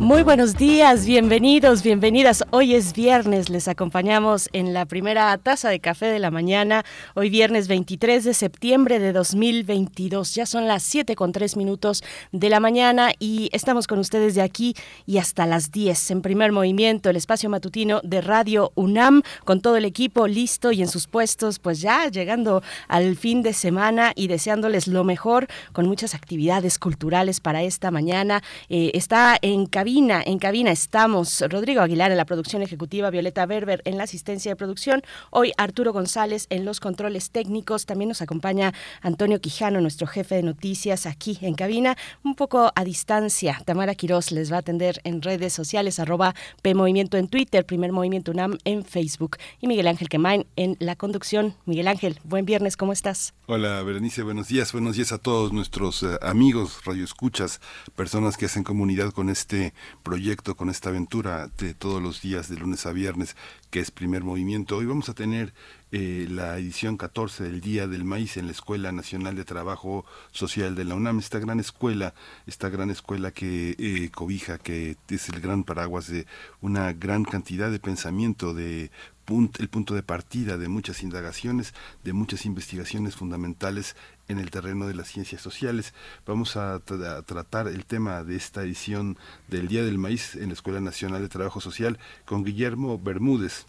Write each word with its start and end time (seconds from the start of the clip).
Muy 0.00 0.22
buenos 0.22 0.54
días, 0.54 1.06
bienvenidos, 1.06 1.82
bienvenidas. 1.82 2.44
Hoy 2.50 2.76
es 2.76 2.92
viernes, 2.92 3.50
les 3.50 3.66
acompañamos 3.66 4.48
en 4.52 4.72
la 4.72 4.86
primera 4.86 5.36
taza 5.38 5.70
de 5.70 5.80
café 5.80 6.06
de 6.06 6.20
la 6.20 6.30
mañana. 6.30 6.84
Hoy 7.14 7.30
viernes 7.30 7.66
23 7.66 8.22
de 8.22 8.32
septiembre 8.32 9.00
de 9.00 9.12
2022. 9.12 10.36
Ya 10.36 10.46
son 10.46 10.68
las 10.68 10.84
7 10.84 11.16
con 11.16 11.32
3 11.32 11.56
minutos 11.56 12.04
de 12.30 12.48
la 12.48 12.60
mañana 12.60 13.10
y 13.18 13.50
estamos 13.52 13.88
con 13.88 13.98
ustedes 13.98 14.36
de 14.36 14.42
aquí 14.42 14.76
y 15.04 15.18
hasta 15.18 15.46
las 15.46 15.72
10 15.72 16.12
en 16.12 16.22
primer 16.22 16.52
movimiento, 16.52 17.10
el 17.10 17.16
espacio 17.16 17.50
matutino 17.50 18.00
de 18.04 18.20
Radio 18.20 18.70
UNAM 18.76 19.22
con 19.44 19.60
todo 19.60 19.76
el 19.76 19.84
equipo 19.84 20.28
listo 20.28 20.70
y 20.70 20.80
en 20.80 20.88
sus 20.88 21.08
puestos, 21.08 21.58
pues 21.58 21.80
ya 21.80 22.08
llegando 22.08 22.62
al 22.86 23.16
fin 23.16 23.42
de 23.42 23.52
semana 23.52 24.12
y 24.14 24.28
deseándoles 24.28 24.86
lo 24.86 25.02
mejor 25.02 25.48
con 25.72 25.86
muchas 25.86 26.14
actividades 26.14 26.78
culturales 26.78 27.40
para 27.40 27.64
esta 27.64 27.90
mañana. 27.90 28.44
Eh, 28.68 28.92
está 28.94 29.36
en 29.42 29.66
cabina 29.66 29.87
en 29.88 30.38
cabina 30.38 30.70
estamos 30.70 31.42
Rodrigo 31.48 31.80
Aguilar 31.80 32.10
en 32.10 32.18
la 32.18 32.26
producción 32.26 32.60
ejecutiva, 32.60 33.08
Violeta 33.08 33.46
Berber 33.46 33.80
en 33.86 33.96
la 33.96 34.04
asistencia 34.04 34.52
de 34.52 34.56
producción, 34.56 35.02
hoy 35.30 35.52
Arturo 35.56 35.94
González 35.94 36.46
en 36.50 36.66
los 36.66 36.78
controles 36.78 37.30
técnicos, 37.30 37.86
también 37.86 38.10
nos 38.10 38.20
acompaña 38.20 38.74
Antonio 39.00 39.40
Quijano, 39.40 39.80
nuestro 39.80 40.06
jefe 40.06 40.34
de 40.34 40.42
noticias 40.42 41.06
aquí 41.06 41.38
en 41.40 41.54
cabina, 41.54 41.96
un 42.22 42.34
poco 42.34 42.70
a 42.74 42.84
distancia. 42.84 43.62
Tamara 43.64 43.94
Quirós 43.94 44.30
les 44.30 44.52
va 44.52 44.56
a 44.56 44.58
atender 44.58 45.00
en 45.04 45.22
redes 45.22 45.54
sociales, 45.54 45.98
arroba 45.98 46.34
PMovimiento 46.60 47.16
en 47.16 47.28
Twitter, 47.28 47.64
Primer 47.64 47.90
Movimiento 47.90 48.32
UNAM 48.32 48.58
en 48.64 48.84
Facebook 48.84 49.38
y 49.58 49.68
Miguel 49.68 49.86
Ángel 49.86 50.10
Quemain 50.10 50.46
en 50.56 50.76
la 50.80 50.96
conducción. 50.96 51.54
Miguel 51.64 51.88
Ángel, 51.88 52.20
buen 52.24 52.44
viernes, 52.44 52.76
¿cómo 52.76 52.92
estás? 52.92 53.32
Hola 53.46 53.82
Berenice, 53.82 54.22
buenos 54.22 54.48
días, 54.48 54.70
buenos 54.70 54.96
días 54.96 55.12
a 55.12 55.18
todos 55.18 55.54
nuestros 55.54 56.02
uh, 56.02 56.18
amigos, 56.20 56.82
radioescuchas, 56.84 57.62
personas 57.96 58.36
que 58.36 58.44
hacen 58.44 58.64
comunidad 58.64 59.12
con 59.12 59.30
este 59.30 59.72
proyecto, 60.02 60.56
con 60.56 60.70
esta 60.70 60.90
aventura 60.90 61.48
de 61.58 61.74
todos 61.74 62.02
los 62.02 62.22
días, 62.22 62.48
de 62.48 62.56
lunes 62.56 62.86
a 62.86 62.92
viernes, 62.92 63.36
que 63.70 63.80
es 63.80 63.90
primer 63.90 64.24
movimiento. 64.24 64.76
Hoy 64.76 64.86
vamos 64.86 65.08
a 65.08 65.14
tener 65.14 65.52
eh, 65.90 66.26
la 66.28 66.58
edición 66.58 66.96
14 66.96 67.44
del 67.44 67.60
Día 67.60 67.86
del 67.86 68.04
Maíz 68.04 68.36
en 68.36 68.46
la 68.46 68.52
Escuela 68.52 68.92
Nacional 68.92 69.36
de 69.36 69.44
Trabajo 69.44 70.04
Social 70.32 70.74
de 70.74 70.84
la 70.84 70.94
UNAM, 70.94 71.18
esta 71.18 71.38
gran 71.38 71.60
escuela, 71.60 72.14
esta 72.46 72.68
gran 72.68 72.90
escuela 72.90 73.30
que 73.30 73.74
eh, 73.78 74.10
cobija, 74.10 74.58
que 74.58 74.96
es 75.08 75.28
el 75.28 75.40
gran 75.40 75.64
paraguas 75.64 76.08
de 76.08 76.26
una 76.60 76.92
gran 76.92 77.24
cantidad 77.24 77.70
de 77.70 77.78
pensamiento, 77.78 78.54
de 78.54 78.90
el 79.28 79.68
punto 79.68 79.94
de 79.94 80.02
partida 80.02 80.56
de 80.56 80.68
muchas 80.68 81.02
indagaciones, 81.02 81.74
de 82.04 82.12
muchas 82.12 82.46
investigaciones 82.46 83.16
fundamentales 83.16 83.94
en 84.28 84.38
el 84.38 84.50
terreno 84.50 84.86
de 84.86 84.94
las 84.94 85.08
ciencias 85.08 85.42
sociales. 85.42 85.94
Vamos 86.26 86.56
a, 86.56 86.80
tratar 86.80 87.68
el 87.68 87.84
tema 87.84 88.24
de 88.24 88.36
esta 88.36 88.62
edición 88.62 89.18
del 89.48 89.68
Día 89.68 89.84
del 89.84 89.98
Maíz 89.98 90.34
en 90.34 90.48
la 90.48 90.54
Escuela 90.54 90.80
Nacional 90.80 91.22
de 91.22 91.28
Trabajo 91.28 91.60
Social 91.60 91.98
con 92.24 92.44
Guillermo 92.44 92.98
Bermúdez. 92.98 93.66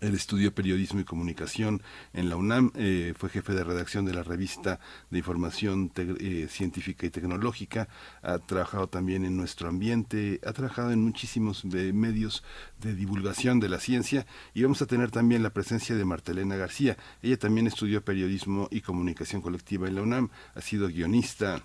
Él 0.00 0.14
estudió 0.14 0.54
periodismo 0.54 1.00
y 1.00 1.04
comunicación 1.04 1.82
en 2.12 2.28
la 2.28 2.36
UNAM, 2.36 2.72
eh, 2.74 3.14
fue 3.16 3.30
jefe 3.30 3.54
de 3.54 3.64
redacción 3.64 4.04
de 4.04 4.14
la 4.14 4.22
revista 4.22 4.78
de 5.10 5.18
información 5.18 5.90
eh, 5.96 6.48
científica 6.50 7.06
y 7.06 7.10
tecnológica, 7.10 7.88
ha 8.22 8.38
trabajado 8.38 8.88
también 8.88 9.24
en 9.24 9.36
nuestro 9.36 9.68
ambiente, 9.68 10.40
ha 10.46 10.52
trabajado 10.52 10.90
en 10.90 11.02
muchísimos 11.02 11.64
medios 11.64 12.44
de 12.80 12.94
divulgación 12.94 13.60
de 13.60 13.68
la 13.68 13.80
ciencia 13.80 14.26
y 14.54 14.62
vamos 14.62 14.82
a 14.82 14.86
tener 14.86 15.10
también 15.10 15.42
la 15.42 15.50
presencia 15.50 15.96
de 15.96 16.04
Martelena 16.04 16.56
García. 16.56 16.96
Ella 17.22 17.38
también 17.38 17.66
estudió 17.66 18.04
periodismo 18.04 18.68
y 18.70 18.80
comunicación 18.80 19.40
colectiva 19.40 19.88
en 19.88 19.94
la 19.94 20.02
UNAM, 20.02 20.30
ha 20.54 20.60
sido 20.60 20.88
guionista, 20.88 21.62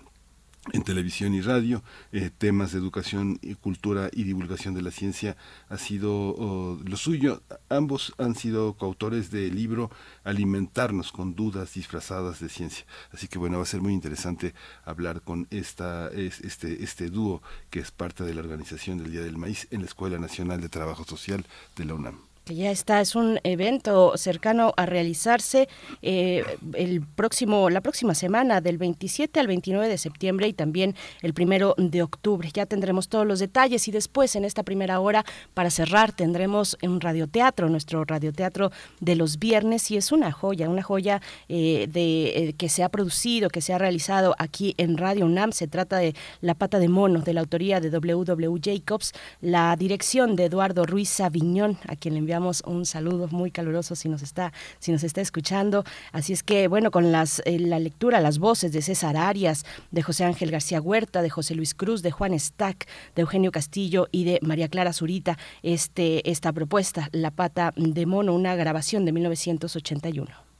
en 0.72 0.82
televisión 0.82 1.34
y 1.34 1.40
radio, 1.40 1.82
eh, 2.12 2.30
temas 2.36 2.72
de 2.72 2.78
educación 2.78 3.38
y 3.42 3.56
cultura 3.56 4.10
y 4.12 4.22
divulgación 4.22 4.74
de 4.74 4.82
la 4.82 4.92
ciencia 4.92 5.36
ha 5.68 5.76
sido 5.76 6.12
oh, 6.12 6.78
lo 6.84 6.96
suyo. 6.96 7.42
Ambos 7.68 8.14
han 8.18 8.36
sido 8.36 8.74
coautores 8.74 9.30
del 9.32 9.56
libro 9.56 9.90
Alimentarnos 10.22 11.10
con 11.10 11.34
dudas 11.34 11.74
disfrazadas 11.74 12.38
de 12.38 12.48
ciencia. 12.48 12.86
Así 13.12 13.26
que 13.26 13.38
bueno, 13.38 13.56
va 13.56 13.64
a 13.64 13.66
ser 13.66 13.80
muy 13.80 13.92
interesante 13.92 14.54
hablar 14.84 15.22
con 15.22 15.48
esta, 15.50 16.08
este, 16.10 16.84
este 16.84 17.10
dúo 17.10 17.42
que 17.70 17.80
es 17.80 17.90
parte 17.90 18.22
de 18.22 18.34
la 18.34 18.40
organización 18.40 18.98
del 18.98 19.10
Día 19.10 19.22
del 19.22 19.38
Maíz 19.38 19.66
en 19.72 19.80
la 19.80 19.86
Escuela 19.86 20.18
Nacional 20.18 20.60
de 20.60 20.68
Trabajo 20.68 21.04
Social 21.04 21.44
de 21.74 21.84
la 21.84 21.94
UNAM 21.94 22.31
que 22.44 22.54
ya 22.56 22.70
está, 22.70 23.00
es 23.00 23.14
un 23.14 23.38
evento 23.44 24.16
cercano 24.16 24.74
a 24.76 24.86
realizarse 24.86 25.68
eh, 26.02 26.44
el 26.74 27.00
próximo, 27.02 27.70
la 27.70 27.80
próxima 27.80 28.14
semana, 28.14 28.60
del 28.60 28.78
27 28.78 29.38
al 29.38 29.46
29 29.46 29.88
de 29.88 29.98
septiembre 29.98 30.48
y 30.48 30.52
también 30.52 30.96
el 31.22 31.34
primero 31.34 31.74
de 31.78 32.02
octubre. 32.02 32.50
Ya 32.52 32.66
tendremos 32.66 33.08
todos 33.08 33.26
los 33.26 33.38
detalles 33.38 33.86
y 33.86 33.92
después 33.92 34.34
en 34.34 34.44
esta 34.44 34.64
primera 34.64 34.98
hora, 34.98 35.24
para 35.54 35.70
cerrar, 35.70 36.12
tendremos 36.12 36.76
un 36.82 37.00
radioteatro, 37.00 37.68
nuestro 37.68 38.04
radioteatro 38.04 38.72
de 39.00 39.14
los 39.14 39.38
viernes 39.38 39.90
y 39.90 39.96
es 39.96 40.10
una 40.10 40.32
joya, 40.32 40.68
una 40.68 40.82
joya 40.82 41.22
eh, 41.48 41.86
de 41.90 42.48
eh, 42.48 42.52
que 42.54 42.68
se 42.68 42.82
ha 42.82 42.88
producido, 42.88 43.50
que 43.50 43.60
se 43.60 43.72
ha 43.72 43.78
realizado 43.78 44.34
aquí 44.38 44.74
en 44.78 44.96
Radio 44.96 45.26
UNAM. 45.26 45.52
Se 45.52 45.68
trata 45.68 45.98
de 45.98 46.14
La 46.40 46.54
pata 46.54 46.80
de 46.80 46.88
mono, 46.88 47.20
de 47.20 47.34
la 47.34 47.40
autoría 47.40 47.80
de 47.80 47.90
W.W. 47.90 48.60
Jacobs, 48.60 49.12
la 49.40 49.76
dirección 49.76 50.34
de 50.34 50.46
Eduardo 50.46 50.84
Ruiz 50.84 51.08
Saviñón, 51.08 51.78
a 51.86 51.94
quien 51.94 52.14
le 52.14 52.18
enviamos 52.18 52.31
un 52.38 52.86
saludo 52.86 53.28
muy 53.28 53.50
caluroso 53.50 53.94
si 53.94 54.08
nos 54.08 54.22
está, 54.22 54.52
si 54.78 54.92
nos 54.92 55.04
está 55.04 55.20
escuchando. 55.20 55.84
Así 56.12 56.32
es 56.32 56.42
que, 56.42 56.68
bueno, 56.68 56.90
con 56.90 57.12
las, 57.12 57.42
eh, 57.44 57.58
la 57.58 57.78
lectura, 57.78 58.20
las 58.20 58.38
voces 58.38 58.72
de 58.72 58.82
César 58.82 59.16
Arias, 59.16 59.64
de 59.90 60.02
José 60.02 60.24
Ángel 60.24 60.50
García 60.50 60.80
Huerta, 60.80 61.22
de 61.22 61.30
José 61.30 61.54
Luis 61.54 61.74
Cruz, 61.74 62.02
de 62.02 62.10
Juan 62.10 62.38
Stack, 62.38 62.86
de 63.14 63.22
Eugenio 63.22 63.52
Castillo 63.52 64.08
y 64.12 64.24
de 64.24 64.38
María 64.42 64.68
Clara 64.68 64.92
Zurita, 64.92 65.38
este, 65.62 66.28
esta 66.30 66.52
propuesta, 66.52 67.08
La 67.12 67.30
Pata 67.30 67.72
de 67.76 68.06
Mono, 68.06 68.34
una 68.34 68.54
grabación 68.54 69.04
de 69.04 69.12
1981. 69.12 70.51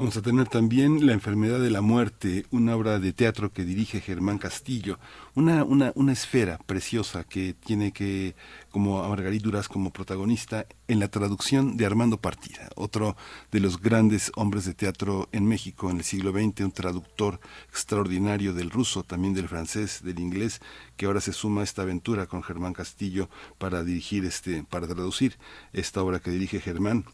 Vamos 0.00 0.16
a 0.16 0.22
tener 0.22 0.48
también 0.48 1.06
La 1.06 1.12
enfermedad 1.12 1.60
de 1.60 1.68
la 1.68 1.82
muerte, 1.82 2.46
una 2.50 2.74
obra 2.74 2.98
de 2.98 3.12
teatro 3.12 3.52
que 3.52 3.66
dirige 3.66 4.00
Germán 4.00 4.38
Castillo, 4.38 4.98
una, 5.34 5.62
una, 5.62 5.92
una 5.94 6.14
esfera 6.14 6.56
preciosa 6.56 7.24
que 7.24 7.52
tiene 7.52 7.92
que, 7.92 8.34
como 8.70 9.02
a 9.02 9.08
Margarita 9.10 9.44
Duras 9.44 9.68
como 9.68 9.92
protagonista, 9.92 10.64
en 10.88 11.00
la 11.00 11.08
traducción 11.08 11.76
de 11.76 11.84
Armando 11.84 12.18
Partida, 12.18 12.70
otro 12.76 13.14
de 13.52 13.60
los 13.60 13.78
grandes 13.78 14.32
hombres 14.36 14.64
de 14.64 14.72
teatro 14.72 15.28
en 15.32 15.44
México 15.44 15.90
en 15.90 15.98
el 15.98 16.04
siglo 16.04 16.32
XX, 16.32 16.62
un 16.62 16.72
traductor 16.72 17.38
extraordinario 17.68 18.54
del 18.54 18.70
ruso, 18.70 19.02
también 19.02 19.34
del 19.34 19.48
francés, 19.48 20.00
del 20.02 20.18
inglés, 20.18 20.62
que 20.96 21.04
ahora 21.04 21.20
se 21.20 21.34
suma 21.34 21.60
a 21.60 21.64
esta 21.64 21.82
aventura 21.82 22.24
con 22.24 22.42
Germán 22.42 22.72
Castillo 22.72 23.28
para 23.58 23.84
dirigir 23.84 24.24
este, 24.24 24.64
para 24.64 24.86
traducir 24.86 25.36
esta 25.74 26.02
obra 26.02 26.20
que 26.20 26.30
dirige 26.30 26.58
Germán 26.58 27.04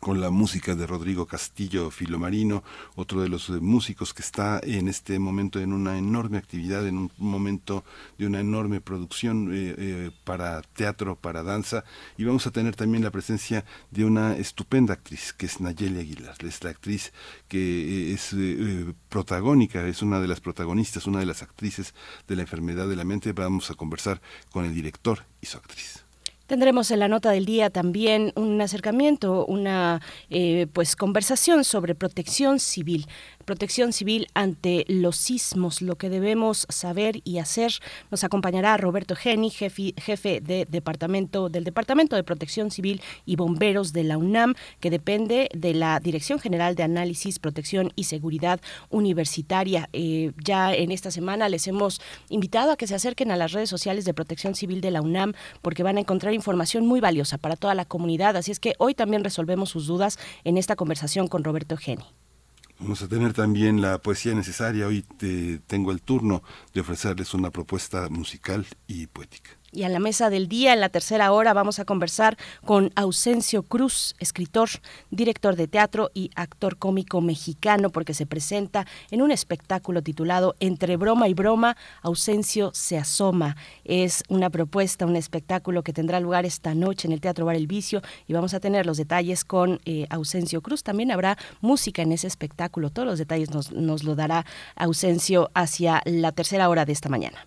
con 0.00 0.20
la 0.20 0.30
música 0.30 0.74
de 0.74 0.86
Rodrigo 0.86 1.26
Castillo 1.26 1.90
Filomarino, 1.90 2.62
otro 2.94 3.20
de 3.22 3.28
los 3.28 3.48
eh, 3.48 3.52
músicos 3.60 4.14
que 4.14 4.22
está 4.22 4.60
en 4.62 4.88
este 4.88 5.18
momento 5.18 5.60
en 5.60 5.72
una 5.72 5.98
enorme 5.98 6.38
actividad, 6.38 6.86
en 6.86 6.98
un 6.98 7.12
momento 7.18 7.84
de 8.18 8.26
una 8.26 8.40
enorme 8.40 8.80
producción 8.80 9.50
eh, 9.52 9.74
eh, 9.78 10.10
para 10.24 10.62
teatro, 10.62 11.16
para 11.16 11.42
danza, 11.42 11.84
y 12.16 12.24
vamos 12.24 12.46
a 12.46 12.50
tener 12.50 12.76
también 12.76 13.04
la 13.04 13.10
presencia 13.10 13.64
de 13.90 14.04
una 14.04 14.36
estupenda 14.36 14.94
actriz, 14.94 15.32
que 15.32 15.46
es 15.46 15.60
Nayeli 15.60 16.00
Aguilar, 16.00 16.36
es 16.44 16.62
la 16.62 16.70
actriz 16.70 17.12
que 17.48 18.12
es 18.12 18.34
protagónica, 19.08 19.86
es 19.86 20.02
una 20.02 20.20
de 20.20 20.28
las 20.28 20.40
protagonistas, 20.40 21.06
una 21.06 21.20
de 21.20 21.26
las 21.26 21.42
actrices 21.42 21.94
de 22.28 22.36
la 22.36 22.42
enfermedad 22.42 22.88
de 22.88 22.96
la 22.96 23.04
mente, 23.04 23.32
vamos 23.32 23.70
a 23.70 23.74
conversar 23.74 24.20
con 24.50 24.64
el 24.64 24.74
director 24.74 25.24
y 25.40 25.46
su 25.46 25.58
actriz. 25.58 26.05
Tendremos 26.46 26.92
en 26.92 27.00
la 27.00 27.08
nota 27.08 27.32
del 27.32 27.44
día 27.44 27.70
también 27.70 28.32
un 28.36 28.60
acercamiento, 28.60 29.44
una 29.46 30.00
eh, 30.30 30.68
pues 30.72 30.94
conversación 30.94 31.64
sobre 31.64 31.96
protección 31.96 32.60
civil 32.60 33.06
protección 33.46 33.94
civil 33.94 34.26
ante 34.34 34.84
los 34.88 35.16
sismos, 35.16 35.80
lo 35.80 35.96
que 35.96 36.10
debemos 36.10 36.66
saber 36.68 37.20
y 37.24 37.38
hacer. 37.38 37.72
Nos 38.10 38.24
acompañará 38.24 38.76
Roberto 38.76 39.16
Geni, 39.16 39.50
jefe, 39.50 40.40
de 40.42 40.66
departamento, 40.68 41.48
del 41.48 41.64
Departamento 41.64 42.16
de 42.16 42.24
Protección 42.24 42.70
Civil 42.70 43.00
y 43.24 43.36
Bomberos 43.36 43.92
de 43.92 44.04
la 44.04 44.18
UNAM, 44.18 44.54
que 44.80 44.90
depende 44.90 45.48
de 45.54 45.72
la 45.72 46.00
Dirección 46.00 46.38
General 46.38 46.74
de 46.74 46.82
Análisis, 46.82 47.38
Protección 47.38 47.92
y 47.96 48.04
Seguridad 48.04 48.60
Universitaria. 48.90 49.88
Eh, 49.92 50.32
ya 50.44 50.74
en 50.74 50.90
esta 50.90 51.10
semana 51.10 51.48
les 51.48 51.66
hemos 51.68 52.00
invitado 52.28 52.72
a 52.72 52.76
que 52.76 52.86
se 52.86 52.94
acerquen 52.94 53.30
a 53.30 53.36
las 53.36 53.52
redes 53.52 53.70
sociales 53.70 54.04
de 54.04 54.12
Protección 54.12 54.54
Civil 54.54 54.80
de 54.80 54.90
la 54.90 55.02
UNAM 55.02 55.32
porque 55.62 55.84
van 55.84 55.96
a 55.96 56.00
encontrar 56.00 56.34
información 56.34 56.84
muy 56.84 57.00
valiosa 57.00 57.38
para 57.38 57.56
toda 57.56 57.74
la 57.74 57.84
comunidad. 57.84 58.36
Así 58.36 58.50
es 58.50 58.58
que 58.58 58.74
hoy 58.78 58.94
también 58.94 59.22
resolvemos 59.22 59.70
sus 59.70 59.86
dudas 59.86 60.18
en 60.42 60.58
esta 60.58 60.74
conversación 60.74 61.28
con 61.28 61.44
Roberto 61.44 61.76
Geni. 61.76 62.04
Vamos 62.78 63.00
a 63.02 63.08
tener 63.08 63.32
también 63.32 63.80
la 63.80 63.98
poesía 63.98 64.34
necesaria. 64.34 64.86
Hoy 64.86 65.02
tengo 65.66 65.92
el 65.92 66.02
turno 66.02 66.42
de 66.74 66.82
ofrecerles 66.82 67.32
una 67.32 67.50
propuesta 67.50 68.08
musical 68.10 68.66
y 68.86 69.06
poética. 69.06 69.55
Y 69.72 69.82
a 69.82 69.88
la 69.88 69.98
mesa 69.98 70.30
del 70.30 70.48
día, 70.48 70.72
en 70.72 70.80
la 70.80 70.88
tercera 70.88 71.32
hora, 71.32 71.52
vamos 71.52 71.78
a 71.78 71.84
conversar 71.84 72.38
con 72.64 72.92
Ausencio 72.94 73.62
Cruz, 73.62 74.14
escritor, 74.20 74.68
director 75.10 75.56
de 75.56 75.66
teatro 75.66 76.10
y 76.14 76.30
actor 76.36 76.78
cómico 76.78 77.20
mexicano, 77.20 77.90
porque 77.90 78.14
se 78.14 78.26
presenta 78.26 78.86
en 79.10 79.22
un 79.22 79.32
espectáculo 79.32 80.02
titulado 80.02 80.54
Entre 80.60 80.96
broma 80.96 81.28
y 81.28 81.34
broma, 81.34 81.76
Ausencio 82.02 82.70
se 82.74 82.96
asoma. 82.96 83.56
Es 83.84 84.22
una 84.28 84.50
propuesta, 84.50 85.04
un 85.04 85.16
espectáculo 85.16 85.82
que 85.82 85.92
tendrá 85.92 86.20
lugar 86.20 86.46
esta 86.46 86.74
noche 86.74 87.08
en 87.08 87.12
el 87.12 87.20
Teatro 87.20 87.44
Bar 87.44 87.56
El 87.56 87.66
Vicio 87.66 88.02
y 88.26 88.32
vamos 88.32 88.54
a 88.54 88.60
tener 88.60 88.86
los 88.86 88.96
detalles 88.96 89.44
con 89.44 89.80
eh, 89.84 90.06
Ausencio 90.10 90.62
Cruz. 90.62 90.84
También 90.84 91.10
habrá 91.10 91.36
música 91.60 92.02
en 92.02 92.12
ese 92.12 92.28
espectáculo. 92.28 92.90
Todos 92.90 93.06
los 93.06 93.18
detalles 93.18 93.50
nos, 93.50 93.72
nos 93.72 94.04
lo 94.04 94.14
dará 94.14 94.46
Ausencio 94.76 95.50
hacia 95.54 96.02
la 96.04 96.32
tercera 96.32 96.68
hora 96.68 96.84
de 96.84 96.92
esta 96.92 97.08
mañana. 97.08 97.46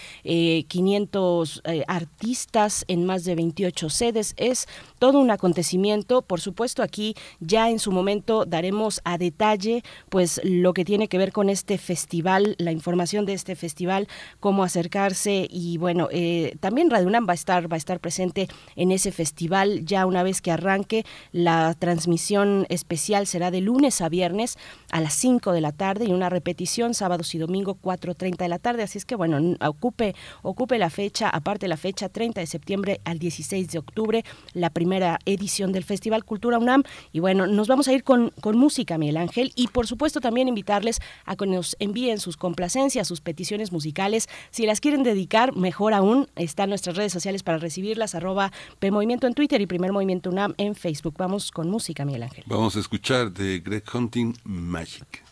500 0.67 1.61
eh, 1.65 1.73
eh, 1.73 1.83
artistas 1.87 2.85
en 2.87 3.05
más 3.05 3.23
de 3.23 3.35
28 3.35 3.89
sedes. 3.89 4.33
Es 4.37 4.67
todo 5.03 5.19
un 5.19 5.31
acontecimiento. 5.31 6.21
Por 6.21 6.39
supuesto, 6.39 6.81
aquí 6.81 7.13
ya 7.41 7.69
en 7.69 7.79
su 7.79 7.91
momento 7.91 8.45
daremos 8.45 9.01
a 9.03 9.17
detalle 9.17 9.83
pues 10.07 10.39
lo 10.45 10.71
que 10.71 10.85
tiene 10.85 11.09
que 11.09 11.17
ver 11.17 11.33
con 11.33 11.49
este 11.49 11.77
festival, 11.77 12.55
la 12.57 12.71
información 12.71 13.25
de 13.25 13.33
este 13.33 13.57
festival, 13.57 14.07
cómo 14.39 14.63
acercarse 14.63 15.45
y 15.51 15.77
bueno, 15.77 16.07
eh, 16.09 16.55
también 16.61 16.89
Radio 16.89 17.07
UNAM 17.07 17.27
va 17.27 17.33
a 17.33 17.35
estar 17.35 17.69
va 17.69 17.75
a 17.75 17.77
estar 17.77 17.99
presente 17.99 18.47
en 18.77 18.93
ese 18.93 19.11
festival 19.11 19.83
ya 19.83 20.05
una 20.05 20.23
vez 20.23 20.39
que 20.39 20.51
arranque 20.51 21.03
la 21.33 21.75
transmisión 21.77 22.65
especial 22.69 23.27
será 23.27 23.51
de 23.51 23.59
lunes 23.59 23.99
a 23.99 24.07
viernes 24.07 24.57
a 24.89 25.01
las 25.01 25.15
5 25.15 25.51
de 25.51 25.59
la 25.59 25.73
tarde 25.73 26.05
y 26.05 26.13
una 26.13 26.29
repetición 26.29 26.93
sábados 26.93 27.35
y 27.35 27.39
domingo 27.39 27.75
4:30 27.75 28.37
de 28.37 28.47
la 28.47 28.57
tarde, 28.57 28.83
así 28.83 28.99
es 28.99 29.03
que 29.03 29.15
bueno, 29.15 29.57
ocupe 29.67 30.15
ocupe 30.43 30.77
la 30.77 30.89
fecha, 30.89 31.27
aparte 31.27 31.67
la 31.67 31.75
fecha 31.75 32.07
30 32.07 32.39
de 32.39 32.47
septiembre 32.47 33.01
al 33.03 33.19
16 33.19 33.69
de 33.69 33.79
octubre, 33.79 34.23
la 34.53 34.69
primera 34.69 34.92
edición 35.25 35.71
del 35.71 35.83
Festival 35.83 36.23
Cultura 36.23 36.57
UNAM. 36.57 36.83
Y 37.11 37.19
bueno, 37.19 37.47
nos 37.47 37.67
vamos 37.67 37.87
a 37.87 37.93
ir 37.93 38.03
con, 38.03 38.31
con 38.41 38.57
música, 38.57 38.97
Miguel 38.97 39.17
Ángel, 39.17 39.51
y 39.55 39.67
por 39.67 39.87
supuesto 39.87 40.21
también 40.21 40.47
invitarles 40.47 40.99
a 41.25 41.35
que 41.35 41.45
nos 41.45 41.75
envíen 41.79 42.19
sus 42.19 42.37
complacencias, 42.37 43.07
sus 43.07 43.21
peticiones 43.21 43.71
musicales. 43.71 44.29
Si 44.51 44.65
las 44.65 44.79
quieren 44.79 45.03
dedicar, 45.03 45.55
mejor 45.55 45.93
aún, 45.93 46.27
están 46.35 46.69
nuestras 46.69 46.95
redes 46.95 47.13
sociales 47.13 47.43
para 47.43 47.57
recibirlas, 47.57 48.15
arroba 48.15 48.51
PMovimiento 48.79 49.27
en 49.27 49.33
Twitter 49.33 49.61
y 49.61 49.67
Primer 49.67 49.91
Movimiento 49.91 50.29
UNAM 50.29 50.53
en 50.57 50.75
Facebook. 50.75 51.15
Vamos 51.17 51.51
con 51.51 51.69
música, 51.69 52.05
Miguel 52.05 52.23
Ángel. 52.23 52.43
Vamos 52.47 52.75
a 52.75 52.79
escuchar 52.79 53.31
de 53.31 53.59
Greg 53.59 53.83
Hunting 53.93 54.33
Magic. 54.43 55.23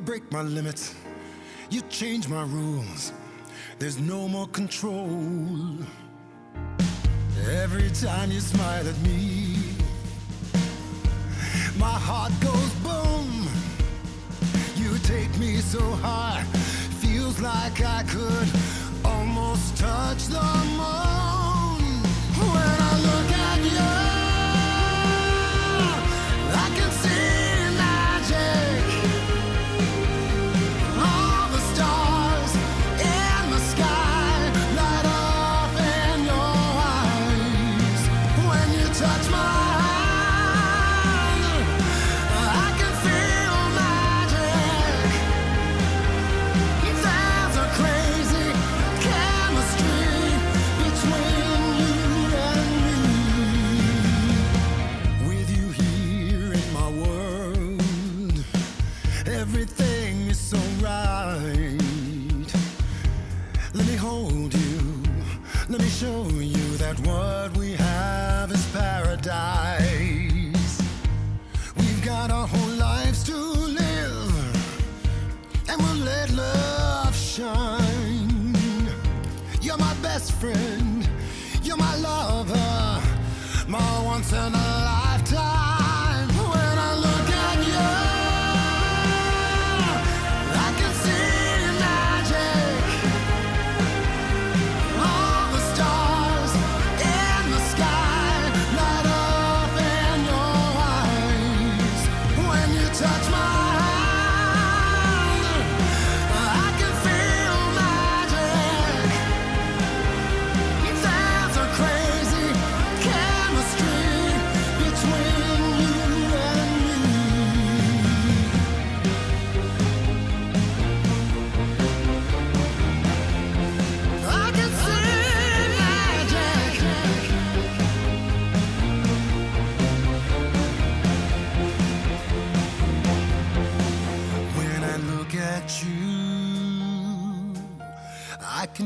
break 0.00 0.32
my 0.32 0.42
limits, 0.42 0.94
you 1.68 1.82
change 1.82 2.28
my 2.28 2.42
rules. 2.44 3.12
There's 3.78 3.98
no 3.98 4.28
more 4.28 4.46
control. 4.48 5.76
Every 7.50 7.90
time 7.90 8.30
you 8.30 8.40
smile 8.40 8.88
at 8.88 8.98
me, 9.00 9.56
my 11.78 11.92
heart 12.08 12.32
goes 12.40 12.72
boom. 12.86 13.48
You 14.76 14.98
take 14.98 15.36
me 15.38 15.56
so 15.56 15.80
high, 15.80 16.44
feels 17.00 17.40
like 17.40 17.82
I 17.82 18.02
could 18.04 18.48
almost 19.04 19.76
touch 19.76 20.26
the 20.26 20.42
moon. 20.76 21.39
that 66.94 67.06
what 67.06 67.56
we 67.56 67.72
have 67.72 68.50
is 68.50 68.66
paradise. 68.72 70.82
We've 71.76 72.04
got 72.04 72.30
our 72.30 72.46
whole 72.46 72.76
lives 72.76 73.22
to 73.24 73.36
live, 73.36 75.68
and 75.68 75.80
we'll 75.80 76.04
let 76.04 76.30
love 76.30 77.14
shine. 77.14 77.79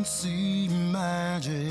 See 0.05 0.69
magic. 0.69 1.64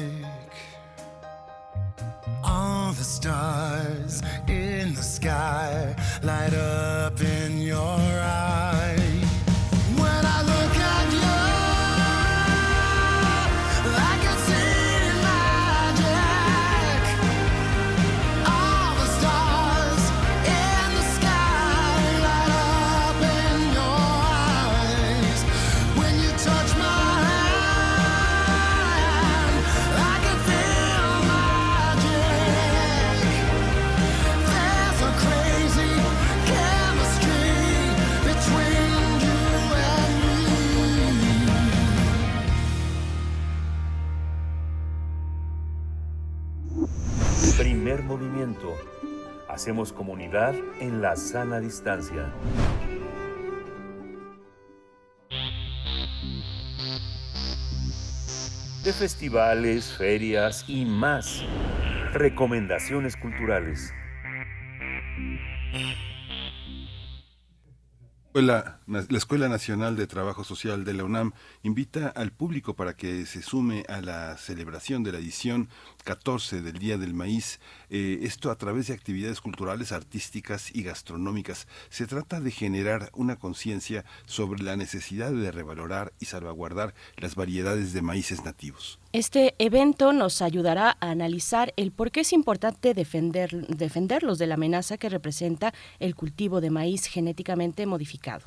Hacemos 49.63 49.93
comunidad 49.93 50.53
en 50.82 51.01
la 51.01 51.15
sana 51.15 51.62
distancia. 51.62 52.29
De 58.84 58.91
festivales, 58.91 59.86
ferias 59.98 60.65
y 60.67 60.84
más. 60.86 61.41
Recomendaciones 62.13 63.15
culturales. 63.15 63.93
Escuela- 68.27 68.79
La 68.88 69.17
Escuela 69.17 69.48
Nacional 69.48 69.96
de 69.96 70.08
Trabajo 70.08 70.43
Social 70.43 70.84
de 70.86 70.93
la 70.96 71.03
UNAM 71.03 71.34
invita 71.62 72.08
al 72.10 72.32
público 72.32 72.75
para 72.75 72.96
que 72.96 73.25
se 73.27 73.43
sume 73.43 73.86
a 73.88 74.01
la 74.01 74.36
celebración 74.38 75.03
de 75.03 75.12
la 75.12 75.20
edición 75.20 75.70
14 76.03 76.62
del 76.63 76.79
Día 76.79 76.98
del 76.98 77.13
Maíz, 77.13 77.60
eh, 77.90 78.20
esto 78.22 78.52
a 78.52 78.56
través 78.56 78.88
de 78.88 78.94
actividades 78.94 79.42
culturales, 79.42 79.92
artísticas 79.92 80.74
y 80.74 80.84
gastronómicas. 80.84 81.68
Se 81.90 82.08
trata 82.08 82.40
de 82.40 82.52
generar 82.52 83.10
una 83.13 83.38
conciencia 83.38 84.06
sobre 84.25 84.63
la 84.63 84.75
necesidad 84.75 85.32
de 85.32 85.52
revalorar 85.52 86.13
y 86.20 86.25
salvaguardar 86.25 86.94
las 87.18 87.36
variedades 87.36 87.94
de 87.94 88.02
maíces 88.02 88.44
nativos. 88.44 89.00
Este 89.12 89.56
evento 89.60 90.12
nos 90.13 90.42
ayudará 90.42 90.98
a 91.00 91.12
analizar 91.12 91.74
el 91.78 91.92
por 91.92 92.12
qué 92.12 92.22
es 92.22 92.34
importante 92.34 92.94
defender, 92.94 93.68
defenderlos 93.68 94.38
de 94.38 94.48
la 94.48 94.56
amenaza 94.56 94.98
que 94.98 95.10
representa 95.10 95.74
el 96.00 96.16
cultivo 96.16 96.62
de 96.62 96.72
maíz 96.72 97.06
genéticamente 97.06 97.86
modificado. 97.86 98.44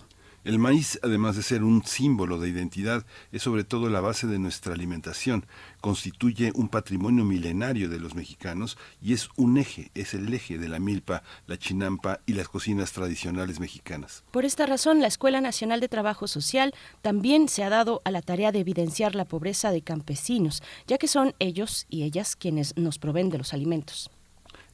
El 0.47 0.61
maíz, 0.61 1.01
además 1.03 1.35
de 1.35 1.43
ser 1.43 1.65
un 1.65 1.85
símbolo 1.85 2.39
de 2.39 2.49
identidad, 2.49 3.05
es 3.33 3.43
sobre 3.43 3.65
todo 3.65 3.91
la 3.91 4.01
base 4.01 4.29
de 4.29 4.39
nuestra 4.39 4.75
alimentación. 4.75 5.45
Constituye 5.81 6.53
un 6.55 6.69
patrimonio 6.69 7.25
milenario 7.25 7.89
de 7.89 7.99
los 7.99 8.15
mexicanos 8.15 8.79
y 9.03 9.13
es 9.13 9.29
un 9.35 9.59
eje, 9.59 9.91
es 9.97 10.15
el 10.15 10.33
eje 10.33 10.57
de 10.57 10.69
la 10.69 10.79
milpa, 10.79 11.25
la 11.49 11.59
chinampa 11.59 12.21
y 12.27 12.35
las 12.35 12.49
cocinas 12.49 12.93
tradicionales 12.93 13.59
mexicanas. 13.59 14.23
Por 14.31 14.45
esta 14.45 14.67
razón, 14.67 15.01
la 15.01 15.09
Escuela 15.09 15.41
Nacional 15.41 15.81
de 15.81 15.89
Trabajo 15.89 16.29
Social 16.29 16.73
también 17.03 17.49
se 17.49 17.65
ha 17.65 17.69
dado 17.69 18.01
a 18.05 18.13
la 18.13 18.23
tarea 18.23 18.53
de 18.53 18.61
evidenciar 18.61 19.17
la 19.17 19.25
pobreza 19.25 19.73
de 19.73 19.83
campesinos, 19.83 20.63
ya 20.87 20.97
que 20.97 21.09
son 21.09 21.35
ellos 21.41 21.87
y 21.91 22.05
ellas 22.05 22.37
quienes 22.37 22.77
nos 22.77 23.01
proveen 23.01 23.31
de 23.31 23.39
los 23.39 23.53
alimentos. 23.53 24.13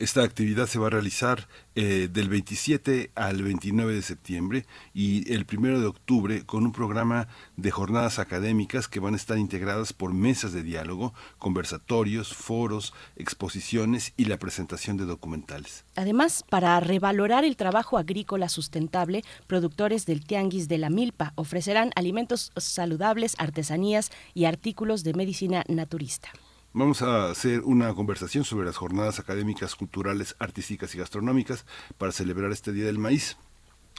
Esta 0.03 0.25
actividad 0.25 0.67
se 0.67 0.81
va 0.81 0.89
a 0.89 0.91
realizar 0.91 1.47
eh, 1.77 2.09
del 2.13 2.29
27 2.29 3.13
al 3.15 3.41
29 3.41 3.95
de 3.95 4.03
septiembre 4.03 4.67
y 4.93 5.33
el 5.33 5.47
1 5.49 5.79
de 5.79 5.87
octubre 5.87 6.45
con 6.45 6.65
un 6.65 6.73
programa 6.73 7.29
de 7.57 7.71
jornadas 7.71 8.19
académicas 8.19 8.89
que 8.89 8.99
van 8.99 9.15
a 9.15 9.17
estar 9.17 9.39
integradas 9.39 9.93
por 9.93 10.13
mesas 10.13 10.53
de 10.53 10.65
diálogo, 10.65 11.15
conversatorios, 11.39 12.35
foros, 12.35 12.93
exposiciones 13.15 14.13
y 14.17 14.25
la 14.25 14.39
presentación 14.39 14.97
de 14.97 15.05
documentales. 15.05 15.85
Además, 15.95 16.45
para 16.51 16.81
revalorar 16.81 17.45
el 17.45 17.55
trabajo 17.55 17.97
agrícola 17.97 18.49
sustentable, 18.49 19.23
productores 19.47 20.05
del 20.05 20.25
Tianguis 20.25 20.67
de 20.67 20.79
la 20.79 20.91
Milpa 20.91 21.33
ofrecerán 21.37 21.93
alimentos 21.95 22.51
saludables, 22.57 23.37
artesanías 23.39 24.11
y 24.35 24.47
artículos 24.47 25.05
de 25.05 25.15
medicina 25.15 25.63
naturista. 25.69 26.31
Vamos 26.75 27.03
a 27.03 27.31
hacer 27.31 27.61
una 27.65 27.93
conversación 27.93 28.45
sobre 28.45 28.65
las 28.65 28.79
jornadas 28.79 29.19
académicas, 29.19 29.75
culturales, 29.75 30.37
artísticas 30.39 30.95
y 30.95 30.99
gastronómicas 30.99 31.67
para 31.99 32.13
celebrar 32.13 32.51
este 32.51 32.73
Día 32.73 32.87
del 32.87 32.97
Maíz. 32.97 33.37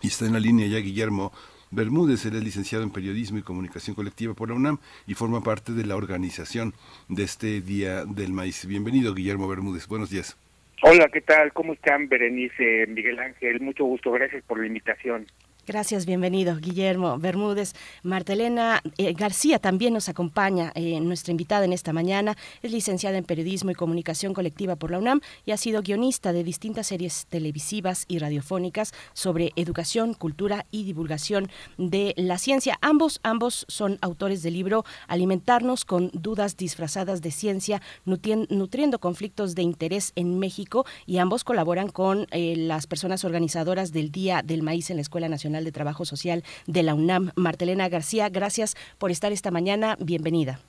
Y 0.02 0.08
está 0.08 0.26
en 0.26 0.34
la 0.34 0.40
línea 0.40 0.66
ya 0.66 0.80
Guillermo 0.80 1.32
Bermúdez, 1.70 2.26
él 2.26 2.36
es 2.36 2.44
licenciado 2.44 2.84
en 2.84 2.90
Periodismo 2.90 3.38
y 3.38 3.44
Comunicación 3.44 3.96
Colectiva 3.96 4.34
por 4.34 4.50
la 4.50 4.56
UNAM 4.56 4.80
y 5.06 5.14
forma 5.14 5.42
parte 5.42 5.72
de 5.74 5.86
la 5.86 5.96
organización 5.96 6.74
de 7.10 7.22
este 7.22 7.62
Día 7.62 8.06
del 8.06 8.34
Maíz. 8.34 8.66
Bienvenido, 8.66 9.14
Guillermo 9.14 9.48
Bermúdez. 9.48 9.88
Buenos 9.88 10.10
días. 10.10 10.36
Hola, 10.82 11.08
¿qué 11.14 11.22
tal? 11.22 11.54
¿Cómo 11.54 11.74
están, 11.74 12.10
Berenice, 12.10 12.88
Miguel 12.88 13.20
Ángel? 13.20 13.62
Mucho 13.62 13.86
gusto, 13.86 14.12
gracias 14.12 14.44
por 14.46 14.60
la 14.60 14.66
invitación. 14.66 15.28
Gracias, 15.66 16.06
bienvenido, 16.06 16.58
Guillermo 16.58 17.18
Bermúdez. 17.18 17.74
Martelena 18.04 18.82
eh, 18.98 19.14
García 19.14 19.60
también 19.60 19.94
nos 19.94 20.10
acompaña, 20.10 20.74
eh, 20.76 21.00
nuestra 21.00 21.32
invitada 21.32 21.64
en 21.64 21.72
esta 21.72 21.94
mañana. 21.94 22.36
Es 22.62 22.74
licenciada 22.74 23.18
en 23.18 23.24
Periodismo 23.24 23.72
y 23.72 23.74
Comunicación 23.74 24.34
Colectiva 24.34 24.76
por 24.76 24.92
la 24.92 24.98
UNAM 24.98 25.22
y 25.46 25.52
ha 25.52 25.58
sido 25.58 25.82
guionista 25.82 26.34
de 26.34 26.44
distintas 26.44 26.88
series 26.88 27.28
televisivas 27.28 28.04
y 28.10 28.20
radiofónicas 28.20 28.92
sobre 29.14 29.54
educación, 29.56 30.16
cultura 30.16 30.66
y 30.70 30.84
divulgación 30.84 31.50
de 31.78 32.14
la 32.18 32.40
ciencia. 32.40 32.78
Ambos, 32.82 33.22
ambos 33.24 33.66
son 33.70 34.00
autores 34.02 34.44
del 34.44 34.56
libro 34.56 34.84
Alimentarnos 35.08 35.86
con 35.86 36.12
dudas 36.12 36.58
disfrazadas 36.58 37.22
de 37.22 37.32
ciencia, 37.32 37.82
nutriendo 38.04 39.00
conflictos 39.00 39.56
de 39.56 39.62
interés 39.62 40.12
en 40.18 40.40
México 40.40 40.86
y 41.06 41.20
ambos 41.20 41.46
colaboran 41.46 41.88
con 41.88 42.28
eh, 42.32 42.56
las 42.58 42.86
personas 42.86 43.24
organizadoras 43.24 43.94
del 43.94 44.12
Día 44.12 44.42
del 44.44 44.62
Maíz 44.62 44.90
en 44.90 44.98
la 44.98 45.04
Escuela 45.04 45.30
Nacional 45.30 45.53
de 45.62 45.72
Trabajo 45.72 46.06
Social 46.06 46.44
de 46.66 46.84
la 46.84 46.96
UNAM. 46.96 47.32
Martelena 47.36 47.90
García, 47.90 48.30
gracias 48.30 48.76
por 48.98 49.12
estar 49.12 49.32
esta 49.32 49.52
mañana. 49.52 49.96
Bienvenida. 50.00 50.60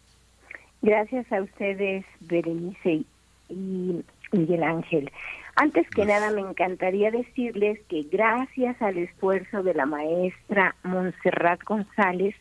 Gracias 0.83 1.31
a 1.33 1.41
ustedes, 1.41 2.05
Berenice 2.21 3.05
y 3.49 4.05
Miguel 4.33 4.62
Ángel. 4.62 5.11
Antes 5.57 5.88
que 5.88 6.05
nada, 6.05 6.31
me 6.31 6.41
encantaría 6.41 7.11
decirles 7.11 7.79
que 7.88 8.03
gracias 8.11 8.81
al 8.83 8.99
esfuerzo 8.99 9.62
de 9.62 9.73
la 9.73 9.87
maestra 9.87 10.75
Montserrat 10.83 11.62
González, 11.62 12.35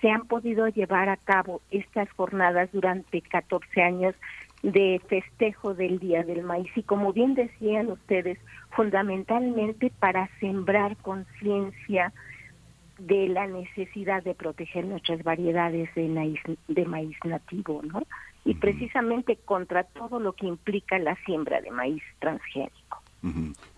se 0.00 0.10
han 0.10 0.26
podido 0.26 0.68
llevar 0.68 1.08
a 1.08 1.16
cabo 1.16 1.60
estas 1.70 2.08
jornadas 2.10 2.68
durante 2.72 3.20
14 3.22 3.82
años 3.82 4.14
de 4.62 5.00
festejo 5.08 5.74
del 5.74 5.98
Día 5.98 6.22
del 6.24 6.42
Maíz. 6.42 6.70
Y 6.76 6.82
como 6.82 7.12
bien 7.12 7.34
decían 7.34 7.90
ustedes, 7.90 8.38
fundamentalmente 8.70 9.92
para 9.98 10.28
sembrar 10.40 10.96
conciencia 10.98 12.12
de 12.98 13.28
la 13.28 13.46
necesidad 13.46 14.22
de 14.24 14.34
proteger 14.34 14.84
nuestras 14.84 15.22
variedades 15.22 15.88
de 15.94 16.08
maíz, 16.08 16.40
de 16.66 16.84
maíz 16.84 17.16
nativo, 17.24 17.80
¿no? 17.84 18.02
Y 18.44 18.54
precisamente 18.54 19.36
contra 19.36 19.84
todo 19.84 20.18
lo 20.18 20.32
que 20.32 20.46
implica 20.46 20.98
la 20.98 21.16
siembra 21.24 21.60
de 21.60 21.70
maíz 21.70 22.02
transgénico. 22.18 23.02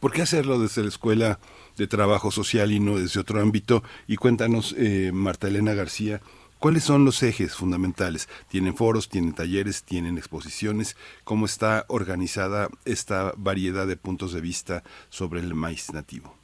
¿Por 0.01 0.13
qué 0.13 0.23
hacerlo 0.23 0.59
desde 0.59 0.83
la 0.83 0.89
Escuela 0.89 1.39
de 1.77 1.87
Trabajo 1.87 2.31
Social 2.31 2.73
y 2.73 2.81
no 2.81 2.99
desde 2.99 3.21
otro 3.21 3.41
ámbito? 3.41 3.83
Y 4.07 4.17
cuéntanos, 4.17 4.75
eh, 4.79 5.13
Marta 5.13 5.49
Elena 5.49 5.73
García, 5.73 6.21
¿cuáles 6.61 6.85
son 6.85 7.05
los 7.05 7.23
ejes 7.25 7.57
fundamentales? 7.57 8.29
¿Tienen 8.49 8.76
foros, 8.76 9.09
tienen 9.09 9.33
talleres, 9.33 9.83
tienen 9.83 10.17
exposiciones? 10.17 10.97
¿Cómo 11.25 11.47
está 11.47 11.87
organizada 11.88 12.69
esta 12.85 13.33
variedad 13.37 13.88
de 13.88 13.97
puntos 13.97 14.33
de 14.33 14.40
vista 14.40 14.85
sobre 15.09 15.40
el 15.40 15.55
maíz 15.55 15.93
nativo? 15.93 16.37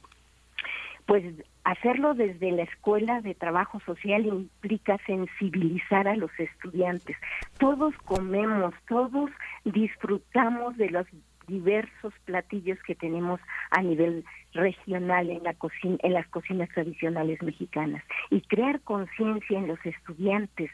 Pues 1.05 1.23
hacerlo 1.63 2.13
desde 2.13 2.51
la 2.51 2.63
escuela 2.63 3.21
de 3.21 3.33
trabajo 3.33 3.79
social 3.85 4.25
implica 4.25 4.97
sensibilizar 5.05 6.07
a 6.07 6.17
los 6.17 6.31
estudiantes. 6.37 7.15
Todos 7.59 7.93
comemos, 8.03 8.73
todos 8.89 9.29
disfrutamos 9.63 10.75
de 10.75 10.89
los 10.89 11.07
diversos 11.47 12.13
platillos 12.25 12.77
que 12.83 12.95
tenemos 12.95 13.39
a 13.71 13.81
nivel 13.81 14.25
regional 14.53 15.29
en 15.29 15.43
la 15.43 15.53
cocina, 15.53 15.97
en 16.03 16.13
las 16.13 16.27
cocinas 16.27 16.69
tradicionales 16.69 17.41
mexicanas. 17.41 18.03
Y 18.29 18.41
crear 18.41 18.81
conciencia 18.81 19.57
en 19.57 19.67
los 19.67 19.83
estudiantes, 19.85 20.69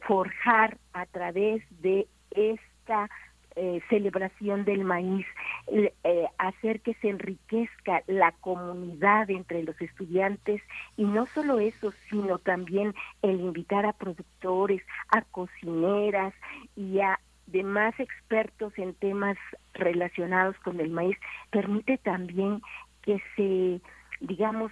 forjar 0.00 0.78
a 0.92 1.06
través 1.06 1.62
de 1.82 2.06
esta 2.30 3.08
eh, 3.56 3.80
celebración 3.88 4.64
del 4.64 4.84
maíz, 4.84 5.26
eh, 5.66 5.92
hacer 6.38 6.80
que 6.80 6.94
se 6.94 7.08
enriquezca 7.08 8.04
la 8.06 8.30
comunidad 8.30 9.28
entre 9.30 9.64
los 9.64 9.80
estudiantes. 9.80 10.62
Y 10.96 11.04
no 11.04 11.26
solo 11.26 11.58
eso, 11.58 11.92
sino 12.08 12.38
también 12.38 12.94
el 13.22 13.40
invitar 13.40 13.84
a 13.84 13.94
productores, 13.94 14.82
a 15.08 15.22
cocineras 15.22 16.34
y 16.76 17.00
a 17.00 17.18
demás 17.52 17.94
expertos 17.98 18.72
en 18.76 18.94
temas 18.94 19.36
relacionados 19.74 20.56
con 20.60 20.80
el 20.80 20.90
maíz, 20.90 21.16
permite 21.50 21.98
también 21.98 22.60
que 23.02 23.22
se, 23.36 23.80
digamos, 24.20 24.70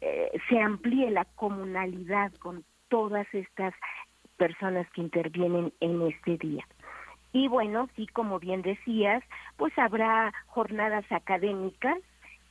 eh, 0.00 0.30
se 0.48 0.60
amplíe 0.60 1.10
la 1.10 1.24
comunalidad 1.24 2.32
con 2.34 2.64
todas 2.88 3.26
estas 3.32 3.74
personas 4.36 4.88
que 4.90 5.00
intervienen 5.00 5.72
en 5.80 6.02
este 6.02 6.36
día. 6.38 6.66
Y 7.32 7.48
bueno, 7.48 7.88
sí, 7.96 8.06
como 8.06 8.38
bien 8.38 8.62
decías, 8.62 9.22
pues 9.56 9.76
habrá 9.78 10.32
jornadas 10.46 11.04
académicas, 11.10 11.98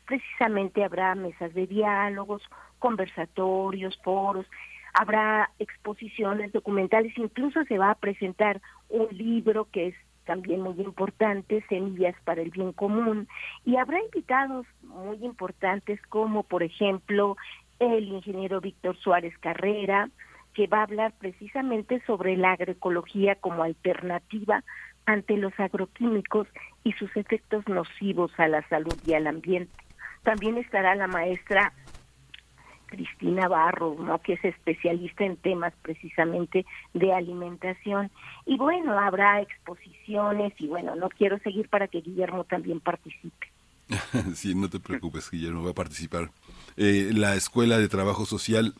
precisamente 0.06 0.84
habrá 0.84 1.15
mesas 1.15 1.53
de 1.53 1.68
diálogos, 1.68 2.42
conversatorios, 2.80 3.98
foros, 4.03 4.46
habrá 4.94 5.50
exposiciones 5.60 6.51
documentales, 6.51 7.18
incluso 7.18 7.63
se 7.63 7.77
va 7.77 7.92
a 7.92 7.96
presentar 7.96 8.62
un 8.94 9.08
libro 9.18 9.68
que 9.72 9.88
es 9.88 9.96
también 10.26 10.62
muy 10.62 10.80
importante, 10.80 11.66
Semillas 11.68 12.16
para 12.24 12.42
el 12.42 12.52
Bien 12.52 12.72
Común, 12.72 13.28
y 13.66 13.76
habrá 13.76 14.00
invitados 14.02 14.66
muy 14.84 15.18
importantes 15.18 16.00
como, 16.08 16.44
por 16.44 16.64
ejemplo, 16.64 17.36
el 17.80 18.08
ingeniero 18.08 18.62
Víctor 18.62 18.96
Suárez 18.98 19.38
Carrera, 19.40 20.10
que 20.54 20.68
va 20.68 20.80
a 20.80 20.84
hablar 20.84 21.14
precisamente 21.20 22.02
sobre 22.06 22.38
la 22.38 22.52
agroecología 22.52 23.36
como 23.36 23.64
alternativa 23.64 24.64
ante 25.06 25.36
los 25.36 25.60
agroquímicos 25.60 26.48
y 26.84 26.94
sus 26.94 27.16
efectos 27.18 27.68
nocivos 27.68 28.32
a 28.38 28.48
la 28.48 28.66
salud 28.70 28.96
y 29.06 29.14
al 29.14 29.28
ambiente. 29.28 29.74
También 30.22 30.58
estará 30.58 30.96
la 30.96 31.08
maestra 31.08 31.74
Cristina 32.94 33.48
Barro, 33.48 33.96
¿no? 34.00 34.20
que 34.20 34.34
es 34.34 34.46
especialista 34.46 35.26
en 35.26 35.38
temas 35.38 35.74
precisamente 35.82 36.66
de 36.94 37.12
alimentación. 37.12 38.12
Y 38.46 38.58
bueno, 38.58 38.98
habrá 39.00 39.42
exposiciones 39.42 40.54
y 40.60 40.68
bueno, 40.68 40.96
no 40.96 41.10
quiero 41.10 41.40
seguir 41.40 41.70
para 41.70 41.88
que 41.88 42.02
Guillermo 42.02 42.44
también 42.44 42.80
participe. 42.80 43.48
sí, 44.36 44.54
no 44.54 44.70
te 44.70 44.80
preocupes, 44.80 45.32
Guillermo 45.32 45.64
va 45.64 45.72
a 45.72 45.76
participar. 45.76 46.30
Eh, 46.78 47.12
la 47.14 47.36
Escuela 47.36 47.80
de 47.80 47.90
Trabajo 47.90 48.26
Social 48.26 48.76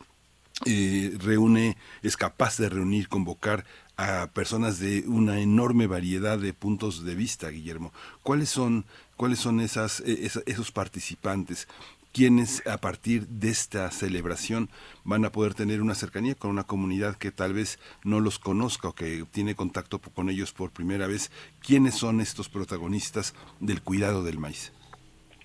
eh, 0.64 1.12
reúne, 1.18 1.76
es 2.02 2.16
capaz 2.16 2.58
de 2.58 2.68
reunir, 2.68 3.08
convocar 3.08 3.64
a 3.96 4.28
personas 4.32 4.78
de 4.78 5.04
una 5.08 5.40
enorme 5.40 5.88
variedad 5.88 6.38
de 6.38 6.52
puntos 6.52 7.04
de 7.04 7.16
vista, 7.16 7.48
Guillermo. 7.48 7.92
¿Cuáles 8.22 8.48
son, 8.48 8.84
cuáles 9.16 9.40
son 9.40 9.58
esas, 9.58 10.00
eh, 10.06 10.30
esos 10.46 10.70
participantes? 10.70 11.66
Quienes 12.14 12.64
a 12.68 12.78
partir 12.78 13.26
de 13.26 13.48
esta 13.48 13.90
celebración 13.90 14.68
van 15.02 15.24
a 15.24 15.30
poder 15.30 15.54
tener 15.54 15.82
una 15.82 15.96
cercanía 15.96 16.36
con 16.36 16.50
una 16.50 16.62
comunidad 16.62 17.16
que 17.16 17.32
tal 17.32 17.52
vez 17.52 17.80
no 18.04 18.20
los 18.20 18.38
conozca 18.38 18.88
o 18.88 18.94
que 18.94 19.24
tiene 19.32 19.56
contacto 19.56 19.98
con 19.98 20.30
ellos 20.30 20.52
por 20.52 20.70
primera 20.70 21.08
vez. 21.08 21.32
¿Quiénes 21.60 21.96
son 21.96 22.20
estos 22.20 22.48
protagonistas 22.48 23.34
del 23.58 23.82
cuidado 23.82 24.22
del 24.22 24.38
maíz? 24.38 24.72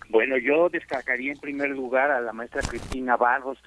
Bueno, 0.09 0.37
yo 0.37 0.69
destacaría 0.69 1.31
en 1.31 1.39
primer 1.39 1.71
lugar 1.71 2.11
a 2.11 2.21
la 2.21 2.33
maestra 2.33 2.61
Cristina 2.61 3.17
Barros, 3.17 3.57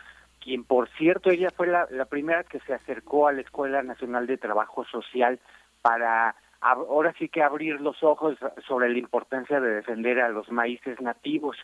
quien 0.41 0.63
por 0.63 0.89
cierto 0.91 1.31
ella 1.31 1.51
fue 1.51 1.67
la, 1.67 1.87
primera 2.05 2.45
que 2.45 2.61
se 2.61 2.73
acercó 2.73 3.27
a 3.27 3.33
la 3.33 3.41
Escuela 3.41 3.83
Nacional 3.83 4.29
de 4.29 4.39
Trabajo 4.39 4.85
Social 4.85 5.41
para 5.83 6.37
ahora 6.61 7.13
sí 7.19 7.29
que 7.29 7.43
abrir 7.43 7.81
los 7.81 8.01
ojos 8.05 8.37
sobre 8.69 8.91
la 8.91 8.99
importancia 8.99 9.61
de 9.61 9.75
defender 9.75 10.21
a 10.21 10.29
los 10.29 10.53
maíces 10.53 11.01
nativos. 11.01 11.57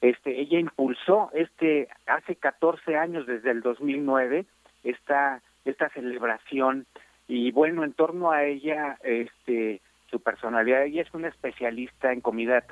Este, 0.00 0.40
ella 0.40 0.58
impulsó 0.58 1.30
este 1.32 1.88
hace 2.06 2.36
14 2.36 2.96
años 2.96 3.26
desde 3.26 3.50
el 3.50 3.62
2009 3.62 4.44
esta 4.84 5.42
esta 5.64 5.88
celebración. 5.90 6.86
Y 7.28 7.50
bueno 7.50 7.82
en 7.82 7.92
torno 7.92 8.30
a 8.30 8.44
ella 8.44 8.98
este 9.02 9.80
su 10.10 10.20
personalidad 10.20 10.84
ella 10.84 11.02
es 11.02 11.12
una 11.14 11.28
especialista 11.28 12.12
en 12.12 12.20
comida 12.20 12.62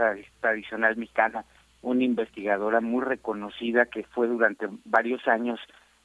tradicional 0.41 0.97
mexicana 0.97 1.45
una 1.83 2.03
investigadora 2.03 2.81
muy 2.81 3.05
reconocida 3.05 3.87
que 3.87 4.05
fue 4.05 4.27
durante 4.27 4.69
varios 4.85 5.27
años 5.29 5.61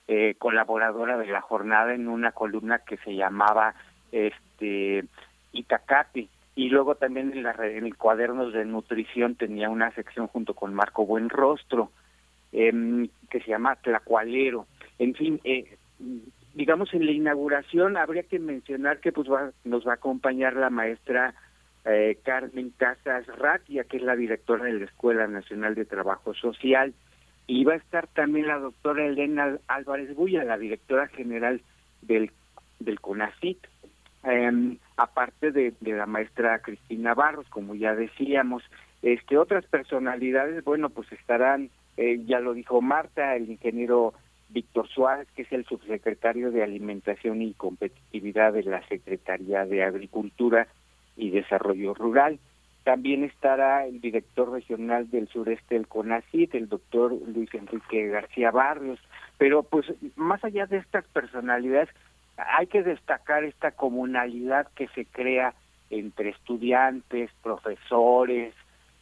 eh, 0.08 0.36
colaboradora 0.38 1.18
de 1.18 1.28
la 1.28 1.42
jornada 1.42 1.94
en 1.94 2.08
una 2.08 2.32
columna 2.32 2.80
que 2.80 2.98
se 2.98 3.16
llamaba 3.16 3.76
este 4.12 5.06
Itacate 5.54 6.28
y 6.60 6.68
luego 6.68 6.96
también 6.96 7.32
en, 7.32 7.44
la, 7.44 7.56
en 7.62 7.86
el 7.86 7.96
cuadernos 7.96 8.52
de 8.52 8.66
nutrición 8.66 9.36
tenía 9.36 9.70
una 9.70 9.92
sección 9.92 10.28
junto 10.28 10.54
con 10.54 10.74
Marco 10.74 11.06
Buenrostro 11.06 11.90
eh, 12.52 13.08
que 13.30 13.40
se 13.40 13.48
llama 13.48 13.78
Tlacualero. 13.78 14.68
En 14.98 15.16
fin, 15.16 15.40
eh, 15.46 15.78
digamos 16.54 16.94
en 16.94 17.06
la 17.06 17.14
inauguración 17.14 17.96
habría 17.96 18.24
que 18.24 18.40
mencionar 18.40 19.00
que 19.00 19.14
pues 19.14 19.30
va, 19.30 19.52
nos 19.64 19.88
va 19.88 19.92
a 19.92 19.96
acompañar 19.96 20.58
la 20.58 20.70
maestra 20.70 21.34
eh, 21.86 22.18
Carmen 22.26 22.74
Casas 22.76 23.26
Ratia, 23.28 23.86
que 23.86 23.96
es 23.96 24.04
la 24.04 24.18
directora 24.18 24.66
de 24.66 24.74
la 24.74 24.86
Escuela 24.86 25.28
Nacional 25.28 25.76
de 25.76 25.86
Trabajo 25.86 26.34
Social, 26.34 26.94
y 27.48 27.64
va 27.64 27.72
a 27.72 27.78
estar 27.78 28.08
también 28.08 28.48
la 28.48 28.60
doctora 28.60 29.06
Elena 29.06 29.60
Álvarez 29.70 30.14
Bulla, 30.14 30.44
la 30.44 30.58
directora 30.58 31.08
general 31.08 31.62
del, 32.02 32.34
del 32.80 33.00
CONACIT. 33.00 33.66
Eh, 34.24 34.78
aparte 34.98 35.52
de, 35.52 35.74
la 35.82 36.06
maestra 36.06 36.60
Cristina 36.60 37.14
Barros, 37.14 37.48
como 37.50 37.76
ya 37.76 37.96
decíamos. 37.96 38.64
Este, 39.02 39.38
otras 39.38 39.66
personalidades, 39.66 40.64
bueno, 40.64 40.90
pues 40.90 41.12
estarán, 41.12 41.70
eh, 41.96 42.22
ya 42.26 42.40
lo 42.40 42.54
dijo 42.54 42.82
Marta, 42.82 43.36
el 43.36 43.50
ingeniero 43.50 44.14
Víctor 44.50 44.90
Suárez, 44.90 45.28
que 45.36 45.44
es 45.44 45.52
el 45.52 45.66
subsecretario 45.66 46.52
de 46.52 46.64
Alimentación 46.64 47.42
y 47.42 47.54
Competitividad 47.54 48.54
de 48.54 48.64
la 48.64 48.86
Secretaría 48.88 49.66
de 49.66 49.84
Agricultura 49.84 50.68
y 51.16 51.30
Desarrollo 51.30 51.94
Rural. 51.94 52.40
También 52.84 53.24
estará 53.24 53.86
el 53.86 54.02
director 54.02 54.52
regional 54.52 55.10
del 55.12 55.28
sureste 55.28 55.76
del 55.76 55.88
CONACIT, 55.88 56.56
el 56.56 56.70
doctor 56.70 57.14
Luis 57.28 57.54
Enrique 57.54 58.08
García 58.08 58.52
Barrios. 58.52 59.00
Pero 59.38 59.64
pues 59.64 59.86
más 60.16 60.44
allá 60.44 60.66
de 60.66 60.78
estas 60.78 61.06
personalidades, 61.08 61.90
hay 62.48 62.68
que 62.68 62.84
destacar 62.84 63.44
esta 63.44 63.72
comunalidad 63.72 64.68
que 64.76 64.88
se 64.90 65.06
crea 65.06 65.54
entre 65.90 66.30
estudiantes, 66.30 67.32
profesores, 67.42 68.54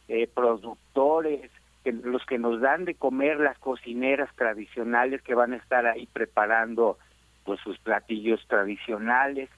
eh, 0.08 0.28
productores, 0.32 1.50
los 1.84 2.24
que 2.26 2.38
nos 2.38 2.60
dan 2.60 2.84
de 2.84 2.94
comer 2.94 3.40
las 3.40 3.58
cocineras 3.58 4.28
tradicionales 4.36 5.22
que 5.22 5.34
van 5.34 5.52
a 5.52 5.56
estar 5.56 5.86
ahí 5.86 6.06
preparando 6.06 6.98
pues 7.44 7.60
sus 7.60 7.78
platillos 7.78 8.44
tradicionales. 8.46 9.48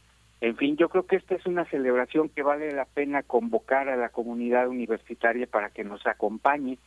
En 0.41 0.57
fin, 0.57 0.77
yo 0.77 0.89
creo 0.89 1.07
que 1.07 1.17
esta 1.17 1.35
es 1.35 1.45
una 1.47 1.65
celebración 1.67 2.29
que 2.29 2.43
vale 2.43 2.73
la 2.73 2.85
pena 2.85 3.23
convocar 3.23 3.89
a 3.89 3.97
la 3.97 4.11
comunidad 4.11 4.69
universitaria 4.69 5.47
para 5.47 5.71
que 5.71 5.85
nos 5.85 6.07
acompañe 6.07 6.79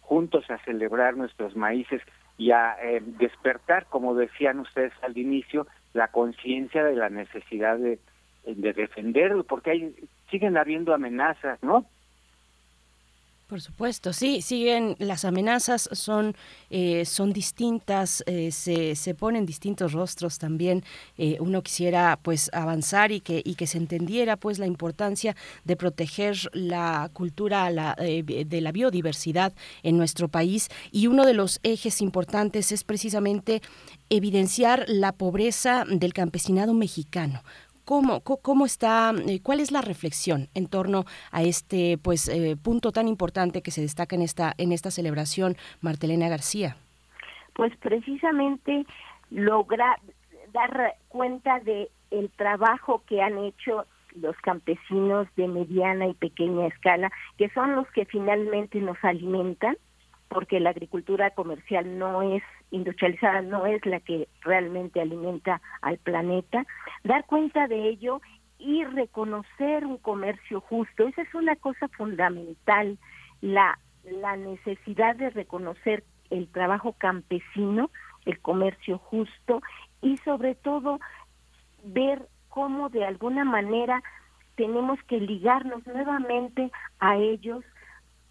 juntos 0.00 0.50
a 0.50 0.58
celebrar 0.64 1.16
nuestros 1.16 1.56
maíces 1.56 2.02
y 2.36 2.50
a 2.52 2.76
eh, 2.82 3.02
despertar, 3.02 3.86
como 3.86 4.14
decían 4.14 4.60
ustedes 4.60 4.92
al 5.02 5.16
inicio, 5.16 5.66
la 5.92 6.08
conciencia 6.08 6.84
de 6.84 6.94
la 6.94 7.08
necesidad 7.08 7.78
de, 7.78 7.98
de 8.44 8.72
defenderlo, 8.72 9.44
porque 9.44 9.70
hay, 9.70 9.94
siguen 10.30 10.56
habiendo 10.56 10.94
amenazas, 10.94 11.62
¿no? 11.62 11.86
Por 13.50 13.60
supuesto, 13.60 14.12
sí, 14.12 14.42
siguen 14.42 14.94
las 15.00 15.24
amenazas, 15.24 15.88
son, 15.90 16.36
eh, 16.70 17.04
son 17.04 17.32
distintas, 17.32 18.22
eh, 18.26 18.52
se, 18.52 18.94
se 18.94 19.12
ponen 19.16 19.44
distintos 19.44 19.92
rostros 19.92 20.38
también. 20.38 20.84
Eh, 21.18 21.36
uno 21.40 21.60
quisiera 21.60 22.16
pues 22.22 22.48
avanzar 22.52 23.10
y 23.10 23.20
que, 23.20 23.42
y 23.44 23.56
que 23.56 23.66
se 23.66 23.78
entendiera 23.78 24.36
pues 24.36 24.60
la 24.60 24.66
importancia 24.66 25.34
de 25.64 25.74
proteger 25.74 26.36
la 26.52 27.10
cultura 27.12 27.68
la, 27.70 27.96
de 27.96 28.60
la 28.60 28.70
biodiversidad 28.70 29.52
en 29.82 29.96
nuestro 29.96 30.28
país. 30.28 30.68
Y 30.92 31.08
uno 31.08 31.26
de 31.26 31.34
los 31.34 31.58
ejes 31.64 32.02
importantes 32.02 32.70
es 32.70 32.84
precisamente 32.84 33.62
evidenciar 34.10 34.84
la 34.86 35.10
pobreza 35.10 35.84
del 35.88 36.12
campesinado 36.12 36.72
mexicano 36.72 37.42
¿Cómo, 37.90 38.20
cómo 38.20 38.66
está, 38.66 39.12
eh, 39.26 39.40
cuál 39.42 39.58
es 39.58 39.72
la 39.72 39.80
reflexión 39.80 40.46
en 40.54 40.68
torno 40.68 41.06
a 41.32 41.42
este 41.42 41.98
pues 41.98 42.28
eh, 42.28 42.56
punto 42.56 42.92
tan 42.92 43.08
importante 43.08 43.62
que 43.62 43.72
se 43.72 43.80
destaca 43.80 44.14
en 44.14 44.22
esta 44.22 44.54
en 44.58 44.70
esta 44.70 44.92
celebración, 44.92 45.56
Martelena 45.80 46.28
García? 46.28 46.76
Pues 47.52 47.76
precisamente 47.78 48.86
lograr 49.30 49.98
dar 50.52 50.94
cuenta 51.08 51.58
de 51.58 51.90
el 52.12 52.30
trabajo 52.30 53.02
que 53.08 53.22
han 53.22 53.38
hecho 53.38 53.84
los 54.14 54.36
campesinos 54.36 55.26
de 55.34 55.48
mediana 55.48 56.06
y 56.06 56.14
pequeña 56.14 56.68
escala, 56.68 57.10
que 57.38 57.48
son 57.50 57.74
los 57.74 57.90
que 57.90 58.04
finalmente 58.04 58.78
nos 58.78 59.02
alimentan, 59.02 59.76
porque 60.30 60.60
la 60.60 60.70
agricultura 60.70 61.30
comercial 61.32 61.98
no 61.98 62.22
es 62.22 62.42
industrializada, 62.70 63.42
no 63.42 63.66
es 63.66 63.84
la 63.84 63.98
que 63.98 64.28
realmente 64.42 65.00
alimenta 65.00 65.60
al 65.82 65.98
planeta, 65.98 66.64
dar 67.02 67.26
cuenta 67.26 67.66
de 67.66 67.88
ello 67.88 68.22
y 68.58 68.84
reconocer 68.84 69.84
un 69.84 69.98
comercio 69.98 70.60
justo. 70.60 71.08
Esa 71.08 71.22
es 71.22 71.34
una 71.34 71.56
cosa 71.56 71.88
fundamental, 71.88 72.96
la, 73.40 73.78
la 74.04 74.36
necesidad 74.36 75.16
de 75.16 75.30
reconocer 75.30 76.04
el 76.30 76.46
trabajo 76.46 76.92
campesino, 76.92 77.90
el 78.24 78.38
comercio 78.38 78.98
justo 78.98 79.60
y 80.00 80.16
sobre 80.18 80.54
todo 80.54 81.00
ver 81.82 82.28
cómo 82.48 82.88
de 82.88 83.04
alguna 83.04 83.44
manera 83.44 84.00
tenemos 84.54 85.02
que 85.08 85.18
ligarnos 85.18 85.84
nuevamente 85.88 86.70
a 87.00 87.16
ellos 87.16 87.64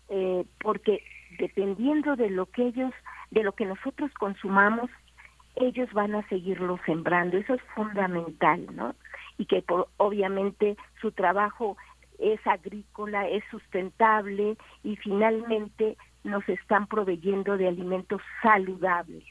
eh, 0.08 0.46
porque 0.62 1.04
dependiendo 1.40 2.16
de 2.16 2.30
lo 2.30 2.46
que 2.46 2.68
ellos 2.68 2.94
de 3.32 3.44
lo 3.44 3.54
que 3.54 3.66
nosotros 3.66 4.12
consumamos 4.20 4.90
ellos 5.56 5.92
van 5.94 6.14
a 6.16 6.28
seguirlo 6.30 6.80
sembrando 6.86 7.38
eso 7.38 7.56
es 7.56 7.62
fundamental 7.76 8.68
no 8.76 8.94
y 9.38 9.46
que 9.46 9.64
obviamente 9.98 10.78
su 11.02 11.12
trabajo 11.12 11.78
es 12.20 12.46
agrícola 12.46 13.28
es 13.28 13.44
sustentable 13.50 14.58
y 14.84 14.96
finalmente 14.98 15.98
nos 16.24 16.48
están 16.48 16.86
proveyendo 16.88 17.58
de 17.58 17.68
alimentos 17.68 18.22
saludables 18.44 19.24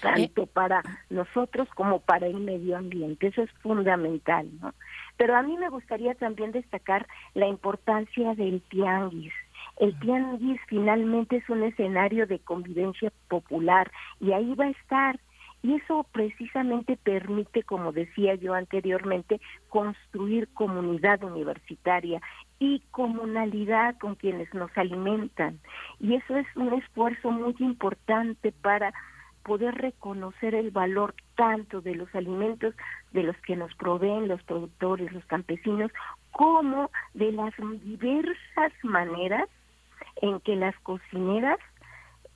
tanto 0.00 0.42
eh, 0.42 0.48
para 0.52 0.82
nosotros 1.10 1.68
como 1.74 2.00
para 2.00 2.26
el 2.26 2.40
medio 2.40 2.76
ambiente. 2.76 3.28
Eso 3.28 3.42
es 3.42 3.50
fundamental, 3.62 4.48
¿no? 4.60 4.74
Pero 5.16 5.36
a 5.36 5.42
mí 5.42 5.56
me 5.56 5.68
gustaría 5.68 6.14
también 6.14 6.52
destacar 6.52 7.06
la 7.34 7.46
importancia 7.46 8.34
del 8.34 8.62
tianguis. 8.62 9.32
El 9.78 9.98
tianguis 9.98 10.60
finalmente 10.68 11.36
es 11.36 11.48
un 11.50 11.62
escenario 11.62 12.26
de 12.26 12.38
convivencia 12.38 13.12
popular 13.28 13.90
y 14.20 14.32
ahí 14.32 14.54
va 14.54 14.66
a 14.66 14.70
estar. 14.70 15.20
Y 15.62 15.74
eso 15.74 16.06
precisamente 16.12 16.96
permite, 16.96 17.62
como 17.62 17.92
decía 17.92 18.36
yo 18.36 18.54
anteriormente, 18.54 19.40
construir 19.68 20.48
comunidad 20.54 21.24
universitaria 21.24 22.20
y 22.58 22.80
comunalidad 22.90 23.98
con 23.98 24.14
quienes 24.14 24.52
nos 24.54 24.70
alimentan. 24.78 25.58
Y 25.98 26.14
eso 26.14 26.36
es 26.36 26.46
un 26.56 26.72
esfuerzo 26.74 27.30
muy 27.30 27.54
importante 27.58 28.52
para 28.52 28.94
poder 29.42 29.74
reconocer 29.74 30.54
el 30.54 30.70
valor 30.70 31.14
tanto 31.36 31.80
de 31.80 31.94
los 31.94 32.12
alimentos 32.14 32.74
de 33.12 33.24
los 33.24 33.36
que 33.38 33.56
nos 33.56 33.74
proveen 33.74 34.28
los 34.28 34.42
productores, 34.42 35.12
los 35.12 35.24
campesinos, 35.26 35.90
como 36.32 36.90
de 37.14 37.32
las 37.32 37.54
diversas 37.82 38.72
maneras 38.82 39.48
en 40.22 40.40
que 40.40 40.56
las 40.56 40.78
cocineras 40.80 41.58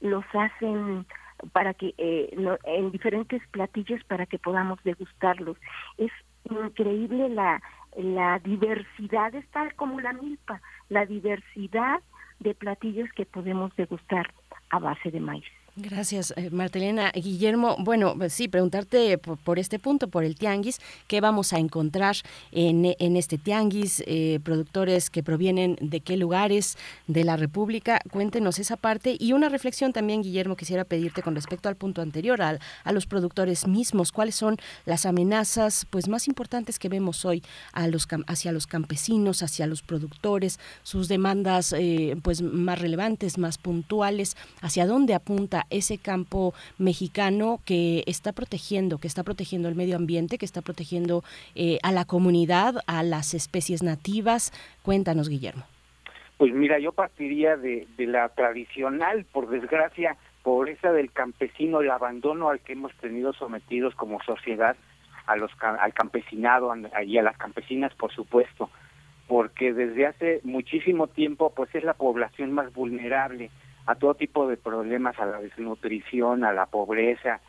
los 0.00 0.24
hacen 0.32 1.06
para 1.52 1.74
que 1.74 1.94
eh, 1.98 2.34
en 2.64 2.90
diferentes 2.90 3.42
platillos 3.48 4.02
para 4.04 4.26
que 4.26 4.38
podamos 4.38 4.82
degustarlos. 4.84 5.56
Es 5.98 6.12
increíble 6.44 7.28
la 7.28 7.62
la 7.96 8.38
diversidad 8.38 9.34
es 9.34 9.46
tal 9.50 9.74
como 9.74 10.00
la 10.00 10.12
milpa, 10.12 10.60
la 10.88 11.06
diversidad 11.06 12.00
de 12.38 12.54
platillos 12.54 13.10
que 13.14 13.26
podemos 13.26 13.74
degustar 13.76 14.32
a 14.70 14.78
base 14.78 15.10
de 15.10 15.20
maíz. 15.20 15.44
Gracias, 15.82 16.34
eh, 16.36 16.50
Martelena. 16.50 17.10
Guillermo, 17.10 17.76
bueno, 17.78 18.14
pues 18.14 18.34
sí, 18.34 18.48
preguntarte 18.48 19.16
por, 19.16 19.58
este 19.58 19.78
punto, 19.78 20.08
por 20.08 20.24
el 20.24 20.36
tianguis, 20.36 20.78
¿qué 21.06 21.22
vamos 21.22 21.54
a 21.54 21.58
encontrar 21.58 22.16
en, 22.52 22.84
este 23.16 23.38
tianguis? 23.38 24.02
Eh, 24.06 24.40
productores 24.44 25.08
que 25.08 25.22
provienen 25.22 25.78
de 25.80 26.00
qué 26.00 26.18
lugares 26.18 26.76
de 27.06 27.24
la 27.24 27.36
República. 27.38 28.00
Cuéntenos 28.10 28.58
esa 28.58 28.76
parte. 28.76 29.16
Y 29.18 29.32
una 29.32 29.48
reflexión 29.48 29.94
también, 29.94 30.22
Guillermo, 30.22 30.54
quisiera 30.54 30.84
pedirte 30.84 31.22
con 31.22 31.34
respecto 31.34 31.70
al 31.70 31.76
punto 31.76 32.02
anterior, 32.02 32.42
a 32.42 32.92
los 32.92 33.06
productores 33.06 33.66
mismos. 33.66 34.12
¿Cuáles 34.12 34.34
son 34.34 34.58
las 34.84 35.06
amenazas 35.06 35.86
pues 35.88 36.08
más 36.08 36.28
importantes 36.28 36.78
que 36.78 36.90
vemos 36.90 37.24
hoy 37.24 37.42
a 37.72 37.86
los, 37.86 38.06
hacia 38.26 38.52
los 38.52 38.66
campesinos, 38.66 39.42
hacia 39.42 39.66
los 39.66 39.80
productores, 39.80 40.58
sus 40.82 41.08
demandas 41.08 41.72
eh, 41.72 42.16
pues 42.22 42.42
más 42.42 42.78
relevantes, 42.78 43.38
más 43.38 43.56
puntuales? 43.56 44.36
¿Hacia 44.60 44.86
dónde 44.86 45.14
apunta 45.14 45.66
ese 45.70 45.98
campo 45.98 46.54
mexicano 46.78 47.60
que 47.64 48.04
está 48.06 48.32
protegiendo, 48.32 48.98
que 48.98 49.06
está 49.06 49.22
protegiendo 49.22 49.68
el 49.68 49.74
medio 49.74 49.96
ambiente, 49.96 50.38
que 50.38 50.44
está 50.44 50.62
protegiendo 50.62 51.22
eh, 51.54 51.78
a 51.82 51.92
la 51.92 52.04
comunidad, 52.04 52.76
a 52.86 53.02
las 53.02 53.34
especies 53.34 53.82
nativas. 53.82 54.52
Cuéntanos, 54.82 55.28
Guillermo. 55.28 55.64
Pues 56.40 56.54
mira, 56.54 56.78
yo 56.78 56.92
partiría 56.92 57.58
de, 57.58 57.86
la 57.98 58.30
tradicional, 58.30 59.26
por 59.30 59.50
desgracia, 59.50 60.16
pobreza 60.42 60.90
del 60.90 61.12
campesino, 61.12 61.82
el 61.82 61.90
abandono 61.90 62.48
al 62.48 62.60
que 62.60 62.72
hemos 62.72 62.94
tenido 62.94 63.34
sometidos 63.34 63.94
como 63.94 64.22
sociedad, 64.22 64.74
a 65.26 65.36
los, 65.36 65.50
al 65.60 65.92
campesinado 65.92 66.74
y 67.04 67.18
a 67.18 67.22
las 67.22 67.36
campesinas, 67.36 67.94
por 67.94 68.10
supuesto, 68.12 68.70
porque 69.28 69.74
desde 69.74 70.06
hace 70.06 70.40
muchísimo 70.42 71.08
tiempo, 71.08 71.52
pues 71.54 71.74
es 71.74 71.84
la 71.84 71.92
población 71.92 72.52
más 72.52 72.72
vulnerable 72.72 73.50
a 73.86 73.94
todo 73.94 74.14
tipo 74.14 74.46
de 74.48 74.56
problemas, 74.56 75.18
a 75.18 75.26
la 75.26 75.40
desnutrición, 75.40 76.44
a 76.44 76.52
la 76.52 76.66
pobreza, 76.66 77.40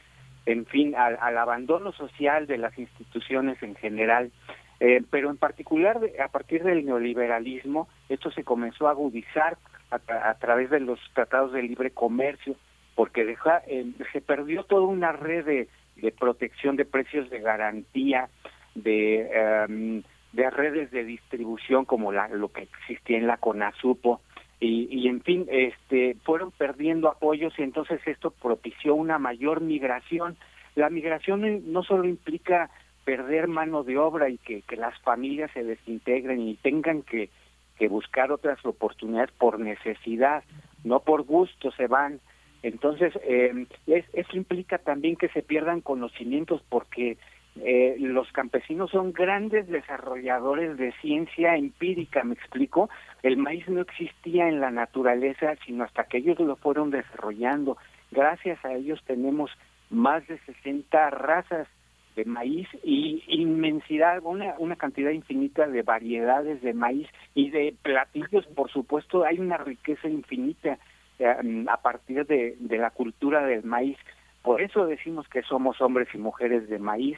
en 0.46 0.66
fin, 0.66 0.96
al, 0.96 1.38
abandono 1.38 1.92
social 1.92 2.48
de 2.48 2.58
las 2.58 2.78
instituciones 2.78 3.62
en 3.62 3.76
general. 3.76 4.32
Eh, 4.80 5.04
pero 5.12 5.30
en 5.30 5.38
particular, 5.38 6.00
a 6.24 6.28
partir 6.30 6.64
del 6.64 6.86
neoliberalismo, 6.86 7.88
esto 8.10 8.32
se 8.32 8.44
comenzó 8.44 8.88
a 8.88 8.92
agudizar 8.92 9.58
a, 9.92 10.34
través 10.36 10.70
de 10.70 10.80
los 10.80 11.00
tratados 11.14 11.52
de 11.52 11.62
libre 11.62 11.92
comercio, 11.92 12.56
porque 12.96 13.26
deja, 13.26 13.62
eh, 13.68 13.86
se 14.14 14.22
perdió 14.22 14.64
toda 14.64 14.88
una 14.88 15.12
red 15.12 15.46
de, 15.46 16.12
protección 16.18 16.78
de 16.78 16.86
precios 16.86 17.30
de 17.30 17.42
garantía, 17.42 18.30
de, 18.74 19.30
em, 19.34 20.04
de 20.32 20.50
redes 20.50 20.92
de 20.92 21.04
distribución 21.04 21.86
como 21.86 22.12
la, 22.12 22.30
lo 22.30 22.52
que 22.52 22.64
existía 22.64 23.18
en 23.18 23.28
la 23.28 23.38
CONASUPO, 23.38 24.22
y, 24.64 25.08
en 25.08 25.22
fin, 25.22 25.48
este, 25.50 26.16
fueron 26.24 26.52
perdiendo 26.52 27.10
apoyos 27.10 27.52
y 27.58 27.64
entonces 27.64 28.00
esto 28.06 28.30
propició 28.30 28.94
una 28.94 29.18
mayor 29.18 29.60
migración. 29.60 30.38
La 30.76 30.92
migración 30.92 31.74
no 31.74 31.82
solo 31.82 32.06
implica 32.08 32.70
perder 33.04 33.48
mano 33.48 33.84
de 33.84 33.98
obra 33.98 34.30
y 34.30 34.38
que, 34.38 34.62
que 34.62 34.76
las 34.76 34.98
familias 35.02 35.50
se 35.56 35.64
desintegren 35.64 36.48
y 36.48 36.58
tengan 36.58 37.02
que, 37.02 37.32
que 37.80 37.88
buscar 37.88 38.32
otras 38.32 38.64
oportunidades 38.64 39.32
por 39.32 39.60
necesidad, 39.60 40.44
no 40.84 41.00
por 41.00 41.24
gusto 41.24 41.72
se 41.72 41.88
van. 41.88 42.20
Entonces, 42.62 43.12
eh, 43.24 43.66
es, 43.88 44.06
eso 44.14 44.38
implica 44.38 44.78
también 44.78 45.16
que 45.16 45.30
se 45.30 45.42
pierdan 45.42 45.82
conocimientos 45.82 46.62
porque 46.70 47.18
eh, 47.60 47.98
los 48.00 48.32
campesinos 48.32 48.92
son 48.92 49.12
grandes 49.12 49.68
desarrolladores 49.68 50.78
de 50.78 50.94
ciencia 51.02 51.56
empírica, 51.58 52.24
me 52.24 52.34
explico. 52.34 52.90
El 53.24 53.38
maíz 53.38 53.68
no 53.68 53.82
existía 53.82 54.48
en 54.48 54.62
la 54.62 54.72
naturaleza, 54.72 55.56
sino 55.66 55.84
hasta 55.84 56.06
que 56.06 56.20
ellos 56.20 56.40
lo 56.40 56.56
fueron 56.56 56.92
desarrollando. 56.92 57.78
Gracias 58.10 58.64
a 58.64 58.74
ellos 58.74 59.02
tenemos 59.06 59.52
más 59.90 60.26
de 60.28 60.40
60 60.40 61.10
razas 61.10 61.68
de 62.16 62.26
maíz 62.26 62.68
y 62.84 63.24
inmensidad, 63.28 64.20
una, 64.24 64.56
una 64.58 64.76
cantidad 64.76 65.12
infinita 65.12 65.68
de 65.68 65.82
variedades 65.82 66.62
de 66.62 66.74
maíz 66.74 67.08
y 67.36 67.50
de 67.52 67.74
platillos, 67.82 68.46
por 68.48 68.70
supuesto, 68.70 69.24
hay 69.24 69.40
una 69.40 69.58
riqueza 69.58 70.08
infinita 70.10 70.78
eh, 71.20 71.66
a 71.68 71.78
partir 71.78 72.26
de, 72.26 72.56
de 72.60 72.78
la 72.78 72.90
cultura 72.90 73.46
del 73.46 73.64
maíz. 73.64 73.98
Por 74.42 74.62
eso 74.62 74.88
decimos 74.88 75.28
que 75.30 75.42
somos 75.44 75.80
hombres 75.82 76.08
y 76.14 76.18
mujeres 76.18 76.68
de 76.68 76.80
maíz, 76.80 77.18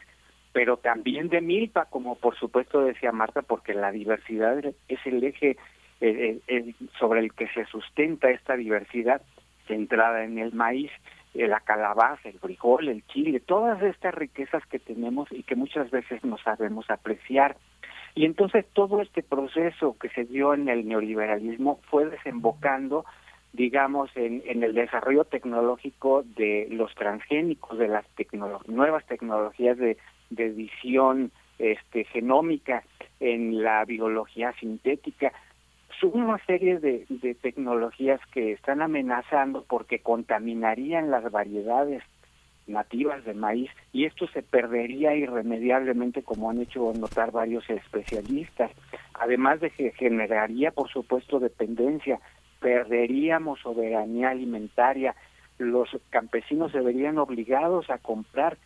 pero 0.54 0.78
también 0.78 1.30
de 1.30 1.42
milpa, 1.42 1.86
como 1.86 2.16
por 2.16 2.38
supuesto 2.38 2.82
decía 2.82 3.12
Marta, 3.12 3.42
porque 3.42 3.74
la 3.74 3.92
diversidad 3.92 4.64
es 4.88 5.00
el 5.06 5.24
eje 5.24 5.58
eh, 6.00 6.40
eh, 6.48 6.74
sobre 7.00 7.22
el 7.22 7.34
que 7.34 7.48
se 7.50 7.66
sustenta 7.66 8.30
esta 8.30 8.56
diversidad 8.56 9.22
centrada 9.68 10.24
en 10.24 10.38
el 10.38 10.54
maíz, 10.54 10.92
eh, 11.34 11.48
la 11.48 11.60
calabaza, 11.60 12.30
el 12.30 12.40
frijol, 12.40 12.88
el 12.88 13.06
chile, 13.08 13.40
todas 13.40 13.82
estas 13.82 14.14
riquezas 14.14 14.64
que 14.68 14.78
tenemos 14.78 15.28
y 15.32 15.42
que 15.42 15.56
muchas 15.56 15.90
veces 15.90 16.24
no 16.24 16.38
sabemos 16.38 16.90
apreciar. 16.90 17.58
Y 18.16 18.26
entonces 18.26 18.66
todo 18.74 19.02
este 19.02 19.24
proceso 19.24 19.98
que 20.00 20.10
se 20.10 20.26
dio 20.26 20.54
en 20.54 20.70
el 20.70 20.88
neoliberalismo 20.88 21.80
fue 21.90 22.06
desembocando 22.06 23.06
digamos, 23.54 24.10
en 24.16 24.64
el 24.64 24.74
desarrollo 24.74 25.26
tecnológico 25.26 26.24
de 26.36 26.68
los 26.72 26.94
transgénicos, 26.96 27.78
de 27.78 27.88
las 27.88 28.04
nuevas 28.66 29.06
tecnologías 29.06 29.78
de 29.78 29.96
de 30.36 30.48
edición 30.48 31.32
este, 31.60 32.04
genómica, 32.06 32.84
en 33.20 33.64
la 33.64 33.86
biología 33.86 34.52
sintética. 34.60 35.32
Son 36.00 36.12
una 36.14 36.38
serie 36.46 36.80
de, 36.80 37.06
de 37.08 37.36
tecnologías 37.36 38.20
que 38.34 38.52
están 38.52 38.82
amenazando 38.82 39.64
porque 39.68 40.00
contaminarían 40.00 41.10
las 41.10 41.32
variedades 41.32 42.04
nativas 42.68 43.24
de 43.26 43.34
maíz 43.34 43.70
y 43.92 44.06
esto 44.06 44.28
se 44.28 44.42
perdería 44.42 45.16
irremediablemente 45.16 46.24
como 46.24 46.50
han 46.50 46.62
hecho 46.62 46.94
notar 46.94 47.32
varios 47.32 47.70
especialistas 47.70 48.72
además 49.16 49.60
de 49.60 49.70
que 49.70 49.92
generaría 49.92 50.72
por 50.72 50.90
supuesto 50.90 51.42
dependencia 51.42 52.22
perderíamos 52.62 53.60
soberanía 53.60 54.30
alimentaria 54.30 55.14
los 55.58 55.90
campesinos 56.10 56.72
se 56.72 56.80
verían 56.80 57.18
obligados 57.18 57.90
a 57.90 57.98
comprar 57.98 58.58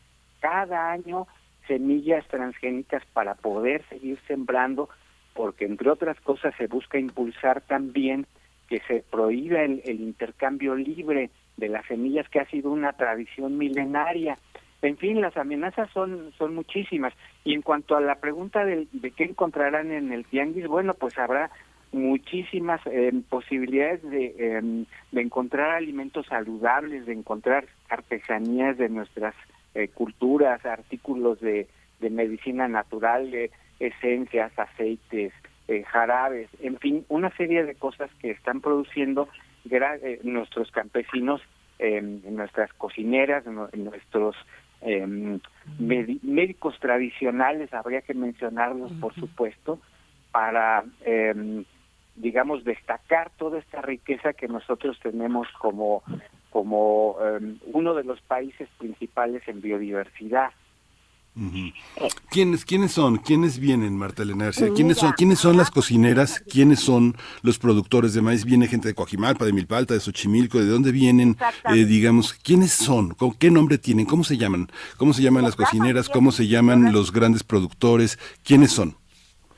cada 0.41 0.91
año 0.91 1.27
semillas 1.67 2.25
transgénicas 2.27 3.03
para 3.13 3.36
poder 3.36 3.84
seguir 3.89 4.17
sembrando, 4.27 4.89
porque 5.34 5.65
entre 5.65 5.89
otras 5.89 6.19
cosas 6.21 6.53
se 6.58 6.67
busca 6.67 6.97
impulsar 6.97 7.62
también 7.62 8.25
que 8.67 8.80
se 8.88 9.03
prohíba 9.10 9.62
el, 9.62 9.82
el 9.86 10.01
intercambio 10.01 10.75
libre 10.75 11.30
de 11.58 11.69
las 11.69 11.86
semillas, 11.86 12.27
que 12.30 12.39
ha 12.39 12.49
sido 12.49 12.71
una 12.71 12.93
tradición 12.93 13.58
milenaria. 13.58 14.38
En 14.82 14.97
fin, 14.97 15.21
las 15.21 15.36
amenazas 15.38 15.89
son, 15.91 16.32
son 16.38 16.53
muchísimas. 16.53 17.13
Y 17.43 17.53
en 17.53 17.62
cuanto 17.62 17.95
a 17.95 18.01
la 18.01 18.15
pregunta 18.15 18.63
de, 18.65 18.88
de 18.91 19.12
qué 19.12 19.23
encontrarán 19.23 19.91
en 19.91 20.12
el 20.12 20.25
tianguis, 20.25 20.67
bueno, 20.67 20.93
pues 20.93 21.17
habrá 21.17 21.49
muchísimas 21.91 22.82
eh, 22.86 23.12
posibilidades 23.30 24.03
de, 24.03 24.36
eh, 24.38 24.86
de 25.12 25.21
encontrar 25.21 25.71
alimentos 25.71 26.25
saludables, 26.27 27.06
de 27.06 27.13
encontrar 27.13 27.65
artesanías 27.89 28.77
de 28.77 28.89
nuestras 28.89 29.34
eh, 29.77 29.89
culturas, 29.89 30.65
artículos 30.65 31.39
de, 31.39 31.67
de 31.99 32.09
medicina 32.09 32.67
natural, 32.67 33.29
de 33.31 33.51
esencias, 33.79 34.51
aceites, 34.57 35.31
eh, 35.67 35.83
jarabes, 35.83 36.49
en 36.61 36.77
fin, 36.79 37.05
una 37.09 37.29
serie 37.37 37.63
de 37.63 37.75
cosas 37.75 38.09
que 38.19 38.31
están 38.31 38.61
produciendo 38.61 39.27
eh, 39.69 40.19
nuestros 40.23 40.71
campesinos, 40.71 41.41
eh, 41.77 42.01
nuestras 42.01 42.73
cocineras, 42.73 43.45
nu- 43.45 43.69
nuestros 43.73 44.35
eh, 44.81 45.05
medi- 45.79 46.19
médicos 46.23 46.79
tradicionales, 46.79 47.71
habría 47.73 48.01
que 48.01 48.13
mencionarlos, 48.13 48.91
por 48.93 49.13
supuesto, 49.13 49.79
para, 50.31 50.83
eh, 51.05 51.63
digamos, 52.15 52.63
destacar 52.63 53.29
toda 53.37 53.59
esta 53.59 53.81
riqueza 53.81 54.33
que 54.33 54.47
nosotros 54.47 54.97
tenemos 55.03 55.47
como, 55.59 56.01
como 56.51 57.17
eh, 57.21 57.55
uno 57.73 57.93
de 57.93 58.03
los 58.03 58.19
países 58.21 58.67
principales 58.77 59.43
en 59.47 59.62
biodiversidad. 59.62 60.51
¿Quiénes, 62.31 62.65
¿Quiénes 62.65 62.93
son? 62.93 63.17
¿Quiénes 63.17 63.60
vienen, 63.60 63.95
Marta 63.95 64.23
Elena 64.23 64.45
García? 64.45 64.65
Mira, 64.65 64.75
¿Quiénes 64.75 64.97
son, 64.97 65.12
¿Quiénes 65.12 65.38
son 65.38 65.55
las 65.55 65.69
cocineras? 65.69 66.39
¿Quiénes 66.51 66.79
son 66.79 67.15
los 67.43 67.60
productores 67.60 68.15
de 68.15 68.23
maíz? 68.23 68.43
¿Viene 68.43 68.67
gente 68.67 68.88
de 68.88 68.95
Coajimalpa, 68.95 69.45
de 69.45 69.53
Milpalta, 69.53 69.93
de 69.93 69.99
Xochimilco? 69.99 70.57
¿De 70.57 70.65
dónde 70.65 70.91
vienen? 70.91 71.38
Eh, 71.71 71.86
digamos, 71.86 72.33
¿quiénes 72.33 72.71
son? 72.71 73.10
¿Con 73.13 73.33
qué 73.33 73.51
nombre 73.51 73.77
tienen? 73.77 74.07
¿Cómo 74.07 74.23
se 74.23 74.36
llaman? 74.38 74.67
¿Cómo 74.97 75.13
se 75.13 75.21
llaman 75.21 75.43
las 75.43 75.57
Las 75.60 75.67
cocineras? 75.69 76.10
¿Cómo 76.10 76.31
se 76.31 76.47
llaman 76.47 76.91
los 76.91 77.12
grandes 77.12 77.43
productores? 77.43 78.17
¿Quiénes 78.43 78.71
son? 78.71 78.95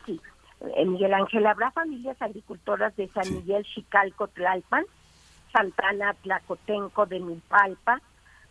Sí, 0.06 0.20
Eh, 0.76 0.86
Miguel 0.86 1.14
Ángel, 1.14 1.46
habrá 1.48 1.72
familias 1.72 2.22
agricultoras 2.22 2.94
de 2.98 3.08
San 3.14 3.24
Sí. 3.24 3.36
Miguel, 3.36 3.66
Chicalco, 3.74 4.28
Tlalpan, 4.28 4.84
Santana, 5.52 6.14
Tlacotenco, 6.16 7.06
de 7.06 7.20
Milpalpa, 7.20 8.02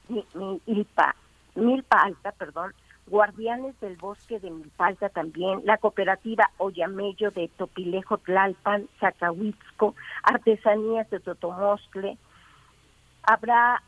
Mi- 0.08 0.24
Mi- 0.34 0.60
Milpa, 0.66 1.14
Milpa 1.54 2.12
perdón, 2.38 2.72
Guardianes 3.06 3.78
del 3.80 3.96
Bosque 3.96 4.38
de 4.38 4.50
Milpalta 4.50 5.08
también, 5.08 5.62
la 5.64 5.78
cooperativa 5.78 6.50
Oyamello 6.58 7.30
de 7.30 7.48
Topilejo, 7.48 8.18
Tlalpan, 8.18 8.86
Zacahuitzco, 9.00 9.94
Artesanías 10.22 11.08
de 11.10 11.20
Totomoscle, 11.20 12.18
habrá 13.22 13.82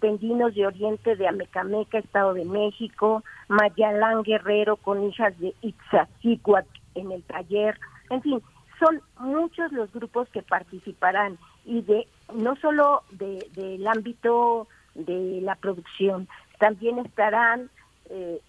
Pendinos 0.00 0.54
de 0.54 0.66
Oriente 0.66 1.14
de 1.14 1.28
Amecameca, 1.28 1.98
Estado 1.98 2.34
de 2.34 2.44
México, 2.44 3.22
Mayalán 3.46 4.24
Guerrero 4.24 4.76
con 4.76 5.04
hijas 5.04 5.38
de 5.38 5.54
Itzazícuac 5.62 6.66
en 6.96 7.12
el 7.12 7.22
taller, 7.22 7.78
en 8.10 8.20
fin, 8.22 8.42
son 8.82 9.00
muchos 9.18 9.70
los 9.72 9.92
grupos 9.92 10.28
que 10.30 10.42
participarán 10.42 11.38
y 11.64 11.82
de 11.82 12.08
no 12.34 12.56
solo 12.56 13.02
de, 13.10 13.46
del 13.54 13.86
ámbito 13.86 14.66
de 14.94 15.40
la 15.42 15.54
producción, 15.54 16.28
también 16.58 16.98
estarán, 16.98 17.70
eh, 18.10 18.40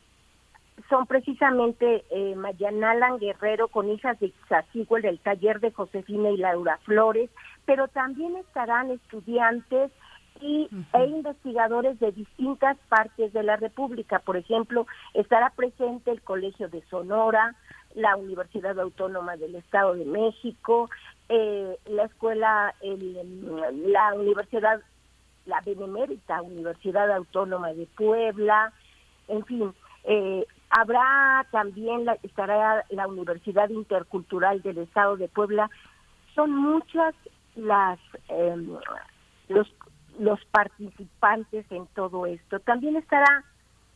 son 0.90 1.06
precisamente 1.06 2.04
eh, 2.10 2.36
Mayanalan 2.36 3.20
Guerrero 3.20 3.68
con 3.68 3.90
hijas 3.90 4.20
de 4.20 4.28
Itzazícuac 4.28 5.04
del 5.04 5.20
taller 5.20 5.60
de 5.60 5.72
Josefina 5.72 6.32
y 6.32 6.38
Laura 6.38 6.80
Flores, 6.84 7.30
pero 7.66 7.88
también 7.88 8.36
estarán 8.38 8.92
estudiantes 8.92 9.92
y, 10.44 10.70
e 10.94 11.06
investigadores 11.06 11.98
de 12.00 12.12
distintas 12.12 12.78
partes 12.90 13.32
de 13.32 13.44
la 13.44 13.56
República. 13.56 14.20
Por 14.20 14.36
ejemplo, 14.36 14.86
estará 15.14 15.50
presente 15.52 16.12
el 16.12 16.22
Colegio 16.22 16.68
de 16.68 16.84
Sonora, 16.90 17.56
la 17.96 18.18
Universidad 18.18 18.78
Autónoma 18.80 19.38
del 19.38 19.56
Estado 19.56 19.94
de 19.96 20.06
México, 20.06 20.90
eh, 21.30 21.78
la 21.86 22.04
escuela, 22.04 22.76
el, 22.82 23.92
la 23.92 24.14
Universidad, 24.16 24.82
la 25.46 25.62
Benemérita 25.62 26.42
Universidad 26.42 27.10
Autónoma 27.12 27.74
de 27.74 27.86
Puebla, 27.96 28.74
en 29.30 29.46
fin, 29.46 29.74
eh, 30.04 30.46
habrá 30.70 31.48
también, 31.52 32.04
la, 32.04 32.18
estará 32.24 32.84
la 32.90 33.08
Universidad 33.08 33.70
Intercultural 33.70 34.62
del 34.62 34.80
Estado 34.80 35.16
de 35.16 35.30
Puebla. 35.30 35.70
Son 36.36 36.52
muchas 36.52 37.16
las 37.56 38.00
eh, 38.30 38.56
los 39.50 39.68
los 40.20 40.44
participantes 40.46 41.66
en 41.72 41.88
todo 41.88 42.26
esto. 42.26 42.60
También 42.60 42.96
estará 42.96 43.44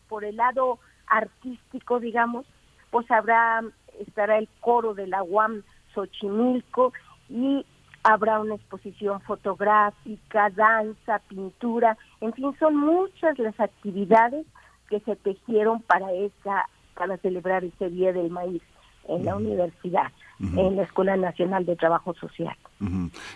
por 0.10 0.24
el 0.24 0.38
lado 0.38 0.80
artístico, 1.08 2.00
digamos, 2.00 2.46
pues 2.92 3.10
habrá 3.12 3.64
estará 4.00 4.38
el 4.38 4.48
coro 4.62 4.94
de 4.94 5.08
la 5.08 5.24
UAM 5.24 5.64
Xochimilco 5.94 6.94
y 7.30 7.66
habrá 8.04 8.40
una 8.40 8.56
exposición 8.56 9.22
fotográfica, 9.22 10.50
danza, 10.52 11.20
pintura, 11.28 11.98
en 12.22 12.34
fin, 12.34 12.56
son 12.60 12.76
muchas 12.76 13.38
las 13.40 13.60
actividades 13.60 14.46
que 14.90 15.00
se 15.02 15.16
tejieron 15.16 15.82
para 15.82 16.14
esa 16.14 16.66
para 16.94 17.18
celebrar 17.18 17.64
ese 17.64 17.90
Día 17.90 18.12
del 18.12 18.32
Maíz 18.32 18.62
en 19.08 19.26
la 19.26 19.36
universidad, 19.36 20.12
en 20.40 20.76
la 20.76 20.84
Escuela 20.84 21.18
Nacional 21.18 21.66
de 21.66 21.76
Trabajo 21.76 22.14
Social. 22.16 22.56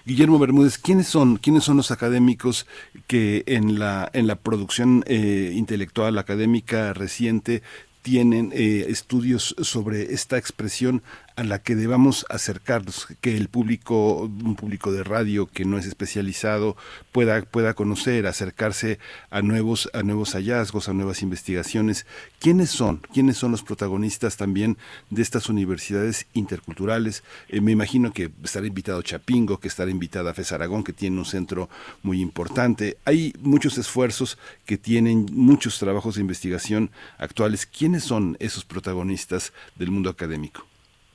Guillermo 0.06 0.38
Bermúdez, 0.40 0.78
¿quiénes 0.78 1.08
son, 1.08 1.38
quiénes 1.38 1.64
son 1.64 1.78
los 1.78 1.92
académicos 1.92 2.68
que 3.08 3.44
en 3.48 3.80
la, 3.80 4.10
en 4.14 4.28
la 4.28 4.36
producción 4.36 5.04
eh, 5.08 5.52
intelectual 5.56 6.18
académica 6.18 6.94
reciente 6.94 7.64
tienen 8.02 8.52
eh, 8.54 8.86
estudios 8.90 9.56
sobre 9.62 10.14
esta 10.14 10.38
expresión 10.38 11.04
a 11.36 11.44
la 11.44 11.60
que 11.60 11.76
debamos 11.76 12.26
acercarnos, 12.30 13.08
que 13.22 13.38
el 13.38 13.48
público, 13.48 14.24
un 14.24 14.56
público 14.56 14.92
de 14.92 15.04
radio 15.04 15.48
que 15.48 15.66
no 15.66 15.78
es 15.78 15.86
especializado 15.86 16.76
pueda, 17.12 17.42
pueda 17.44 17.74
conocer, 17.74 18.28
acercarse 18.28 19.00
a 19.30 19.42
nuevos, 19.42 19.90
a 19.94 20.04
nuevos 20.04 20.34
hallazgos, 20.34 20.90
a 20.90 20.94
nuevas 20.94 21.22
investigaciones. 21.22 22.06
¿Quiénes 22.40 22.70
son? 22.70 23.02
¿Quiénes 23.14 23.38
son 23.38 23.52
los 23.52 23.64
protagonistas 23.64 24.38
también 24.38 24.78
de 25.10 25.22
estas 25.22 25.50
universidades 25.50 26.28
interculturales? 26.34 27.24
Eh, 27.50 27.62
me 27.62 27.72
imagino 27.72 28.12
que 28.12 28.32
estará 28.44 28.68
invitado 28.68 29.02
Chapingo, 29.02 29.60
que 29.60 29.68
estará 29.68 29.92
invitada 29.92 30.34
FES 30.34 30.52
Aragón, 30.52 30.84
que 30.84 30.94
tiene 30.94 31.18
un 31.18 31.26
centro 31.26 31.70
muy 32.04 32.22
importante. 32.22 32.98
Hay 33.06 33.34
muchos 33.40 33.78
esfuerzos 33.78 34.38
que 34.66 34.78
tienen 34.78 35.28
muchos 35.32 35.80
trabajos 35.80 36.16
de 36.16 36.22
investigación 36.22 36.92
actuales. 37.18 37.66
¿Quiénes 37.66 38.04
son 38.04 38.38
esos 38.40 38.66
protagonistas 38.66 39.54
del 39.76 39.92
mundo 39.92 40.10
académico? 40.10 40.71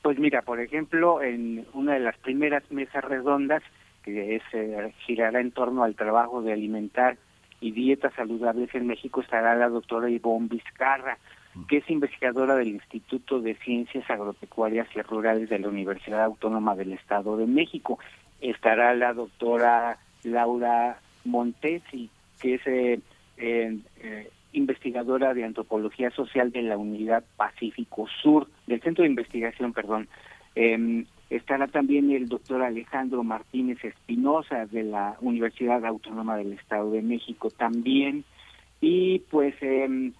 Pues 0.07 0.19
mira, 0.19 0.41
por 0.41 0.61
ejemplo, 0.61 1.21
en 1.21 1.65
una 1.73 1.95
de 1.95 1.99
las 1.99 2.17
primeras 2.19 2.63
mesas 2.71 3.03
redondas, 3.03 3.61
que 4.03 4.37
es, 4.37 4.41
eh, 4.53 4.93
girará 5.05 5.41
en 5.41 5.51
torno 5.51 5.83
al 5.83 5.95
trabajo 5.95 6.41
de 6.41 6.53
alimentar 6.53 7.17
y 7.59 7.71
dietas 7.71 8.13
saludables 8.13 8.73
en 8.73 8.87
México, 8.87 9.19
estará 9.19 9.53
la 9.57 9.67
doctora 9.67 10.09
Ivonne 10.09 10.47
Vizcarra, 10.47 11.17
que 11.67 11.79
es 11.79 11.89
investigadora 11.89 12.55
del 12.55 12.69
Instituto 12.69 13.41
de 13.41 13.55
Ciencias 13.55 14.09
Agropecuarias 14.09 14.87
y 14.95 15.01
Rurales 15.01 15.49
de 15.49 15.59
la 15.59 15.67
Universidad 15.67 16.23
Autónoma 16.23 16.73
del 16.77 16.93
Estado 16.93 17.35
de 17.35 17.45
México. 17.45 17.99
Estará 18.39 18.95
la 18.95 19.11
doctora 19.11 19.97
Laura 20.23 21.01
Montesi, 21.25 22.09
que 22.39 22.53
es 22.53 22.61
eh, 22.65 23.01
eh, 23.35 23.77
eh, 23.99 24.31
investigadora 24.57 25.33
de 25.33 25.43
antropología 25.43 26.11
social 26.11 26.51
de 26.51 26.63
la 26.63 26.77
Unidad 26.77 27.23
Pacífico 27.35 28.07
Sur, 28.21 28.47
del 28.65 28.81
Centro 28.81 29.03
de 29.03 29.09
Investigación, 29.09 29.73
perdón. 29.73 30.07
Eh, 30.55 31.05
estará 31.29 31.67
también 31.67 32.11
el 32.11 32.27
doctor 32.27 32.61
Alejandro 32.63 33.23
Martínez 33.23 33.83
Espinosa 33.83 34.65
de 34.65 34.83
la 34.83 35.17
Universidad 35.21 35.85
Autónoma 35.85 36.37
del 36.37 36.53
Estado 36.53 36.91
de 36.91 37.01
México 37.01 37.49
también. 37.49 38.23
Y 38.81 39.19
pues 39.31 39.55
eh, 39.61 40.11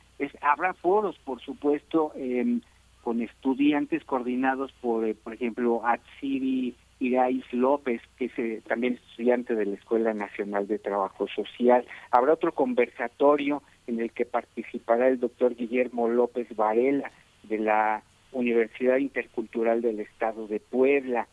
habrá 0.41 0.73
foros, 0.73 1.17
por 1.19 1.41
supuesto, 1.41 2.11
eh, 2.15 2.59
con 3.03 3.21
estudiantes 3.21 4.03
coordinados 4.03 4.73
por, 4.81 5.05
eh, 5.05 5.15
por 5.15 5.33
ejemplo, 5.33 5.81
Atsiri 5.85 6.75
Irais 6.99 7.45
López, 7.53 8.01
que 8.17 8.25
es 8.25 8.37
eh, 8.37 8.61
también 8.67 8.99
estudiante 9.09 9.55
de 9.55 9.65
la 9.65 9.75
Escuela 9.75 10.13
Nacional 10.13 10.67
de 10.67 10.79
Trabajo 10.79 11.27
Social. 11.27 11.85
Habrá 12.11 12.33
otro 12.33 12.53
conversatorio 12.53 13.61
en 13.87 13.99
el 13.99 14.11
que 14.11 14.25
participará 14.25 15.07
el 15.07 15.19
doctor 15.19 15.55
Guillermo 15.55 16.07
López 16.07 16.47
Varela 16.55 17.11
de 17.43 17.57
la 17.57 18.03
Universidad 18.31 18.97
Intercultural 18.97 19.81
del 19.81 20.01
Estado 20.01 20.47
de 20.47 20.59
Puebla. 20.59 21.27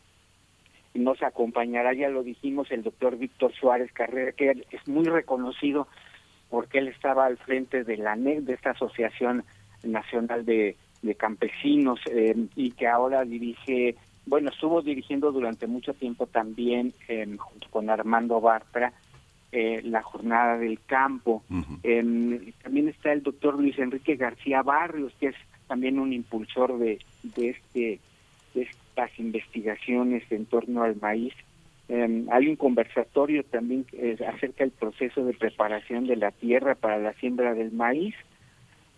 Nos 0.94 1.22
acompañará, 1.22 1.92
ya 1.92 2.08
lo 2.08 2.22
dijimos, 2.22 2.70
el 2.70 2.84
doctor 2.84 3.18
Víctor 3.18 3.52
Suárez 3.52 3.92
Carrera, 3.92 4.32
que 4.32 4.64
es 4.70 4.88
muy 4.88 5.04
reconocido 5.04 5.88
porque 6.48 6.78
él 6.78 6.88
estaba 6.88 7.26
al 7.26 7.36
frente 7.36 7.82
de 7.82 7.96
la 7.96 8.14
de 8.14 8.52
esta 8.52 8.70
asociación 8.70 9.44
nacional 9.82 10.44
de, 10.44 10.76
campesinos 11.18 12.00
eh, 12.10 12.34
y 12.56 12.70
que 12.70 12.86
ahora 12.86 13.24
dirige, 13.24 13.96
bueno, 14.24 14.50
estuvo 14.50 14.80
dirigiendo 14.80 15.32
durante 15.32 15.66
mucho 15.66 15.92
tiempo 15.92 16.26
también 16.26 16.94
em, 17.08 17.36
junto 17.36 17.68
con 17.68 17.90
Armando 17.90 18.40
Bartra 18.40 18.92
eh, 19.56 19.82
la 19.84 20.02
jornada 20.02 20.58
del 20.58 20.80
campo. 20.84 21.44
Em, 21.84 22.50
también 22.60 22.88
está 22.88 23.12
el 23.12 23.22
doctor 23.22 23.54
Luis 23.54 23.78
Enrique 23.78 24.16
García 24.16 24.62
Barrios, 24.62 25.12
que 25.20 25.28
es 25.28 25.36
también 25.68 26.00
un 26.00 26.12
impulsor 26.12 26.76
de, 26.76 26.98
de, 27.22 27.50
este, 27.50 28.00
de 28.52 28.62
estas 28.62 29.16
investigaciones 29.16 30.24
en 30.32 30.46
torno 30.46 30.82
al 30.82 30.96
maíz. 30.96 31.34
Em, 31.88 32.26
hay 32.32 32.48
un 32.48 32.56
conversatorio 32.56 33.44
también 33.44 33.86
eh, 33.92 34.18
acerca 34.26 34.64
del 34.64 34.72
proceso 34.72 35.24
de 35.24 35.34
preparación 35.34 36.08
de 36.08 36.16
la 36.16 36.32
tierra 36.32 36.74
para 36.74 36.98
la 36.98 37.12
siembra 37.12 37.54
del 37.54 37.70
maíz 37.70 38.16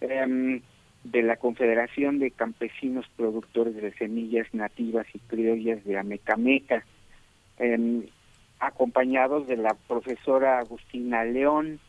em, 0.01 0.63
de 1.05 1.23
la 1.23 1.37
Confederación 1.37 2.19
de 2.19 2.31
Campesinos 2.31 3.05
Productores 3.15 3.77
de 3.77 3.93
Semillas 3.93 4.47
Nativas 4.55 5.07
y 5.13 5.19
Criollas 5.19 5.85
de 5.85 5.99
Amecameca 5.99 6.83
acompañados 8.61 9.47
de 9.47 9.57
la 9.57 9.75
profesora 9.89 10.59
Agustina 10.59 11.25
León. 11.25 11.81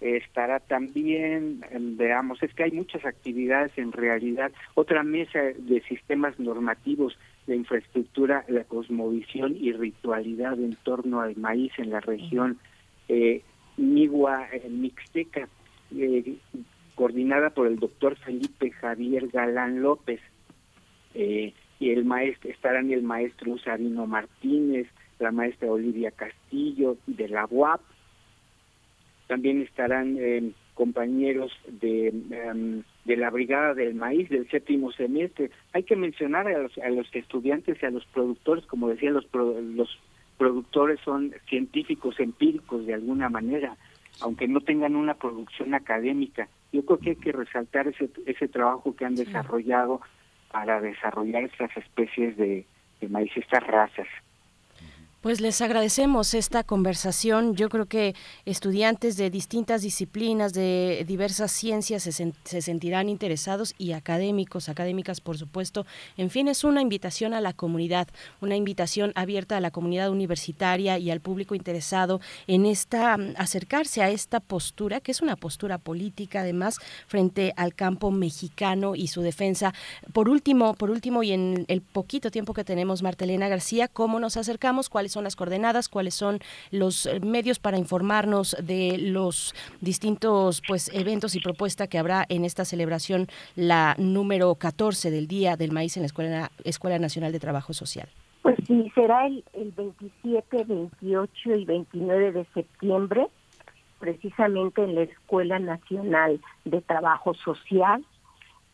estará 0.00 0.60
también, 0.60 1.64
em, 1.70 1.96
veamos, 1.96 2.42
es 2.42 2.52
que 2.52 2.64
hay 2.64 2.72
muchas 2.72 3.06
actividades 3.06 3.72
en 3.78 3.90
realidad. 3.90 4.52
Otra 4.74 5.02
mesa 5.02 5.40
de 5.40 5.80
sistemas 5.88 6.38
normativos 6.38 7.16
de 7.46 7.56
infraestructura, 7.56 8.44
la 8.48 8.64
cosmovisión 8.64 9.56
y 9.56 9.72
ritualidad 9.72 10.58
en 10.58 10.74
torno 10.82 11.20
al 11.20 11.36
maíz 11.36 11.72
en 11.78 11.90
la 11.90 12.00
región 12.00 12.58
eh, 13.08 13.42
eh, 13.76 14.68
Mixteca, 14.68 15.48
eh, 15.96 16.36
coordinada 16.94 17.50
por 17.50 17.66
el 17.66 17.78
doctor 17.78 18.16
Felipe 18.16 18.70
Javier 18.70 19.28
Galán 19.28 19.82
López. 19.82 20.20
Eh, 21.14 21.52
y 21.80 21.90
el 21.90 22.04
maestro, 22.04 22.50
estarán 22.50 22.90
el 22.92 23.02
maestro 23.02 23.58
Sabino 23.58 24.06
Martínez, 24.06 24.86
la 25.18 25.32
maestra 25.32 25.70
Olivia 25.70 26.10
Castillo 26.10 26.96
de 27.06 27.28
la 27.28 27.46
UAP. 27.50 27.80
También 29.26 29.62
estarán 29.62 30.16
eh, 30.18 30.52
compañeros 30.74 31.52
de, 31.66 32.08
em, 32.08 32.82
de 33.04 33.16
la 33.16 33.30
Brigada 33.30 33.74
del 33.74 33.94
Maíz 33.94 34.28
del 34.28 34.48
séptimo 34.50 34.92
semestre. 34.92 35.50
Hay 35.72 35.84
que 35.84 35.96
mencionar 35.96 36.46
a 36.48 36.58
los, 36.58 36.76
a 36.78 36.88
los 36.90 37.06
estudiantes 37.14 37.78
y 37.80 37.86
a 37.86 37.90
los 37.90 38.04
productores, 38.06 38.66
como 38.66 38.88
decía, 38.88 39.10
los, 39.10 39.26
los 39.32 39.98
productores 40.36 41.00
son 41.04 41.34
científicos 41.48 42.18
empíricos 42.18 42.86
de 42.86 42.94
alguna 42.94 43.28
manera, 43.28 43.76
aunque 44.20 44.48
no 44.48 44.60
tengan 44.60 44.96
una 44.96 45.14
producción 45.14 45.74
académica. 45.74 46.48
Yo 46.72 46.84
creo 46.84 46.98
que 46.98 47.10
hay 47.10 47.16
que 47.16 47.32
resaltar 47.32 47.86
ese, 47.88 48.10
ese 48.26 48.48
trabajo 48.48 48.94
que 48.96 49.04
han 49.04 49.14
desarrollado 49.14 50.00
para 50.50 50.80
desarrollar 50.80 51.44
estas 51.44 51.76
especies 51.76 52.36
de, 52.36 52.66
de 53.00 53.08
maíz, 53.08 53.30
estas 53.36 53.64
razas. 53.66 54.06
Pues 55.24 55.40
les 55.40 55.62
agradecemos 55.62 56.34
esta 56.34 56.64
conversación. 56.64 57.56
Yo 57.56 57.70
creo 57.70 57.86
que 57.86 58.14
estudiantes 58.44 59.16
de 59.16 59.30
distintas 59.30 59.80
disciplinas, 59.80 60.52
de 60.52 61.02
diversas 61.08 61.50
ciencias, 61.50 62.02
se, 62.02 62.60
sentirán 62.60 63.08
interesados 63.08 63.74
y 63.78 63.92
académicos, 63.92 64.68
académicas, 64.68 65.22
por 65.22 65.38
supuesto. 65.38 65.86
En 66.18 66.28
fin, 66.28 66.46
es 66.46 66.62
una 66.62 66.82
invitación 66.82 67.32
a 67.32 67.40
la 67.40 67.54
comunidad, 67.54 68.08
una 68.42 68.54
invitación 68.54 69.12
abierta 69.14 69.56
a 69.56 69.60
la 69.62 69.70
comunidad 69.70 70.10
universitaria 70.10 70.98
y 70.98 71.10
al 71.10 71.20
público 71.20 71.54
interesado 71.54 72.20
en 72.46 72.66
esta 72.66 73.14
acercarse 73.38 74.02
a 74.02 74.10
esta 74.10 74.40
postura, 74.40 75.00
que 75.00 75.12
es 75.12 75.22
una 75.22 75.36
postura 75.36 75.78
política, 75.78 76.40
además, 76.40 76.76
frente 77.06 77.54
al 77.56 77.74
campo 77.74 78.10
mexicano 78.10 78.94
y 78.94 79.06
su 79.06 79.22
defensa. 79.22 79.72
Por 80.12 80.28
último, 80.28 80.74
por 80.74 80.90
último, 80.90 81.22
y 81.22 81.32
en 81.32 81.64
el 81.68 81.80
poquito 81.80 82.30
tiempo 82.30 82.52
que 82.52 82.62
tenemos, 82.62 83.02
Martelena 83.02 83.48
García, 83.48 83.88
¿cómo 83.88 84.20
nos 84.20 84.36
acercamos? 84.36 84.90
¿Cuáles 84.90 85.13
son 85.14 85.24
las 85.24 85.36
coordenadas, 85.36 85.88
cuáles 85.88 86.14
son 86.14 86.40
los 86.70 87.06
eh, 87.06 87.20
medios 87.20 87.58
para 87.58 87.78
informarnos 87.78 88.56
de 88.62 88.98
los 88.98 89.54
distintos 89.80 90.62
pues 90.66 90.90
eventos 90.92 91.34
y 91.34 91.40
propuestas 91.40 91.88
que 91.88 91.98
habrá 91.98 92.26
en 92.28 92.44
esta 92.44 92.64
celebración, 92.64 93.28
la 93.56 93.94
número 93.98 94.54
14 94.54 95.10
del 95.10 95.26
Día 95.26 95.56
del 95.56 95.72
Maíz 95.72 95.96
en 95.96 96.02
la 96.02 96.06
Escuela, 96.06 96.50
Escuela 96.64 96.98
Nacional 96.98 97.32
de 97.32 97.40
Trabajo 97.40 97.72
Social. 97.72 98.08
Pues 98.42 98.56
sí, 98.66 98.92
será 98.94 99.26
el, 99.26 99.42
27, 99.54 100.64
28 100.64 101.54
y 101.54 101.64
29 101.64 102.32
de 102.32 102.44
septiembre, 102.52 103.26
precisamente 103.98 104.82
en 104.84 104.96
la 104.96 105.02
Escuela 105.02 105.58
Nacional 105.58 106.40
de 106.66 106.82
Trabajo 106.82 107.32
Social, 107.34 108.04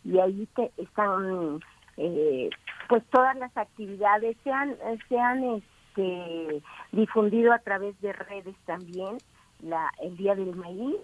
y 0.04 0.18
ahí 0.18 0.48
te, 0.56 0.72
están 0.78 1.60
eh, 1.98 2.50
pues 2.88 3.04
todas 3.10 3.36
las 3.36 3.56
actividades, 3.56 4.36
sean, 4.42 4.74
sean 5.08 5.62
este, 6.00 6.62
difundido 6.92 7.52
a 7.52 7.58
través 7.58 8.00
de 8.00 8.12
redes 8.12 8.54
también 8.66 9.18
la, 9.62 9.90
el 10.02 10.16
Día 10.16 10.34
del 10.34 10.56
Maíz 10.56 10.96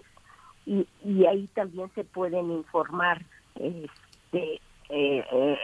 y, 0.65 0.85
y 1.03 1.25
ahí 1.25 1.47
también 1.53 1.89
se 1.95 2.03
pueden 2.03 2.51
informar, 2.51 3.23
este, 3.55 4.59
eh, 4.89 5.25
eh, 5.31 5.57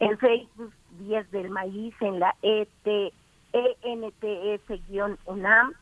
en 0.00 0.18
Facebook 0.18 0.72
días 0.98 1.30
del 1.30 1.50
maíz 1.50 1.94
en 2.00 2.18
la 2.20 2.34
ET, 2.42 3.12
ENTS-UNAM 3.52 5.74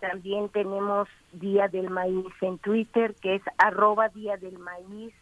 también 0.00 0.48
tenemos 0.50 1.08
Día 1.32 1.68
del 1.68 1.88
Maíz 1.88 2.26
en 2.42 2.58
Twitter, 2.58 3.14
que 3.22 3.36
es 3.36 3.42
arroba 3.56 4.10
Día 4.10 4.36
del 4.36 4.58
Maíz, 4.58 5.14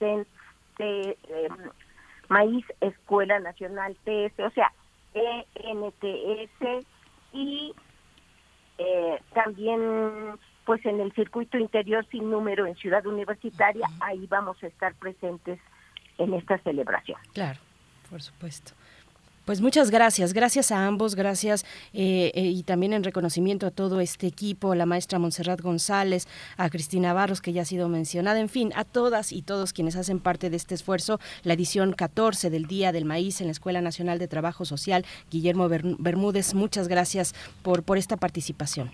em, 0.00 0.24
Maíz 2.28 2.64
Escuela 2.80 3.38
Nacional 3.38 3.94
TS. 4.04 4.40
O 4.40 4.48
sea, 4.50 4.72
ENTS 5.14 6.86
y 7.32 7.74
eh, 8.78 9.22
también 9.34 10.38
pues 10.64 10.84
en 10.84 11.00
el 11.00 11.12
circuito 11.12 11.56
interior 11.56 12.06
sin 12.10 12.30
número 12.30 12.66
en 12.66 12.76
Ciudad 12.76 13.06
Universitaria, 13.06 13.86
ahí 14.00 14.26
vamos 14.26 14.62
a 14.62 14.66
estar 14.66 14.94
presentes 14.94 15.58
en 16.18 16.34
esta 16.34 16.58
celebración. 16.58 17.18
Claro, 17.32 17.58
por 18.10 18.20
supuesto. 18.20 18.72
Pues 19.48 19.62
muchas 19.62 19.90
gracias, 19.90 20.34
gracias 20.34 20.70
a 20.72 20.86
ambos, 20.86 21.14
gracias 21.14 21.64
eh, 21.94 22.30
eh, 22.34 22.42
y 22.42 22.64
también 22.64 22.92
en 22.92 23.02
reconocimiento 23.02 23.66
a 23.66 23.70
todo 23.70 24.02
este 24.02 24.26
equipo, 24.26 24.72
a 24.72 24.76
la 24.76 24.84
maestra 24.84 25.18
Montserrat 25.18 25.62
González, 25.62 26.28
a 26.58 26.68
Cristina 26.68 27.14
Barros, 27.14 27.40
que 27.40 27.54
ya 27.54 27.62
ha 27.62 27.64
sido 27.64 27.88
mencionada, 27.88 28.40
en 28.40 28.50
fin, 28.50 28.72
a 28.76 28.84
todas 28.84 29.32
y 29.32 29.40
todos 29.40 29.72
quienes 29.72 29.96
hacen 29.96 30.20
parte 30.20 30.50
de 30.50 30.56
este 30.56 30.74
esfuerzo, 30.74 31.18
la 31.44 31.54
edición 31.54 31.94
14 31.94 32.50
del 32.50 32.66
Día 32.66 32.92
del 32.92 33.06
Maíz 33.06 33.40
en 33.40 33.46
la 33.46 33.52
Escuela 33.52 33.80
Nacional 33.80 34.18
de 34.18 34.28
Trabajo 34.28 34.66
Social. 34.66 35.06
Guillermo 35.30 35.70
Bermúdez, 35.70 36.52
muchas 36.52 36.86
gracias 36.86 37.32
por, 37.62 37.84
por 37.84 37.96
esta 37.96 38.18
participación. 38.18 38.90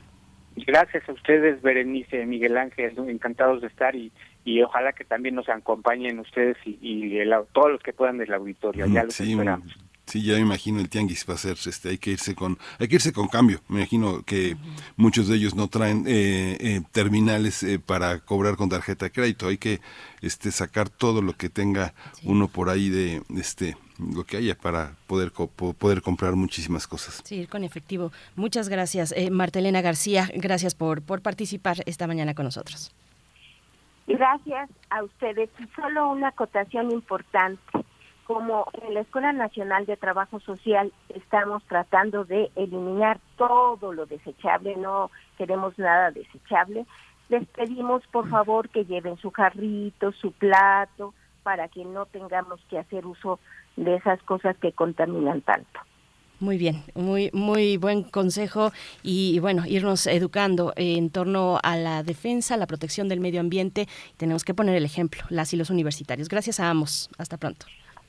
Gracias 0.55 1.09
a 1.09 1.13
ustedes, 1.15 1.63
Berenice, 1.63 2.27
Miguel 2.27 2.57
Ángel, 2.59 2.97
encantados 3.09 3.61
de 3.61 3.67
estar 3.67 3.97
y, 3.97 4.13
y 4.45 4.63
ojalá 4.63 4.93
que 4.93 5.03
también 5.03 5.35
nos 5.35 5.49
acompañen 5.49 6.21
ustedes 6.21 6.57
y, 6.65 7.19
todos 7.53 7.73
los 7.73 7.83
que 7.83 7.93
puedan 7.93 8.19
del 8.19 8.33
auditorio. 8.33 8.87
Ya 8.87 9.03
los 9.03 9.19
esperamos. 9.19 9.84
Sí, 10.07 10.23
ya 10.23 10.35
me 10.35 10.41
imagino 10.41 10.81
el 10.81 10.89
tianguis 10.89 11.25
va 11.29 11.35
a 11.35 11.39
ser, 11.39 11.57
este, 11.67 11.89
hay 11.89 11.99
que 11.99 12.11
irse 12.11 12.35
con, 12.35 12.59
hay 12.79 12.89
que 12.89 12.97
irse 12.97 13.13
con 13.13 13.27
cambio. 13.29 13.61
Me 13.69 13.81
imagino 13.81 14.23
que 14.23 14.57
muchos 14.97 15.29
de 15.29 15.37
ellos 15.37 15.55
no 15.55 15.69
traen 15.69 16.05
eh, 16.07 16.57
eh, 16.61 16.83
terminales 16.93 17.63
eh, 17.63 17.79
para 17.79 18.21
cobrar 18.21 18.57
con 18.57 18.69
tarjeta 18.69 19.07
de 19.07 19.13
crédito. 19.13 19.49
Hay 19.49 19.57
que, 19.57 19.81
este, 20.21 20.51
sacar 20.51 20.91
todo 20.91 21.23
lo 21.23 21.33
que 21.33 21.49
tenga 21.49 21.95
uno 22.23 22.49
por 22.49 22.69
ahí 22.69 22.91
de, 22.91 23.23
este, 23.37 23.77
lo 23.99 24.25
que 24.25 24.37
haya 24.37 24.55
para 24.55 24.95
poder 25.07 25.33
poder 25.33 26.03
comprar 26.03 26.35
muchísimas 26.35 26.87
cosas. 26.87 27.23
Sí, 27.25 27.47
con 27.47 27.65
efectivo. 27.65 28.13
Muchas 28.37 28.69
gracias, 28.69 29.15
Martelena 29.31 29.81
García. 29.81 30.31
Gracias 30.35 30.75
por 30.75 31.03
por 31.03 31.23
participar 31.23 31.79
esta 31.87 32.07
mañana 32.07 32.35
con 32.35 32.45
nosotros. 32.45 32.95
Gracias 34.07 34.69
a 34.91 35.03
ustedes. 35.03 35.49
Y 35.59 35.67
solo 35.75 36.11
una 36.11 36.29
acotación 36.29 36.91
importante 36.91 37.85
como 38.27 38.67
en 38.83 38.95
la 38.95 39.01
Escuela 39.01 39.33
Nacional 39.33 39.87
de 39.87 39.97
Trabajo 39.97 40.41
Social 40.41 40.93
estamos 41.09 41.63
tratando 41.65 42.25
de 42.25 42.51
eliminar 42.57 43.21
todo 43.37 43.93
lo 43.93 44.07
desechable, 44.07 44.77
no 44.77 45.11
queremos 45.37 45.79
nada 45.79 46.11
desechable, 46.11 46.87
les 47.29 47.47
pedimos 47.49 48.07
por 48.09 48.29
favor 48.29 48.69
que 48.69 48.85
lleven 48.85 49.17
su 49.19 49.31
jarrito, 49.31 50.13
su 50.13 50.33
plato, 50.33 51.15
para 51.43 51.69
que 51.69 51.85
no 51.85 52.07
tengamos 52.07 52.61
que 52.69 52.79
hacer 52.79 53.07
uso 53.07 53.39
de 53.77 53.97
esas 53.97 54.23
cosas 54.23 54.57
que 54.59 54.73
contaminan 54.73 55.41
tanto. 55.43 55.81
Muy 56.41 56.59
bien, 56.59 56.83
muy 56.95 57.31
muy 57.33 57.77
buen 57.77 58.03
consejo 58.03 58.73
y, 59.03 59.39
bueno, 59.39 59.65
irnos 59.67 60.07
educando 60.07 60.73
en 60.77 61.11
torno 61.11 61.59
a 61.63 61.77
la 61.77 62.03
defensa, 62.03 62.57
la 62.57 62.67
protección 62.67 63.09
del 63.09 63.21
medio 63.21 63.41
ambiente. 63.41 63.87
Tenemos 64.17 64.45
que 64.45 64.53
poner 64.53 64.75
el 64.75 64.85
ejemplo, 64.85 65.23
las 65.29 65.55
y 65.55 65.57
los 65.57 65.71
universitarios. 65.71 66.29
Gracias 66.29 66.59
a 66.59 66.69
ambos. 66.69 67.09
Hasta 67.19 67.37
pronto. 67.37 67.67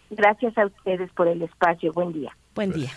Gracias 0.10 0.58
a 0.58 0.66
ustedes 0.66 1.12
por 1.14 1.28
el 1.28 1.42
espacio. 1.42 1.92
Buen 1.94 2.14
día. 2.14 2.36
Buen 2.54 2.72
día. 2.72 2.92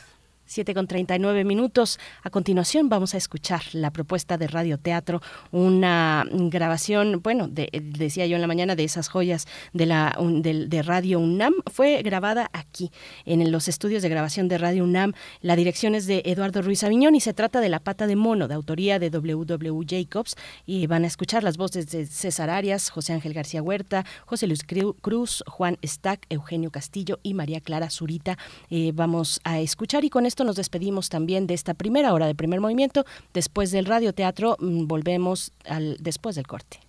7 0.49 0.75
con 0.75 0.87
39 0.87 1.45
minutos. 1.45 2.01
A 2.23 2.31
continuación 2.31 2.89
vamos 2.89 3.15
a 3.15 3.19
escuchar 3.19 3.63
la 3.73 3.91
propuesta 3.91 4.39
de 4.39 4.49
Radio 4.49 4.79
Teatro, 4.79 5.21
una 5.51 6.27
grabación, 6.31 7.21
bueno, 7.23 7.49
decía 7.49 8.27
yo 8.27 8.37
en 8.37 8.41
la 8.41 8.49
mañana, 8.49 8.75
de 8.75 8.85
esas 8.85 9.09
joyas 9.09 9.47
de, 9.75 9.87
la, 9.87 10.17
de, 10.19 10.83
Radio 10.83 11.21
UNAM. 11.21 11.53
Fue 11.71 12.03
grabada 12.03 12.49
aquí, 12.53 12.91
en 13.27 13.53
los 13.53 13.69
estudios 13.69 14.03
de 14.03 14.09
grabación 14.09 14.49
de 14.49 14.57
Radio 14.59 14.85
UNAM. 14.85 15.13
La 15.43 15.55
dirección 15.55 15.95
es 15.95 16.07
de 16.07 16.23
Eduardo 16.25 16.63
Ruiz 16.63 16.83
Aviñón 16.83 17.15
y 17.15 17.21
se 17.21 17.35
trata 17.35 17.61
de 17.61 17.69
La 17.69 17.81
Pata 17.81 18.07
de 18.07 18.17
Mono, 18.17 18.49
de 18.49 18.55
autoría 18.55 18.99
de 18.99 19.11
W.W. 19.11 19.85
Jacobs. 19.87 20.35
Y 20.65 20.87
van 20.87 21.05
a 21.05 21.09
escuchar 21.09 21.45
las 21.45 21.59
voces 21.59 21.91
de 21.91 22.07
César 22.07 22.49
Arias, 22.49 22.89
José 22.89 23.13
Ángel 23.13 23.35
García 23.35 23.63
Huerta, 23.63 24.07
José 24.25 24.47
Luis 24.47 24.65
Cruz, 24.65 25.45
Juan 25.47 25.77
Stack, 25.85 26.27
Eugenio 26.31 26.71
Castillo 26.71 27.19
y 27.23 27.35
María 27.35 27.61
Clara 27.61 27.91
Zurita. 27.91 28.39
Eh, 28.71 28.93
vamos 28.95 29.41
a 29.45 29.61
escuchar 29.61 30.05
y 30.05 30.11
con 30.11 30.25
esto 30.25 30.38
nos 30.45 30.57
despedimos 30.57 31.09
también 31.09 31.47
de 31.47 31.55
esta 31.55 31.75
primera 31.75 32.13
hora 32.13 32.27
de 32.27 32.35
primer 32.35 32.61
movimiento. 32.61 33.05
Después 33.35 33.71
del 33.71 33.87
radioteatro 33.87 34.57
mm, 34.59 34.87
volvemos 34.87 35.53
al 35.67 35.97
después 36.01 36.37
del 36.37 36.47
corte. 36.47 36.81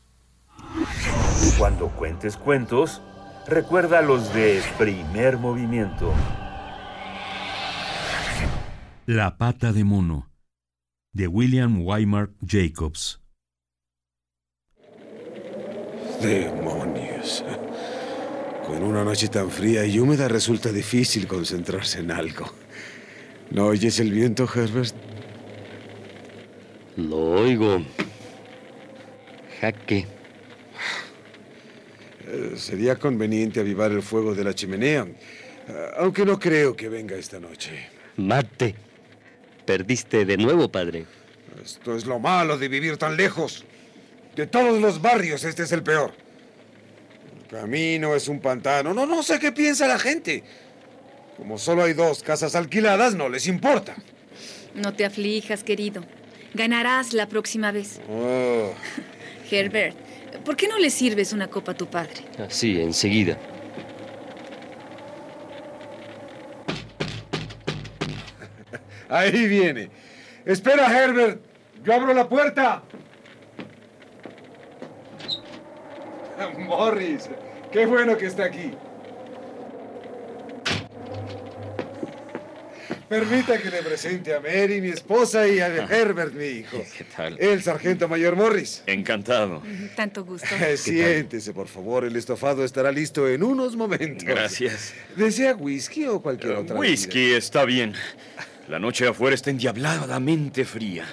Cuando 1.57 1.89
cuentes 1.89 2.37
cuentos, 2.37 3.01
recuerda 3.47 4.01
los 4.01 4.33
de 4.33 4.61
primer 4.77 5.37
movimiento. 5.37 6.13
La 9.05 9.37
pata 9.37 9.71
de 9.73 9.83
mono 9.83 10.29
de 11.13 11.27
William 11.27 11.81
Wymark 11.81 12.31
Jacobs. 12.45 13.19
Demonios. 16.21 17.43
Con 18.67 18.83
una 18.83 19.03
noche 19.03 19.29
tan 19.29 19.49
fría 19.49 19.85
y 19.85 19.99
húmeda 19.99 20.27
resulta 20.27 20.71
difícil 20.71 21.27
concentrarse 21.27 21.99
en 21.99 22.11
algo. 22.11 22.45
¿No 23.51 23.65
oyes 23.67 23.99
el 23.99 24.11
viento, 24.11 24.47
Herbert? 24.53 24.93
Lo 26.97 27.17
oigo. 27.17 27.83
Jaque. 29.59 30.05
Eh, 32.27 32.53
sería 32.55 32.95
conveniente 32.95 33.59
avivar 33.59 33.91
el 33.91 34.03
fuego 34.03 34.35
de 34.35 34.43
la 34.43 34.53
chimenea, 34.53 35.07
eh, 35.67 35.91
aunque 35.97 36.25
no 36.25 36.37
creo 36.39 36.75
que 36.75 36.89
venga 36.89 37.15
esta 37.15 37.39
noche. 37.39 37.89
Mate. 38.17 38.75
Perdiste 39.65 40.25
de 40.25 40.37
nuevo, 40.37 40.69
padre. 40.71 41.05
Esto 41.63 41.95
es 41.95 42.05
lo 42.05 42.19
malo 42.19 42.57
de 42.57 42.67
vivir 42.67 42.97
tan 42.97 43.17
lejos. 43.17 43.65
De 44.35 44.45
todos 44.45 44.79
los 44.79 45.01
barrios, 45.01 45.43
este 45.43 45.63
es 45.63 45.71
el 45.71 45.81
peor. 45.81 46.13
El 47.41 47.47
camino 47.59 48.15
es 48.15 48.27
un 48.27 48.39
pantano. 48.39 48.93
No, 48.93 49.05
no 49.05 49.23
sé 49.23 49.39
qué 49.39 49.51
piensa 49.51 49.87
la 49.87 49.97
gente. 49.97 50.43
Como 51.39 51.57
solo 51.57 51.83
hay 51.83 51.93
dos 51.93 52.21
casas 52.21 52.53
alquiladas, 52.53 53.15
no 53.15 53.29
les 53.29 53.47
importa. 53.47 53.95
No 54.75 54.93
te 54.93 55.05
aflijas, 55.05 55.63
querido. 55.63 56.03
Ganarás 56.53 57.13
la 57.13 57.29
próxima 57.29 57.71
vez. 57.71 58.01
Oh. 58.09 58.73
Herbert, 59.49 59.95
¿por 60.43 60.57
qué 60.57 60.67
no 60.67 60.77
le 60.77 60.89
sirves 60.89 61.31
una 61.31 61.47
copa 61.47 61.71
a 61.71 61.77
tu 61.77 61.87
padre? 61.87 62.25
Sí, 62.49 62.81
enseguida. 62.81 63.37
Ahí 69.09 69.47
viene. 69.47 69.89
Espera, 70.45 70.91
Herbert. 70.91 71.41
Yo 71.83 71.93
abro 71.93 72.13
la 72.13 72.27
puerta. 72.27 72.83
Morris, 76.59 77.29
qué 77.71 77.85
bueno 77.85 78.17
que 78.17 78.25
está 78.25 78.43
aquí. 78.43 78.73
Permita 83.09 83.59
que 83.59 83.71
le 83.71 83.81
presente 83.81 84.35
a 84.35 84.39
Mary, 84.39 84.79
mi 84.81 84.89
esposa, 84.89 85.47
y 85.47 85.59
a 85.59 85.67
Herbert, 85.67 86.31
mi 86.31 86.45
hijo. 86.45 86.77
¿Qué 86.95 87.03
tal? 87.05 87.37
El 87.39 87.63
sargento 87.63 88.07
mayor 88.07 88.35
Morris. 88.35 88.83
Encantado. 88.85 89.63
Tanto 89.95 90.23
gusto. 90.23 90.47
Siéntese, 90.75 91.51
por 91.51 91.67
favor. 91.67 92.05
El 92.05 92.15
estofado 92.15 92.63
estará 92.63 92.91
listo 92.91 93.27
en 93.27 93.41
unos 93.41 93.75
momentos. 93.75 94.23
Gracias. 94.23 94.93
¿Desea 95.15 95.55
whisky 95.55 96.05
o 96.05 96.21
cualquier 96.21 96.53
otra 96.53 96.75
Whisky 96.75 97.31
está 97.31 97.65
bien. 97.65 97.95
La 98.67 98.77
noche 98.77 99.07
afuera 99.07 99.33
está 99.33 99.49
endiabladamente 99.49 100.63
fría. 100.63 101.05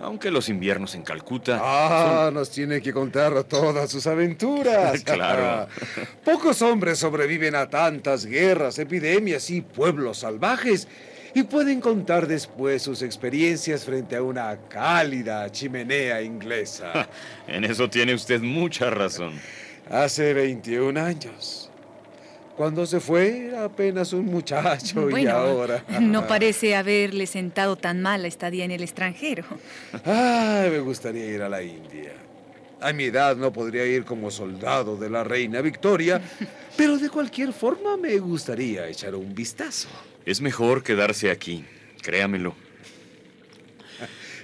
Aunque 0.00 0.32
los 0.32 0.48
inviernos 0.48 0.96
en 0.96 1.02
Calcuta. 1.02 1.60
Ah, 1.62 2.30
nos 2.32 2.50
tiene 2.50 2.82
que 2.82 2.92
contar 2.92 3.44
todas 3.44 3.88
sus 3.88 4.08
aventuras. 4.08 5.00
claro. 5.04 5.68
Pocos 6.24 6.60
hombres 6.62 6.98
sobreviven 6.98 7.54
a 7.54 7.70
tantas 7.70 8.26
guerras, 8.26 8.80
epidemias 8.80 9.48
y 9.50 9.60
pueblos 9.60 10.18
salvajes 10.18 10.88
y 11.36 11.42
pueden 11.42 11.82
contar 11.82 12.26
después 12.26 12.80
sus 12.80 13.02
experiencias 13.02 13.84
frente 13.84 14.16
a 14.16 14.22
una 14.22 14.56
cálida 14.70 15.52
chimenea 15.52 16.22
inglesa. 16.22 17.10
en 17.46 17.64
eso 17.64 17.90
tiene 17.90 18.14
usted 18.14 18.40
mucha 18.40 18.88
razón. 18.88 19.34
Hace 19.90 20.32
21 20.32 20.98
años. 20.98 21.70
Cuando 22.56 22.86
se 22.86 23.00
fue 23.00 23.48
era 23.48 23.64
apenas 23.64 24.14
un 24.14 24.24
muchacho 24.24 25.10
y 25.10 25.26
ahora... 25.26 25.84
no 26.00 26.26
parece 26.26 26.74
haberle 26.74 27.26
sentado 27.26 27.76
tan 27.76 28.00
mal 28.00 28.22
la 28.22 28.28
estadía 28.28 28.64
en 28.64 28.70
el 28.70 28.82
extranjero. 28.82 29.44
Ay, 30.06 30.70
me 30.70 30.80
gustaría 30.80 31.26
ir 31.26 31.42
a 31.42 31.50
la 31.50 31.62
India. 31.62 32.12
A 32.80 32.94
mi 32.94 33.04
edad 33.04 33.36
no 33.36 33.52
podría 33.52 33.84
ir 33.84 34.06
como 34.06 34.30
soldado 34.30 34.96
de 34.96 35.10
la 35.10 35.22
reina 35.22 35.60
Victoria, 35.60 36.18
pero 36.78 36.96
de 36.96 37.10
cualquier 37.10 37.52
forma 37.52 37.98
me 37.98 38.16
gustaría 38.20 38.88
echar 38.88 39.14
un 39.14 39.34
vistazo. 39.34 39.90
Es 40.26 40.40
mejor 40.40 40.82
quedarse 40.82 41.30
aquí, 41.30 41.64
créamelo. 42.02 42.52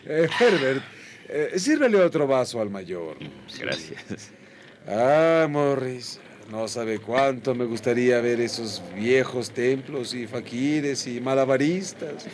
Eh, 0.07 0.29
Herbert, 0.39 0.83
eh, 1.29 1.53
sírvele 1.57 1.99
otro 2.01 2.29
vaso 2.29 2.61
al 2.61 2.71
mayor. 2.71 3.17
Gracias. 3.59 4.31
Ah, 4.87 5.47
Morris, 5.51 6.21
no 6.51 6.69
sabe 6.69 7.01
cuánto 7.01 7.55
me 7.55 7.65
gustaría 7.65 8.21
ver 8.21 8.41
esos 8.41 8.81
viejos 8.95 9.51
templos 9.51 10.15
y 10.15 10.29
faquires 10.29 11.07
y 11.09 11.21
malabaristas. 11.21 12.27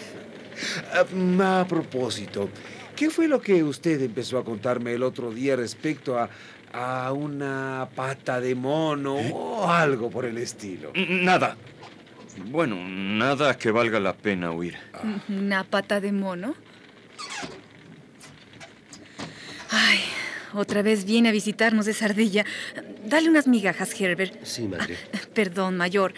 Ah, 0.93 1.61
a 1.61 1.67
propósito, 1.67 2.51
¿qué 2.95 3.09
fue 3.09 3.29
lo 3.29 3.41
que 3.41 3.63
usted 3.63 4.03
empezó 4.03 4.39
a 4.39 4.45
contarme 4.45 4.93
el 4.93 5.03
otro 5.03 5.31
día 5.31 5.57
respecto 5.57 6.19
a, 6.19 6.29
a 6.73 7.13
una 7.13 7.89
pata 7.95 8.41
de 8.43 8.55
mono 8.55 9.15
o 9.15 9.71
algo 9.71 10.11
por 10.11 10.27
el 10.27 10.37
estilo? 10.37 10.93
Nada, 10.95 11.57
bueno, 12.47 12.77
nada 12.89 13.57
que 13.57 13.71
valga 13.71 14.01
la 14.01 14.15
pena 14.15 14.53
huir. 14.53 14.77
¿Una 15.29 15.65
pata 15.65 16.01
de 16.01 16.13
mono? 16.13 16.55
Ay, 19.71 19.99
otra 20.55 20.83
vez 20.83 21.05
viene 21.05 21.29
a 21.29 21.33
visitarnos 21.33 21.87
esa 21.87 22.07
ardilla. 22.07 22.45
Dale 23.05 23.29
unas 23.29 23.47
migajas, 23.47 23.99
Herbert. 24.01 24.43
Sí, 24.45 24.67
madre. 24.67 24.97
Ah, 25.15 25.19
perdón, 25.35 25.77
mayor. 25.77 26.15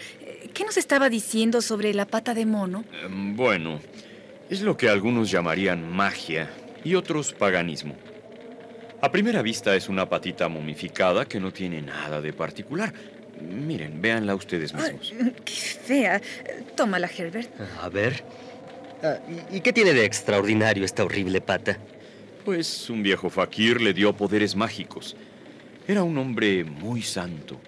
¿Qué 0.53 0.63
nos 0.63 0.77
estaba 0.77 1.09
diciendo 1.09 1.61
sobre 1.61 1.93
la 1.93 2.05
pata 2.05 2.33
de 2.33 2.45
mono? 2.45 2.83
Em, 3.03 3.35
bueno, 3.35 3.79
es 4.49 4.61
lo 4.61 4.75
que 4.75 4.89
algunos 4.89 5.31
llamarían 5.31 5.89
magia 5.89 6.49
y 6.83 6.95
otros 6.95 7.33
paganismo. 7.33 7.95
A 9.01 9.11
primera 9.11 9.41
vista 9.41 9.75
es 9.75 9.89
una 9.89 10.07
patita 10.07 10.47
momificada 10.47 11.25
que 11.25 11.39
no 11.39 11.51
tiene 11.51 11.81
nada 11.81 12.21
de 12.21 12.33
particular, 12.33 12.93
Miren, 13.41 14.01
véanla 14.01 14.35
ustedes 14.35 14.73
mismos. 14.73 15.13
qué 15.45 15.53
fea. 15.53 16.21
Tómala, 16.75 17.07
Herbert. 17.07 17.49
A 17.81 17.89
ver. 17.89 18.23
Ah, 19.03 19.17
¿Y 19.51 19.61
qué 19.61 19.73
tiene 19.73 19.93
de 19.93 20.05
extraordinario 20.05 20.85
esta 20.85 21.03
horrible 21.03 21.41
pata? 21.41 21.77
Pues 22.45 22.89
un 22.89 23.03
viejo 23.03 23.29
fakir 23.29 23.81
le 23.81 23.93
dio 23.93 24.13
poderes 24.15 24.55
mágicos. 24.55 25.15
Era 25.87 26.03
un 26.03 26.17
hombre 26.17 26.63
muy 26.63 27.01
santo. 27.01 27.59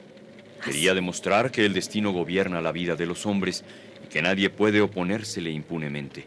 Quería 0.63 0.93
demostrar 0.93 1.51
que 1.51 1.65
el 1.65 1.73
destino 1.73 2.11
gobierna 2.11 2.61
la 2.61 2.71
vida 2.71 2.95
de 2.95 3.05
los 3.05 3.25
hombres 3.25 3.63
y 4.03 4.07
que 4.07 4.21
nadie 4.21 4.49
puede 4.49 4.81
oponérsele 4.81 5.51
impunemente. 5.51 6.25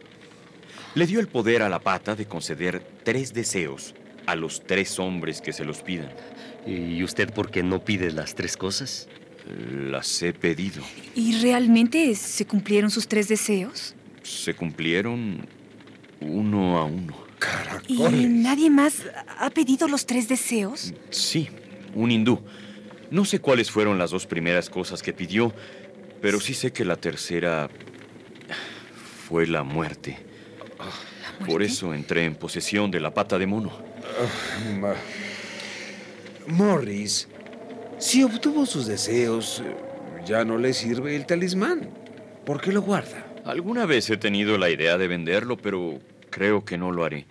Le 0.94 1.07
dio 1.07 1.20
el 1.20 1.28
poder 1.28 1.62
a 1.62 1.68
la 1.68 1.78
pata 1.78 2.14
de 2.14 2.26
conceder 2.26 2.82
tres 3.03 3.32
deseos 3.32 3.94
a 4.26 4.34
los 4.34 4.62
tres 4.62 4.99
hombres 4.99 5.40
que 5.40 5.53
se 5.53 5.64
los 5.64 5.82
pidan. 5.82 6.11
¿Y 6.66 7.03
usted 7.03 7.32
por 7.32 7.51
qué 7.51 7.62
no 7.62 7.84
pide 7.84 8.11
las 8.11 8.34
tres 8.34 8.57
cosas? 8.57 9.09
Las 9.47 10.22
he 10.22 10.32
pedido. 10.32 10.82
¿Y 11.14 11.40
realmente 11.40 12.14
se 12.14 12.47
cumplieron 12.47 12.90
sus 12.90 13.07
tres 13.07 13.28
deseos? 13.28 13.94
Se 14.22 14.55
cumplieron 14.55 15.47
uno 16.20 16.78
a 16.78 16.84
uno. 16.84 17.16
¿Y 17.86 18.03
nadie 18.26 18.70
más 18.70 19.03
ha 19.38 19.51
pedido 19.51 19.88
los 19.88 20.07
tres 20.07 20.28
deseos? 20.28 20.94
Sí, 21.11 21.49
un 21.94 22.11
hindú. 22.11 22.40
No 23.11 23.24
sé 23.24 23.40
cuáles 23.40 23.70
fueron 23.70 23.99
las 23.99 24.11
dos 24.11 24.26
primeras 24.26 24.68
cosas 24.68 25.03
que 25.03 25.12
pidió, 25.12 25.55
pero 26.20 26.40
sí 26.40 26.55
sé 26.55 26.72
que 26.72 26.84
la 26.84 26.97
tercera 26.97 27.70
fue 29.28 29.47
la 29.47 29.62
muerte. 29.62 30.18
Por 31.47 31.62
eso 31.62 31.94
entré 31.94 32.24
en 32.24 32.34
posesión 32.34 32.90
de 32.90 33.01
la 33.01 33.14
pata 33.14 33.38
de 33.38 33.47
mono. 33.47 33.70
Ah, 34.82 34.94
Morris, 36.49 37.28
si 37.99 38.22
obtuvo 38.22 38.66
sus 38.66 38.86
deseos, 38.86 39.62
eh, 39.64 39.74
ya 40.26 40.44
no 40.44 40.59
le 40.59 40.72
sirve 40.72 41.16
el 41.16 41.26
talismán. 41.26 41.88
¿Por 42.44 42.61
qué 42.61 42.72
lo 42.72 42.82
guarda? 42.82 43.26
Alguna 43.44 43.86
vez 43.86 44.11
he 44.11 44.16
tenido 44.16 44.59
la 44.59 44.70
idea 44.70 44.99
de 44.99 45.09
venderlo, 45.09 45.57
pero 45.57 46.01
creo 46.30 46.64
que 46.64 46.78
no 46.78 46.92
lo 46.92 47.05
haré. 47.05 47.26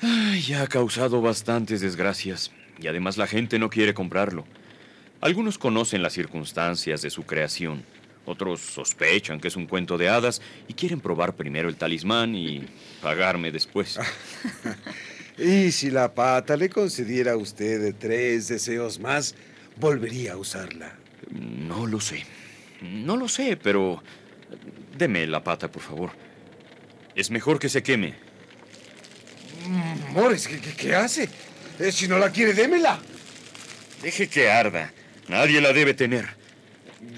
Ay, 0.00 0.42
ya 0.42 0.62
ha 0.62 0.66
causado 0.66 1.20
bastantes 1.20 1.80
desgracias 1.80 2.52
y 2.80 2.86
además 2.86 3.16
la 3.16 3.26
gente 3.26 3.58
no 3.58 3.70
quiere 3.70 3.94
comprarlo. 3.94 4.44
Algunos 5.20 5.58
conocen 5.58 6.02
las 6.02 6.12
circunstancias 6.12 7.02
de 7.02 7.10
su 7.10 7.24
creación, 7.24 7.82
otros 8.24 8.60
sospechan 8.60 9.40
que 9.40 9.48
es 9.48 9.56
un 9.56 9.66
cuento 9.66 9.98
de 9.98 10.08
hadas 10.08 10.40
y 10.68 10.74
quieren 10.74 11.00
probar 11.00 11.34
primero 11.34 11.68
el 11.68 11.76
talismán 11.76 12.34
y 12.34 12.66
pagarme 13.02 13.50
después. 13.50 13.98
Y 15.38 15.70
si 15.72 15.90
la 15.90 16.12
pata 16.14 16.56
le 16.56 16.68
concediera 16.68 17.32
a 17.32 17.36
usted 17.36 17.94
tres 17.98 18.48
deseos 18.48 18.98
más, 18.98 19.34
volvería 19.76 20.32
a 20.32 20.36
usarla. 20.36 20.96
No 21.30 21.86
lo 21.86 22.00
sé. 22.00 22.24
No 22.82 23.16
lo 23.16 23.28
sé, 23.28 23.56
pero 23.56 24.02
deme 24.96 25.26
la 25.26 25.42
pata, 25.44 25.70
por 25.70 25.82
favor. 25.82 26.10
Es 27.14 27.30
mejor 27.30 27.58
que 27.58 27.68
se 27.68 27.82
queme. 27.82 28.14
Morris, 30.12 30.48
¿qué, 30.48 30.60
qué- 30.60 30.74
qué 30.74 30.94
hace? 30.94 31.28
Eh, 31.78 31.92
si 31.92 32.08
no 32.08 32.18
la 32.18 32.30
quiere, 32.30 32.54
démela. 32.54 32.98
Deje 34.02 34.28
que 34.28 34.50
arda. 34.50 34.92
Nadie 35.28 35.60
la 35.60 35.72
debe 35.72 35.94
tener. 35.94 36.26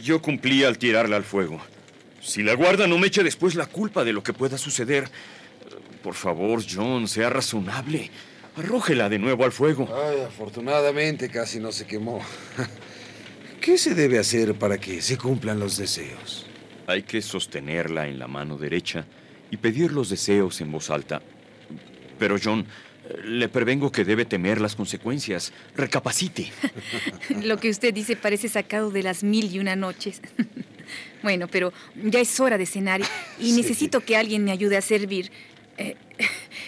Yo 0.02 0.20
cumplí 0.20 0.64
al 0.64 0.78
tirarla 0.78 1.16
al 1.16 1.24
fuego. 1.24 1.60
Si 2.20 2.42
la 2.42 2.54
guarda, 2.54 2.86
no 2.86 2.98
me 2.98 3.06
eche 3.06 3.22
después 3.22 3.54
la 3.54 3.66
culpa 3.66 4.04
de 4.04 4.12
lo 4.12 4.22
que 4.22 4.32
pueda 4.32 4.58
suceder. 4.58 5.08
Por 6.02 6.14
favor, 6.14 6.62
John, 6.68 7.06
sea 7.08 7.30
razonable. 7.30 8.10
Arrójela 8.56 9.08
de 9.08 9.18
nuevo 9.18 9.44
al 9.44 9.52
fuego. 9.52 9.88
Ay, 9.94 10.20
afortunadamente 10.22 11.28
casi 11.28 11.60
no 11.60 11.72
se 11.72 11.86
quemó. 11.86 12.20
¿Qué 13.60 13.76
se 13.78 13.94
debe 13.94 14.18
hacer 14.18 14.54
para 14.54 14.78
que 14.78 15.02
se 15.02 15.18
cumplan 15.18 15.58
los 15.60 15.76
deseos? 15.76 16.46
Hay 16.86 17.02
que 17.02 17.20
sostenerla 17.22 18.08
en 18.08 18.18
la 18.18 18.26
mano 18.26 18.56
derecha 18.56 19.04
y 19.50 19.56
pedir 19.58 19.92
los 19.92 20.08
deseos 20.08 20.60
en 20.60 20.72
voz 20.72 20.90
alta. 20.90 21.20
Pero, 22.18 22.36
John, 22.42 22.66
le 23.24 23.48
prevengo 23.48 23.92
que 23.92 24.04
debe 24.04 24.24
temer 24.24 24.60
las 24.60 24.74
consecuencias. 24.74 25.52
Recapacite. 25.76 26.50
Lo 27.42 27.58
que 27.58 27.70
usted 27.70 27.92
dice 27.94 28.16
parece 28.16 28.48
sacado 28.48 28.90
de 28.90 29.02
las 29.02 29.22
mil 29.22 29.54
y 29.54 29.58
una 29.58 29.76
noches. 29.76 30.20
Bueno, 31.22 31.46
pero 31.46 31.72
ya 32.02 32.18
es 32.18 32.40
hora 32.40 32.56
de 32.58 32.64
cenar 32.66 33.00
y, 33.00 33.04
y 33.48 33.50
Sí. 33.52 33.60
necesito 33.60 34.00
que 34.00 34.16
alguien 34.16 34.42
me 34.42 34.50
ayude 34.52 34.76
a 34.78 34.80
servir. 34.80 35.30
Eh, 35.80 35.96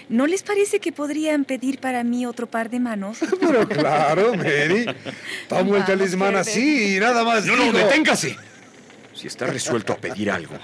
¿No 0.08 0.26
les 0.26 0.42
parece 0.42 0.80
que 0.80 0.90
podrían 0.90 1.44
pedir 1.44 1.78
para 1.78 2.02
mí 2.02 2.24
otro 2.26 2.46
par 2.46 2.70
de 2.70 2.80
manos? 2.80 3.18
Pero 3.40 3.68
claro, 3.68 4.34
Mary. 4.34 4.86
Tomo 5.48 5.76
el 5.76 5.84
talismán 5.84 6.36
así 6.36 6.96
y 6.96 7.00
nada 7.00 7.22
más. 7.22 7.44
No, 7.44 7.56
no, 7.56 7.64
digo. 7.64 7.78
deténgase. 7.78 8.36
Si 9.14 9.26
está 9.26 9.46
resuelto 9.46 9.92
a 9.92 9.96
pedir 9.96 10.30
algo, 10.30 10.56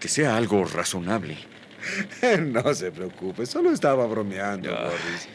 que 0.00 0.08
sea 0.08 0.36
algo 0.36 0.64
razonable. 0.64 1.36
No 2.40 2.74
se 2.74 2.90
preocupe, 2.90 3.46
solo 3.46 3.72
estaba 3.72 4.06
bromeando, 4.06 4.70
Morris. 4.70 5.28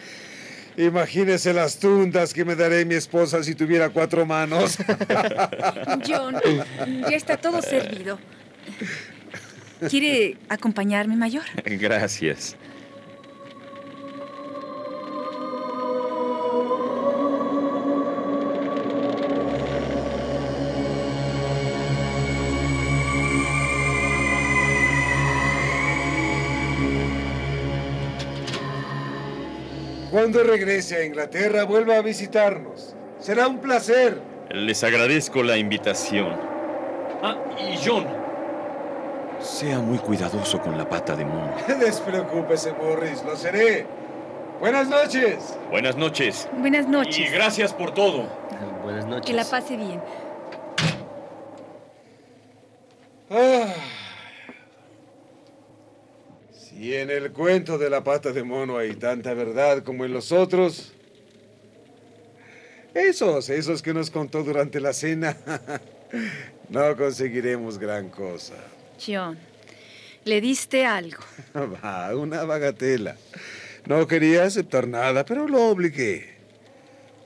Imagínese 0.78 1.54
las 1.54 1.80
tundas 1.80 2.34
que 2.34 2.44
me 2.44 2.56
daré 2.56 2.86
mi 2.86 2.96
esposa 2.96 3.44
si 3.44 3.56
tuviera 3.56 3.90
cuatro 3.90 4.26
manos. 4.26 4.78
John, 6.08 6.36
ya 7.10 7.16
está 7.16 7.38
todo 7.38 7.62
servido. 7.62 8.20
¿Quiere 9.90 10.38
acompañarme, 10.50 11.16
mayor? 11.16 11.44
Gracias. 11.66 12.56
Cuando 30.12 30.44
regrese 30.44 30.96
a 30.96 31.06
Inglaterra, 31.06 31.66
vuelva 31.66 31.98
a 31.98 32.02
visitarnos. 32.02 32.96
Será 33.20 33.48
un 33.50 33.60
placer. 33.60 34.22
Les 34.50 34.82
agradezco 34.84 35.44
la 35.44 35.58
invitación. 35.58 36.40
Ah, 37.22 37.38
y 37.60 37.78
John. 37.86 38.25
Sea 39.40 39.80
muy 39.80 39.98
cuidadoso 39.98 40.60
con 40.60 40.78
la 40.78 40.88
pata 40.88 41.16
de 41.16 41.26
mono. 41.26 41.54
Despreocúpese, 41.80 42.74
Morris, 42.74 43.24
lo 43.24 43.36
seré. 43.36 43.86
Buenas 44.60 44.88
noches. 44.88 45.58
Buenas 45.70 45.98
noches. 45.98 46.48
Buenas 46.58 46.88
noches. 46.88 47.20
Y 47.20 47.26
gracias 47.26 47.74
por 47.74 47.94
todo. 47.94 48.28
Buenas 48.84 49.06
noches. 49.06 49.26
Que 49.26 49.34
la 49.34 49.46
pase 49.46 49.76
bien. 49.76 50.02
Ah. 53.30 53.74
Si 56.52 56.96
en 56.96 57.10
el 57.10 57.32
cuento 57.32 57.78
de 57.78 57.90
la 57.90 58.04
pata 58.04 58.32
de 58.32 58.44
mono 58.44 58.78
hay 58.78 58.96
tanta 58.96 59.34
verdad 59.34 59.84
como 59.84 60.06
en 60.06 60.14
los 60.14 60.32
otros, 60.32 60.94
esos, 62.94 63.50
esos 63.50 63.82
que 63.82 63.94
nos 63.94 64.10
contó 64.10 64.44
durante 64.44 64.80
la 64.80 64.94
cena, 64.94 65.38
no 66.70 66.96
conseguiremos 66.96 67.78
gran 67.78 68.10
cosa. 68.10 68.54
John, 69.04 69.38
le 70.24 70.42
diste 70.42 70.86
algo. 70.86 71.24
Va, 71.56 72.16
una 72.16 72.44
bagatela. 72.44 73.16
No 73.86 74.08
quería 74.08 74.44
aceptar 74.44 74.88
nada, 74.88 75.26
pero 75.26 75.48
lo 75.48 75.68
obligué. 75.70 76.36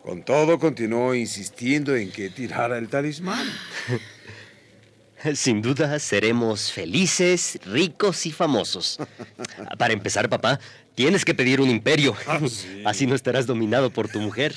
Con 0.04 0.24
todo, 0.24 0.60
continuó 0.60 1.14
insistiendo 1.14 1.96
en 1.96 2.12
que 2.12 2.30
tirara 2.30 2.78
el 2.78 2.90
talismán. 2.90 3.48
Sin 5.36 5.62
duda 5.62 6.00
seremos 6.00 6.72
felices, 6.72 7.60
ricos 7.66 8.26
y 8.26 8.32
famosos. 8.32 8.98
Para 9.78 9.94
empezar, 9.94 10.30
papá, 10.30 10.60
tienes 10.96 11.26
que 11.26 11.34
pedir 11.34 11.60
un 11.60 11.70
imperio. 11.70 12.16
Ah, 12.26 12.40
Así 12.86 13.06
no 13.06 13.16
estarás 13.16 13.46
dominado 13.46 13.90
por 13.90 14.08
tu 14.08 14.20
mujer. 14.22 14.56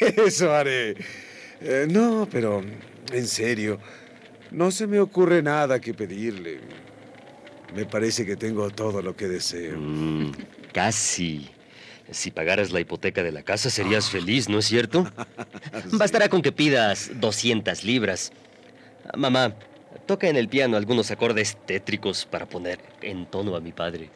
Eso 0.00 0.54
haré. 0.54 0.96
Eh, 1.60 1.86
no, 1.90 2.28
pero 2.30 2.62
en 3.12 3.26
serio, 3.26 3.80
no 4.50 4.70
se 4.70 4.86
me 4.86 5.00
ocurre 5.00 5.42
nada 5.42 5.80
que 5.80 5.94
pedirle. 5.94 6.60
Me 7.74 7.86
parece 7.86 8.24
que 8.24 8.36
tengo 8.36 8.70
todo 8.70 9.02
lo 9.02 9.16
que 9.16 9.26
deseo. 9.26 9.76
Mm, 9.78 10.32
casi. 10.72 11.50
Si 12.10 12.30
pagaras 12.30 12.70
la 12.70 12.80
hipoteca 12.80 13.22
de 13.22 13.32
la 13.32 13.42
casa 13.42 13.70
serías 13.70 14.10
feliz, 14.10 14.48
¿no 14.48 14.58
es 14.58 14.66
cierto? 14.66 15.10
Bastará 15.92 16.28
con 16.28 16.42
que 16.42 16.52
pidas 16.52 17.10
200 17.14 17.82
libras. 17.82 18.32
Mamá, 19.16 19.54
toca 20.06 20.28
en 20.28 20.36
el 20.36 20.48
piano 20.48 20.76
algunos 20.76 21.10
acordes 21.10 21.56
tétricos 21.66 22.26
para 22.26 22.46
poner 22.46 22.78
en 23.00 23.26
tono 23.26 23.56
a 23.56 23.60
mi 23.60 23.72
padre. 23.72 24.10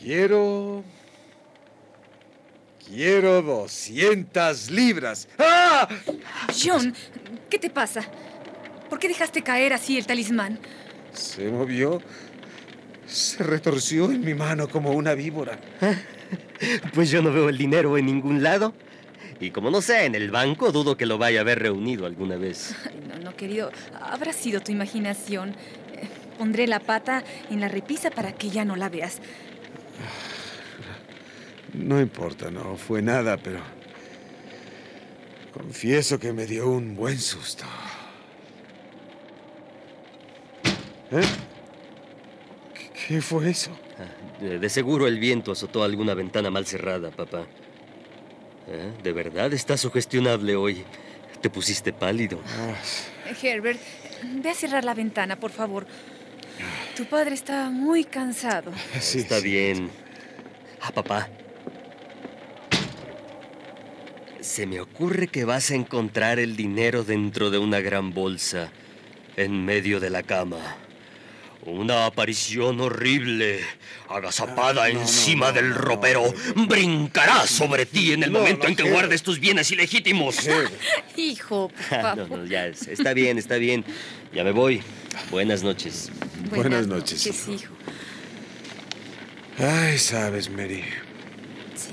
Quiero... 0.00 0.84
Quiero 2.94 3.42
200 3.42 4.70
libras. 4.70 5.26
¡Ah! 5.36 5.88
John, 6.56 6.94
¿qué 7.50 7.58
te 7.58 7.68
pasa? 7.68 8.02
¿Por 8.88 9.00
qué 9.00 9.08
dejaste 9.08 9.42
caer 9.42 9.72
así 9.72 9.98
el 9.98 10.06
talismán? 10.06 10.60
Se 11.12 11.50
movió. 11.50 12.00
Se 13.04 13.42
retorció 13.42 14.12
en 14.12 14.20
mi 14.24 14.34
mano 14.34 14.68
como 14.68 14.92
una 14.92 15.14
víbora. 15.14 15.58
Pues 16.94 17.10
yo 17.10 17.20
no 17.20 17.32
veo 17.32 17.48
el 17.48 17.58
dinero 17.58 17.98
en 17.98 18.06
ningún 18.06 18.42
lado. 18.42 18.74
Y 19.40 19.50
como 19.50 19.70
no 19.70 19.82
sé, 19.82 20.06
en 20.06 20.14
el 20.14 20.30
banco 20.30 20.72
dudo 20.72 20.96
que 20.96 21.04
lo 21.04 21.18
vaya 21.18 21.40
a 21.40 21.42
haber 21.42 21.58
reunido 21.58 22.06
alguna 22.06 22.36
vez. 22.36 22.74
Ay, 22.86 23.00
no, 23.08 23.18
no, 23.18 23.36
querido. 23.36 23.70
Habrá 24.00 24.32
sido 24.32 24.60
tu 24.60 24.70
imaginación. 24.72 25.50
Eh, 25.50 26.08
Pondré 26.38 26.66
la 26.66 26.80
pata 26.80 27.22
en 27.50 27.60
la 27.60 27.68
repisa 27.68 28.10
para 28.10 28.32
que 28.32 28.50
ya 28.50 28.64
no 28.64 28.76
la 28.76 28.88
veas. 28.88 29.18
No 31.74 32.00
importa, 32.00 32.50
no 32.50 32.76
fue 32.76 33.02
nada, 33.02 33.36
pero... 33.36 33.60
Confieso 35.52 36.18
que 36.18 36.32
me 36.32 36.46
dio 36.46 36.68
un 36.68 36.96
buen 36.96 37.18
susto. 37.18 37.64
¿Eh? 41.12 41.22
¿Qué- 42.74 42.90
¿Qué 43.08 43.20
fue 43.22 43.50
eso? 43.50 43.70
De, 44.40 44.68
seguro 44.68 45.06
el 45.06 45.18
viento 45.20 45.52
azotó 45.52 45.84
alguna 45.84 46.14
ventana 46.14 46.50
mal 46.50 46.66
cerrada, 46.66 47.10
papá. 47.10 47.46
¿Eh? 48.68 48.92
¿De 49.02 49.12
verdad 49.12 49.52
estás 49.52 49.80
sugestionable 49.80 50.56
hoy? 50.56 50.82
Te 51.40 51.50
pusiste 51.50 51.92
pálido. 51.92 52.40
Eh, 53.28 53.34
Herbert, 53.42 53.78
ve 54.42 54.50
a 54.50 54.54
cerrar 54.54 54.84
la 54.84 54.94
ventana, 54.94 55.36
por 55.38 55.50
favor. 55.52 55.86
Tu 56.96 57.04
padre 57.04 57.34
está 57.34 57.70
muy 57.70 58.04
cansado. 58.04 58.72
Está 58.94 59.38
bien. 59.40 59.90
Ah, 60.80 60.90
papá. 60.92 61.28
Se 64.44 64.66
me 64.66 64.78
ocurre 64.78 65.28
que 65.28 65.46
vas 65.46 65.70
a 65.70 65.74
encontrar 65.74 66.38
el 66.38 66.54
dinero 66.54 67.02
dentro 67.02 67.50
de 67.50 67.56
una 67.56 67.80
gran 67.80 68.12
bolsa, 68.12 68.70
en 69.36 69.64
medio 69.64 70.00
de 70.00 70.10
la 70.10 70.22
cama. 70.22 70.58
Una 71.64 72.04
aparición 72.04 72.78
horrible, 72.78 73.60
agazapada 74.06 74.90
encima 74.90 75.50
del 75.50 75.74
ropero, 75.74 76.22
brincará 76.68 77.46
sobre 77.46 77.86
ti 77.86 78.12
en 78.12 78.22
el 78.22 78.32
No, 78.32 78.40
momento 78.40 78.64
no, 78.64 78.68
en 78.68 78.76
que 78.76 78.82
guardes 78.90 79.22
tus 79.22 79.40
bienes 79.40 79.70
ilegítimos. 79.70 80.36
Hijo, 81.16 81.68
por 81.70 81.98
Ah, 81.98 82.14
no, 82.14 82.28
no, 82.28 82.44
ya, 82.44 82.66
es- 82.66 82.86
está 82.86 83.14
bien, 83.14 83.38
está 83.38 83.56
bien. 83.56 83.82
Ya 84.34 84.44
me 84.44 84.50
voy. 84.50 84.82
Buenas 85.30 85.62
noches. 85.62 86.10
Buenas 86.50 86.86
noches. 86.86 87.26
hijo. 87.48 87.72
Ay, 89.58 89.96
sabes, 89.96 90.50
Mary. 90.50 90.84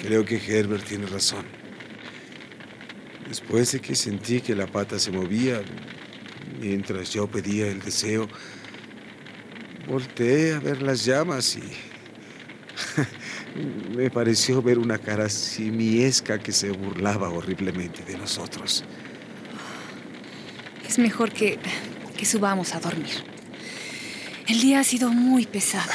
Creo 0.01 0.25
que 0.25 0.35
Herbert 0.35 0.83
tiene 0.83 1.05
razón. 1.05 1.60
Después 3.31 3.71
de 3.71 3.79
que 3.79 3.95
sentí 3.95 4.41
que 4.41 4.53
la 4.53 4.67
pata 4.67 4.99
se 4.99 5.09
movía 5.09 5.61
mientras 6.59 7.13
yo 7.13 7.27
pedía 7.27 7.67
el 7.67 7.79
deseo, 7.79 8.27
volteé 9.87 10.53
a 10.53 10.59
ver 10.59 10.81
las 10.81 11.05
llamas 11.05 11.55
y 11.55 11.63
me 13.95 14.11
pareció 14.11 14.61
ver 14.61 14.77
una 14.77 14.97
cara 14.97 15.29
simiesca 15.29 16.39
que 16.39 16.51
se 16.51 16.71
burlaba 16.71 17.29
horriblemente 17.29 18.03
de 18.03 18.17
nosotros. 18.17 18.83
Es 20.85 20.99
mejor 20.99 21.31
que, 21.31 21.57
que 22.17 22.25
subamos 22.25 22.75
a 22.75 22.81
dormir. 22.81 23.23
El 24.49 24.59
día 24.59 24.81
ha 24.81 24.83
sido 24.83 25.09
muy 25.09 25.45
pesado. 25.45 25.93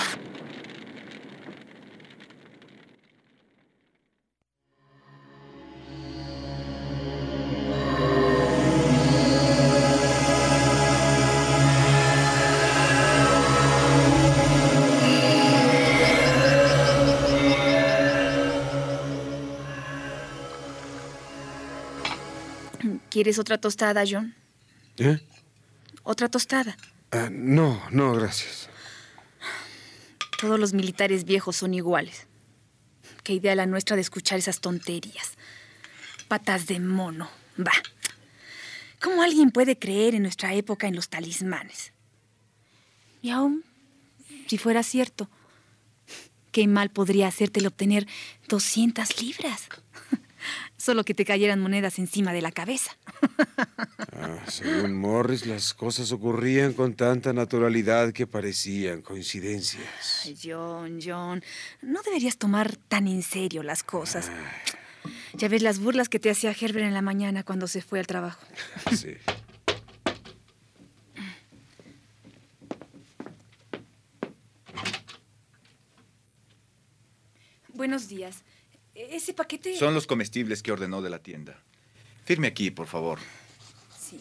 ¿Quieres 23.26 23.40
otra 23.40 23.58
tostada, 23.58 24.04
John? 24.08 24.36
¿Eh? 24.98 25.18
Otra 26.04 26.28
tostada. 26.28 26.76
Ah, 27.10 27.28
no, 27.28 27.82
no, 27.90 28.12
gracias. 28.12 28.68
Todos 30.40 30.60
los 30.60 30.72
militares 30.72 31.24
viejos 31.24 31.56
son 31.56 31.74
iguales. 31.74 32.28
Qué 33.24 33.32
idea 33.32 33.56
la 33.56 33.66
nuestra 33.66 33.96
de 33.96 34.02
escuchar 34.02 34.38
esas 34.38 34.60
tonterías. 34.60 35.32
Patas 36.28 36.68
de 36.68 36.78
mono. 36.78 37.28
Va. 37.58 37.72
¿Cómo 39.00 39.24
alguien 39.24 39.50
puede 39.50 39.76
creer 39.76 40.14
en 40.14 40.22
nuestra 40.22 40.54
época 40.54 40.86
en 40.86 40.94
los 40.94 41.08
talismanes? 41.08 41.92
Y 43.22 43.30
aún, 43.30 43.64
si 44.46 44.56
fuera 44.56 44.84
cierto, 44.84 45.28
qué 46.52 46.68
mal 46.68 46.90
podría 46.90 47.26
hacértelo 47.26 47.70
obtener 47.70 48.06
200 48.46 49.20
libras. 49.20 49.68
Solo 50.76 51.04
que 51.04 51.14
te 51.14 51.24
cayeran 51.24 51.60
monedas 51.60 51.98
encima 51.98 52.32
de 52.32 52.42
la 52.42 52.52
cabeza. 52.52 52.96
Ah, 54.18 54.38
según 54.48 54.96
Morris, 54.96 55.44
las 55.44 55.74
cosas 55.74 56.10
ocurrían 56.10 56.72
con 56.72 56.94
tanta 56.94 57.34
naturalidad 57.34 58.14
que 58.14 58.26
parecían 58.26 59.02
coincidencias. 59.02 60.22
Ay, 60.24 60.38
John, 60.42 61.00
John, 61.04 61.44
no 61.82 62.00
deberías 62.00 62.38
tomar 62.38 62.76
tan 62.76 63.08
en 63.08 63.22
serio 63.22 63.62
las 63.62 63.82
cosas. 63.82 64.30
Ya 65.34 65.48
ves 65.48 65.60
las 65.60 65.80
burlas 65.80 66.08
que 66.08 66.18
te 66.18 66.30
hacía 66.30 66.52
Herbert 66.58 66.86
en 66.86 66.94
la 66.94 67.02
mañana 67.02 67.42
cuando 67.42 67.68
se 67.68 67.82
fue 67.82 67.98
al 67.98 68.06
trabajo. 68.06 68.40
Sí. 68.96 69.16
Buenos 77.74 78.08
días. 78.08 78.42
Ese 78.96 79.34
paquete... 79.34 79.76
Son 79.76 79.92
los 79.92 80.06
comestibles 80.06 80.62
que 80.62 80.72
ordenó 80.72 81.02
de 81.02 81.10
la 81.10 81.18
tienda. 81.18 81.60
Firme 82.24 82.48
aquí, 82.48 82.70
por 82.70 82.86
favor. 82.86 83.18
Sí. 83.98 84.18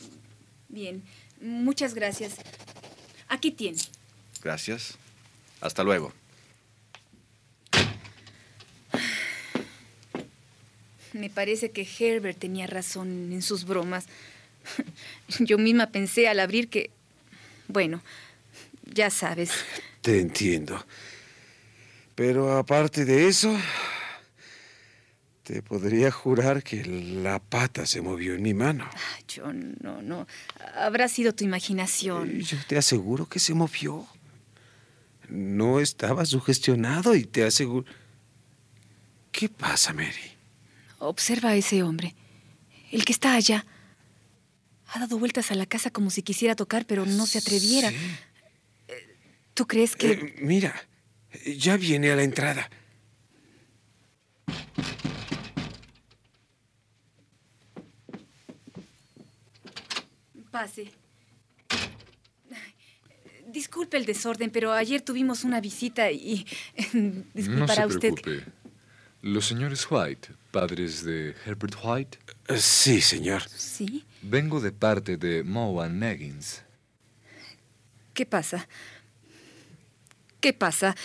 Bien. 0.67 1.01
Muchas 1.39 1.93
gracias. 1.93 2.36
Aquí 3.30 3.51
tiene. 3.51 3.80
Gracias. 4.41 4.97
Hasta 5.61 5.84
luego. 5.84 6.13
Me 11.13 11.30
parece 11.30 11.71
que 11.71 11.88
Herbert 11.97 12.38
tenía 12.38 12.67
razón 12.67 13.32
en 13.32 13.41
sus 13.41 13.63
bromas. 13.63 14.07
Yo 15.39 15.57
misma 15.57 15.88
pensé 15.88 16.28
al 16.28 16.41
abrir 16.41 16.67
que... 16.67 16.91
Bueno, 17.69 18.03
ya 18.84 19.09
sabes. 19.09 19.51
Te 20.01 20.19
entiendo. 20.19 20.86
Pero 22.15 22.57
aparte 22.57 23.05
de 23.05 23.28
eso, 23.28 23.57
te 25.45 25.61
podría 25.61 26.09
jurar 26.09 26.63
que 26.63 26.83
la 26.83 27.37
pata 27.37 27.85
se 27.85 28.01
movió 28.01 28.33
en 28.33 28.41
mi 28.41 28.55
mano. 28.55 28.89
Yo 29.27 29.53
no, 29.53 30.01
no. 30.01 30.25
Habrá 30.75 31.07
sido 31.07 31.35
tu 31.35 31.43
imaginación. 31.43 32.39
Yo 32.39 32.57
te 32.67 32.79
aseguro 32.79 33.29
que 33.29 33.39
se 33.39 33.53
movió. 33.53 34.07
No 35.29 35.79
estaba 35.79 36.25
sugestionado 36.25 37.15
y 37.15 37.25
te 37.25 37.43
aseguro... 37.43 37.85
¿Qué 39.31 39.47
pasa, 39.47 39.93
Mary? 39.93 40.31
Observa 40.97 41.49
a 41.49 41.55
ese 41.55 41.83
hombre. 41.83 42.15
El 42.91 43.05
que 43.05 43.13
está 43.13 43.35
allá. 43.35 43.65
Ha 44.87 44.99
dado 44.99 45.19
vueltas 45.19 45.51
a 45.51 45.55
la 45.55 45.67
casa 45.67 45.91
como 45.91 46.09
si 46.09 46.23
quisiera 46.23 46.55
tocar, 46.55 46.85
pero 46.87 47.05
no 47.05 47.27
se 47.27 47.37
atreviera. 47.37 47.91
Eh, 48.87 49.17
¿Tú 49.53 49.67
crees 49.67 49.95
que... 49.95 50.11
Eh, 50.11 50.35
mira, 50.41 50.73
ya 51.45 51.77
viene 51.77 52.11
a 52.11 52.15
la 52.15 52.23
entrada. 52.23 52.67
Pase. 60.55 60.89
Disculpe 63.47 63.97
el 63.97 64.05
desorden, 64.05 64.49
pero 64.51 64.71
ayer 64.71 65.01
tuvimos 65.01 65.43
una 65.43 65.59
visita 65.59 66.09
y... 66.11 66.45
No 66.93 67.23
Disculpará 67.33 67.75
se 67.81 67.85
usted. 67.87 68.13
preocupe. 68.13 68.51
Los 69.21 69.47
señores 69.47 69.85
White, 69.89 70.29
padres 70.51 71.03
de 71.03 71.35
Herbert 71.45 71.75
White. 71.83 72.19
Sí, 72.57 73.01
señor. 73.01 73.41
¿Sí? 73.49 74.05
Vengo 74.21 74.61
de 74.61 74.71
parte 74.71 75.17
de 75.17 75.43
Moan 75.43 75.99
Meggins. 75.99 76.61
¿Qué 78.13 78.25
pasa? 78.25 78.65
¿Qué 80.39 80.53
pasa? 80.53 80.95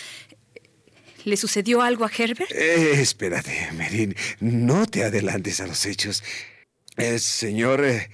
¿Le 1.24 1.36
sucedió 1.36 1.82
algo 1.82 2.04
a 2.04 2.10
Herbert? 2.16 2.52
Eh, 2.52 3.00
espérate, 3.00 3.72
Merin. 3.72 4.14
No 4.38 4.86
te 4.86 5.02
adelantes 5.02 5.60
a 5.60 5.66
los 5.66 5.84
hechos. 5.86 6.22
Eh, 6.96 7.18
señor, 7.18 7.84
eh, 7.84 7.96
eh, 7.96 8.10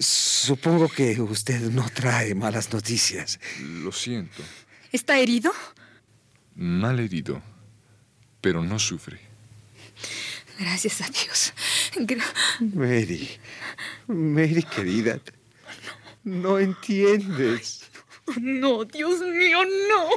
supongo 0.00 0.88
que 0.88 1.20
usted 1.20 1.60
no 1.70 1.88
trae 1.90 2.34
malas 2.34 2.72
noticias. 2.72 3.38
Lo 3.60 3.92
siento. 3.92 4.42
¿Está 4.92 5.18
herido? 5.18 5.52
Mal 6.54 7.00
herido. 7.00 7.42
Pero 8.40 8.62
no 8.62 8.78
sufre. 8.78 9.20
Gracias 10.58 11.00
a 11.00 11.08
Dios. 11.08 11.52
Gra- 11.94 12.24
Mary, 12.74 13.28
Mary 14.06 14.62
querida, 14.62 15.18
no 16.24 16.58
entiendes. 16.58 17.82
No, 18.40 18.84
Dios 18.84 19.20
mío, 19.20 19.58
no. 19.88 20.08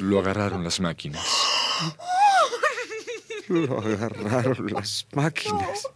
Lo 0.00 0.20
agarraron 0.20 0.62
las 0.64 0.80
máquinas. 0.80 1.24
Lo 3.48 3.78
agarraron 3.80 4.66
las 4.72 5.06
máquinas. 5.12 5.88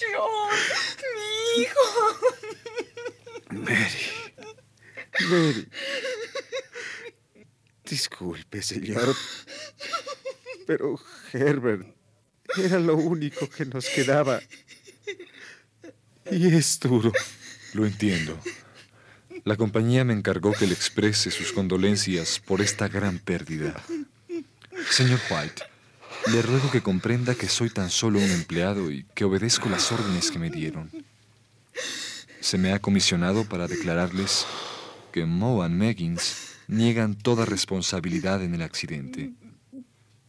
John, 0.00 0.50
mi 0.50 0.89
hijo. 1.62 1.80
Mary, 3.50 4.06
Mary. 5.28 5.68
Disculpe, 7.84 8.62
señor, 8.62 9.16
pero 10.66 11.00
Herbert 11.32 11.86
era 12.56 12.78
lo 12.78 12.96
único 12.96 13.48
que 13.48 13.64
nos 13.64 13.86
quedaba. 13.86 14.40
Y 16.30 16.54
es 16.54 16.78
duro. 16.78 17.12
Lo 17.74 17.86
entiendo. 17.86 18.38
La 19.44 19.56
compañía 19.56 20.04
me 20.04 20.12
encargó 20.12 20.52
que 20.52 20.66
le 20.66 20.74
exprese 20.74 21.30
sus 21.30 21.52
condolencias 21.52 22.38
por 22.38 22.60
esta 22.60 22.88
gran 22.88 23.18
pérdida. 23.18 23.82
Señor 24.90 25.20
White, 25.30 25.62
le 26.32 26.42
ruego 26.42 26.70
que 26.70 26.82
comprenda 26.82 27.34
que 27.34 27.48
soy 27.48 27.70
tan 27.70 27.90
solo 27.90 28.18
un 28.18 28.30
empleado 28.30 28.90
y 28.90 29.04
que 29.14 29.24
obedezco 29.24 29.68
las 29.68 29.90
órdenes 29.90 30.30
que 30.30 30.38
me 30.38 30.50
dieron. 30.50 30.90
Se 32.40 32.58
me 32.58 32.72
ha 32.72 32.78
comisionado 32.80 33.44
para 33.44 33.66
declararles 33.68 34.46
que 35.12 35.26
Moe 35.26 35.64
and 35.66 35.74
Meggins 35.76 36.56
niegan 36.68 37.14
toda 37.16 37.44
responsabilidad 37.44 38.42
en 38.42 38.54
el 38.54 38.62
accidente. 38.62 39.32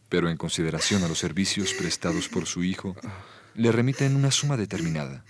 pero 0.08 0.28
en 0.28 0.36
consideración 0.36 1.02
a 1.04 1.08
los 1.08 1.18
servicios 1.18 1.72
prestados 1.72 2.28
por 2.28 2.44
su 2.46 2.62
hijo, 2.62 2.94
le 3.54 3.72
remiten 3.72 4.14
una 4.14 4.30
suma 4.30 4.58
determinada. 4.58 5.24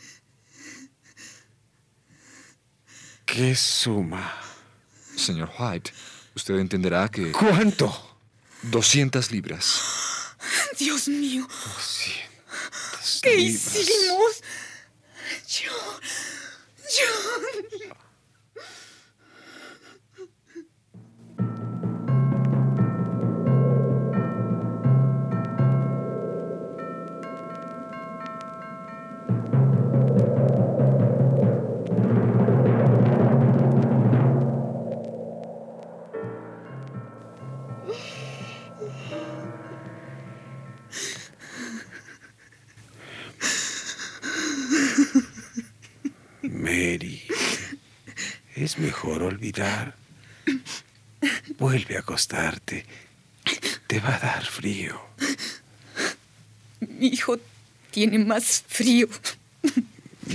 ¿Qué 3.24 3.54
suma? 3.54 4.34
Señor 5.16 5.50
White, 5.58 5.92
usted 6.34 6.58
entenderá 6.58 7.08
que... 7.08 7.30
¿Cuánto? 7.32 8.18
200 8.62 9.30
libras. 9.30 9.80
Dios 10.78 11.06
mío. 11.08 11.46
200 11.46 13.20
¿Qué 13.22 13.36
libras. 13.36 13.76
hicimos? 13.76 14.42
John. 15.52 16.00
John. 16.88 17.81
Es 48.72 48.78
mejor 48.78 49.22
olvidar. 49.22 49.94
Vuelve 51.58 51.96
a 51.96 52.00
acostarte. 52.00 52.86
Te 53.86 54.00
va 54.00 54.16
a 54.16 54.18
dar 54.18 54.46
frío. 54.46 54.98
Mi 56.80 57.08
hijo 57.08 57.38
tiene 57.90 58.18
más 58.18 58.64
frío. 58.66 59.08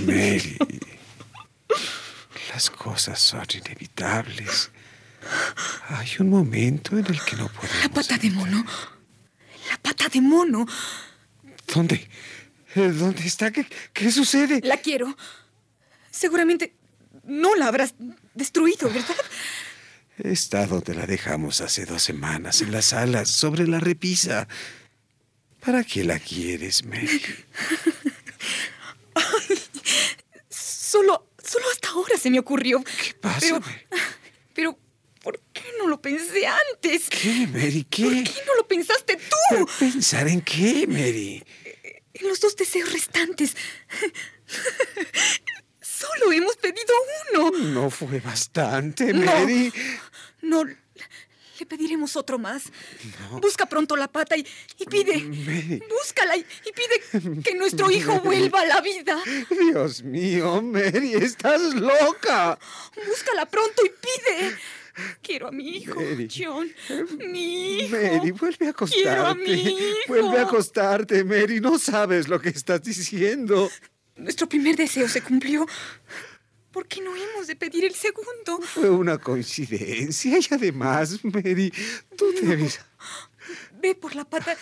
Mary, 0.06 0.56
las 2.52 2.70
cosas 2.70 3.18
son 3.18 3.44
inevitables. 3.54 4.70
Hay 5.88 6.08
un 6.20 6.30
momento 6.30 6.96
en 6.96 7.06
el 7.06 7.20
que 7.24 7.36
no 7.36 7.48
podemos. 7.48 7.82
La 7.82 7.88
pata 7.88 8.18
de 8.18 8.30
mono. 8.30 8.64
La 9.68 9.78
pata 9.78 10.08
de 10.08 10.20
mono. 10.20 10.66
¿Dónde? 11.74 12.08
Eh, 12.76 12.92
¿Dónde 12.92 13.26
está? 13.26 13.50
¿Qué, 13.50 13.66
qué 13.92 14.12
sucede? 14.12 14.60
La 14.62 14.76
quiero. 14.76 15.16
Seguramente 16.10 16.78
no 17.28 17.54
la 17.54 17.68
habrás 17.68 17.94
destruido, 18.38 18.88
¿verdad? 18.88 19.16
Está 20.18 20.66
donde 20.66 20.94
la 20.94 21.06
dejamos 21.06 21.60
hace 21.60 21.84
dos 21.84 22.02
semanas, 22.02 22.62
en 22.62 22.72
la 22.72 22.82
sala, 22.82 23.24
sobre 23.26 23.68
la 23.68 23.78
repisa. 23.78 24.48
¿Para 25.60 25.84
qué 25.84 26.04
la 26.04 26.18
quieres, 26.18 26.84
Mary? 26.84 27.22
Solo, 30.48 31.30
solo 31.44 31.66
hasta 31.70 31.90
ahora 31.90 32.16
se 32.16 32.30
me 32.30 32.38
ocurrió. 32.38 32.82
¿Qué 32.82 33.12
pasa, 33.20 33.60
Pero, 34.54 34.78
¿por 35.22 35.38
qué 35.52 35.64
no 35.78 35.86
lo 35.86 36.00
pensé 36.00 36.46
antes? 36.46 37.10
¿Qué, 37.10 37.46
Mary? 37.46 37.86
¿Qué? 37.90 38.04
¿Por 38.04 38.12
qué 38.14 38.40
no 38.46 38.54
lo 38.56 38.66
pensaste 38.66 39.16
tú? 39.16 39.36
¿Pero 39.50 39.66
¿Pensar 39.78 40.26
en 40.28 40.40
qué, 40.40 40.86
Mary? 40.86 41.44
En 42.14 42.28
los 42.28 42.40
dos 42.40 42.56
deseos 42.56 42.90
restantes. 42.90 43.54
Solo 45.98 46.32
hemos 46.32 46.56
pedido 46.56 46.94
uno. 47.32 47.50
No 47.50 47.90
fue 47.90 48.20
bastante, 48.20 49.12
No. 49.12 49.24
Mary. 49.24 49.72
No, 50.42 50.64
le 50.64 51.66
pediremos 51.66 52.14
otro 52.16 52.38
más. 52.38 52.64
Busca 53.42 53.66
pronto 53.66 53.96
la 53.96 54.06
pata 54.06 54.36
y, 54.36 54.46
y 54.78 54.84
pide. 54.84 55.18
Mary. 55.18 55.82
Búscala 55.88 56.36
y, 56.36 56.46
y 56.64 56.72
pide 56.72 57.42
que 57.42 57.54
nuestro 57.54 57.90
hijo 57.90 58.20
vuelva 58.20 58.60
a 58.60 58.66
la 58.66 58.80
vida. 58.80 59.20
Dios 59.50 60.02
mío, 60.04 60.62
Mary, 60.62 61.14
estás 61.14 61.74
loca. 61.74 62.58
Búscala 63.06 63.46
pronto 63.46 63.82
y 63.84 63.88
pide. 63.88 64.56
Quiero 65.22 65.48
a 65.48 65.52
mi 65.52 65.76
hijo, 65.78 65.94
Mary. 66.00 66.28
John. 66.28 66.72
Mi 67.18 67.80
hijo. 67.80 67.96
Mary, 67.96 68.30
vuelve 68.32 68.66
a 68.66 68.70
acostarte. 68.70 69.02
Quiero 69.02 69.26
a 69.26 69.34
mi 69.34 69.52
hijo. 69.52 69.96
Vuelve 70.08 70.38
a 70.38 70.42
acostarte, 70.42 71.24
Mary. 71.24 71.60
No 71.60 71.78
sabes 71.78 72.28
lo 72.28 72.40
que 72.40 72.50
estás 72.50 72.82
diciendo. 72.82 73.68
Nuestro 74.18 74.48
primer 74.48 74.76
deseo 74.76 75.08
se 75.08 75.22
cumplió. 75.22 75.66
¿Por 76.72 76.86
qué 76.86 77.00
no 77.00 77.14
hemos 77.16 77.46
de 77.46 77.56
pedir 77.56 77.84
el 77.84 77.94
segundo? 77.94 78.60
Fue 78.62 78.90
una 78.90 79.18
coincidencia 79.18 80.38
y 80.38 80.54
además, 80.54 81.24
Mary, 81.24 81.72
tú 82.16 82.32
debes... 82.42 82.80
Ve 83.80 83.94
por 83.94 84.14
la 84.14 84.24
pata 84.24 84.56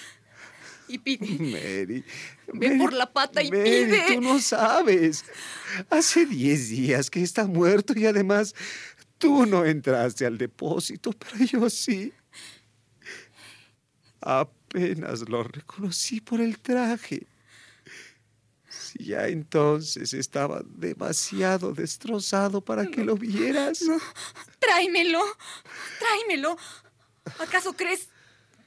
y 0.89 0.99
pide. 0.99 1.27
Mary. 1.39 2.05
Ve 2.53 2.69
Mary, 2.69 2.79
por 2.79 2.93
la 2.93 3.13
pata 3.13 3.43
y 3.43 3.51
Mary, 3.51 3.65
pide. 3.65 4.15
tú 4.15 4.21
no 4.21 4.39
sabes. 4.39 5.25
Hace 5.91 6.27
diez 6.27 6.69
días 6.69 7.11
que 7.11 7.23
está 7.23 7.47
muerto 7.47 7.95
y 7.97 8.07
además 8.07 8.55
tú 9.19 9.47
no 9.47 9.65
entraste 9.65 10.27
al 10.27 10.39
depósito, 10.39 11.13
pero 11.13 11.45
yo 11.45 11.71
sí. 11.71 12.13
Apenas 14.21 15.29
lo 15.29 15.43
reconocí 15.43 16.21
por 16.21 16.41
el 16.41 16.59
traje. 16.59 17.27
Ya 18.99 19.29
entonces 19.29 20.15
estaba 20.15 20.63
demasiado 20.65 21.73
destrozado 21.73 22.61
para 22.61 22.87
que 22.87 23.05
lo 23.05 23.17
vieras. 23.17 23.81
Tráemelo. 24.59 25.23
Tráemelo. 25.99 26.57
¿Acaso 27.39 27.75
crees 27.75 28.09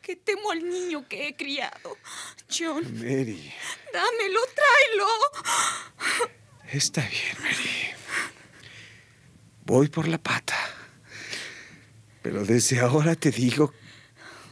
que 0.01 0.15
temo 0.15 0.51
al 0.51 0.67
niño 0.67 1.07
que 1.07 1.27
he 1.27 1.35
criado? 1.35 1.97
John, 2.51 2.83
Mary, 2.95 3.53
dámelo, 3.93 4.39
tráelo. 4.55 6.31
está 6.71 7.01
bien, 7.01 7.37
Mary. 7.41 7.93
Voy 9.65 9.87
por 9.87 10.07
la 10.07 10.17
pata. 10.17 10.55
Pero 12.21 12.43
desde 12.43 12.79
ahora 12.79 13.15
te 13.15 13.31
digo 13.31 13.73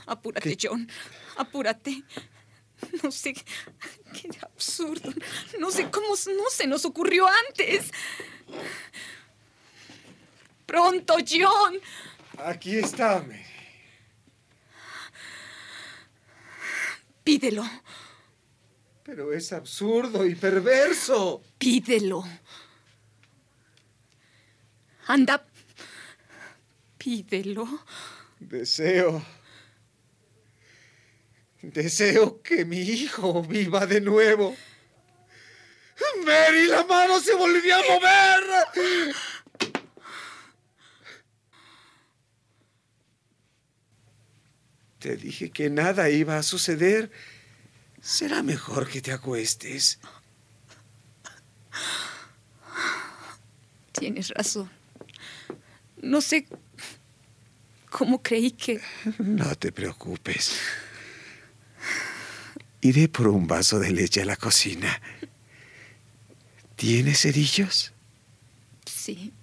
Apúrate, 0.07 0.57
John. 0.59 0.89
Apúrate. 1.35 2.03
No 3.03 3.11
sé. 3.11 3.33
Qué 3.33 4.29
absurdo. 4.41 5.11
No 5.59 5.71
sé 5.71 5.89
cómo 5.89 6.09
no 6.09 6.49
se 6.49 6.67
nos 6.67 6.85
ocurrió 6.85 7.27
antes. 7.47 7.91
Pronto, 10.65 11.15
John. 11.27 11.79
Aquí 12.37 12.77
está, 12.77 13.19
Mary. 13.21 13.43
Pídelo. 17.23 17.63
Pero 19.03 19.33
es 19.33 19.51
absurdo 19.53 20.25
y 20.25 20.35
perverso. 20.35 21.41
Pídelo. 21.57 22.23
Anda. 25.07 25.45
Pídelo. 26.97 27.65
Deseo. 28.39 29.23
Deseo 31.73 32.41
que 32.41 32.63
mi 32.63 32.79
hijo 32.79 33.43
viva 33.43 33.85
de 33.85 33.99
nuevo. 33.99 34.55
Mary, 36.25 36.67
la 36.67 36.85
mano 36.85 37.19
se 37.19 37.35
volvió 37.35 37.75
a 37.75 37.79
mover. 37.79 38.43
Te 44.99 45.17
dije 45.17 45.49
que 45.49 45.69
nada 45.69 46.09
iba 46.09 46.37
a 46.37 46.43
suceder. 46.43 47.11
Será 48.01 48.43
mejor 48.43 48.87
que 48.87 49.01
te 49.01 49.11
acuestes. 49.11 49.99
Tienes 53.91 54.29
razón. 54.29 54.71
No 56.01 56.21
sé 56.21 56.47
cómo 57.89 58.23
creí 58.23 58.51
que... 58.51 58.79
No 59.17 59.53
te 59.55 59.73
preocupes. 59.73 60.57
Iré 62.87 63.09
por 63.09 63.27
un 63.27 63.47
vaso 63.47 63.79
de 63.79 63.91
leche 63.91 64.21
a 64.21 64.25
la 64.25 64.37
cocina. 64.37 65.01
¿Tienes 66.77 67.19
cerillos? 67.23 67.91
Sí. 68.85 69.33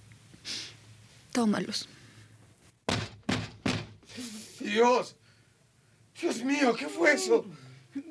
Tómalos. 1.31 1.87
Dios. 4.59 5.15
Dios 6.19 6.43
mío, 6.43 6.75
¿qué 6.75 6.87
fue 6.87 7.13
eso? 7.13 7.45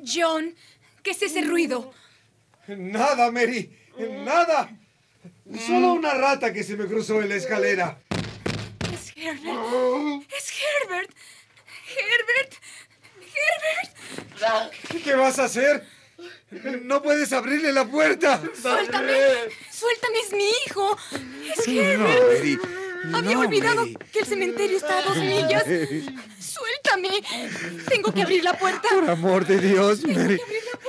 John, 0.07 0.55
¿qué 1.03 1.11
es 1.11 1.22
ese 1.22 1.41
ruido? 1.41 1.93
Nada, 2.68 3.32
Mary. 3.32 3.76
Nada. 4.24 4.70
Solo 5.66 5.95
una 5.95 6.14
rata 6.14 6.53
que 6.53 6.62
se 6.62 6.76
me 6.76 6.87
cruzó 6.87 7.20
en 7.20 7.30
la 7.30 7.35
escalera. 7.35 7.99
Es 8.93 9.12
Herbert. 9.16 10.32
Es 10.32 10.53
Herbert. 10.62 11.11
Herbert. 11.89 12.55
Herbert. 13.18 13.93
¿Qué, 15.03 15.14
vas 15.14 15.39
a 15.39 15.45
hacer? 15.45 15.85
No 16.82 17.03
puedes 17.03 17.32
abrirle 17.32 17.72
la 17.72 17.85
puerta. 17.87 18.41
Suéltame. 18.61 19.12
Suéltame, 19.70 20.20
es 20.24 20.32
mi 20.32 20.51
hijo. 20.66 20.97
Es 21.57 21.68
No. 21.99 22.09
Mary. 22.09 22.59
Había 23.12 23.39
olvidado 23.39 23.85
que 24.12 24.20
el 24.20 24.26
cementerio 24.26 24.76
está 24.78 24.99
a 24.99 25.03
dos 25.03 25.16
millas. 25.18 25.64
¡Suéltame! 26.39 27.22
Tengo 27.89 28.12
que 28.12 28.22
abrir 28.22 28.45
la 28.45 28.55
puerta. 28.59 28.89
Por 28.89 29.11
amor 29.11 29.47
de 29.47 29.59
Dios, 29.59 30.05
Mary, 30.07 30.41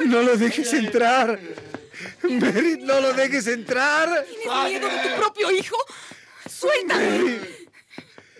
no 0.06 0.22
lo 0.22 0.38
dejes 0.38 0.72
entrar. 0.74 1.40
Mary, 2.24 2.78
no 2.82 3.02
lo 3.02 3.14
dejes 3.14 3.48
entrar. 3.48 4.26
¿Tienes 4.26 4.64
miedo 4.70 4.88
de 4.88 5.10
tu 5.10 5.16
propio 5.16 5.52
hijo? 5.52 5.76
¡Suéltame! 6.50 7.10
Mary. 7.10 7.68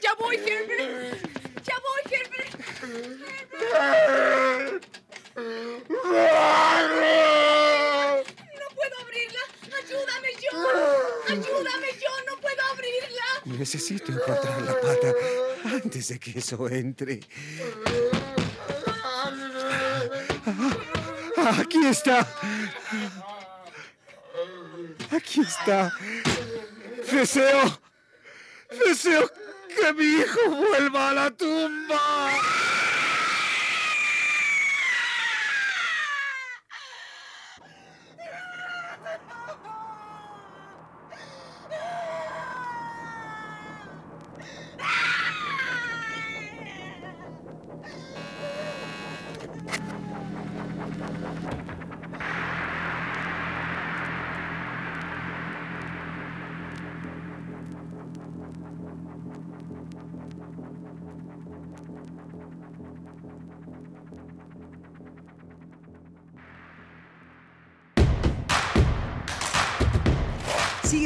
¡Ya 0.02 0.14
voy, 0.14 0.36
Herbert! 0.38 1.35
¡No 8.60 8.68
puedo 8.76 8.96
abrirla! 9.02 9.40
¡Ayúdame, 9.78 10.30
John! 10.42 10.66
¡Ayúdame, 11.28 11.88
John! 12.02 12.22
¡No 12.28 12.34
puedo 12.42 12.62
abrirla! 12.72 13.28
Necesito 13.46 14.12
encontrar 14.12 14.62
la 14.62 14.80
pata 14.80 15.14
antes 15.66 16.08
de 16.10 16.20
que 16.20 16.40
eso 16.40 16.70
entre. 16.70 17.22
Ah, 21.38 21.58
Aquí 21.60 21.86
está. 21.86 22.28
Aquí 25.12 25.42
está. 25.42 25.92
Deseo. 27.12 27.80
Deseo 28.86 29.32
que 29.76 29.94
mi 29.94 30.06
hijo 30.06 30.50
vuelva 30.50 31.10
a 31.10 31.14
la 31.14 31.32
tumba. 31.32 32.25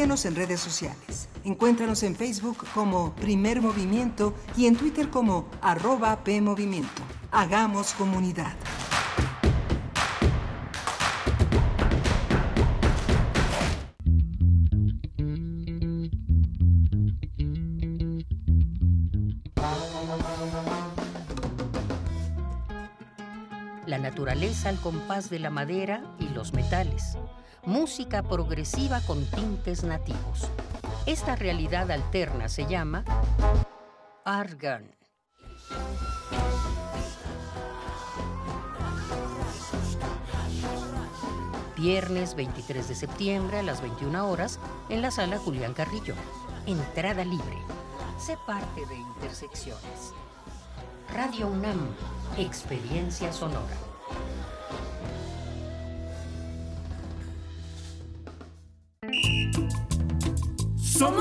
En 0.09 0.35
redes 0.35 0.59
sociales. 0.59 1.29
Encuéntranos 1.43 2.01
en 2.01 2.15
Facebook 2.15 2.57
como 2.73 3.13
Primer 3.13 3.61
Movimiento 3.61 4.33
y 4.57 4.65
en 4.65 4.75
Twitter 4.75 5.11
como 5.11 5.47
arroba 5.61 6.23
PMovimiento. 6.23 7.03
Hagamos 7.29 7.93
comunidad. 7.93 8.55
La 23.85 23.99
naturaleza 23.99 24.69
al 24.69 24.79
compás 24.81 25.29
de 25.29 25.37
la 25.37 25.51
madera 25.51 26.01
y 26.19 26.29
los 26.29 26.53
metales. 26.53 27.15
Música 27.69 28.23
progresiva 28.23 28.99
con 29.01 29.23
tintes 29.27 29.83
nativos. 29.83 30.49
Esta 31.05 31.35
realidad 31.35 31.91
alterna 31.91 32.49
se 32.49 32.65
llama 32.65 33.05
Argan. 34.25 34.95
Viernes 41.77 42.33
23 42.33 42.87
de 42.87 42.95
septiembre 42.95 43.59
a 43.59 43.63
las 43.63 43.83
21 43.83 44.27
horas 44.27 44.59
en 44.89 45.03
la 45.03 45.11
sala 45.11 45.37
Julián 45.37 45.75
Carrillo. 45.75 46.15
Entrada 46.65 47.23
libre. 47.23 47.59
Sé 48.17 48.35
parte 48.47 48.83
de 48.87 48.95
Intersecciones. 48.95 50.15
Radio 51.13 51.45
UNAM. 51.45 51.87
Experiencia 52.35 53.31
sonora. 53.31 53.88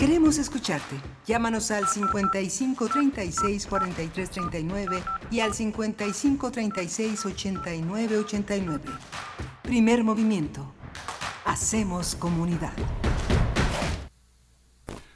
Queremos 0.00 0.38
escucharte. 0.38 0.96
Llámanos 1.26 1.70
al 1.70 1.86
55 1.86 2.88
36 2.88 3.66
43 3.66 4.30
39 4.30 5.02
y 5.30 5.40
al 5.40 5.52
55 5.52 6.50
36 6.50 7.26
89 7.26 8.16
89. 8.16 8.82
Primer 9.62 10.02
movimiento. 10.02 10.72
Hacemos 11.44 12.14
comunidad. 12.14 12.72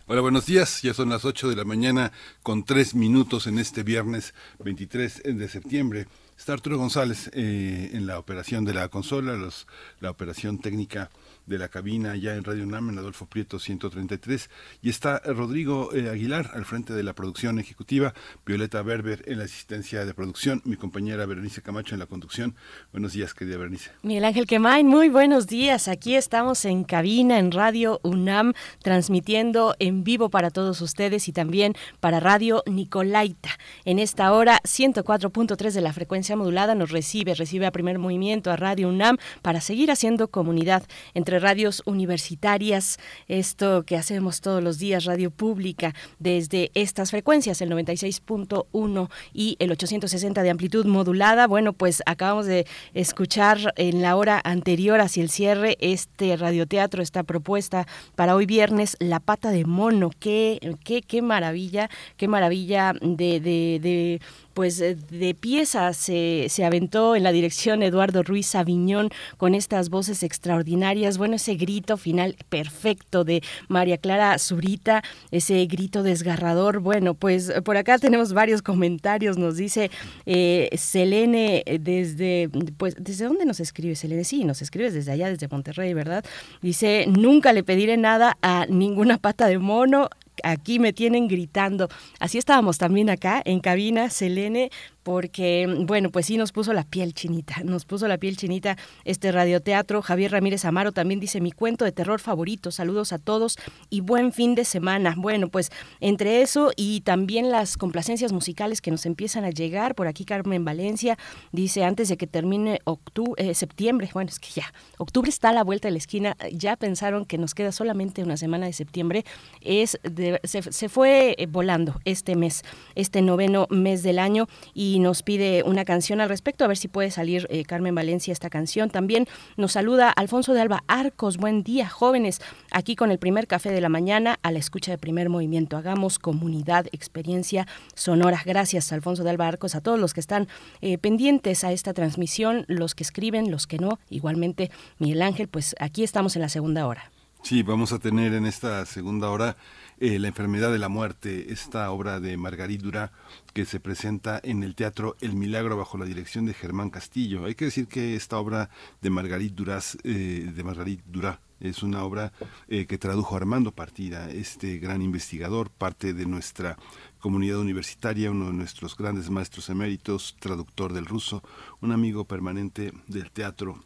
Hola, 0.07 0.21
buenos 0.21 0.45
días. 0.45 0.83
Ya 0.83 0.93
son 0.93 1.09
las 1.09 1.25
8 1.25 1.49
de 1.49 1.57
la 1.57 1.65
mañana 1.65 2.13
con 2.43 2.63
3 2.63 2.95
minutos 2.95 3.47
en 3.47 3.59
este 3.59 3.85
viernes 3.85 4.35
23 4.59 5.23
de 5.25 5.49
septiembre. 5.49 6.09
Está 6.37 6.53
Arturo 6.53 6.77
González 6.77 7.31
eh, 7.33 7.93
en 7.95 8.07
la 8.07 8.19
operación 8.19 8.67
de 8.67 8.75
la 8.75 8.89
consola, 8.89 9.33
los, 9.33 9.67
la 10.01 10.11
operación 10.11 10.59
técnica 10.59 11.09
de 11.47 11.59
la 11.59 11.69
cabina 11.69 12.17
ya 12.17 12.35
en 12.35 12.45
Radio 12.45 12.65
UNAM, 12.65 12.91
en 12.91 12.99
Adolfo 12.99 13.27
Prieto 13.27 13.59
133. 13.59 14.51
Y 14.83 14.91
está 14.91 15.21
Rodrigo 15.25 15.93
eh, 15.95 16.09
Aguilar 16.11 16.51
al 16.55 16.65
frente 16.65 16.93
de 16.93 17.03
la 17.03 17.15
producción 17.15 17.59
ejecutiva, 17.59 18.15
Violeta 18.47 18.83
Berber 18.83 19.23
en 19.27 19.39
la 19.39 19.45
asistencia 19.45 20.05
de 20.05 20.15
producción, 20.15 20.63
mi 20.65 20.77
compañera 20.77 21.27
Berenice 21.27 21.63
Camacho 21.63 21.95
en 21.95 21.99
la 21.99 22.07
conducción. 22.07 22.55
Buenos 22.93 23.13
días, 23.13 23.35
querida 23.35 23.57
Berenice. 23.57 23.91
Miguel 24.03 24.25
Ángel 24.25 24.47
Quemain, 24.47 24.87
muy 24.87 25.09
buenos 25.09 25.47
días. 25.47 25.89
Aquí 25.89 26.17
estamos 26.17 26.65
en 26.65 26.85
cabina 26.85 27.39
en 27.39 27.53
Radio 27.53 28.01
UNAM, 28.03 28.55
transmitiendo 28.83 29.75
en 29.79 30.05
vivo 30.05 30.29
para 30.29 30.51
todos 30.51 30.81
ustedes 30.81 31.29
y 31.29 31.33
también 31.33 31.75
para 32.01 32.21
Radio 32.21 32.63
Nicolaita. 32.67 33.51
En 33.85 33.99
esta 33.99 34.33
hora, 34.33 34.61
104.3 34.65 35.73
de 35.73 35.81
la 35.81 35.93
frecuencia 35.93 36.37
modulada 36.37 36.75
nos 36.75 36.91
recibe, 36.91 37.35
recibe 37.35 37.67
a 37.67 37.73
primer 37.73 37.99
movimiento, 37.99 38.51
a 38.51 38.57
Radio 38.57 38.89
UNAM, 38.89 39.19
para 39.43 39.61
seguir 39.61 39.91
haciendo 39.91 40.29
comunidad 40.29 40.85
entre 41.15 41.34
radios 41.39 41.83
universitarias, 41.87 42.99
esto 43.29 43.85
que 43.85 43.97
hacemos 43.97 44.41
todos 44.41 44.63
los 44.63 44.79
días, 44.79 45.05
radio 45.05 45.31
pública, 45.31 45.95
desde 46.19 46.71
estas 46.75 47.11
frecuencias, 47.11 47.61
el 47.61 47.71
96.1 47.71 49.11
y 49.33 49.57
el 49.59 49.73
860 49.73 50.43
de 50.43 50.51
amplitud 50.51 50.87
modulada. 50.87 51.47
Bueno, 51.47 51.73
pues 51.73 52.03
acabamos 52.07 52.47
de 52.47 52.67
escuchar 52.95 53.73
en 53.77 54.03
la 54.03 54.17
hora 54.17 54.41
anterior 54.45 55.01
hacia 55.01 55.23
el 55.23 55.31
cierre 55.31 55.77
este 55.81 56.37
radioteatro, 56.37 57.03
esta 57.03 57.23
propuesta 57.23 57.87
para 58.15 58.35
hoy 58.35 58.47
viernes, 58.47 58.97
La 59.01 59.21
pata 59.21 59.51
de 59.51 59.65
mono. 59.65 60.11
Qué, 60.19 60.77
qué, 60.85 61.03
qué 61.03 61.23
maravilla, 61.23 61.91
qué 62.17 62.29
maravilla 62.29 62.93
de, 63.01 63.41
de, 63.41 63.79
de 63.81 64.21
pues 64.55 64.81
eh, 64.81 64.97
de 65.11 65.35
pieza 65.35 65.93
se, 65.93 66.47
se, 66.49 66.65
aventó 66.65 67.17
en 67.17 67.25
la 67.25 67.33
dirección 67.33 67.83
Eduardo 67.83 68.23
Ruiz 68.23 68.55
Aviñón 68.55 69.11
con 69.37 69.55
estas 69.55 69.91
voces 69.91 70.23
extraordinarias, 70.23 71.19
bueno, 71.19 71.37
ese 71.37 71.57
grito 71.57 71.97
final 71.97 72.37
perfecto 72.49 73.25
de 73.25 73.43
María 73.69 73.99
Clara 73.99 74.39
Zurita, 74.39 75.03
ese 75.31 75.67
grito 75.67 76.03
desgarrador, 76.03 76.81
bueno, 76.81 77.15
pues 77.15 77.53
por 77.65 77.77
acá 77.77 77.99
tenemos 77.99 78.33
varios 78.33 78.63
comentarios, 78.63 79.37
nos 79.37 79.57
dice 79.57 79.91
eh, 80.27 80.71
Selene 80.77 81.65
desde, 81.81 82.49
pues, 82.77 82.95
¿desde 82.99 83.27
dónde 83.27 83.45
nos 83.45 83.61
escribe 83.61 83.97
Selene? 83.97 84.25
Sí, 84.25 84.45
nos 84.45 84.63
escribe 84.63 84.91
desde 84.91 85.13
allá, 85.13 85.29
desde 85.29 85.49
Monterrey, 85.49 85.93
¿verdad? 85.95 86.25
Dice, 86.63 87.07
nunca 87.09 87.53
le 87.53 87.65
pediré 87.65 87.97
nada 87.97 88.39
a 88.43 88.67
ninguna 88.67 89.19
pata 89.19 89.47
de 89.49 89.59
mono, 89.59 90.09
aquí 90.43 90.79
me 90.79 90.93
tienen 90.93 91.29
gritando. 91.29 91.89
Así 92.19 92.39
estábamos 92.39 92.79
también 92.79 93.11
acá 93.11 93.43
en 93.45 93.61
cabina, 93.61 94.11
Selene, 94.11 94.71
porque, 95.05 95.67
bueno, 95.83 96.11
pues 96.11 96.27
sí 96.27 96.39
nos 96.39 96.51
puso 96.51 96.73
la 96.73 96.83
piel 96.83 97.13
chinita, 97.13 97.57
nos 97.65 97.85
puso 97.85 98.09
la 98.09 98.19
piel 98.19 98.37
chinita 98.37 98.77
este 99.05 99.31
radioteatro. 99.31 100.03
Javier 100.03 100.33
Ramírez 100.33 100.65
Amaro 100.65 100.93
también 100.93 101.21
dice 101.21 101.41
mi 101.41 101.53
cuento 101.53 101.85
de 101.85 101.93
terror 101.93 102.21
favorito. 102.21 102.71
Saludos 102.73 103.13
a 103.13 103.19
todos 103.19 103.59
y 103.91 104.01
buen 104.01 104.33
fin 104.33 104.55
de 104.55 104.65
semana. 104.65 105.15
Bueno, 105.17 105.49
pues 105.49 105.71
entre 106.01 106.43
eso 106.43 106.73
y 106.75 107.03
también 107.03 107.51
las 107.51 107.77
complacencias 107.77 108.33
musicales 108.33 108.81
que 108.81 108.91
nos 108.91 109.05
empiezan 109.07 109.45
a 109.45 109.51
llegar, 109.51 109.95
por 109.95 110.07
aquí 110.07 110.25
Carmen 110.25 110.65
Valencia 110.65 111.19
dice 111.53 111.85
antes 111.85 112.09
de 112.09 112.17
que 112.17 112.27
termine 112.27 112.81
octubre, 112.85 113.51
eh, 113.51 113.55
septiembre, 113.55 114.11
bueno, 114.15 114.31
es 114.31 114.41
que 114.41 114.49
ya, 114.55 114.73
octubre 114.97 115.29
está 115.29 115.51
a 115.51 115.53
la 115.53 115.65
vuelta 115.65 115.89
de 115.89 115.93
la 115.93 115.99
esquina, 115.99 116.37
ya 116.51 116.77
pensaron 116.77 117.27
que 117.27 117.37
nos 117.37 117.55
queda 117.55 117.73
solamente 117.73 118.23
una 118.23 118.39
semana 118.39 118.67
de 118.67 118.73
septiembre, 118.73 119.25
es 119.61 119.99
se, 120.45 120.89
fue 120.89 121.35
eh, 121.39 121.47
volando 121.47 122.01
este 122.05 122.37
mes, 122.37 122.63
este 122.95 123.23
noveno 123.23 123.67
mes 123.71 124.03
del 124.03 124.19
año 124.19 124.47
y 124.75 124.99
nos 124.99 125.23
pide 125.23 125.63
una 125.65 125.85
canción 125.85 126.21
al 126.21 126.29
respecto, 126.29 126.65
a 126.65 126.69
ver 126.69 126.77
si 126.77 126.89
puede 126.89 127.11
salir 127.11 127.47
eh, 127.51 127.65
Carmen 127.65 127.95
Valencia 127.95 128.33
esta 128.33 128.51
canción. 128.51 128.91
También 128.91 129.27
nos 129.57 129.73
saluda 129.73 130.11
Alfonso 130.11 130.53
de 130.53 130.61
Alba 130.61 130.85
Arcos, 130.87 131.37
buen 131.37 131.63
día 131.63 131.89
jóvenes, 131.89 132.41
aquí 132.71 132.97
con 132.97 133.11
el 133.11 133.19
primer 133.19 133.47
café 133.47 133.71
de 133.71 133.81
la 133.81 133.89
mañana 133.89 134.39
a 134.43 134.51
la 134.51 134.59
escucha 134.59 134.91
de 134.93 134.99
primer 134.99 135.29
movimiento. 135.29 135.77
Hagamos 135.77 136.19
comunidad, 136.19 136.87
experiencia 136.93 137.67
sonora. 137.95 138.43
Gracias 138.45 138.93
Alfonso 138.93 139.25
de 139.25 139.31
Alba 139.31 139.49
Arcos, 139.49 139.75
a 139.75 139.81
todos 139.81 139.99
los 139.99 140.15
que 140.15 140.21
están 140.21 140.49
eh, 140.81 140.99
pendientes 140.99 141.65
a 141.65 141.73
esta 141.73 141.95
transmisión, 141.95 142.65
los 142.69 142.95
que 142.95 143.03
escriben, 143.03 143.51
los 143.51 143.67
que 143.67 143.79
no. 143.79 143.99
Igualmente, 144.11 144.71
Miguel 144.99 145.23
Ángel, 145.23 145.49
pues 145.49 145.75
aquí 145.79 146.03
estamos 146.03 146.37
en 146.37 146.43
la 146.43 146.49
segunda 146.49 146.87
hora. 146.87 147.11
Sí, 147.43 147.63
vamos 147.63 147.93
a 147.93 147.99
tener 147.99 148.33
en 148.33 148.47
esta 148.47 148.87
segunda 148.87 149.29
hora 149.29 149.57
eh, 149.99 150.19
La 150.19 150.29
enfermedad 150.29 150.73
de 150.73 150.79
la 150.79 150.89
muerte, 150.89 151.53
esta 151.53 151.91
obra 151.91 152.21
de 152.21 152.37
Margarit 152.37 152.81
Durá 152.81 153.13
que 153.53 153.65
se 153.65 153.81
presenta 153.81 154.41
en 154.43 154.63
el 154.63 154.75
teatro 154.75 155.17
El 155.21 155.35
Milagro 155.35 155.77
bajo 155.77 155.99
la 155.99 156.05
dirección 156.05 156.47
de 156.47 156.55
Germán 156.55 156.91
Castillo. 156.91 157.45
Hay 157.45 157.55
que 157.55 157.67
decir 157.67 157.87
que 157.87 158.17
esta 158.17 158.39
obra 158.39 158.71
de 159.01 159.11
Margarit 159.11 159.55
Duras, 159.55 159.97
eh, 160.05 160.51
de 160.55 160.65
Margarit 160.65 161.01
Durá, 161.07 161.41
es 161.61 161.83
una 161.83 162.05
obra 162.05 162.33
eh, 162.69 162.87
que 162.87 162.99
tradujo 162.99 163.37
Armando 163.37 163.73
Partida, 163.73 164.31
este 164.31 164.79
gran 164.79 165.03
investigador, 165.03 165.71
parte 165.71 166.13
de 166.13 166.27
nuestra 166.27 166.77
comunidad 167.21 167.59
universitaria, 167.59 168.31
uno 168.31 168.47
de 168.47 168.53
nuestros 168.53 168.97
grandes 168.97 169.31
maestros 169.31 169.71
eméritos, 169.71 170.37
traductor 170.41 170.93
del 170.93 171.07
ruso, 171.07 171.43
un 171.81 171.93
amigo 171.93 172.25
permanente 172.25 172.93
del 173.07 173.31
teatro 173.31 173.83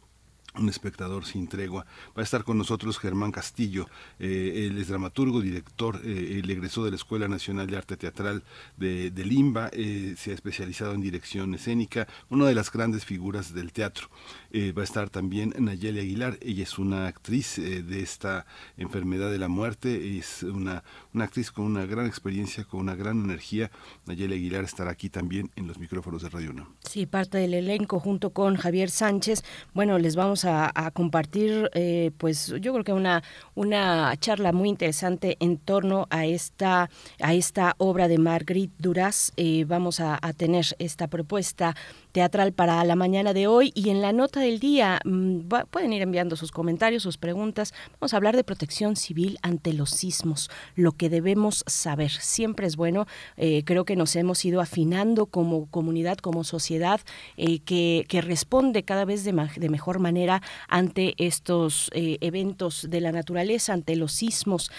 un 0.55 0.69
espectador 0.69 1.25
sin 1.25 1.47
tregua. 1.47 1.85
Va 2.17 2.21
a 2.21 2.23
estar 2.23 2.43
con 2.43 2.57
nosotros 2.57 2.97
Germán 2.97 3.31
Castillo, 3.31 3.87
eh, 4.19 4.67
él 4.67 4.77
es 4.77 4.87
dramaturgo, 4.87 5.41
director, 5.41 6.01
eh, 6.03 6.41
egresó 6.43 6.83
de 6.83 6.91
la 6.91 6.95
Escuela 6.95 7.27
Nacional 7.27 7.67
de 7.67 7.77
Arte 7.77 7.97
Teatral 7.97 8.43
de, 8.77 9.11
de 9.11 9.25
Limba, 9.25 9.69
eh, 9.73 10.15
se 10.17 10.31
ha 10.31 10.33
especializado 10.33 10.93
en 10.93 11.01
dirección 11.01 11.53
escénica, 11.53 12.07
una 12.29 12.45
de 12.45 12.55
las 12.55 12.71
grandes 12.71 13.05
figuras 13.05 13.53
del 13.53 13.71
teatro. 13.71 14.09
Eh, 14.51 14.71
va 14.71 14.81
a 14.81 14.85
estar 14.85 15.09
también 15.09 15.53
Nayeli 15.57 15.99
Aguilar, 15.99 16.37
ella 16.41 16.63
es 16.63 16.79
una 16.79 17.07
actriz 17.07 17.57
de 17.57 18.01
esta 18.01 18.45
enfermedad 18.77 19.31
de 19.31 19.37
la 19.37 19.47
muerte, 19.47 20.17
es 20.17 20.43
una, 20.43 20.83
una 21.13 21.25
actriz 21.25 21.51
con 21.51 21.65
una 21.65 21.85
gran 21.85 22.05
experiencia, 22.05 22.63
con 22.63 22.79
una 22.79 22.95
gran 22.95 23.23
energía. 23.23 23.71
Nayeli 24.05 24.35
Aguilar 24.35 24.63
estará 24.63 24.91
aquí 24.91 25.09
también 25.09 25.51
en 25.55 25.67
los 25.67 25.77
micrófonos 25.77 26.21
de 26.21 26.29
Radio 26.29 26.51
1. 26.51 26.67
Sí, 26.81 27.05
parte 27.05 27.37
del 27.37 27.53
elenco 27.53 27.99
junto 27.99 28.31
con 28.31 28.55
Javier 28.55 28.89
Sánchez. 28.89 29.43
Bueno, 29.73 29.99
les 29.99 30.15
vamos 30.15 30.45
a, 30.45 30.71
compartir, 30.93 31.69
eh, 31.73 32.11
pues 32.17 32.53
yo 32.59 32.73
creo 32.73 32.83
que 32.83 32.93
una, 32.93 33.23
una 33.55 34.15
charla 34.17 34.51
muy 34.51 34.69
interesante 34.69 35.37
en 35.39 35.57
torno 35.57 36.07
a 36.09 36.25
esta, 36.25 36.89
a 37.19 37.33
esta 37.33 37.75
obra 37.77 38.07
de 38.07 38.17
Marguerite 38.17 38.73
Duras. 38.79 39.33
Eh, 39.37 39.65
vamos 39.67 39.99
a 39.99 40.19
tener 40.33 40.65
esta 40.79 41.07
propuesta 41.07 41.75
teatral 42.11 42.53
para 42.53 42.83
la 42.83 42.95
mañana 42.95 43.33
de 43.33 43.47
hoy 43.47 43.71
y 43.75 43.89
en 43.89 44.01
la 44.01 44.13
nota 44.13 44.39
del 44.39 44.59
día 44.59 44.99
mm, 45.05 45.41
pueden 45.69 45.93
ir 45.93 46.01
enviando 46.01 46.35
sus 46.35 46.51
comentarios, 46.51 47.03
sus 47.03 47.17
preguntas. 47.17 47.73
Vamos 47.99 48.13
a 48.13 48.17
hablar 48.17 48.35
de 48.35 48.43
protección 48.43 48.95
civil 48.95 49.37
ante 49.41 49.73
los 49.73 49.91
sismos, 49.91 50.49
lo 50.75 50.93
que 50.93 51.09
debemos 51.09 51.63
saber. 51.67 52.11
Siempre 52.11 52.67
es 52.67 52.75
bueno, 52.75 53.05
eh, 53.37 53.63
creo 53.65 53.85
que 53.85 53.95
nos 53.95 54.15
hemos 54.15 54.43
ido 54.45 54.61
afinando 54.61 55.27
como 55.27 55.67
comunidad, 55.67 56.17
como 56.17 56.43
sociedad, 56.43 57.01
eh, 57.37 57.59
que, 57.59 58.05
que, 58.07 58.21
responde 58.21 58.83
cada 58.83 59.05
vez 59.05 59.23
de, 59.23 59.33
mejor 59.69 59.99
manera 59.99 60.41
ante 60.67 61.15
estos 61.17 61.89
eh, 61.93 62.17
eventos 62.21 62.87
de 62.89 63.01
la 63.01 63.11
naturaleza, 63.11 63.73
ante 63.73 63.95
los 63.95 64.11
sismos, 64.11 64.71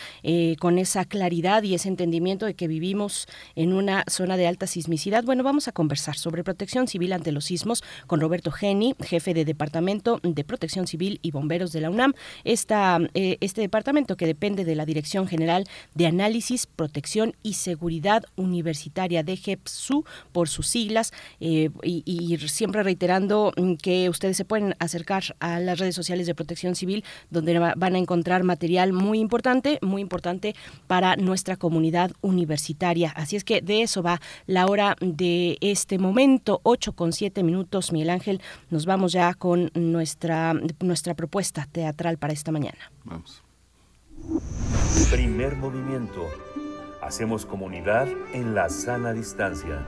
con 0.59 0.79
esa 0.79 1.05
claridad 1.05 1.63
y 1.63 1.75
ese 1.75 1.89
entendimiento 1.89 2.47
de 2.47 2.55
que 2.55 2.69
vivimos 2.69 3.27
en 3.55 3.73
una 3.73 4.05
zona 4.09 4.37
de 4.37 4.47
alta 4.47 4.67
sismicidad. 4.67 5.25
Bueno, 5.25 5.43
vamos 5.43 5.69
a 5.69 5.73
conversar 5.73 6.17
sobre 6.17 6.45
protección 6.45 6.87
civil 6.89 7.13
los 7.33 7.45
sismos 7.45 7.83
con 8.07 8.21
Roberto 8.21 8.51
Geni, 8.51 8.95
jefe 9.01 9.35
de 9.35 9.45
Departamento 9.45 10.21
de 10.23 10.45
Protección 10.45 10.87
Civil 10.87 11.19
y 11.23 11.31
Bomberos 11.31 11.73
de 11.73 11.81
la 11.81 11.91
UNAM. 11.91 12.15
Esta, 12.45 12.99
eh, 13.15 13.37
este 13.41 13.61
departamento 13.61 14.17
que 14.17 14.27
depende 14.27 14.65
de 14.65 14.75
la 14.75 14.87
Dirección 14.87 15.27
General 15.29 15.67
de 15.95 16.07
Análisis, 16.07 16.67
Protección 16.67 17.35
y 17.43 17.55
Seguridad 17.55 18.25
Universitaria 18.37 19.23
de 19.23 19.37
GEPSU 19.37 20.05
por 20.33 20.49
sus 20.49 20.67
siglas 20.67 21.13
eh, 21.41 21.71
y, 21.83 22.03
y, 22.05 22.39
siempre 22.49 22.83
reiterando 22.83 23.53
que 23.83 24.09
ustedes 24.09 24.37
se 24.37 24.45
pueden 24.45 24.75
acercar 24.79 25.23
a 25.41 25.61
las 25.61 25.79
redes 25.79 25.95
sociales 25.95 26.27
de 26.27 26.35
Protección 26.35 26.75
Civil 26.75 27.05
donde 27.31 27.59
van 27.59 27.95
a 27.95 27.99
encontrar 27.99 28.45
material 28.45 28.93
muy 28.93 29.19
importante, 29.19 29.79
muy 29.83 30.03
importante 30.03 30.55
para 30.87 31.17
nuestra 31.17 31.57
comunidad 31.57 32.13
universitaria. 32.21 33.11
Así 33.11 33.37
es 33.37 33.45
que 33.45 33.61
de 33.61 33.83
eso 33.83 34.03
va 34.03 34.21
la 34.47 34.67
hora 34.67 34.97
de 35.01 35.59
este 35.61 35.99
momento, 35.99 36.61
8 36.63 36.93
con 36.93 37.10
siete 37.13 37.43
minutos. 37.43 37.93
Miguel 37.93 38.11
Ángel, 38.11 38.41
nos 38.71 38.87
vamos 38.87 39.13
ya 39.13 39.35
con 39.35 39.71
nuestra, 39.75 40.55
nuestra 40.81 41.15
propuesta 41.15 41.67
teatral 41.71 42.19
para 42.19 42.33
esta 42.33 42.53
mañana. 42.53 42.79
Vamos. 43.05 43.43
Primer 45.11 45.57
movimiento. 45.57 46.29
Hacemos 47.03 47.47
comunidad 47.47 48.07
en 48.33 48.55
la 48.55 48.69
sana 48.69 49.13
distancia. 49.13 49.85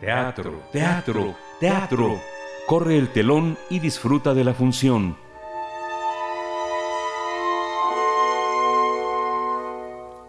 Teatro, 0.00 0.62
teatro, 0.72 1.36
teatro. 1.60 2.20
Corre 2.66 2.96
el 2.96 3.12
telón 3.12 3.58
y 3.68 3.78
disfruta 3.78 4.34
de 4.34 4.44
la 4.44 4.54
función. 4.54 5.16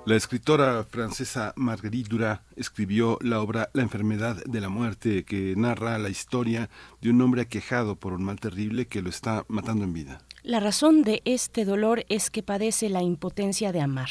La 0.09 0.15
escritora 0.15 0.83
francesa 0.85 1.53
Marguerite 1.55 2.09
Duras 2.09 2.39
escribió 2.55 3.19
la 3.21 3.41
obra 3.41 3.69
La 3.73 3.83
enfermedad 3.83 4.43
de 4.43 4.59
la 4.59 4.67
muerte, 4.67 5.23
que 5.23 5.53
narra 5.55 5.99
la 5.99 6.09
historia 6.09 6.71
de 6.99 7.11
un 7.11 7.21
hombre 7.21 7.43
aquejado 7.43 7.95
por 7.95 8.13
un 8.13 8.23
mal 8.23 8.39
terrible 8.39 8.87
que 8.87 9.03
lo 9.03 9.11
está 9.11 9.45
matando 9.49 9.83
en 9.83 9.93
vida. 9.93 10.19
La 10.41 10.59
razón 10.59 11.03
de 11.03 11.21
este 11.25 11.63
dolor 11.63 12.05
es 12.09 12.31
que 12.31 12.41
padece 12.41 12.89
la 12.89 13.03
impotencia 13.03 13.71
de 13.71 13.81
amar. 13.81 14.09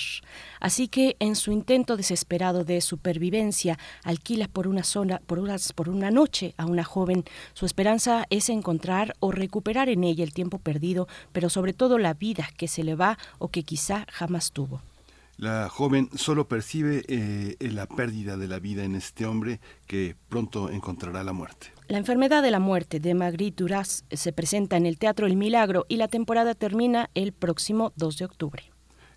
Así 0.61 0.87
que 0.87 1.17
en 1.19 1.35
su 1.35 1.51
intento 1.51 1.97
desesperado 1.97 2.63
de 2.63 2.81
supervivencia 2.81 3.77
alquila 4.05 4.47
por 4.47 4.69
una 4.69 4.85
zona, 4.85 5.21
por, 5.27 5.41
unas, 5.41 5.73
por 5.73 5.89
una 5.89 6.13
noche 6.13 6.55
a 6.59 6.67
una 6.67 6.85
joven. 6.85 7.25
Su 7.55 7.67
esperanza 7.67 8.25
es 8.31 8.51
encontrar 8.51 9.17
o 9.19 9.33
recuperar 9.33 9.89
en 9.89 10.05
ella 10.05 10.23
el 10.23 10.33
tiempo 10.33 10.61
perdido, 10.61 11.09
pero 11.33 11.51
sobre 11.51 11.73
todo 11.73 11.99
la 11.99 12.15
vida 12.15 12.49
que 12.57 12.69
se 12.69 12.85
le 12.85 12.95
va 12.95 13.19
o 13.41 13.49
que 13.49 13.65
quizá 13.65 14.07
jamás 14.13 14.53
tuvo. 14.53 14.81
La 15.39 15.69
joven 15.69 16.11
solo 16.17 16.49
percibe 16.49 17.05
eh, 17.07 17.57
la 17.61 17.87
pérdida 17.87 18.37
de 18.37 18.49
la 18.49 18.59
vida 18.59 18.83
en 18.83 18.97
este 18.97 19.25
hombre 19.25 19.61
que 19.87 20.17
pronto 20.29 20.69
encontrará 20.69 21.23
la 21.23 21.33
muerte. 21.33 21.69
La 21.87 21.99
enfermedad 21.99 22.43
de 22.43 22.51
la 22.51 22.59
muerte 22.59 22.99
de 22.99 23.15
Magritte 23.15 23.63
Duras 23.63 24.05
se 24.11 24.33
presenta 24.33 24.77
en 24.77 24.85
el 24.85 24.99
Teatro 24.99 25.29
El 25.29 25.37
Milagro 25.37 25.87
y 25.89 25.99
la 25.99 26.09
temporada 26.09 26.57
termina 26.57 27.09
el 27.15 27.33
próximo 27.33 27.93
2 27.95 28.19
de 28.19 28.25
octubre. 28.25 28.65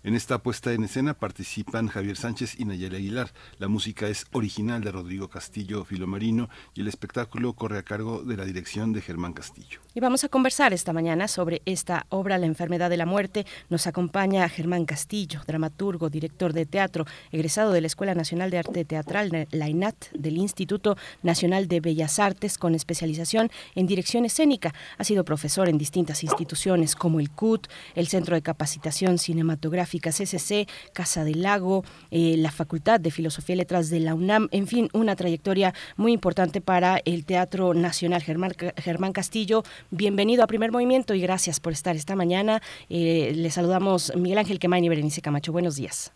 En 0.04 0.14
esta 0.14 0.42
puesta 0.42 0.72
en 0.72 0.82
escena 0.82 1.14
participan 1.14 1.86
Javier 1.86 2.16
Sánchez 2.16 2.58
y 2.58 2.64
Nayeli 2.64 2.96
Aguilar. 2.96 3.32
La 3.58 3.68
música 3.68 4.08
es 4.08 4.26
original 4.32 4.82
de 4.82 4.90
Rodrigo 4.90 5.28
Castillo 5.28 5.84
Filomarino 5.84 6.48
y 6.74 6.80
el 6.80 6.88
espectáculo 6.88 7.54
corre 7.54 7.78
a 7.78 7.84
cargo 7.84 8.22
de 8.22 8.36
la 8.36 8.44
dirección 8.44 8.92
de 8.92 9.00
Germán 9.00 9.32
Castillo. 9.32 9.80
Y 9.94 10.00
vamos 10.00 10.24
a 10.24 10.30
conversar 10.30 10.72
esta 10.72 10.94
mañana 10.94 11.28
sobre 11.28 11.60
esta 11.66 12.06
obra 12.08 12.38
La 12.38 12.46
enfermedad 12.46 12.88
de 12.88 12.96
la 12.96 13.04
muerte. 13.04 13.44
Nos 13.68 13.86
acompaña 13.86 14.48
Germán 14.48 14.86
Castillo, 14.86 15.42
dramaturgo, 15.46 16.08
director 16.08 16.54
de 16.54 16.64
teatro, 16.64 17.04
egresado 17.30 17.72
de 17.72 17.82
la 17.82 17.88
Escuela 17.88 18.14
Nacional 18.14 18.50
de 18.50 18.56
Arte 18.56 18.86
Teatral, 18.86 19.48
la 19.50 19.68
INAT, 19.68 20.10
del 20.12 20.38
Instituto 20.38 20.96
Nacional 21.22 21.68
de 21.68 21.80
Bellas 21.80 22.18
Artes, 22.18 22.56
con 22.56 22.74
especialización 22.74 23.50
en 23.74 23.86
dirección 23.86 24.24
escénica. 24.24 24.72
Ha 24.96 25.04
sido 25.04 25.26
profesor 25.26 25.68
en 25.68 25.76
distintas 25.76 26.22
instituciones 26.24 26.96
como 26.96 27.20
el 27.20 27.30
CUT, 27.30 27.66
el 27.94 28.08
Centro 28.08 28.34
de 28.34 28.40
Capacitación 28.40 29.18
Cinematográfica 29.18 30.10
CCC, 30.10 30.68
Casa 30.94 31.22
del 31.22 31.42
Lago, 31.42 31.84
eh, 32.10 32.36
la 32.38 32.50
Facultad 32.50 32.98
de 32.98 33.10
Filosofía 33.10 33.56
y 33.56 33.58
Letras 33.58 33.90
de 33.90 34.00
la 34.00 34.14
UNAM, 34.14 34.48
en 34.52 34.66
fin, 34.66 34.88
una 34.94 35.16
trayectoria 35.16 35.74
muy 35.96 36.12
importante 36.12 36.62
para 36.62 37.02
el 37.04 37.26
Teatro 37.26 37.74
Nacional. 37.74 38.22
Germán, 38.22 38.54
Germán 38.78 39.12
Castillo, 39.12 39.64
bienvenido 39.90 40.42
a 40.42 40.46
Primer 40.46 40.72
Movimiento 40.72 41.14
y 41.14 41.20
gracias 41.20 41.60
por 41.60 41.72
estar 41.72 41.96
esta 41.96 42.16
mañana. 42.16 42.60
Eh, 42.88 43.32
le 43.34 43.50
saludamos 43.50 44.12
Miguel 44.16 44.38
Ángel 44.38 44.58
Quemain 44.58 44.84
y 44.84 44.88
Berenice 44.88 45.22
Camacho. 45.22 45.52
Buenos 45.52 45.76
días. 45.76 46.12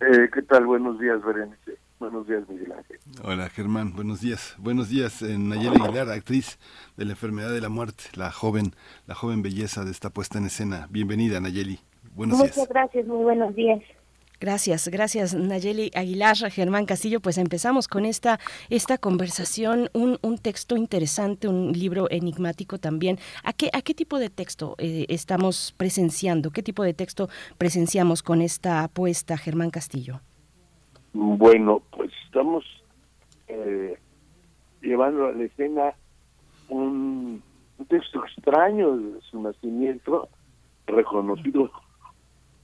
Eh, 0.00 0.28
¿Qué 0.32 0.42
tal? 0.42 0.66
Buenos 0.66 0.98
días, 0.98 1.22
Berenice. 1.24 1.78
Buenos 1.98 2.26
días, 2.26 2.48
Miguel 2.48 2.72
Ángel. 2.72 2.98
Hola, 3.22 3.48
Germán. 3.48 3.92
Buenos 3.94 4.20
días. 4.20 4.56
Buenos 4.58 4.88
días, 4.88 5.22
Nayeli 5.22 5.80
Aguilar, 5.80 6.08
actriz 6.10 6.58
de 6.96 7.04
la 7.04 7.12
enfermedad 7.12 7.50
de 7.52 7.60
la 7.60 7.68
muerte, 7.68 8.04
la 8.14 8.30
joven, 8.30 8.72
la 9.06 9.14
joven 9.14 9.42
belleza 9.42 9.84
de 9.84 9.90
esta 9.90 10.10
puesta 10.10 10.38
en 10.38 10.46
escena. 10.46 10.88
Bienvenida, 10.90 11.40
Nayeli. 11.40 11.78
Muchas 12.14 12.68
gracias, 12.68 13.06
muy 13.06 13.22
buenos 13.22 13.54
días. 13.54 13.80
Gracias, 14.42 14.88
gracias 14.88 15.34
Nayeli 15.34 15.92
Aguilar, 15.94 16.34
Germán 16.50 16.84
Castillo. 16.84 17.20
Pues 17.20 17.38
empezamos 17.38 17.86
con 17.86 18.04
esta, 18.04 18.40
esta 18.70 18.98
conversación, 18.98 19.88
un, 19.92 20.18
un 20.20 20.36
texto 20.36 20.76
interesante, 20.76 21.46
un 21.46 21.70
libro 21.70 22.08
enigmático 22.10 22.78
también. 22.78 23.18
¿A 23.44 23.52
qué, 23.52 23.70
a 23.72 23.82
qué 23.82 23.94
tipo 23.94 24.18
de 24.18 24.30
texto 24.30 24.74
eh, 24.78 25.06
estamos 25.08 25.72
presenciando? 25.76 26.50
¿Qué 26.50 26.64
tipo 26.64 26.82
de 26.82 26.92
texto 26.92 27.28
presenciamos 27.56 28.24
con 28.24 28.42
esta 28.42 28.82
apuesta, 28.82 29.38
Germán 29.38 29.70
Castillo? 29.70 30.20
Bueno, 31.12 31.80
pues 31.92 32.10
estamos 32.24 32.64
eh, 33.46 33.96
llevando 34.80 35.26
a 35.26 35.32
la 35.34 35.44
escena 35.44 35.94
un, 36.68 37.40
un 37.78 37.86
texto 37.86 38.24
extraño 38.24 38.96
de 38.96 39.20
su 39.20 39.40
nacimiento, 39.40 40.28
reconocido 40.88 41.70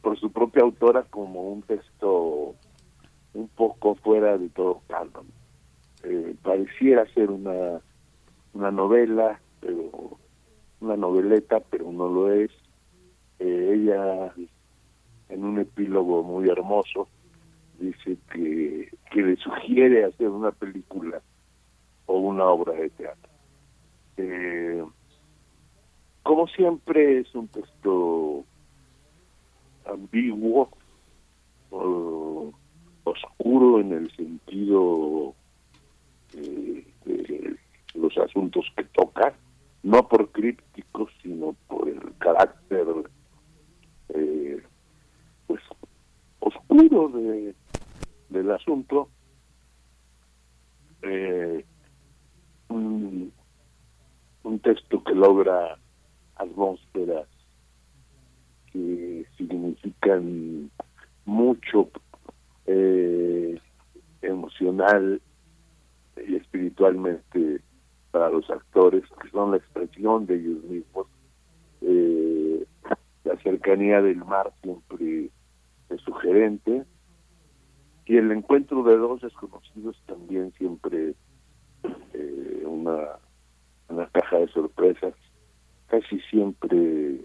por 0.08 0.18
su 0.18 0.32
propia 0.32 0.62
autora 0.62 1.02
como 1.02 1.52
un 1.52 1.60
texto 1.60 2.54
un 3.34 3.48
poco 3.48 3.94
fuera 3.96 4.38
de 4.38 4.48
todo 4.48 4.80
canon. 4.88 5.26
Eh, 6.02 6.34
pareciera 6.42 7.04
ser 7.12 7.30
una, 7.30 7.82
una 8.54 8.70
novela, 8.70 9.38
pero 9.60 10.16
una 10.80 10.96
noveleta, 10.96 11.60
pero 11.60 11.92
no 11.92 12.08
lo 12.08 12.32
es. 12.32 12.50
Eh, 13.38 13.72
ella, 13.74 14.32
en 15.28 15.44
un 15.44 15.58
epílogo 15.58 16.22
muy 16.22 16.48
hermoso, 16.48 17.06
dice 17.78 18.16
que, 18.32 18.90
que 19.12 19.20
le 19.20 19.36
sugiere 19.36 20.06
hacer 20.06 20.30
una 20.30 20.52
película 20.52 21.20
o 22.06 22.16
una 22.18 22.46
obra 22.46 22.72
de 22.72 22.88
teatro. 22.88 23.30
Eh, 24.16 24.82
como 26.22 26.46
siempre 26.46 27.18
es 27.18 27.34
un 27.34 27.48
texto 27.48 28.46
ambiguo, 29.88 30.68
oscuro 33.04 33.80
en 33.80 33.92
el 33.92 34.10
sentido 34.16 35.34
eh, 36.34 36.86
de 37.04 37.56
los 37.94 38.16
asuntos 38.18 38.66
que 38.76 38.84
toca, 38.84 39.34
no 39.82 40.06
por 40.08 40.30
crípticos, 40.30 41.10
sino 41.22 41.54
por 41.66 41.88
el 41.88 42.00
carácter 42.18 42.86
eh, 44.10 44.62
pues 45.46 45.62
oscuro 46.40 47.08
de, 47.08 47.54
del 48.28 48.50
asunto. 48.50 49.08
Eh, 51.02 51.64
un, 52.68 53.32
un 54.42 54.58
texto 54.58 55.02
que 55.04 55.14
logra 55.14 55.78
atmósferas 56.36 57.26
que 58.78 59.26
significan 59.36 60.70
mucho 61.24 61.90
eh, 62.66 63.58
emocional 64.22 65.20
y 66.16 66.36
espiritualmente 66.36 67.60
para 68.10 68.30
los 68.30 68.48
actores, 68.50 69.02
que 69.20 69.30
son 69.30 69.50
la 69.52 69.56
expresión 69.56 70.26
de 70.26 70.36
ellos 70.36 70.64
mismos. 70.64 71.06
Eh, 71.80 72.64
la 73.24 73.36
cercanía 73.38 74.00
del 74.00 74.24
mar 74.24 74.52
siempre 74.62 75.30
es 75.90 76.00
sugerente 76.02 76.84
y 78.06 78.16
el 78.16 78.30
encuentro 78.32 78.82
de 78.84 78.96
dos 78.96 79.20
desconocidos 79.20 80.00
también 80.06 80.52
siempre 80.52 81.14
eh, 82.14 82.62
una, 82.64 83.18
una 83.88 84.06
caja 84.08 84.38
de 84.38 84.48
sorpresas, 84.48 85.14
casi 85.88 86.20
siempre 86.30 87.20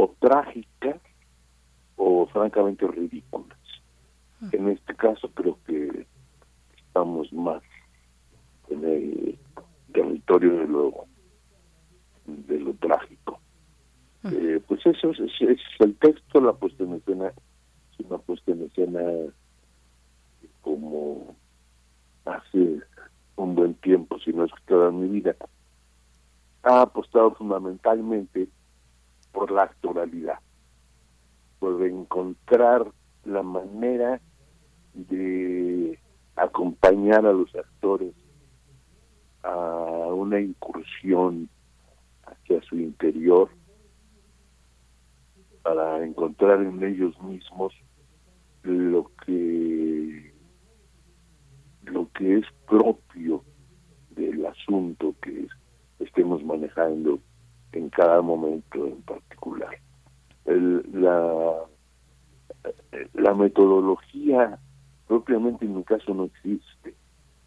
o 0.00 0.16
trágicas 0.18 0.98
o 1.96 2.26
francamente 2.32 2.86
ridículas. 2.86 3.58
En 4.52 4.70
este 4.70 4.94
caso 4.94 5.28
creo 5.34 5.58
que 5.66 6.06
estamos 6.78 7.30
más 7.34 7.62
en 8.70 8.82
el 8.84 9.38
territorio 9.92 10.52
de 10.60 10.66
lo 10.66 11.04
de 12.26 12.60
lo 12.60 12.72
trágico. 12.74 13.40
Eh, 14.24 14.62
pues 14.66 14.80
eso 14.86 15.10
es, 15.10 15.18
es, 15.40 15.60
el 15.80 15.94
texto, 15.96 16.40
la 16.40 16.54
puesta 16.54 16.84
en 16.84 16.94
escena, 16.94 17.28
es 17.28 18.06
una 18.06 18.18
puesta 18.18 18.52
en 18.52 18.62
escena 18.62 19.02
como 20.62 21.36
hace 22.24 22.80
un 23.36 23.54
buen 23.54 23.74
tiempo, 23.74 24.18
si 24.20 24.32
no 24.32 24.44
es 24.44 24.52
que 24.52 24.62
toda 24.66 24.90
mi 24.90 25.08
vida, 25.08 25.36
ha 26.62 26.82
apostado 26.82 27.34
fundamentalmente 27.34 28.48
por 29.32 29.50
la 29.50 29.64
actualidad, 29.64 30.38
por 31.58 31.82
encontrar 31.84 32.86
la 33.24 33.42
manera 33.42 34.20
de 34.94 35.98
acompañar 36.36 37.26
a 37.26 37.32
los 37.32 37.54
actores 37.54 38.14
a 39.42 39.54
una 40.12 40.40
incursión 40.40 41.48
hacia 42.24 42.62
su 42.62 42.76
interior 42.76 43.50
para 45.62 46.04
encontrar 46.04 46.62
en 46.62 46.82
ellos 46.82 47.20
mismos 47.22 47.74
lo 48.62 49.10
que 49.24 50.32
lo 51.84 52.10
que 52.12 52.38
es 52.38 52.46
propio 52.68 53.42
del 54.10 54.44
asunto 54.46 55.14
que 55.22 55.46
estemos 55.98 56.42
manejando 56.44 57.20
en 57.72 57.88
cada 57.90 58.22
momento 58.22 58.86
en 58.86 59.02
particular. 59.02 59.76
la, 60.44 61.54
la 63.14 63.34
metodología 63.34 64.58
propiamente 65.10 65.64
en 65.64 65.76
mi 65.76 65.82
caso 65.82 66.14
no 66.14 66.24
existe, 66.24 66.94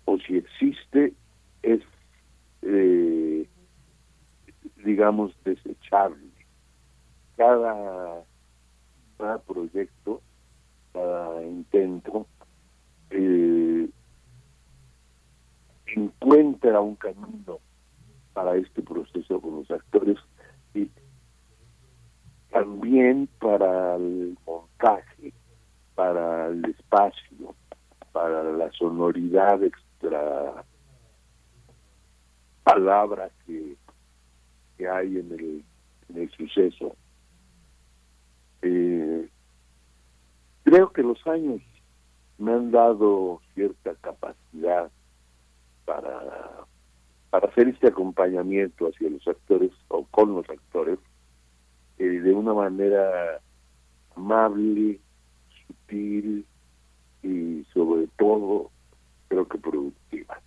o 0.04 0.18
si 0.18 0.36
existe 0.36 1.14
es, 1.62 1.82
eh, 2.62 3.48
digamos, 4.84 5.34
desechable. 5.46 6.28
Cada, 7.38 8.22
cada 9.18 9.38
proyecto, 9.40 10.22
cada 10.92 11.42
intento, 11.46 12.28
eh, 13.12 13.90
encuentra 15.96 16.82
un 16.82 16.96
camino 16.96 17.60
para 18.34 18.56
este 18.56 18.82
proceso 18.82 19.40
con 19.40 19.58
los 19.58 19.72
actores 19.72 20.18
y 20.74 20.90
también 22.52 23.28
para 23.40 23.96
el 23.96 24.38
montaje, 24.46 25.34
para 25.96 26.48
el 26.48 26.66
espacio, 26.66 27.56
para 28.12 28.44
la 28.44 28.72
sonoridad 28.72 29.64
extra 29.64 30.64
palabra 32.64 33.30
que, 33.46 33.76
que 34.78 34.88
hay 34.88 35.18
en 35.18 35.32
el, 35.32 35.66
en 36.10 36.22
el 36.22 36.32
suceso. 36.32 36.96
creo 40.64 40.92
que 40.92 41.04
los 41.04 41.26
años 41.28 41.62
me 42.38 42.54
han 42.54 42.72
dado 42.72 43.42
cierta 43.54 43.94
capacidad 43.96 44.90
para, 45.86 46.66
para 47.34 47.48
hacer 47.48 47.68
este 47.68 47.88
acompañamiento 47.88 48.88
hacia 48.88 49.10
los 49.10 49.28
actores 49.28 49.72
o 49.88 50.06
con 50.12 50.36
los 50.36 50.48
actores 50.48 51.00
eh, 51.98 52.04
de 52.04 52.32
una 52.32 52.54
manera 52.54 53.42
amable, 54.16 55.00
sutil 55.66 56.46
y 57.24 57.66
sobre 57.74 58.08
todo 58.20 58.70
creo 59.30 59.48
que 59.48 59.58
productiva. 59.58 60.40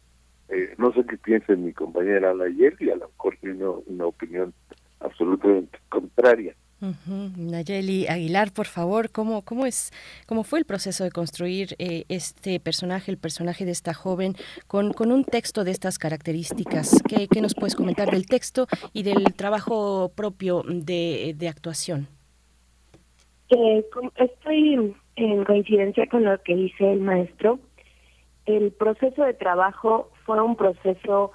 Eh, 0.49 0.77
no 0.79 0.93
sé 0.93 1.05
qué 1.07 1.17
piensa 1.17 1.57
mi 1.57 1.73
compañera 1.73 2.31
ayer 2.31 2.77
y 2.79 2.91
a 2.91 2.95
lo 2.95 3.09
mejor 3.09 3.37
tiene 3.41 3.67
una 3.67 4.07
opinión 4.07 4.55
absolutamente 5.01 5.81
contraria. 5.89 6.55
Nayeli 6.81 8.07
Aguilar, 8.07 8.53
por 8.53 8.67
favor, 8.67 9.11
¿cómo, 9.11 9.43
cómo, 9.43 9.65
es, 9.65 9.93
¿cómo 10.27 10.45
fue 10.45 10.59
el 10.59 10.67
proceso 10.67 11.05
de 11.05 11.11
construir 11.11 11.75
eh, 11.79 12.05
este 12.09 12.61
personaje, 12.61 13.11
el 13.11 13.17
personaje 13.17 13.65
de 13.65 13.71
esta 13.71 13.95
joven, 13.95 14.35
con, 14.67 14.93
con 14.93 15.11
un 15.11 15.25
texto 15.25 15.65
de 15.65 15.71
estas 15.71 15.99
características? 15.99 17.03
¿Qué, 17.09 17.29
¿Qué, 17.29 17.41
nos 17.41 17.55
puedes 17.55 17.75
comentar 17.75 18.11
del 18.11 18.27
texto 18.27 18.67
y 18.93 19.05
del 19.05 19.35
trabajo 19.35 20.13
propio 20.15 20.63
de, 20.67 21.35
de 21.37 21.49
actuación? 21.49 22.09
Eh, 23.49 23.85
estoy 24.17 24.95
en 25.17 25.45
coincidencia 25.45 26.07
con 26.09 26.25
lo 26.25 26.43
que 26.43 26.55
dice 26.55 26.93
el 26.93 27.01
maestro. 27.01 27.59
El 28.45 28.73
proceso 28.73 29.25
de 29.25 29.33
trabajo 29.33 30.11
fue 30.27 30.43
un 30.43 30.57
proceso 30.57 31.33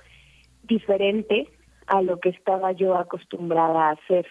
diferente 0.64 1.48
a 1.88 2.02
lo 2.02 2.20
que 2.20 2.30
estaba 2.30 2.74
yo 2.74 2.96
acostumbrada 2.96 3.90
a 3.90 3.92
hacer. 3.94 4.28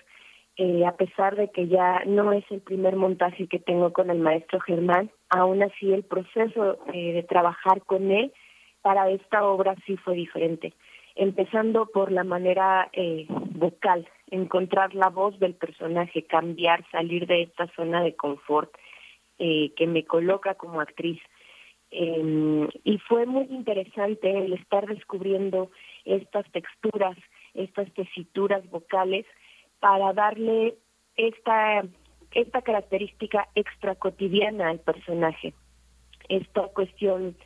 Eh, 0.62 0.84
a 0.84 0.94
pesar 0.94 1.36
de 1.36 1.48
que 1.48 1.68
ya 1.68 2.04
no 2.04 2.34
es 2.34 2.44
el 2.50 2.60
primer 2.60 2.94
montaje 2.94 3.46
que 3.46 3.58
tengo 3.58 3.94
con 3.94 4.10
el 4.10 4.18
maestro 4.18 4.60
Germán, 4.60 5.10
aún 5.30 5.62
así 5.62 5.90
el 5.90 6.02
proceso 6.02 6.76
eh, 6.92 7.14
de 7.14 7.22
trabajar 7.22 7.80
con 7.86 8.10
él 8.10 8.30
para 8.82 9.08
esta 9.08 9.42
obra 9.42 9.74
sí 9.86 9.96
fue 9.96 10.16
diferente, 10.16 10.74
empezando 11.14 11.86
por 11.86 12.12
la 12.12 12.24
manera 12.24 12.90
eh, 12.92 13.24
vocal, 13.30 14.06
encontrar 14.30 14.94
la 14.94 15.08
voz 15.08 15.38
del 15.40 15.54
personaje, 15.54 16.26
cambiar, 16.26 16.84
salir 16.90 17.26
de 17.26 17.44
esta 17.44 17.66
zona 17.74 18.02
de 18.02 18.14
confort 18.14 18.70
que 19.38 19.86
me 19.86 20.04
coloca 20.04 20.56
como 20.56 20.82
actriz. 20.82 21.18
Em, 21.90 22.68
y 22.84 22.98
fue 22.98 23.24
muy 23.24 23.44
interesante 23.44 24.30
el 24.30 24.52
estar 24.52 24.86
descubriendo 24.86 25.70
estas 26.04 26.44
texturas, 26.52 27.16
estas 27.54 27.90
tesituras 27.94 28.68
vocales 28.68 29.24
para 29.80 30.12
darle 30.12 30.76
esta, 31.16 31.84
esta 32.32 32.62
característica 32.62 33.48
extra 33.54 33.94
cotidiana 33.94 34.70
al 34.70 34.80
personaje. 34.80 35.54
Esta 36.28 36.68
cuestión 36.68 37.36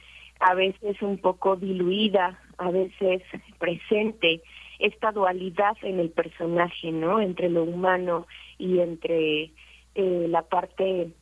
a 0.40 0.54
veces 0.54 1.00
un 1.00 1.18
poco 1.18 1.56
diluida, 1.56 2.38
a 2.58 2.70
veces 2.70 3.22
presente, 3.58 4.42
esta 4.78 5.12
dualidad 5.12 5.76
en 5.82 6.00
el 6.00 6.10
personaje, 6.10 6.90
¿no? 6.92 7.20
Entre 7.20 7.48
lo 7.48 7.62
humano 7.62 8.26
y 8.58 8.80
entre 8.80 9.52
eh, 9.94 10.26
la 10.28 10.42
parte 10.42 11.12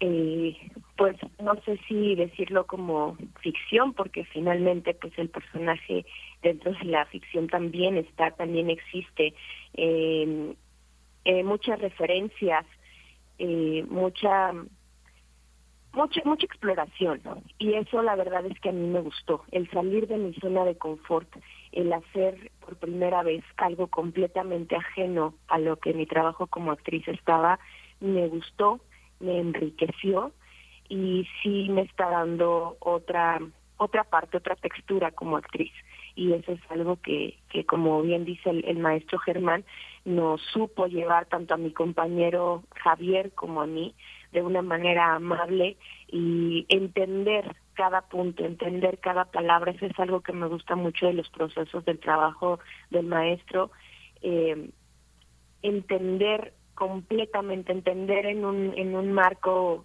eh, 0.00 0.56
pues 0.96 1.16
no 1.42 1.54
sé 1.62 1.78
si 1.88 2.14
decirlo 2.14 2.66
como 2.66 3.16
ficción 3.40 3.92
porque 3.92 4.24
finalmente 4.24 4.94
pues 4.94 5.12
el 5.18 5.28
personaje 5.28 6.06
dentro 6.42 6.72
de 6.72 6.84
la 6.84 7.04
ficción 7.06 7.48
también 7.48 7.96
está 7.98 8.30
también 8.32 8.70
existe 8.70 9.34
eh, 9.74 10.54
muchas 11.44 11.78
referencias 11.80 12.64
eh, 13.38 13.84
mucha 13.88 14.52
mucha 15.92 16.20
mucha 16.24 16.46
exploración 16.46 17.20
y 17.58 17.74
eso 17.74 18.02
la 18.02 18.16
verdad 18.16 18.46
es 18.46 18.58
que 18.60 18.70
a 18.70 18.72
mí 18.72 18.86
me 18.86 19.00
gustó 19.00 19.44
el 19.50 19.70
salir 19.70 20.06
de 20.06 20.16
mi 20.16 20.34
zona 20.34 20.64
de 20.64 20.76
confort 20.76 21.28
el 21.72 21.92
hacer 21.92 22.50
por 22.60 22.76
primera 22.76 23.22
vez 23.22 23.44
algo 23.58 23.88
completamente 23.88 24.76
ajeno 24.76 25.34
a 25.48 25.58
lo 25.58 25.76
que 25.76 25.92
mi 25.92 26.06
trabajo 26.06 26.46
como 26.46 26.72
actriz 26.72 27.06
estaba 27.08 27.58
me 28.00 28.28
gustó 28.28 28.80
me 29.20 29.38
enriqueció 29.38 30.32
y 30.88 31.26
sí 31.42 31.68
me 31.70 31.82
está 31.82 32.10
dando 32.10 32.76
otra 32.80 33.40
otra 33.78 34.04
parte, 34.04 34.38
otra 34.38 34.56
textura 34.56 35.10
como 35.10 35.36
actriz. 35.36 35.72
Y 36.14 36.32
eso 36.32 36.52
es 36.52 36.60
algo 36.70 36.96
que, 36.96 37.36
que 37.50 37.66
como 37.66 38.00
bien 38.00 38.24
dice 38.24 38.48
el, 38.48 38.78
maestro 38.78 39.18
Germán, 39.18 39.64
nos 40.06 40.40
supo 40.40 40.86
llevar 40.86 41.26
tanto 41.26 41.52
a 41.54 41.58
mi 41.58 41.72
compañero 41.72 42.62
Javier 42.82 43.32
como 43.32 43.60
a 43.60 43.66
mí 43.66 43.94
de 44.32 44.42
una 44.42 44.62
manera 44.62 45.14
amable 45.14 45.76
y 46.08 46.64
entender 46.70 47.54
cada 47.74 48.00
punto, 48.00 48.44
entender 48.44 48.98
cada 48.98 49.26
palabra. 49.26 49.72
Eso 49.72 49.84
es 49.84 49.98
algo 49.98 50.22
que 50.22 50.32
me 50.32 50.46
gusta 50.46 50.74
mucho 50.74 51.06
de 51.06 51.12
los 51.12 51.28
procesos 51.28 51.84
del 51.84 51.98
trabajo 51.98 52.60
del 52.90 53.06
maestro. 53.06 53.70
Eh, 54.22 54.70
entender 55.60 56.54
completamente, 56.74 57.72
entender 57.72 58.24
en 58.24 58.44
un, 58.44 58.72
en 58.76 58.94
un 58.94 59.12
marco 59.12 59.84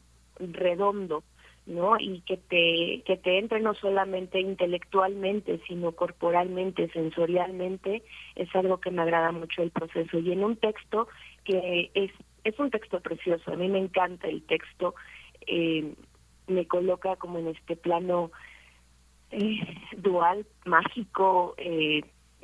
redondo, 0.51 1.23
¿no? 1.65 1.99
Y 1.99 2.21
que 2.21 2.37
te, 2.37 3.03
que 3.05 3.17
te 3.17 3.37
entre 3.37 3.59
no 3.59 3.73
solamente 3.75 4.39
intelectualmente, 4.39 5.61
sino 5.67 5.91
corporalmente, 5.93 6.89
sensorialmente, 6.89 8.03
es 8.35 8.53
algo 8.55 8.79
que 8.79 8.91
me 8.91 9.01
agrada 9.01 9.31
mucho 9.31 9.61
el 9.61 9.71
proceso. 9.71 10.19
Y 10.19 10.31
en 10.31 10.43
un 10.43 10.57
texto 10.57 11.07
que 11.43 11.91
es, 11.93 12.11
es 12.43 12.59
un 12.59 12.71
texto 12.71 12.99
precioso, 12.99 13.51
a 13.51 13.55
mí 13.55 13.67
me 13.67 13.79
encanta 13.79 14.27
el 14.27 14.43
texto, 14.43 14.95
eh, 15.47 15.93
me 16.47 16.67
coloca 16.67 17.15
como 17.15 17.39
en 17.39 17.47
este 17.47 17.75
plano 17.75 18.31
eh, 19.31 19.59
dual, 19.97 20.45
mágico, 20.65 21.55
eh, 21.57 22.01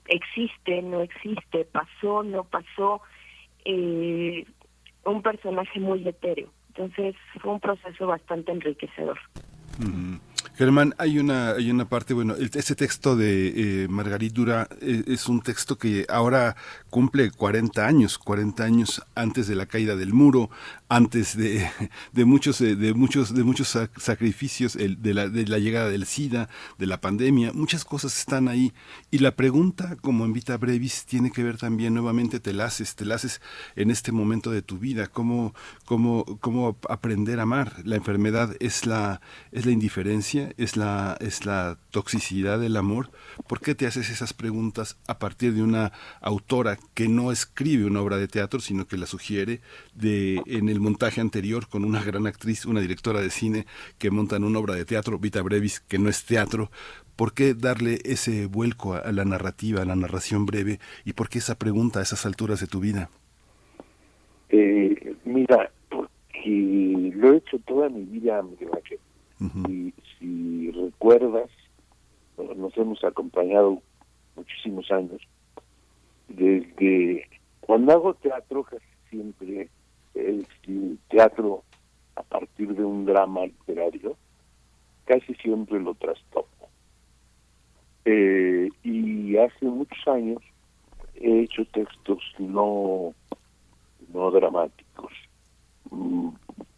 existe, 0.07 0.81
no 0.81 1.01
existe, 1.01 1.65
pasó, 1.65 2.23
no 2.23 2.43
pasó, 2.45 3.01
eh, 3.65 4.45
un 5.05 5.21
personaje 5.21 5.79
muy 5.79 6.07
etéreo. 6.07 6.49
Entonces 6.77 7.15
fue 7.41 7.53
un 7.53 7.59
proceso 7.59 8.05
bastante 8.07 8.51
enriquecedor. 8.51 9.17
Germán, 10.57 10.95
hay 10.97 11.19
una, 11.19 11.51
hay 11.51 11.69
una 11.69 11.87
parte, 11.87 12.15
bueno, 12.15 12.33
ese 12.35 12.75
texto 12.75 13.15
de 13.15 13.83
eh, 13.83 13.87
Margarit 13.89 14.33
Dura 14.33 14.67
eh, 14.81 15.03
es 15.05 15.27
un 15.27 15.41
texto 15.41 15.77
que 15.77 16.07
ahora 16.09 16.55
cumple 16.89 17.29
40 17.29 17.85
años, 17.85 18.17
40 18.17 18.63
años 18.63 19.03
antes 19.13 19.47
de 19.47 19.55
la 19.55 19.67
caída 19.67 19.95
del 19.95 20.13
muro, 20.13 20.49
antes 20.89 21.37
de, 21.37 21.69
de 22.11 22.25
muchos, 22.25 22.59
eh, 22.61 22.75
de 22.75 22.95
muchos, 22.95 23.35
de 23.35 23.43
muchos 23.43 23.77
sacrificios, 23.97 24.73
de, 24.75 25.13
la, 25.13 25.29
de 25.29 25.45
la 25.45 25.59
llegada 25.59 25.89
del 25.89 26.07
SIDA, 26.07 26.49
de 26.79 26.87
la 26.87 27.01
pandemia, 27.01 27.53
muchas 27.53 27.85
cosas 27.85 28.17
están 28.17 28.47
ahí. 28.47 28.73
Y 29.11 29.19
la 29.19 29.35
pregunta, 29.35 29.95
como 30.01 30.25
en 30.25 30.33
Vita 30.33 30.57
Brevis, 30.57 31.05
tiene 31.05 31.29
que 31.29 31.43
ver 31.43 31.57
también, 31.57 31.93
nuevamente 31.93 32.39
te 32.39 32.53
la 32.53 32.65
haces, 32.65 32.95
te 32.95 33.05
la 33.05 33.13
haces 33.15 33.41
en 33.75 33.91
este 33.91 34.11
momento 34.11 34.49
de 34.49 34.63
tu 34.63 34.79
vida, 34.79 35.05
cómo, 35.05 35.53
cómo, 35.85 36.25
cómo 36.39 36.77
aprender 36.89 37.39
a 37.39 37.43
amar. 37.43 37.73
La 37.83 37.95
enfermedad 37.95 38.55
es 38.59 38.87
la, 38.87 39.21
es 39.51 39.67
la 39.67 39.71
indiferencia 39.71 40.26
es 40.35 40.75
la, 40.75 41.17
es 41.21 41.45
la 41.45 41.77
toxicidad 41.91 42.59
del 42.59 42.75
amor? 42.75 43.09
¿Por 43.47 43.61
qué 43.61 43.75
te 43.75 43.87
haces 43.87 44.09
esas 44.09 44.33
preguntas 44.33 44.97
a 45.07 45.19
partir 45.19 45.53
de 45.53 45.63
una 45.63 45.93
autora 46.19 46.77
que 46.93 47.07
no 47.07 47.31
escribe 47.31 47.85
una 47.85 48.01
obra 48.01 48.17
de 48.17 48.27
teatro, 48.27 48.59
sino 48.59 48.87
que 48.87 48.97
la 48.97 49.05
sugiere 49.05 49.61
de, 49.95 50.41
en 50.45 50.67
el 50.69 50.81
montaje 50.81 51.21
anterior 51.21 51.69
con 51.69 51.85
una 51.85 52.03
gran 52.03 52.27
actriz, 52.27 52.65
una 52.65 52.81
directora 52.81 53.21
de 53.21 53.29
cine 53.29 53.65
que 53.97 54.11
montan 54.11 54.43
una 54.43 54.59
obra 54.59 54.75
de 54.75 54.85
teatro, 54.85 55.17
Vita 55.17 55.41
Brevis, 55.41 55.79
que 55.79 55.97
no 55.97 56.09
es 56.09 56.25
teatro? 56.25 56.71
¿Por 57.15 57.33
qué 57.33 57.53
darle 57.53 57.99
ese 58.03 58.47
vuelco 58.47 58.95
a, 58.95 59.11
la 59.11 59.23
narrativa, 59.23 59.81
a 59.81 59.85
la 59.85 59.95
narración 59.95 60.45
breve? 60.45 60.79
¿Y 61.05 61.13
por 61.13 61.29
qué 61.29 61.39
esa 61.39 61.57
pregunta 61.57 61.99
a 61.99 62.03
esas 62.03 62.25
alturas 62.25 62.59
de 62.59 62.67
tu 62.67 62.79
vida? 62.79 63.09
Eh, 64.49 65.15
mira, 65.25 65.71
porque 65.89 67.11
lo 67.15 67.33
he 67.33 67.37
hecho 67.37 67.59
toda 67.59 67.89
mi 67.89 68.03
vida, 68.03 68.41
Miguel 68.43 68.69
y 69.39 69.93
si 70.19 70.71
recuerdas, 70.71 71.49
nos 72.37 72.77
hemos 72.77 73.03
acompañado 73.03 73.81
muchísimos 74.35 74.89
años. 74.91 75.21
Desde 76.27 77.27
cuando 77.61 77.91
hago 77.93 78.13
teatro, 78.15 78.63
casi 78.63 78.85
siempre 79.09 79.69
es 80.13 80.45
teatro 81.09 81.63
a 82.15 82.23
partir 82.23 82.73
de 82.73 82.83
un 82.83 83.05
drama 83.05 83.45
literario, 83.45 84.17
casi 85.05 85.33
siempre 85.35 85.79
lo 85.79 85.93
trastoco. 85.95 86.47
Eh, 88.05 88.69
y 88.83 89.37
hace 89.37 89.65
muchos 89.65 90.07
años 90.07 90.41
he 91.15 91.41
hecho 91.41 91.65
textos 91.65 92.23
no, 92.39 93.13
no 94.13 94.31
dramáticos. 94.31 95.11
Mm, 95.91 96.29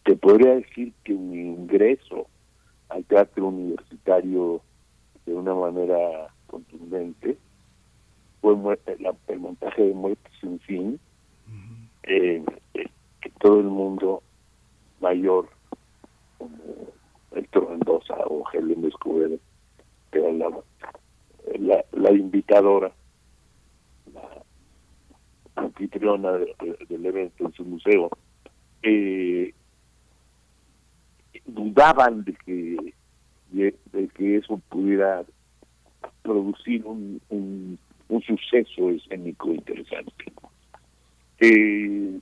te 0.04 0.16
podría 0.16 0.56
decir 0.56 0.92
que 1.04 1.12
mi 1.12 1.40
ingreso 1.40 2.26
al 2.90 3.04
teatro 3.04 3.46
universitario 3.48 4.60
de 5.26 5.34
una 5.34 5.54
manera 5.54 6.28
contundente. 6.46 7.38
Fue 8.40 8.52
el 9.28 9.38
montaje 9.40 9.82
de 9.82 9.94
Muerte 9.94 10.30
sin 10.40 10.58
fin, 10.60 11.00
eh, 12.04 12.42
eh, 12.74 12.88
que 13.20 13.30
todo 13.40 13.60
el 13.60 13.66
mundo 13.66 14.22
mayor 15.00 15.48
Selena 18.52 18.88
Escobedo, 18.88 19.38
que 20.10 20.18
era 20.18 20.32
la, 20.32 20.50
la, 21.58 21.84
la 21.92 22.12
invitadora, 22.12 22.92
la 24.12 24.42
anfitriona 25.56 26.32
de- 26.32 26.54
de- 26.60 26.86
del 26.88 27.06
evento 27.06 27.44
en 27.46 27.52
su 27.52 27.64
museo, 27.64 28.10
eh, 28.82 29.54
dudaban 31.46 32.24
de 32.24 32.32
que 32.34 32.94
de, 33.50 33.74
de 33.92 34.08
que 34.08 34.36
eso 34.36 34.60
pudiera 34.68 35.24
producir 36.22 36.84
un, 36.86 37.20
un, 37.30 37.78
un 38.08 38.22
suceso 38.22 38.90
escénico 38.90 39.50
interesante. 39.52 40.32
Eh, 41.40 42.18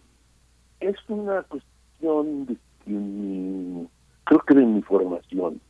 es 0.81 0.97
una 1.09 1.43
cuestión 1.43 2.47
de 2.47 2.57
mi- 2.87 3.87
creo 4.25 4.41
que 4.41 4.55
de 4.55 4.65
mi 4.65 4.83
formación. 4.83 5.61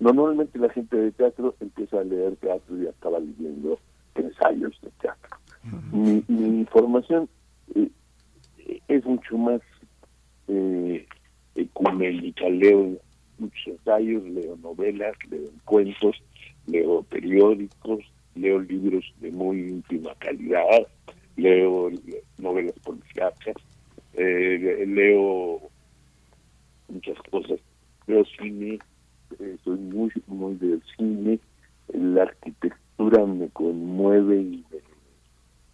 Normalmente 0.00 0.58
la 0.58 0.68
gente 0.70 0.96
de 0.96 1.12
teatro 1.12 1.54
empieza 1.60 2.00
a 2.00 2.04
leer 2.04 2.36
teatro 2.36 2.82
y 2.82 2.86
acaba 2.86 3.18
leyendo 3.18 3.78
ensayos 4.14 4.78
de 4.82 4.90
teatro. 5.00 5.36
Mi, 5.92 6.22
mi 6.28 6.64
formación 6.66 7.28
eh, 7.74 7.90
es 8.88 9.04
mucho 9.04 9.36
más 9.38 9.60
eh, 10.48 11.06
ecuménica. 11.56 12.48
Leo 12.48 12.98
muchos 13.38 13.66
ensayos, 13.66 14.22
leo 14.24 14.56
novelas, 14.56 15.16
leo 15.30 15.50
cuentos, 15.64 16.16
leo 16.66 17.02
periódicos, 17.02 18.04
leo 18.34 18.60
libros 18.60 19.04
de 19.20 19.30
muy 19.30 19.60
íntima 19.60 20.14
calidad, 20.18 20.86
leo 21.36 21.90
novelas 22.38 22.74
policíacas, 22.84 23.56
eh, 24.14 24.84
leo 24.86 25.60
muchas 26.88 27.18
cosas, 27.30 27.60
leo 28.06 28.24
cine, 28.38 28.78
eh, 29.38 29.56
soy 29.64 29.78
muy, 29.78 30.10
muy 30.26 30.54
del 30.56 30.82
cine, 30.96 31.38
la 31.88 32.22
arquitectura 32.22 33.24
me 33.26 33.48
conmueve 33.50 34.36
y 34.40 34.64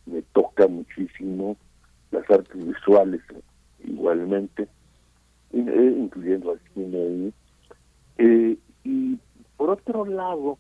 me, 0.07 0.15
me 0.15 0.23
toca 0.33 0.67
muchísimo, 0.67 1.57
las 2.11 2.29
artes 2.31 2.67
visuales 2.67 3.21
igualmente, 3.85 4.65
eh, 4.65 4.69
incluyendo 5.53 6.53
al 6.53 6.61
cine. 6.75 7.33
Eh, 8.19 8.57
y 8.85 9.19
por 9.57 9.71
otro 9.71 10.05
lado, 10.05 10.59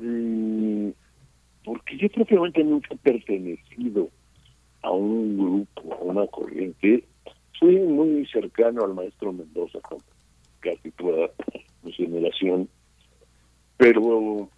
eh, 0.00 0.92
porque 1.64 1.96
yo 1.96 2.08
propiamente 2.08 2.64
nunca 2.64 2.88
he 2.94 2.98
pertenecido 2.98 4.10
a 4.82 4.90
un 4.90 5.36
grupo, 5.36 5.94
a 5.94 6.02
una 6.02 6.26
corriente, 6.26 7.04
soy 7.58 7.78
muy 7.78 8.26
cercano 8.26 8.84
al 8.84 8.94
maestro 8.94 9.32
Mendoza, 9.32 9.80
con 9.80 9.98
casi 10.60 10.90
toda 10.92 11.30
mi 11.82 11.92
generación, 11.92 12.68
pero 13.76 14.48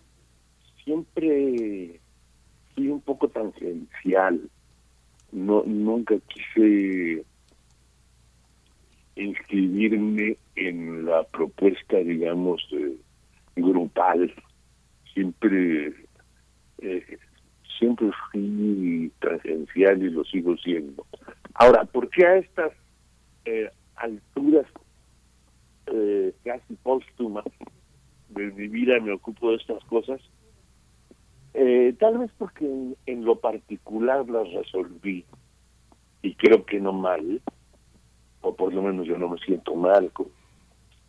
siempre 0.84 2.00
fui 2.74 2.88
un 2.88 3.00
poco 3.00 3.28
tangencial. 3.28 4.40
No, 5.32 5.62
nunca 5.64 6.14
quise 6.28 7.24
inscribirme 9.16 10.36
en 10.54 11.06
la 11.06 11.24
propuesta, 11.24 11.96
digamos, 11.98 12.66
eh, 12.72 12.96
grupal. 13.56 14.32
Siempre, 15.12 15.94
eh, 16.78 17.18
siempre 17.78 18.10
fui 18.30 19.10
tangencial 19.20 20.02
y 20.02 20.10
lo 20.10 20.24
sigo 20.24 20.56
siendo. 20.58 21.06
Ahora, 21.54 21.84
¿por 21.84 22.10
qué 22.10 22.26
a 22.26 22.36
estas 22.36 22.72
eh, 23.46 23.70
alturas 23.96 24.66
eh, 25.86 26.34
casi 26.44 26.74
póstumas 26.82 27.44
de 28.28 28.50
mi 28.52 28.68
vida 28.68 29.00
me 29.00 29.12
ocupo 29.12 29.50
de 29.50 29.56
estas 29.56 29.82
cosas? 29.84 30.20
Eh, 31.54 31.94
tal 31.98 32.18
vez 32.18 32.30
porque 32.36 32.66
en, 32.66 32.96
en 33.06 33.24
lo 33.24 33.40
particular 33.40 34.28
las 34.28 34.52
resolví 34.52 35.24
y 36.20 36.34
creo 36.34 36.66
que 36.66 36.78
no 36.80 36.92
mal, 36.92 37.40
o 38.46 38.54
por 38.54 38.72
lo 38.72 38.80
menos 38.82 39.06
yo 39.06 39.18
no 39.18 39.28
me 39.28 39.38
siento 39.38 39.74
mal 39.74 40.10
con 40.12 40.28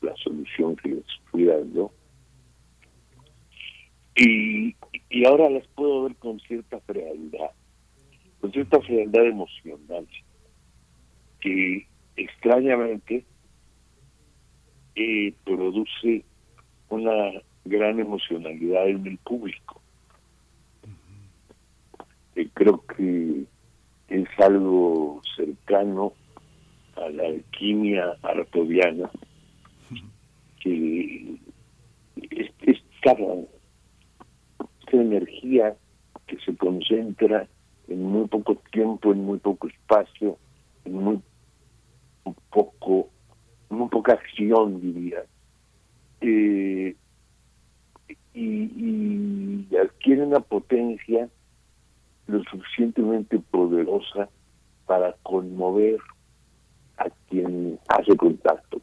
la 0.02 0.16
solución 0.16 0.76
que 0.76 0.90
les 0.90 1.06
fui 1.30 1.46
dando. 1.46 1.92
Y, 4.16 4.76
y 5.10 5.26
ahora 5.26 5.48
las 5.50 5.68
puedo 5.68 6.04
ver 6.04 6.16
con 6.16 6.40
cierta 6.40 6.80
frialdad, 6.80 7.52
con 8.42 8.52
cierta 8.52 8.82
frialdad 8.82 9.26
emocional, 9.26 10.08
que 11.40 11.88
extrañamente 12.16 13.24
eh, 14.96 15.34
produce 15.46 16.24
una 16.90 17.34
gran 17.66 18.00
emocionalidad 18.00 18.88
en 18.88 19.06
el 19.06 19.18
público. 19.20 19.80
Eh, 22.36 22.50
creo 22.56 22.84
que 22.88 23.44
es 24.08 24.28
algo 24.40 25.22
cercano 25.36 26.14
a 26.98 27.10
la 27.10 27.24
alquimia 27.24 28.18
artodiana 28.22 29.10
que 30.60 31.38
es, 32.32 32.52
es 32.62 32.78
esta, 33.04 33.16
energía 34.92 35.76
que 36.26 36.38
se 36.40 36.56
concentra 36.56 37.48
en 37.88 38.04
muy 38.04 38.28
poco 38.28 38.56
tiempo, 38.72 39.12
en 39.12 39.24
muy 39.24 39.38
poco 39.38 39.68
espacio, 39.68 40.38
en 40.86 40.94
muy 40.94 41.22
poco, 42.50 43.10
muy 43.70 43.90
poca 43.90 44.14
acción, 44.14 44.82
diría. 44.82 45.24
Eh, 46.22 46.96
y, 48.34 49.66
y 49.70 49.76
adquiere 49.76 50.24
una 50.24 50.40
potencia 50.40 51.30
lo 52.28 52.44
suficientemente 52.44 53.40
poderosa 53.40 54.30
para 54.86 55.14
conmover 55.24 55.98
a 56.98 57.10
quien 57.30 57.80
hace 57.88 58.16
contacto. 58.16 58.82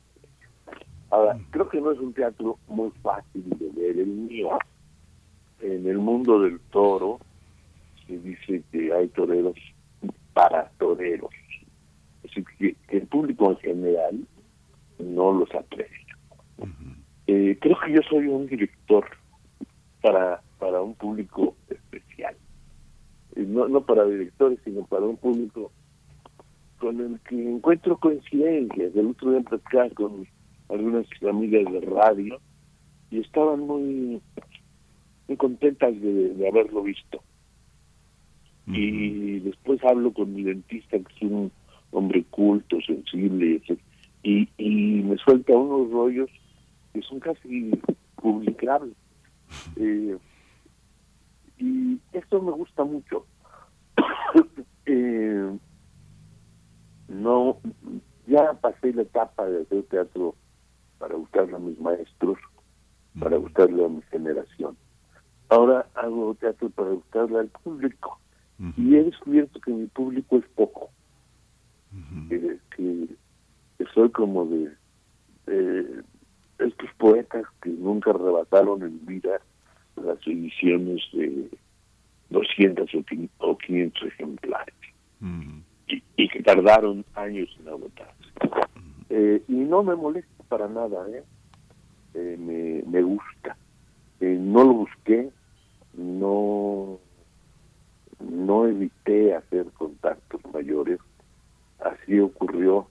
Ahora, 1.10 1.38
creo 1.50 1.68
que 1.68 1.80
no 1.80 1.92
es 1.92 1.98
un 1.98 2.12
teatro 2.12 2.58
muy 2.68 2.90
fácil 3.02 3.44
de 3.58 3.70
ver 3.70 3.98
el 3.98 4.06
mío. 4.06 4.50
En 5.60 5.86
el 5.86 5.98
mundo 5.98 6.40
del 6.40 6.58
toro 6.70 7.20
se 8.06 8.18
dice 8.18 8.62
que 8.70 8.92
hay 8.92 9.08
toreros 9.08 9.56
para 10.32 10.70
toreros. 10.78 11.30
Es 12.22 12.30
decir, 12.30 12.44
que, 12.58 12.74
que 12.88 12.96
el 12.98 13.06
público 13.06 13.50
en 13.50 13.56
general 13.58 14.26
no 14.98 15.32
los 15.32 15.54
aprecia. 15.54 16.18
Eh, 17.26 17.56
creo 17.60 17.76
que 17.84 17.92
yo 17.92 18.00
soy 18.08 18.26
un 18.26 18.46
director 18.46 19.06
para, 20.02 20.42
para 20.58 20.82
un 20.82 20.94
público 20.94 21.56
especial. 21.68 22.36
Eh, 23.36 23.44
no, 23.46 23.68
no 23.68 23.82
para 23.82 24.04
directores, 24.04 24.58
sino 24.64 24.84
para 24.84 25.04
un 25.04 25.16
público 25.16 25.72
con 26.84 27.00
el 27.00 27.18
que 27.20 27.34
encuentro 27.34 27.96
coincidencias. 27.96 28.94
El 28.94 29.06
otro 29.06 29.30
día 29.30 29.40
platicaba 29.40 29.88
con 29.90 30.26
algunas 30.68 31.06
amigas 31.26 31.72
de 31.72 31.80
radio 31.80 32.38
y 33.10 33.20
estaban 33.20 33.60
muy, 33.60 34.20
muy 35.26 35.36
contentas 35.38 35.98
de, 35.98 36.34
de 36.34 36.46
haberlo 36.46 36.82
visto. 36.82 37.22
Y 38.66 39.38
después 39.40 39.82
hablo 39.82 40.12
con 40.12 40.34
mi 40.34 40.42
dentista, 40.42 40.98
que 40.98 41.14
es 41.16 41.22
un 41.22 41.50
hombre 41.90 42.22
culto, 42.24 42.76
sensible, 42.82 43.62
y 44.22 44.48
me 45.04 45.16
suelta 45.16 45.56
unos 45.56 45.90
rollos 45.90 46.28
que 46.92 47.00
son 47.00 47.18
casi 47.18 47.70
publicables. 48.16 48.94
Eh, 49.76 50.16
y 51.58 51.98
esto 52.12 52.42
me 52.42 52.50
gusta 52.50 52.82
mucho. 52.82 53.24
eh, 54.86 55.58
no, 57.22 57.58
ya 58.26 58.52
pasé 58.54 58.92
la 58.92 59.02
etapa 59.02 59.46
de 59.46 59.62
hacer 59.62 59.82
teatro 59.84 60.34
para 60.98 61.14
gustarle 61.14 61.56
a 61.56 61.58
mis 61.58 61.78
maestros, 61.80 62.38
para 63.20 63.36
gustarle 63.36 63.84
a 63.84 63.88
mi 63.88 64.02
generación. 64.10 64.76
Ahora 65.48 65.86
hago 65.94 66.34
teatro 66.34 66.70
para 66.70 66.90
gustarle 66.90 67.38
al 67.38 67.48
público. 67.48 68.18
Y 68.76 68.94
he 68.96 69.04
descubierto 69.04 69.60
que 69.60 69.72
mi 69.72 69.86
público 69.86 70.36
es 70.38 70.44
poco. 70.54 70.90
que, 72.28 72.58
que, 72.76 73.06
que 73.78 73.84
soy 73.94 74.10
como 74.10 74.46
de, 74.46 74.72
de 75.46 76.02
estos 76.58 76.88
poetas 76.98 77.44
que 77.62 77.70
nunca 77.70 78.10
arrebataron 78.10 78.82
en 78.82 79.04
vida 79.06 79.40
las 79.96 80.18
ediciones 80.26 81.00
de 81.12 81.50
200 82.30 82.92
o 82.94 82.98
quin- 82.98 83.30
o 83.38 83.56
500 83.58 84.02
ejemplares 84.08 84.74
y, 85.88 86.02
y 86.16 86.28
que 86.28 86.42
tardaron 86.42 87.04
años 87.14 87.48
en 87.60 87.68
agotarse. 87.68 88.14
Eh, 89.10 89.42
y 89.48 89.54
no 89.54 89.82
me 89.82 89.94
molesta 89.94 90.44
para 90.48 90.68
nada, 90.68 91.06
¿eh? 91.10 91.22
Eh, 92.14 92.36
me, 92.38 92.90
me 92.90 93.02
gusta. 93.02 93.56
Eh, 94.20 94.38
no 94.40 94.64
lo 94.64 94.72
busqué, 94.74 95.30
no, 95.94 96.98
no 98.20 98.66
evité 98.66 99.34
hacer 99.34 99.66
contactos 99.72 100.40
mayores, 100.52 101.00
así 101.80 102.20
ocurrió 102.20 102.88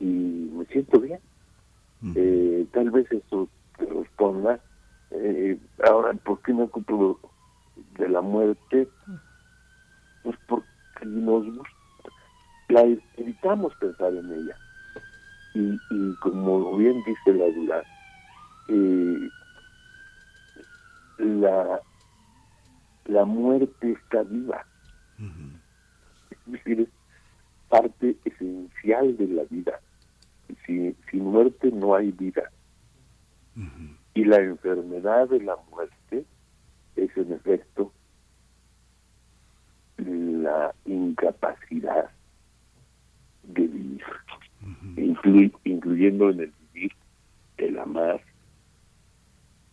y 0.00 0.04
me 0.04 0.64
siento 0.66 1.00
bien. 1.00 1.20
Eh, 2.14 2.66
tal 2.72 2.90
vez 2.90 3.10
eso 3.10 3.48
te 3.76 3.84
responda, 3.86 4.60
eh, 5.10 5.58
ahora, 5.84 6.12
¿por 6.14 6.40
qué 6.42 6.52
me 6.54 6.62
ocupo 6.62 7.18
de 7.98 8.08
la 8.08 8.20
muerte? 8.20 8.88
Pues 10.22 10.36
porque 10.46 11.04
nos 11.04 11.44
gusta, 11.44 11.77
la 12.68 12.82
evitamos 13.16 13.74
pensar 13.76 14.14
en 14.14 14.32
ella. 14.32 14.56
Y, 15.54 15.78
y 15.90 16.14
como 16.20 16.76
bien 16.76 17.02
dice 17.04 17.32
la 17.32 17.46
Dura, 17.46 17.82
eh, 18.68 19.28
la, 21.18 21.80
la 23.06 23.24
muerte 23.24 23.92
está 23.92 24.22
viva. 24.22 24.64
Es 26.30 26.52
decir, 26.52 26.80
es 26.80 26.88
parte 27.68 28.16
esencial 28.24 29.16
de 29.16 29.26
la 29.28 29.42
vida. 29.44 29.80
Si, 30.64 30.94
sin 31.10 31.24
muerte 31.24 31.70
no 31.72 31.94
hay 31.94 32.12
vida. 32.12 32.50
Y 34.14 34.24
la 34.24 34.36
enfermedad 34.36 35.28
de 35.28 35.40
la 35.40 35.56
muerte 35.70 36.24
es 36.94 37.16
en 37.16 37.32
efecto 37.32 37.92
la 39.96 40.72
incapacidad 40.84 42.10
de 43.48 43.66
vivir, 43.66 44.02
inclu- 44.96 45.52
incluyendo 45.64 46.30
en 46.30 46.40
el 46.40 46.52
vivir 46.72 46.92
el 47.56 47.78
amar 47.78 48.20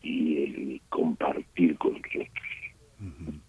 y 0.01 0.37
el 0.43 0.81
compartir 0.89 1.77
con 1.77 1.93
los 1.93 2.01
otros. 2.05 3.44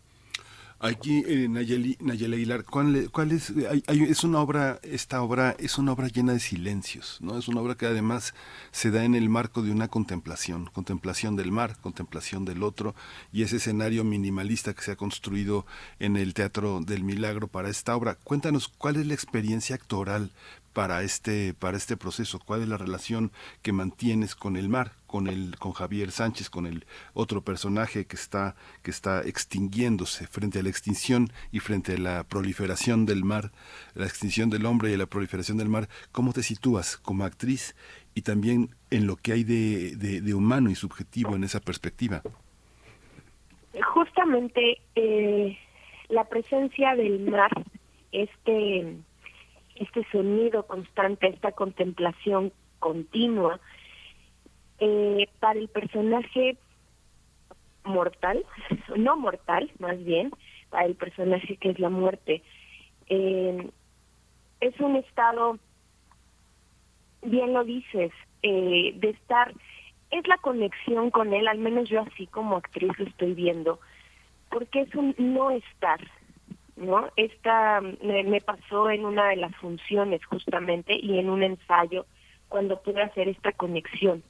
Aquí, 0.79 1.25
eh, 1.27 1.49
Nayeli, 1.49 1.97
Nayeli 2.01 2.35
Aguilar, 2.35 2.65
¿cuál, 2.65 3.09
cuál 3.11 3.33
es? 3.33 3.51
hay- 3.71 3.83
hay- 3.87 4.03
es 4.03 4.25
una 4.25 4.41
obra, 4.41 4.79
esta 4.83 5.23
obra 5.23 5.57
es 5.59 5.79
una 5.79 5.93
obra 5.93 6.09
llena 6.09 6.35
de 6.35 6.39
silencios, 6.41 7.17
¿no? 7.23 7.39
Es 7.39 7.49
una 7.49 7.63
obra 7.63 7.77
que 7.77 7.87
además 7.87 8.35
se 8.73 8.91
da 8.91 9.03
en 9.05 9.15
el 9.15 9.31
marco 9.31 9.63
de 9.63 9.71
una 9.71 9.89
contemplación, 9.89 10.67
contemplación 10.75 11.35
del 11.35 11.51
mar, 11.51 11.79
contemplación 11.81 12.45
del 12.45 12.63
otro, 12.63 12.95
y 13.33 13.43
ese 13.43 13.57
escenario 13.57 14.05
minimalista 14.05 14.75
que 14.75 14.83
se 14.83 14.93
ha 14.93 14.97
construido 14.97 15.65
en 15.99 16.19
el 16.19 16.35
Teatro 16.35 16.81
del 16.85 17.05
Milagro 17.05 17.49
para 17.49 17.71
esta 17.71 17.97
obra. 17.97 18.17
Cuéntanos, 18.23 18.69
¿cuál 18.69 18.97
es 18.97 19.07
la 19.07 19.15
experiencia 19.15 19.77
actoral 19.77 20.31
para 20.77 21.03
este, 21.03 21.55
para 21.55 21.79
este 21.79 21.97
proceso? 21.97 22.39
¿Cuál 22.39 22.61
es 22.61 22.69
la 22.69 22.77
relación 22.77 23.33
que 23.63 23.73
mantienes 23.73 24.35
con 24.35 24.59
el 24.59 24.69
mar, 24.69 24.93
con 25.07 25.27
el, 25.27 25.57
con 25.59 25.73
Javier 25.73 26.11
Sánchez, 26.11 26.51
con 26.51 26.67
el 26.67 26.85
otro 27.15 27.41
personaje 27.41 28.05
que 28.05 28.15
está, 28.15 28.57
que 28.83 28.91
está 28.91 29.23
extinguiéndose 29.23 30.27
frente 30.27 30.59
a 30.59 30.63
la 30.63 30.69
extinción 30.69 31.31
y 31.51 31.61
frente 31.61 31.95
a 31.95 31.99
la 31.99 32.25
proliferación 32.25 33.07
del 33.07 33.25
mar, 33.25 33.53
la 33.95 34.05
extinción 34.05 34.51
del 34.51 34.67
hombre 34.67 34.93
y 34.93 34.99
la 34.99 35.07
proliferación 35.07 35.57
del 35.57 35.71
mar? 35.71 35.89
¿Cómo 36.13 36.35
te 36.35 36.43
sitúas 36.43 36.99
como 36.99 37.25
actriz 37.25 37.75
y 38.15 38.21
también 38.21 38.75
en 38.91 39.07
lo 39.07 39.17
que 39.17 39.33
hay 39.33 39.45
de, 39.45 39.97
de- 39.97 40.35
humano 40.35 40.69
y 40.69 40.75
subjetivo 40.75 41.37
en 41.37 41.45
esa 41.45 41.61
perspectiva? 41.61 42.21
Justamente 43.95 44.83
eh, 44.95 45.57
la 46.11 46.25
presencia 46.25 46.95
del 46.97 47.31
mar, 47.31 47.51
este, 48.13 48.99
este 49.77 50.07
sonido 50.11 50.67
constante, 50.67 51.29
esta 51.29 51.53
contemplación 51.53 52.53
continua, 52.79 53.61
eh, 54.79 55.29
para 55.41 55.59
el 55.59 55.69
personaje 55.69 56.59
mortal, 57.85 58.45
no 58.97 59.17
mortal, 59.17 59.71
más 59.79 60.03
bien, 60.05 60.31
para 60.71 60.87
el 60.87 60.95
personaje 60.95 61.57
que 61.57 61.71
es 61.71 61.79
la 61.79 61.89
muerte, 61.89 62.43
eh, 63.09 63.71
es 64.61 64.79
un 64.81 64.97
estado, 64.97 65.59
bien 67.23 67.53
lo 67.53 67.65
dices, 67.65 68.13
eh, 68.43 68.93
de 68.97 69.11
estar, 69.11 69.55
es 70.11 70.27
la 70.27 70.39
conexión 70.39 71.11
con 71.11 71.33
él, 71.33 71.49
al 71.49 71.59
menos 71.59 71.89
yo 71.89 72.03
así 72.03 72.27
como 72.27 72.57
actriz 72.57 72.93
lo 72.99 73.07
estoy 73.07 73.35
viendo, 73.35 73.81
porque 74.51 74.83
es 74.83 74.95
un 74.95 75.15
no 75.19 75.51
estar, 75.51 76.01
¿no? 76.77 77.11
Esta 77.17 77.81
me, 77.81 78.23
me 78.25 78.41
pasó 78.41 78.91
en 78.91 79.05
una 79.05 79.29
de 79.29 79.37
las 79.37 79.55
funciones 79.57 80.25
justamente 80.27 80.95
y 80.95 81.19
en 81.19 81.31
un 81.31 81.43
ensayo 81.43 82.07
cuando 82.49 82.81
pude 82.83 83.03
hacer 83.03 83.29
esta 83.29 83.53
conexión, 83.53 84.23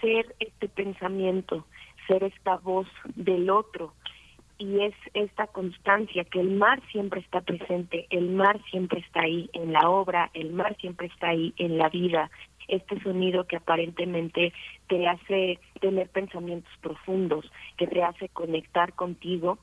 ser 0.00 0.34
este 0.40 0.68
pensamiento, 0.68 1.64
ser 2.06 2.24
esta 2.24 2.56
voz 2.56 2.86
del 3.14 3.48
otro 3.50 3.94
y 4.58 4.80
es 4.84 4.94
esta 5.14 5.46
constancia 5.48 6.24
que 6.24 6.40
el 6.40 6.50
mar 6.50 6.80
siempre 6.92 7.20
está 7.20 7.40
presente, 7.40 8.06
el 8.10 8.30
mar 8.30 8.60
siempre 8.70 9.00
está 9.00 9.22
ahí 9.22 9.50
en 9.52 9.72
la 9.72 9.88
obra, 9.88 10.30
el 10.34 10.52
mar 10.52 10.76
siempre 10.80 11.08
está 11.08 11.28
ahí 11.28 11.52
en 11.56 11.76
la 11.78 11.88
vida, 11.88 12.30
este 12.68 13.00
sonido 13.02 13.46
que 13.46 13.56
aparentemente 13.56 14.52
te 14.88 15.08
hace 15.08 15.58
tener 15.80 16.08
pensamientos 16.08 16.72
profundos, 16.80 17.50
que 17.76 17.86
te 17.86 18.02
hace 18.02 18.28
conectar 18.28 18.94
contigo 18.94 19.58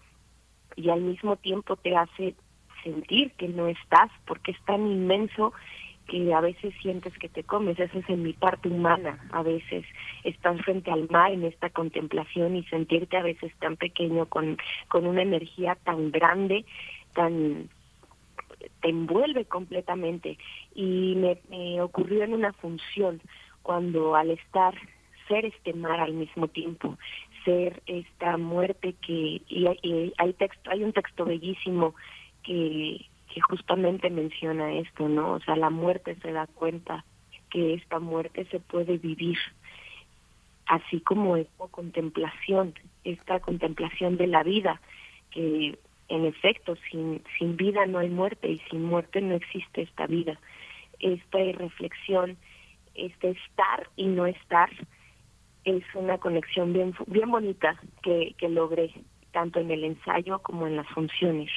y 0.75 0.89
al 0.89 1.01
mismo 1.01 1.35
tiempo 1.35 1.75
te 1.75 1.95
hace 1.95 2.35
sentir 2.83 3.31
que 3.33 3.47
no 3.47 3.67
estás 3.67 4.09
porque 4.25 4.51
es 4.51 4.65
tan 4.65 4.87
inmenso 4.87 5.53
que 6.07 6.33
a 6.33 6.41
veces 6.41 6.73
sientes 6.81 7.17
que 7.17 7.29
te 7.29 7.43
comes, 7.43 7.79
eso 7.79 7.99
es 7.99 8.09
en 8.09 8.23
mi 8.23 8.33
parte 8.33 8.67
humana, 8.67 9.19
a 9.31 9.43
veces 9.43 9.85
estás 10.23 10.59
frente 10.61 10.91
al 10.91 11.07
mar 11.09 11.31
en 11.31 11.45
esta 11.45 11.69
contemplación 11.69 12.55
y 12.55 12.63
sentirte 12.65 13.17
a 13.17 13.23
veces 13.23 13.53
tan 13.59 13.77
pequeño 13.77 14.25
con, 14.25 14.57
con 14.89 15.05
una 15.05 15.21
energía 15.21 15.75
tan 15.83 16.11
grande, 16.11 16.65
tan 17.13 17.69
te 18.81 18.89
envuelve 18.89 19.45
completamente. 19.45 20.37
Y 20.75 21.15
me, 21.15 21.37
me 21.49 21.81
ocurrió 21.81 22.23
en 22.23 22.33
una 22.33 22.53
función 22.53 23.21
cuando 23.61 24.15
al 24.15 24.31
estar 24.31 24.75
ser 25.27 25.45
este 25.45 25.73
mar 25.73 25.99
al 25.99 26.13
mismo 26.13 26.47
tiempo 26.47 26.97
ser 27.45 27.81
esta 27.85 28.37
muerte 28.37 28.95
que 29.05 29.41
y, 29.47 29.67
y 29.81 30.13
hay 30.17 30.33
texto 30.33 30.69
hay 30.71 30.83
un 30.83 30.93
texto 30.93 31.25
bellísimo 31.25 31.95
que 32.43 33.05
que 33.33 33.41
justamente 33.41 34.09
menciona 34.09 34.73
esto 34.73 35.07
no 35.07 35.33
o 35.33 35.39
sea 35.41 35.55
la 35.55 35.69
muerte 35.69 36.15
se 36.21 36.31
da 36.31 36.47
cuenta 36.47 37.05
que 37.49 37.73
esta 37.73 37.99
muerte 37.99 38.45
se 38.51 38.59
puede 38.59 38.97
vivir 38.97 39.37
así 40.65 41.01
como 41.01 41.37
esta 41.37 41.67
contemplación 41.67 42.73
esta 43.03 43.39
contemplación 43.39 44.17
de 44.17 44.27
la 44.27 44.43
vida 44.43 44.81
que 45.31 45.77
en 46.11 46.25
efecto, 46.25 46.75
sin, 46.89 47.23
sin 47.37 47.55
vida 47.55 47.85
no 47.85 47.99
hay 47.99 48.09
muerte 48.09 48.49
y 48.49 48.59
sin 48.69 48.83
muerte 48.83 49.21
no 49.21 49.33
existe 49.33 49.83
esta 49.83 50.07
vida. 50.07 50.37
Esta 50.99 51.37
reflexión, 51.57 52.37
este 52.95 53.29
estar 53.29 53.89
y 53.95 54.07
no 54.07 54.25
estar, 54.25 54.69
es 55.63 55.83
una 55.95 56.17
conexión 56.17 56.73
bien, 56.73 56.93
bien 57.07 57.29
bonita 57.29 57.79
que, 58.03 58.35
que 58.37 58.49
logré, 58.49 58.93
tanto 59.31 59.59
en 59.59 59.71
el 59.71 59.83
ensayo 59.83 60.39
como 60.39 60.67
en 60.67 60.75
las 60.75 60.87
funciones. 60.89 61.51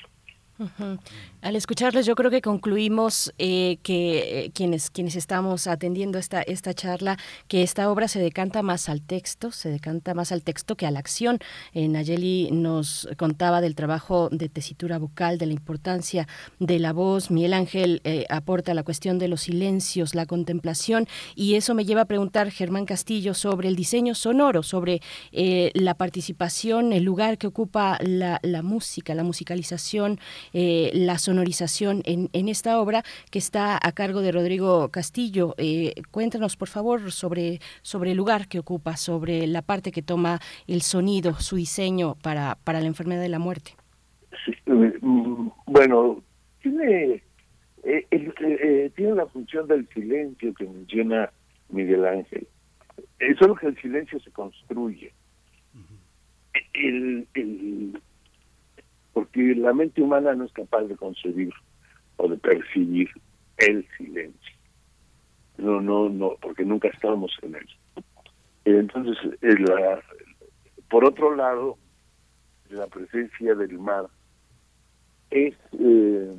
Al 1.42 1.56
escucharles, 1.56 2.06
yo 2.06 2.14
creo 2.14 2.30
que 2.30 2.40
concluimos 2.40 3.32
eh, 3.38 3.78
que 3.82 4.44
eh, 4.44 4.50
quienes 4.54 4.88
quienes 4.90 5.16
estamos 5.16 5.66
atendiendo 5.66 6.18
esta 6.18 6.42
esta 6.42 6.74
charla, 6.74 7.18
que 7.48 7.62
esta 7.62 7.90
obra 7.90 8.06
se 8.06 8.20
decanta 8.20 8.62
más 8.62 8.88
al 8.88 9.02
texto, 9.02 9.50
se 9.50 9.68
decanta 9.68 10.14
más 10.14 10.30
al 10.30 10.42
texto 10.42 10.76
que 10.76 10.86
a 10.86 10.90
la 10.90 11.00
acción. 11.00 11.38
Eh, 11.72 11.88
Nayeli 11.88 12.50
nos 12.52 13.08
contaba 13.16 13.60
del 13.60 13.74
trabajo 13.74 14.28
de 14.30 14.48
tesitura 14.48 14.98
vocal, 14.98 15.38
de 15.38 15.46
la 15.46 15.52
importancia 15.52 16.28
de 16.60 16.78
la 16.78 16.92
voz. 16.92 17.30
Miguel 17.30 17.54
Ángel 17.54 18.00
eh, 18.04 18.24
aporta 18.30 18.74
la 18.74 18.82
cuestión 18.82 19.18
de 19.18 19.28
los 19.28 19.42
silencios, 19.42 20.14
la 20.14 20.26
contemplación, 20.26 21.08
y 21.34 21.54
eso 21.54 21.74
me 21.74 21.84
lleva 21.84 22.02
a 22.02 22.06
preguntar 22.06 22.50
Germán 22.50 22.86
Castillo 22.86 23.34
sobre 23.34 23.68
el 23.68 23.76
diseño 23.76 24.14
sonoro, 24.14 24.62
sobre 24.62 25.00
eh, 25.32 25.72
la 25.74 25.94
participación, 25.94 26.92
el 26.92 27.02
lugar 27.02 27.38
que 27.38 27.46
ocupa 27.46 27.98
la 28.00 28.62
música, 28.62 29.14
la 29.14 29.24
musicalización 29.24 30.20
eh, 30.52 30.90
la 30.94 31.18
sonorización 31.18 32.02
en, 32.04 32.28
en, 32.32 32.48
esta 32.48 32.80
obra 32.80 33.02
que 33.30 33.38
está 33.38 33.78
a 33.80 33.92
cargo 33.92 34.20
de 34.20 34.32
Rodrigo 34.32 34.88
Castillo. 34.90 35.54
Eh, 35.58 35.94
cuéntanos, 36.10 36.56
por 36.56 36.68
favor, 36.68 37.12
sobre, 37.12 37.60
sobre 37.82 38.12
el 38.12 38.16
lugar 38.16 38.48
que 38.48 38.58
ocupa, 38.58 38.96
sobre 38.96 39.46
la 39.46 39.62
parte 39.62 39.92
que 39.92 40.02
toma 40.02 40.40
el 40.66 40.82
sonido, 40.82 41.34
su 41.34 41.56
diseño 41.56 42.16
para, 42.22 42.56
para 42.64 42.80
la 42.80 42.86
enfermedad 42.86 43.22
de 43.22 43.28
la 43.28 43.38
muerte. 43.38 43.72
Sí, 44.44 44.52
bueno, 45.66 46.22
tiene, 46.60 47.22
eh, 47.84 48.90
tiene 48.96 49.14
la 49.14 49.26
función 49.26 49.66
del 49.68 49.88
silencio 49.88 50.52
que 50.54 50.64
menciona 50.64 51.30
Miguel 51.70 52.04
Ángel. 52.04 52.46
solo 53.38 53.54
que 53.54 53.66
el 53.66 53.76
silencio 53.80 54.20
se 54.20 54.30
construye. 54.30 55.12
El, 56.72 57.26
el, 57.34 58.00
porque 59.14 59.54
la 59.54 59.72
mente 59.72 60.02
humana 60.02 60.34
no 60.34 60.44
es 60.44 60.52
capaz 60.52 60.82
de 60.82 60.96
concebir 60.96 61.52
o 62.16 62.28
de 62.28 62.36
percibir 62.36 63.08
el 63.58 63.86
silencio. 63.96 64.54
No, 65.56 65.80
no, 65.80 66.08
no, 66.08 66.36
porque 66.42 66.64
nunca 66.64 66.88
estábamos 66.88 67.32
en 67.42 67.54
él. 67.54 67.68
Entonces, 68.64 69.16
la, 69.40 70.02
por 70.90 71.04
otro 71.04 71.34
lado, 71.34 71.78
la 72.70 72.86
presencia 72.88 73.54
del 73.54 73.78
mar 73.78 74.08
es 75.30 75.54
eh, 75.78 76.36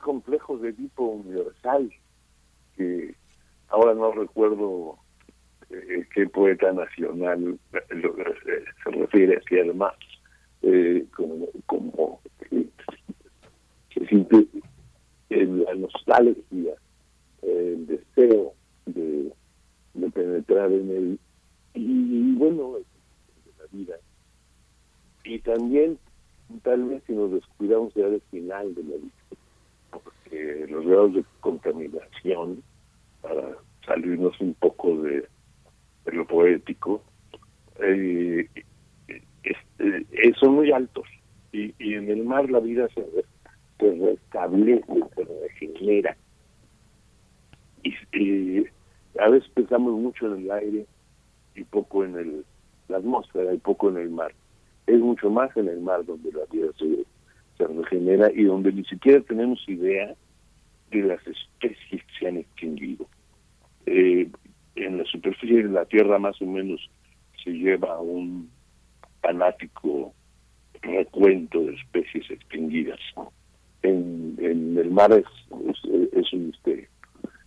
complejo 0.00 0.58
de 0.58 0.72
tipo 0.72 1.04
universal 1.04 1.92
que 2.76 3.14
ahora 3.68 3.94
no 3.94 4.12
recuerdo 4.12 4.98
eh, 5.70 6.06
qué 6.14 6.26
poeta 6.28 6.72
nacional 6.72 7.58
se 7.70 8.90
refiere 8.90 9.36
así 9.36 9.58
al 9.58 9.74
mar, 9.74 9.94
como, 11.16 11.48
como 11.66 12.20
se 13.94 14.06
siente 14.06 14.46
la 15.30 15.74
nostalgia, 15.74 16.74
el 17.42 17.86
deseo 17.86 18.54
de, 18.86 19.32
penetrar 20.12 20.72
en 20.72 20.90
él 20.90 21.18
y, 21.74 22.34
bueno, 22.34 22.74
de 22.74 23.52
la 23.58 23.64
vida. 23.70 23.96
Y 25.24 25.38
también, 25.38 25.98
tal 26.62 26.84
vez 26.84 27.02
si 27.06 27.12
nos 27.12 27.30
descuidamos, 27.30 27.92
será 27.92 28.08
el 28.08 28.20
final 28.30 28.74
de 28.74 28.82
la 28.82 28.96
vida, 28.96 29.12
porque 29.90 30.66
los 30.68 30.84
grados 30.84 31.14
de 31.14 31.24
contaminación, 31.40 32.62
para 33.22 33.56
salirnos 33.86 34.38
un 34.40 34.54
poco 34.54 34.96
de, 35.02 35.28
lo 36.06 36.26
poético, 36.26 37.02
eh, 37.78 38.48
este, 39.42 40.34
son 40.38 40.54
muy 40.54 40.72
altos. 40.72 41.06
Y, 41.52 41.74
y 41.78 41.94
en 41.94 42.10
el 42.10 42.24
mar 42.24 42.48
la 42.50 42.60
vida 42.60 42.88
se, 42.94 43.04
se 43.80 43.94
restablece, 43.94 44.84
se 45.16 45.24
regenera. 45.24 46.16
Y, 47.82 48.66
a 49.18 49.28
veces 49.28 49.50
pensamos 49.54 49.92
mucho 49.94 50.26
en 50.26 50.42
el 50.44 50.50
aire 50.50 50.86
y 51.54 51.64
poco 51.64 52.04
en 52.04 52.16
el, 52.16 52.44
la 52.88 52.98
atmósfera 52.98 53.52
y 53.52 53.58
poco 53.58 53.88
en 53.88 53.96
el 53.96 54.10
mar. 54.10 54.32
Es 54.86 55.00
mucho 55.00 55.30
más 55.30 55.54
en 55.56 55.68
el 55.68 55.80
mar 55.80 56.04
donde 56.04 56.30
la 56.32 56.44
vida 56.50 56.68
se, 56.78 57.04
regenera 57.66 58.30
y 58.32 58.44
donde 58.44 58.72
ni 58.72 58.84
siquiera 58.84 59.20
tenemos 59.20 59.62
idea 59.68 60.14
de 60.90 61.02
las 61.02 61.20
especies 61.26 62.02
que 62.02 62.18
se 62.18 62.28
han 62.28 62.38
extinguido. 62.38 63.06
Eh, 63.84 64.30
en 64.76 64.98
la 64.98 65.04
superficie 65.04 65.64
de 65.64 65.68
la 65.68 65.84
Tierra 65.84 66.18
más 66.18 66.40
o 66.40 66.46
menos 66.46 66.80
se 67.44 67.50
lleva 67.50 68.00
un 68.00 68.48
fanático 69.20 70.14
recuento 70.82 71.60
de 71.60 71.74
especies 71.74 72.30
extinguidas. 72.30 72.98
En, 73.82 74.36
en 74.38 74.76
el 74.76 74.90
mar 74.90 75.12
es, 75.12 75.24
es, 76.12 76.32
un 76.32 76.48
misterio. 76.48 76.88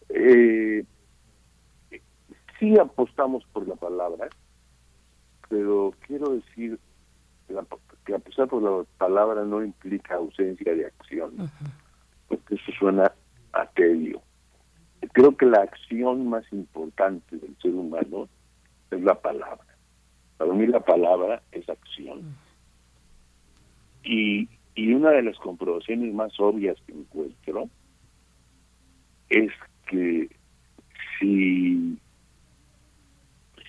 Eh, 0.09 0.83
sí 2.59 2.77
apostamos 2.79 3.43
por 3.53 3.67
la 3.67 3.75
palabra, 3.75 4.29
pero 5.49 5.93
quiero 6.07 6.29
decir 6.29 6.79
que 8.05 8.15
a 8.15 8.19
pesar 8.19 8.47
por 8.47 8.63
la 8.63 8.83
palabra 8.97 9.43
no 9.43 9.63
implica 9.63 10.15
ausencia 10.15 10.73
de 10.73 10.87
acción, 10.87 11.51
porque 12.27 12.55
eso 12.55 12.71
suena 12.79 13.11
a 13.53 13.67
tedio. 13.67 14.21
Creo 15.11 15.35
que 15.35 15.45
la 15.45 15.61
acción 15.61 16.27
más 16.27 16.43
importante 16.51 17.37
del 17.37 17.55
ser 17.61 17.73
humano 17.73 18.27
es 18.89 19.01
la 19.01 19.19
palabra. 19.19 19.72
Para 20.37 20.53
mí 20.53 20.67
la 20.67 20.79
palabra 20.79 21.41
es 21.51 21.67
acción. 21.69 22.35
Y, 24.03 24.49
y 24.75 24.93
una 24.93 25.11
de 25.11 25.23
las 25.23 25.37
comprobaciones 25.37 26.13
más 26.13 26.37
obvias 26.39 26.77
que 26.85 26.93
encuentro 26.93 27.69
es 29.29 29.51
que 29.87 30.29
si 31.19 31.97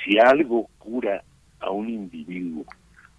si 0.05 0.19
algo 0.19 0.69
cura 0.79 1.23
a 1.61 1.71
un 1.71 1.89
individuo 1.89 2.65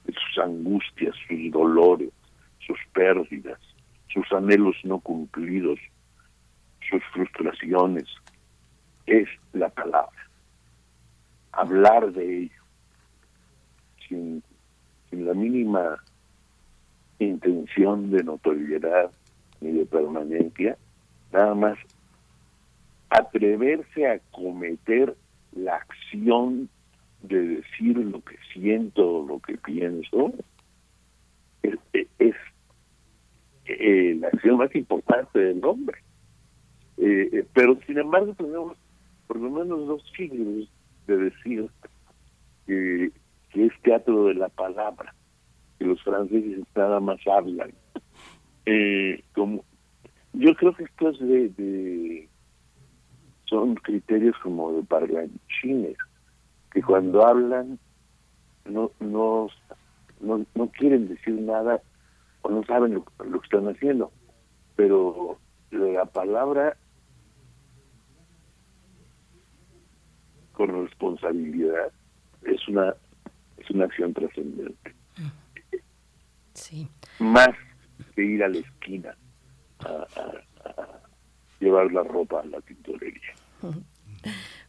de 0.03 0.13
sus 0.13 0.43
angustias, 0.43 1.15
sus 1.27 1.51
dolores, 1.51 2.11
sus 2.59 2.77
pérdidas, 2.93 3.59
sus 4.07 4.31
anhelos 4.31 4.75
no 4.83 4.99
cumplidos, 4.99 5.79
sus 6.89 7.03
frustraciones, 7.11 8.05
es 9.07 9.27
la 9.53 9.69
palabra. 9.69 10.29
Hablar 11.51 12.11
de 12.11 12.43
ello 12.43 12.64
sin, 14.07 14.43
la 15.11 15.33
mínima 15.33 16.03
intención 17.19 18.11
de 18.11 18.23
notoriedad 18.23 19.11
ni 19.61 19.71
de 19.71 19.85
permanencia, 19.85 20.77
nada 21.31 21.55
más 21.55 21.77
atreverse 23.09 24.07
a 24.07 24.19
cometer 24.31 25.15
la 25.53 25.75
acción 25.75 26.69
de 27.23 27.41
decir 27.57 27.97
lo 27.97 28.21
que 28.21 28.35
siento, 28.53 29.25
lo 29.25 29.39
que 29.39 29.57
pienso, 29.57 30.33
es, 31.63 32.35
eh, 33.65 34.17
la 34.19 34.27
acción 34.27 34.57
más 34.57 34.75
importante 34.75 35.39
del 35.39 35.63
hombre. 35.63 35.99
Eh, 36.97 37.29
eh, 37.31 37.45
pero 37.53 37.77
sin 37.87 37.97
embargo 37.97 38.33
tenemos 38.35 38.77
por 39.27 39.37
lo 39.37 39.49
menos 39.49 39.87
dos 39.87 40.03
siglos 40.15 40.69
de 41.07 41.17
decir 41.17 41.69
que, 42.67 43.11
es 43.63 43.73
teatro 43.81 44.25
de 44.25 44.35
la 44.35 44.49
palabra, 44.49 45.13
que 45.79 45.85
los 45.85 46.01
franceses 46.03 46.63
nada 46.75 46.99
más 46.99 47.19
hablan. 47.27 47.71
como 49.33 49.63
Yo 50.33 50.55
creo 50.55 50.75
que 50.75 50.83
esto 50.83 51.09
es 51.09 51.19
de, 51.19 52.27
son 53.45 53.75
criterios 53.75 54.35
como 54.41 54.73
de 54.73 54.83
parlanchines 54.83 55.97
que 56.71 56.81
cuando 56.81 57.25
hablan 57.25 57.79
no, 58.65 58.91
no, 58.99 59.47
no, 60.19 60.67
quieren 60.77 61.07
decir 61.07 61.35
nada 61.35 61.81
o 62.41 62.49
no 62.49 62.63
saben 62.65 62.95
lo, 62.95 63.05
lo 63.23 63.39
que 63.39 63.45
están 63.45 63.67
haciendo. 63.69 64.11
Pero 64.75 65.37
la 65.71 66.05
palabra 66.05 66.75
con 70.51 70.85
responsabilidad 70.85 71.91
es 72.43 72.67
una 72.67 72.95
es 73.65 73.71
una 73.71 73.85
acción 73.85 74.13
trascendente. 74.13 74.95
Sí. 76.53 76.87
Más 77.19 77.49
que 78.15 78.23
ir 78.23 78.43
a 78.43 78.47
la 78.47 78.59
esquina 78.59 79.15
a, 79.79 80.07
a 80.15 81.01
llevar 81.59 81.91
la 81.91 82.03
ropa 82.03 82.41
a 82.41 82.45
la 82.45 82.61
tintorería. 82.61 83.33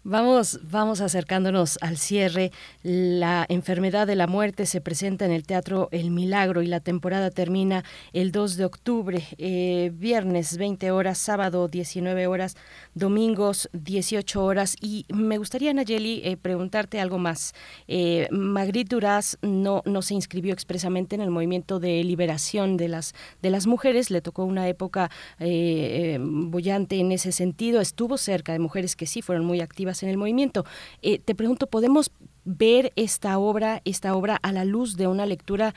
Vamos, 0.09 0.61
vamos 0.63 1.01
acercándonos 1.01 1.79
al 1.81 1.97
cierre. 1.97 2.53
La 2.85 3.45
enfermedad 3.49 4.07
de 4.07 4.15
la 4.15 4.29
muerte 4.29 4.65
se 4.65 4.81
presenta 4.81 5.25
en 5.25 5.33
el 5.33 5.43
Teatro 5.43 5.89
El 5.91 6.13
Milagro 6.13 6.63
y 6.63 6.69
la 6.69 6.79
temporada 6.79 7.33
termina 7.33 7.83
el 8.13 8.31
2 8.31 8.57
de 8.57 8.65
octubre, 8.67 9.25
eh, 9.39 9.91
viernes 9.93 10.59
20 10.59 10.93
horas, 10.93 11.19
sábado 11.19 11.67
19 11.67 12.29
horas, 12.29 12.57
domingos 12.95 13.69
18 13.73 14.45
horas. 14.45 14.77
Y 14.81 15.07
me 15.13 15.39
gustaría, 15.39 15.75
Nayeli, 15.75 16.21
eh, 16.23 16.37
preguntarte 16.37 17.01
algo 17.01 17.19
más. 17.19 17.53
Eh, 17.89 18.29
Magritte 18.31 18.95
Duras 18.95 19.39
no, 19.43 19.83
no 19.87 20.03
se 20.03 20.15
inscribió 20.15 20.53
expresamente 20.53 21.17
en 21.17 21.21
el 21.21 21.33
movimiento 21.33 21.81
de 21.81 22.05
liberación 22.05 22.77
de 22.77 22.87
las, 22.87 23.13
de 23.43 23.51
las 23.51 23.67
mujeres, 23.67 24.13
le 24.13 24.21
tocó 24.21 24.45
una 24.45 24.69
época 24.69 25.11
eh, 25.41 26.19
bullante 26.21 26.95
en 27.01 27.11
ese 27.11 27.33
sentido, 27.33 27.81
estuvo 27.81 28.17
cerca 28.19 28.53
de 28.53 28.61
mujeres 28.61 28.95
que 28.95 29.07
sí 29.07 29.21
fueron 29.21 29.45
muy 29.45 29.61
activas 29.61 29.96
en 30.03 30.09
el 30.09 30.17
movimiento. 30.17 30.65
Eh, 31.03 31.19
te 31.19 31.35
pregunto, 31.35 31.67
¿podemos 31.67 32.11
ver 32.45 32.93
esta 32.97 33.39
obra, 33.39 33.83
esta 33.85 34.15
obra 34.15 34.37
a 34.37 34.53
la 34.53 34.65
luz 34.65 34.97
de 34.97 35.07
una 35.07 35.27
lectura 35.27 35.75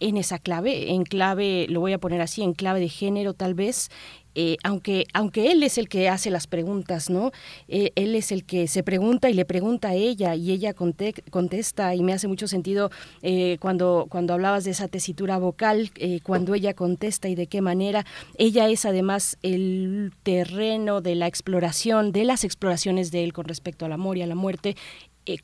en 0.00 0.16
esa 0.16 0.38
clave, 0.38 0.90
en 0.92 1.04
clave, 1.04 1.66
lo 1.68 1.80
voy 1.80 1.92
a 1.92 1.98
poner 1.98 2.20
así, 2.20 2.42
en 2.42 2.54
clave 2.54 2.80
de 2.80 2.88
género 2.88 3.34
tal 3.34 3.54
vez, 3.54 3.90
eh, 4.34 4.56
aunque, 4.62 5.06
aunque 5.12 5.50
él 5.50 5.62
es 5.62 5.76
el 5.76 5.88
que 5.88 6.08
hace 6.08 6.30
las 6.30 6.46
preguntas, 6.46 7.10
¿no? 7.10 7.32
Eh, 7.68 7.90
él 7.96 8.14
es 8.14 8.30
el 8.30 8.44
que 8.44 8.68
se 8.68 8.82
pregunta 8.82 9.28
y 9.28 9.34
le 9.34 9.44
pregunta 9.44 9.88
a 9.88 9.94
ella 9.94 10.34
y 10.36 10.52
ella 10.52 10.72
contesta 10.72 11.94
y 11.94 12.02
me 12.02 12.12
hace 12.12 12.28
mucho 12.28 12.46
sentido 12.46 12.90
eh, 13.22 13.56
cuando, 13.60 14.06
cuando 14.08 14.34
hablabas 14.34 14.64
de 14.64 14.70
esa 14.70 14.88
tesitura 14.88 15.38
vocal, 15.38 15.90
cuando 16.22 16.54
ella 16.54 16.74
contesta 16.74 17.28
y 17.28 17.34
de 17.34 17.46
qué 17.46 17.60
manera. 17.60 18.06
Ella 18.38 18.68
es 18.68 18.84
además 18.84 19.36
el 19.42 20.12
terreno 20.22 21.00
de 21.00 21.14
la 21.16 21.26
exploración, 21.26 22.12
de 22.12 22.24
las 22.24 22.44
exploraciones 22.44 23.10
de 23.10 23.24
él 23.24 23.32
con 23.32 23.46
respecto 23.46 23.84
al 23.84 23.92
amor 23.92 24.16
y 24.16 24.22
a 24.22 24.26
la 24.26 24.34
muerte. 24.34 24.76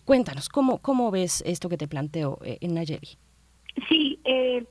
cuéntanos, 0.05 0.49
¿cómo, 0.49 0.79
¿cómo 0.79 1.11
ves 1.11 1.43
esto 1.47 1.69
que 1.69 1.77
te 1.77 1.89
planteo 1.89 2.39
en 2.43 2.75
Nayeli? 2.75 3.19
Sí, 3.89 4.16
eh, 4.27 4.65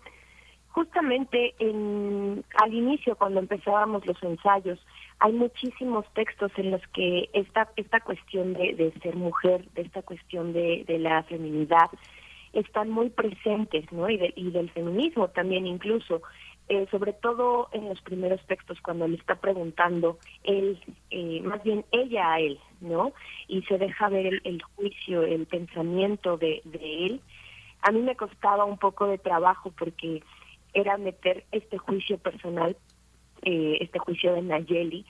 justamente 0.69 1.55
en, 1.59 2.43
al 2.61 2.73
inicio, 2.73 3.15
cuando 3.15 3.39
empezábamos 3.39 4.05
los 4.05 4.21
ensayos, 4.21 4.79
hay 5.19 5.31
muchísimos 5.31 6.05
textos 6.13 6.51
en 6.57 6.71
los 6.71 6.81
que 6.93 7.29
esta, 7.33 7.69
esta 7.77 8.01
cuestión 8.01 8.53
de, 8.53 8.93
ser 9.01 9.15
mujer, 9.15 9.65
de 9.73 9.83
esta 9.83 10.01
cuestión 10.01 10.53
de, 10.53 10.85
la 10.99 11.23
feminidad, 11.23 11.89
están 12.53 12.89
muy 12.89 13.09
presentes, 13.09 13.91
¿no? 13.91 14.09
Y, 14.09 14.33
y 14.35 14.51
del 14.51 14.69
feminismo 14.69 15.29
también 15.29 15.65
incluso. 15.65 16.21
Eh, 16.67 16.87
sobre 16.89 17.13
todo 17.13 17.69
en 17.73 17.87
los 17.87 18.01
primeros 18.01 18.41
textos 18.47 18.81
cuando 18.81 19.07
le 19.07 19.17
está 19.17 19.35
preguntando 19.35 20.17
él, 20.43 20.79
eh, 21.11 21.39
más 21.43 21.61
bien 21.63 21.85
ella 21.91 22.33
a 22.33 22.39
él, 22.39 22.59
¿no? 22.81 23.13
Y 23.47 23.61
se 23.63 23.77
deja 23.77 24.09
ver 24.09 24.41
el, 24.43 24.63
juicio, 24.75 25.21
el 25.21 25.45
pensamiento 25.45 26.37
de, 26.37 26.63
de 26.65 27.05
él. 27.05 27.21
A 27.85 27.91
mí 27.91 28.01
me 28.01 28.15
costaba 28.15 28.65
un 28.65 28.79
poco 28.79 29.05
de 29.05 29.19
trabajo 29.19 29.71
porque 29.77 30.23
era 30.73 30.97
meter 30.97 31.45
este 31.51 31.77
juicio 31.77 32.17
personal, 32.17 32.75
eh, 33.43 33.77
este 33.79 33.99
juicio 33.99 34.33
de 34.33 34.41
Nayeli, 34.41 35.05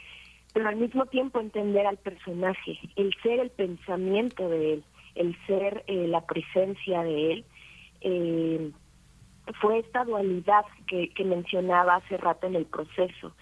pero 0.53 0.67
al 0.67 0.75
mismo 0.75 1.05
tiempo 1.05 1.39
entender 1.39 1.87
al 1.87 1.95
personaje, 1.95 2.77
el 2.97 3.13
ser 3.23 3.39
el 3.39 3.49
pensamiento 3.49 4.49
de 4.49 4.73
él. 4.73 4.83
el 5.15 5.37
ser, 5.47 5.85
eh, 5.87 6.07
la 6.09 6.25
presencia 6.25 7.01
de 7.03 7.31
él, 7.31 7.45
eh, 8.01 8.71
fue 9.61 9.79
esta 9.79 10.03
dualidad 10.03 10.65
que, 10.87 11.07
que 11.11 11.23
mencionaba 11.23 11.95
hace 11.95 12.17
rato 12.17 12.47
en 12.47 12.55
el 12.55 12.65
proceso. 12.65 13.33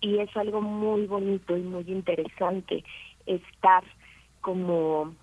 Y 0.00 0.16
es 0.20 0.34
algo 0.34 0.62
muy 0.62 1.04
bonito 1.04 1.54
y 1.54 1.60
muy 1.60 1.84
interesante 1.88 2.82
estar 3.26 3.84
como 4.40 5.14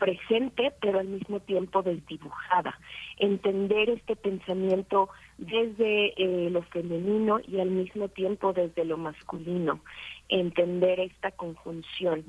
presente, 0.00 0.72
pero 0.80 0.98
al 0.98 1.06
mismo 1.06 1.38
tiempo 1.40 1.82
desdibujada. 1.82 2.76
Entender 3.18 3.90
este 3.90 4.16
pensamiento 4.16 5.10
desde 5.38 6.14
eh, 6.16 6.50
lo 6.50 6.62
femenino 6.62 7.38
y 7.46 7.60
al 7.60 7.70
mismo 7.70 8.08
tiempo 8.08 8.52
desde 8.52 8.84
lo 8.84 8.96
masculino. 8.96 9.80
Entender 10.28 10.98
esta 10.98 11.30
conjunción. 11.30 12.24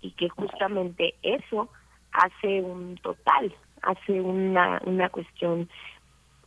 Y 0.00 0.12
que 0.12 0.28
justamente 0.28 1.14
eso 1.22 1.68
hace 2.12 2.62
un 2.62 2.96
total, 3.02 3.54
hace 3.82 4.20
una, 4.20 4.80
una 4.84 5.10
cuestión 5.10 5.68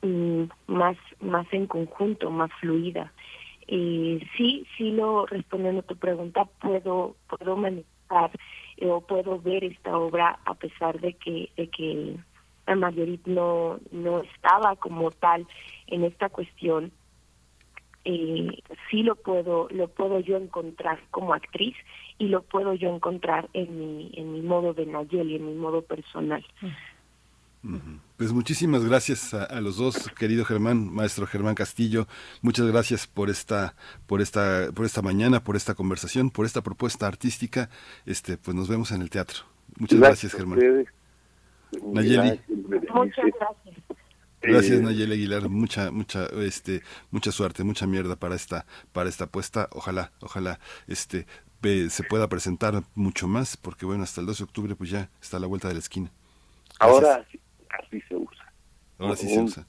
mm, 0.02 0.44
más, 0.68 0.98
más 1.20 1.46
en 1.52 1.68
conjunto, 1.68 2.32
más 2.32 2.52
fluida. 2.60 3.12
Y 3.68 4.26
sí, 4.36 4.66
sí 4.78 4.92
lo 4.92 5.26
respondiendo 5.26 5.82
a 5.82 5.84
tu 5.84 5.96
pregunta, 5.96 6.46
puedo, 6.60 7.16
puedo 7.28 7.56
manejar 7.56 7.86
eh, 8.12 8.38
o 8.84 9.02
puedo 9.02 9.40
ver 9.40 9.64
esta 9.64 9.98
obra 9.98 10.40
a 10.46 10.54
pesar 10.56 11.00
de 11.00 11.14
que, 11.14 11.50
de 11.58 11.68
que 11.68 12.16
no, 13.26 13.80
no 13.92 14.22
estaba 14.22 14.76
como 14.76 15.12
tal 15.12 15.48
en 15.88 16.04
esta 16.04 16.30
cuestión. 16.30 16.92
Eh, 18.06 18.64
sí 18.90 19.04
lo 19.04 19.16
puedo, 19.16 19.68
lo 19.72 19.88
puedo 19.90 20.20
yo 20.20 20.38
encontrar 20.38 21.00
como 21.12 21.34
actriz 21.34 21.76
y 22.18 22.28
lo 22.28 22.42
puedo 22.44 22.74
yo 22.74 22.94
encontrar 22.94 23.50
en 23.54 23.78
mi, 23.78 24.12
en 24.16 24.34
mi 24.34 24.42
modo 24.42 24.74
de 24.74 24.86
Nayeli, 24.86 25.36
en 25.36 25.46
mi 25.46 25.54
modo 25.54 25.82
personal. 25.82 26.46
Pues 28.16 28.32
muchísimas 28.32 28.86
gracias 28.86 29.34
a, 29.34 29.60
los 29.60 29.78
dos, 29.78 30.10
querido 30.18 30.46
Germán, 30.46 30.94
maestro 30.94 31.28
Germán 31.28 31.56
Castillo. 31.56 32.08
Muchas 32.42 32.66
gracias 32.68 33.06
por 33.06 33.30
esta, 33.30 33.76
por 34.08 34.22
esta, 34.22 34.72
por 34.74 34.86
esta 34.86 35.02
mañana, 35.02 35.44
por 35.44 35.56
esta 35.56 35.74
conversación, 35.76 36.30
por 36.30 36.46
esta 36.46 36.62
propuesta 36.62 37.08
artística. 37.08 37.70
Este, 38.06 38.38
pues 38.38 38.56
nos 38.56 38.70
vemos 38.70 38.92
en 38.92 39.02
el 39.02 39.10
teatro. 39.10 39.40
Muchas 39.78 40.00
gracias, 40.00 40.34
Germán. 40.34 40.60
Nayeli. 41.84 42.40
Muchas 42.48 43.26
gracias. 43.26 43.76
Gracias 44.42 44.80
Eh, 44.80 44.82
Nayeli 44.82 45.14
Aguilar, 45.14 45.50
mucha 45.50 45.92
mucha 45.92 46.26
este 46.28 46.82
mucha 47.12 47.32
suerte, 47.32 47.66
mucha 47.66 47.86
mierda 47.88 48.16
para 48.16 48.36
esta 48.36 48.66
para 48.94 49.10
esta 49.10 49.26
apuesta. 49.26 49.68
Ojalá, 49.72 50.14
ojalá 50.22 50.60
este 50.88 51.28
se 51.62 52.04
pueda 52.04 52.30
presentar 52.30 52.84
mucho 52.96 53.28
más 53.28 53.58
porque 53.58 53.86
bueno, 53.86 54.04
hasta 54.04 54.22
el 54.22 54.28
12 54.28 54.38
de 54.38 54.44
octubre 54.46 54.76
pues 54.76 54.90
ya 54.90 55.10
está 55.22 55.38
a 55.38 55.40
la 55.42 55.48
vuelta 55.48 55.68
de 55.68 55.74
la 55.74 55.82
esquina. 55.82 56.10
Ahora 56.80 57.28
así, 57.70 58.02
se 58.02 58.16
usa. 58.16 58.54
Ahora 58.98 59.16
sí 59.16 59.28
se 59.28 59.40
un, 59.40 59.46
usa. 59.46 59.66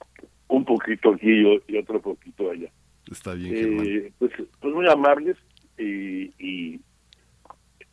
Un 0.47 0.65
poquito 0.65 1.13
aquí 1.13 1.29
y, 1.29 1.63
y 1.67 1.77
otro 1.77 2.01
poquito 2.01 2.51
allá. 2.51 2.71
Está 3.09 3.33
bien, 3.33 3.55
Germán. 3.55 3.85
Eh, 3.87 4.13
pues, 4.19 4.31
pues 4.59 4.73
muy 4.73 4.87
amables 4.87 5.37
y, 5.77 6.33
y 6.39 6.81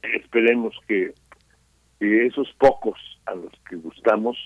esperemos 0.03 0.75
que, 0.87 1.15
que 1.99 2.27
esos 2.27 2.53
pocos 2.59 2.99
a 3.27 3.35
los 3.35 3.53
que 3.69 3.77
gustamos 3.77 4.37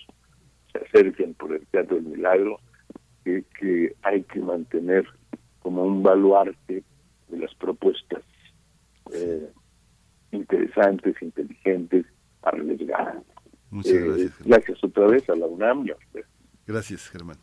se 0.71 0.79
acerquen 0.79 1.33
por 1.35 1.53
el 1.53 1.65
Teatro 1.67 1.97
del 1.97 2.05
Milagro, 2.05 2.59
que, 3.23 3.43
que 3.59 3.95
hay 4.01 4.23
que 4.23 4.39
mantener 4.39 5.05
como 5.59 5.83
un 5.83 6.03
baluarte 6.03 6.83
de 7.29 7.37
las 7.37 7.53
propuestas 7.55 8.23
eh, 9.13 9.49
interesantes, 10.31 11.15
inteligentes, 11.21 12.05
arriesgadas. 12.41 13.23
Muchas 13.73 13.91
Eh, 13.93 13.99
gracias. 14.05 14.33
gracias 14.45 14.83
otra 14.83 15.07
vez 15.07 15.27
a 15.29 15.35
la 15.35 15.47
UNAM 15.47 15.85
y 15.87 15.91
a 15.91 15.95
usted. 15.95 16.23
Gracias, 16.67 17.09
Germán. 17.09 17.37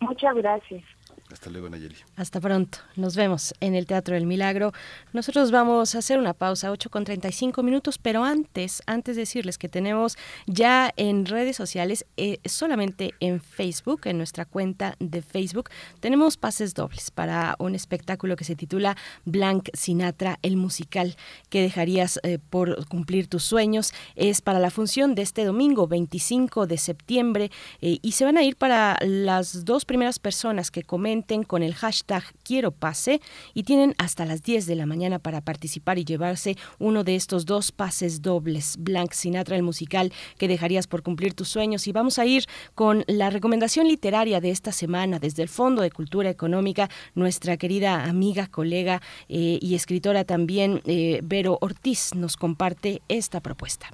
Muchas 0.00 0.34
gracias. 0.36 0.84
Hasta 1.32 1.50
luego, 1.50 1.68
Nayeli. 1.68 1.96
Hasta 2.16 2.40
pronto. 2.40 2.78
Nos 2.96 3.16
vemos 3.16 3.54
en 3.60 3.74
el 3.74 3.86
Teatro 3.86 4.14
del 4.14 4.26
Milagro. 4.26 4.72
Nosotros 5.12 5.50
vamos 5.50 5.94
a 5.94 5.98
hacer 5.98 6.18
una 6.18 6.34
pausa, 6.34 6.70
8 6.70 6.90
con 6.90 7.04
35 7.04 7.62
minutos, 7.62 7.98
pero 7.98 8.24
antes, 8.24 8.82
antes 8.86 9.16
decirles 9.16 9.58
que 9.58 9.68
tenemos 9.68 10.16
ya 10.46 10.92
en 10.96 11.26
redes 11.26 11.56
sociales, 11.56 12.06
eh, 12.16 12.38
solamente 12.44 13.14
en 13.20 13.40
Facebook, 13.40 14.02
en 14.04 14.18
nuestra 14.18 14.44
cuenta 14.44 14.96
de 15.00 15.22
Facebook, 15.22 15.70
tenemos 16.00 16.36
pases 16.36 16.74
dobles 16.74 17.10
para 17.10 17.56
un 17.58 17.74
espectáculo 17.74 18.36
que 18.36 18.44
se 18.44 18.56
titula 18.56 18.96
Blanc 19.24 19.68
Sinatra, 19.74 20.38
el 20.42 20.56
musical 20.56 21.16
que 21.48 21.62
dejarías 21.62 22.20
eh, 22.22 22.38
por 22.38 22.86
cumplir 22.86 23.28
tus 23.28 23.44
sueños. 23.44 23.92
Es 24.14 24.40
para 24.40 24.58
la 24.58 24.70
función 24.70 25.14
de 25.14 25.22
este 25.22 25.44
domingo, 25.44 25.86
25 25.86 26.66
de 26.66 26.78
septiembre, 26.78 27.50
eh, 27.80 27.98
y 28.02 28.12
se 28.12 28.24
van 28.24 28.36
a 28.36 28.42
ir 28.42 28.56
para 28.56 28.98
las 29.02 29.64
dos 29.64 29.84
primeras 29.84 30.18
personas 30.18 30.70
que 30.70 30.82
comenten 31.04 31.42
con 31.42 31.62
el 31.62 31.74
hashtag 31.74 32.22
quiero 32.44 32.70
pase 32.70 33.20
y 33.52 33.64
tienen 33.64 33.94
hasta 33.98 34.24
las 34.24 34.42
10 34.42 34.64
de 34.64 34.74
la 34.74 34.86
mañana 34.86 35.18
para 35.18 35.42
participar 35.42 35.98
y 35.98 36.06
llevarse 36.06 36.56
uno 36.78 37.04
de 37.04 37.14
estos 37.14 37.44
dos 37.44 37.72
pases 37.72 38.22
dobles, 38.22 38.76
Blanc 38.78 39.12
Sinatra 39.12 39.54
el 39.54 39.62
musical 39.62 40.14
que 40.38 40.48
dejarías 40.48 40.86
por 40.86 41.02
cumplir 41.02 41.34
tus 41.34 41.48
sueños. 41.48 41.86
Y 41.88 41.92
vamos 41.92 42.18
a 42.18 42.24
ir 42.24 42.46
con 42.74 43.04
la 43.06 43.28
recomendación 43.28 43.86
literaria 43.86 44.40
de 44.40 44.48
esta 44.48 44.72
semana. 44.72 45.18
Desde 45.18 45.42
el 45.42 45.50
Fondo 45.50 45.82
de 45.82 45.90
Cultura 45.90 46.30
Económica, 46.30 46.88
nuestra 47.14 47.58
querida 47.58 48.04
amiga, 48.04 48.46
colega 48.46 49.02
eh, 49.28 49.58
y 49.60 49.74
escritora 49.74 50.24
también, 50.24 50.80
eh, 50.86 51.20
Vero 51.22 51.58
Ortiz, 51.60 52.14
nos 52.14 52.38
comparte 52.38 53.02
esta 53.08 53.40
propuesta. 53.40 53.90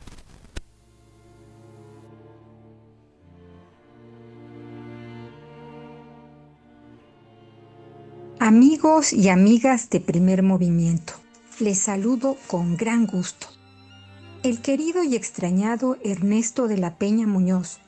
Amigos 8.42 9.12
y 9.12 9.28
amigas 9.28 9.90
de 9.90 10.00
primer 10.00 10.42
movimiento, 10.42 11.12
les 11.58 11.78
saludo 11.78 12.38
con 12.46 12.78
gran 12.78 13.06
gusto. 13.06 13.48
El 14.42 14.62
querido 14.62 15.04
y 15.04 15.14
extrañado 15.14 15.98
Ernesto 16.02 16.66
de 16.66 16.78
la 16.78 16.96
Peña 16.96 17.26
Muñoz, 17.26 17.80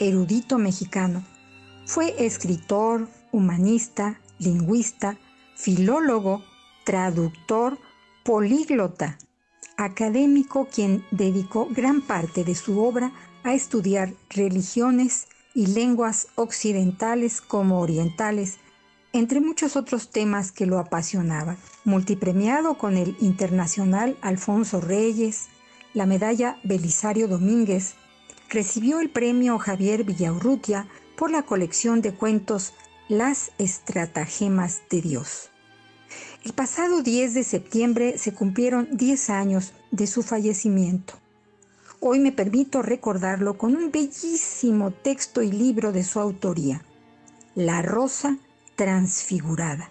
erudito 0.00 0.58
mexicano, 0.58 1.24
fue 1.86 2.26
escritor, 2.26 3.06
humanista, 3.30 4.18
lingüista, 4.40 5.16
filólogo, 5.54 6.42
traductor, 6.84 7.78
políglota, 8.24 9.16
académico 9.76 10.66
quien 10.74 11.04
dedicó 11.12 11.68
gran 11.70 12.02
parte 12.02 12.42
de 12.42 12.56
su 12.56 12.80
obra 12.80 13.12
a 13.44 13.54
estudiar 13.54 14.12
religiones 14.28 15.28
y 15.54 15.68
lenguas 15.68 16.26
occidentales 16.34 17.40
como 17.40 17.80
orientales, 17.80 18.58
entre 19.12 19.40
muchos 19.40 19.76
otros 19.76 20.10
temas 20.10 20.52
que 20.52 20.66
lo 20.66 20.78
apasionaban. 20.78 21.56
Multipremiado 21.84 22.78
con 22.78 22.96
el 22.96 23.16
Internacional 23.20 24.16
Alfonso 24.20 24.80
Reyes, 24.80 25.48
la 25.94 26.06
medalla 26.06 26.58
Belisario 26.62 27.26
Domínguez, 27.26 27.94
recibió 28.48 29.00
el 29.00 29.10
premio 29.10 29.58
Javier 29.58 30.04
Villaurrutia 30.04 30.86
por 31.16 31.30
la 31.30 31.42
colección 31.42 32.00
de 32.00 32.14
cuentos 32.14 32.72
Las 33.08 33.50
Estratagemas 33.58 34.82
de 34.90 35.02
Dios. 35.02 35.50
El 36.44 36.52
pasado 36.52 37.02
10 37.02 37.34
de 37.34 37.44
septiembre 37.44 38.18
se 38.18 38.32
cumplieron 38.32 38.88
10 38.92 39.30
años 39.30 39.72
de 39.90 40.06
su 40.06 40.22
fallecimiento. 40.22 41.14
Hoy 42.00 42.18
me 42.18 42.32
permito 42.32 42.80
recordarlo 42.80 43.58
con 43.58 43.76
un 43.76 43.90
bellísimo 43.90 44.90
texto 44.90 45.42
y 45.42 45.52
libro 45.52 45.92
de 45.92 46.02
su 46.02 46.18
autoría, 46.18 46.82
La 47.54 47.82
Rosa 47.82 48.38
transfigurada, 48.80 49.90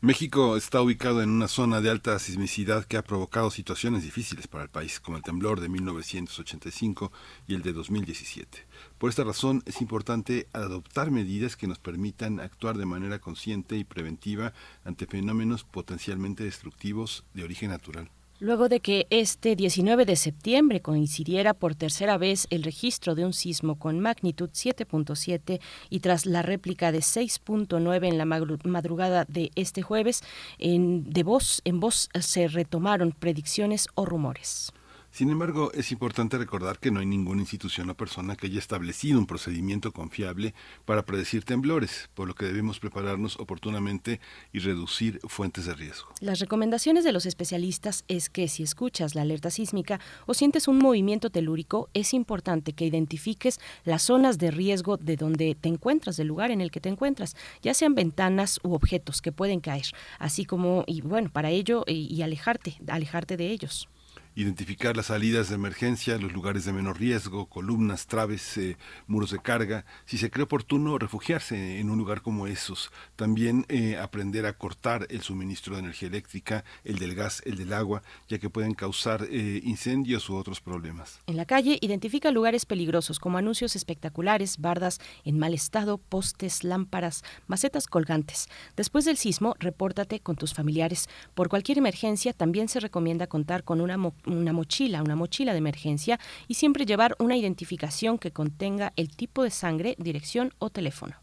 México 0.05 0.57
está 0.57 0.83
ubicado 0.83 1.23
en 1.23 1.31
una 1.31 1.47
zona 1.47 1.81
de 1.81 1.89
alta 1.89 2.19
sismicidad 2.19 2.85
que 2.87 2.97
ha 2.97 3.05
provocado 3.05 3.53
situaciones 3.53 4.03
difíciles 4.03 4.49
para 4.49 4.65
el 4.65 4.69
país, 4.69 4.99
como 4.99 5.17
el 5.17 5.23
temblor 5.23 5.61
de 5.61 5.69
1985 5.69 7.13
y 7.47 7.55
el 7.55 7.63
de 7.63 7.73
2017. 7.73 8.67
Por 8.99 9.11
esta 9.11 9.23
razón 9.23 9.63
es 9.65 9.81
importante 9.81 10.49
adoptar 10.53 11.13
medidas 11.13 11.55
que 11.55 11.69
nos 11.69 11.79
permitan 11.79 12.41
actuar 12.41 12.79
de 12.79 12.85
manera 12.85 13.21
consciente 13.21 13.77
y 13.77 13.85
preventiva 13.85 14.53
ante 14.85 15.07
fenómenos 15.07 15.63
potencialmente 15.63 16.43
destructivos 16.43 17.23
de 17.33 17.45
origen 17.45 17.71
natural 17.71 18.11
luego 18.43 18.69
de 18.69 18.81
que 18.81 19.07
este 19.11 19.55
19 19.55 20.05
de 20.05 20.17
septiembre 20.17 20.83
coincidiera 20.83 21.55
por 21.55 21.77
tercera 21.77 22.19
vez 22.19 22.49
el 22.51 22.65
registro 22.65 23.15
de 23.15 23.25
un 23.25 23.33
sismo 23.33 23.79
con 23.79 24.01
magnitud 24.01 24.51
7.7 24.51 25.61
y 25.91 26.01
tras 26.01 26.27
la 26.27 26.43
réplica 26.43 26.91
de 26.91 26.99
6.9 26.99 28.09
en 28.09 28.19
la 28.19 28.25
madrugada 28.25 29.25
de 29.29 29.53
este 29.55 29.83
jueves, 29.83 30.25
en, 30.59 31.09
de 31.09 31.23
voz 31.23 31.63
en 31.65 31.79
voz 31.79 32.09
se 32.21 32.49
retomaron 32.49 33.13
predicciones 33.13 33.87
o 33.95 34.05
rumores. 34.07 34.73
Sin 35.13 35.29
embargo, 35.29 35.71
es 35.75 35.93
importante 35.93 36.39
recordar 36.39 36.79
que 36.79 36.91
no 36.91 37.01
hay 37.01 37.05
ninguna 37.05 37.43
institución 37.43 37.91
o 37.91 37.95
persona 37.95 38.35
que 38.35 38.47
haya 38.47 38.59
establecido 38.59 39.19
un 39.19 39.27
procedimiento 39.27 39.93
confiable 39.93 40.55
para 40.87 41.05
predecir 41.05 41.45
temblores, 41.45 42.09
por 42.15 42.27
lo 42.27 42.35
que 42.35 42.47
debemos 42.47 42.81
prepararnos 42.81 43.39
oportunamente 43.39 44.21
y 44.55 44.61
reducir 44.61 45.21
fuentes 45.29 45.67
de 45.67 45.75
riesgo. 45.75 46.09
Las 46.21 46.41
recomendaciones 46.41 47.05
de 47.05 47.13
los 47.13 47.27
especialistas 47.27 48.05
es 48.09 48.31
que 48.31 48.49
si 48.49 48.63
escuchas 48.63 49.15
la 49.15 49.21
alerta 49.21 49.51
sísmica 49.51 50.01
o 50.25 50.33
sientes 50.33 50.67
un 50.67 50.79
movimiento 50.79 51.29
telúrico, 51.29 51.91
es 51.93 52.15
importante 52.15 52.73
que 52.73 52.87
identifiques 52.87 53.61
las 53.85 54.05
zonas 54.05 54.39
de 54.39 54.51
riesgo 54.51 54.97
de 54.97 55.17
donde 55.17 55.55
te 55.55 55.69
encuentras, 55.69 56.17
del 56.17 56.29
lugar 56.29 56.51
en 56.51 56.63
el 56.63 56.71
que 56.71 56.81
te 56.81 56.89
encuentras, 56.89 57.37
ya 57.61 57.75
sean 57.75 57.95
ventanas 57.95 58.61
u 58.63 58.73
objetos 58.73 59.21
que 59.21 59.31
pueden 59.31 59.61
caer, 59.61 59.89
así 60.19 60.47
como, 60.47 60.85
y 60.87 61.03
bueno, 61.03 61.29
para 61.31 61.51
ello, 61.51 61.85
y, 61.87 62.23
alejarte, 62.23 62.79
alejarte 62.89 63.37
de 63.37 63.51
ellos 63.51 63.91
identificar 64.35 64.97
las 64.97 65.07
salidas 65.07 65.49
de 65.49 65.57
emergencia, 65.57 66.19
los 66.19 66.33
lugares 66.33 66.65
de 66.65 66.73
menor 66.73 66.99
riesgo, 66.99 67.47
columnas, 67.47 68.07
traves, 68.07 68.57
eh, 68.57 68.77
muros 69.07 69.31
de 69.31 69.41
carga, 69.41 69.85
si 70.05 70.19
se 70.19 70.31
cree 70.31 70.45
oportuno 70.45 70.99
refugiarse 70.99 71.79
en 71.79 71.91
un 71.91 71.99
lugar 71.99 72.23
como 72.23 72.47
esos, 72.47 72.91
también 73.17 73.67
eh, 73.69 73.97
aprender 73.97 74.47
a 74.47 74.55
cortar 74.55 75.07
el 75.11 75.23
suministro 75.23 75.75
de 75.75 75.81
energía 75.81 76.09
eléctrica, 76.09 76.65
el 76.85 76.99
del 76.99 77.15
gas, 77.15 77.43
el 77.45 77.57
del 77.57 77.73
agua, 77.73 78.03
ya 78.29 78.39
que 78.39 78.51
pueden 78.51 78.75
causar 78.75 79.27
eh, 79.31 79.61
incendios 79.65 80.29
u 80.31 80.37
otros 80.37 80.61
problemas. 80.61 81.21
En 81.27 81.37
la 81.37 81.45
calle 81.45 81.79
identifica 81.81 82.31
lugares 82.31 82.67
peligrosos 82.67 83.19
como 83.19 83.39
anuncios 83.39 83.77
espectaculares, 83.77 84.59
bardas 84.59 85.01
en 85.25 85.39
mal 85.39 85.55
estado, 85.55 85.99
postes, 85.99 86.65
lámparas, 86.65 87.23
macetas 87.47 87.87
colgantes. 87.87 88.49
Después 88.77 89.05
del 89.05 89.17
sismo, 89.17 89.55
repórtate 89.59 90.21
con 90.21 90.37
tus 90.37 90.55
familiares. 90.55 91.09
Por 91.35 91.49
cualquier 91.49 91.79
emergencia, 91.79 92.33
también 92.33 92.69
se 92.69 92.81
recomienda 92.81 93.27
contar 93.27 93.65
con 93.65 93.81
una 93.81 93.97
una 94.27 94.53
mochila, 94.53 95.03
una 95.03 95.17
mochila 95.17 95.53
de 95.53 95.59
emergencia 95.59 96.19
y 96.49 96.55
siempre 96.55 96.87
llevar 96.87 97.17
una 97.19 97.37
identificación 97.37 98.19
que 98.19 98.33
contenga 98.33 98.93
el 98.97 99.15
tipo 99.15 99.43
de 99.43 99.51
sangre, 99.51 99.97
dirección 99.99 100.53
o 100.59 100.71
teléfono. 100.71 101.22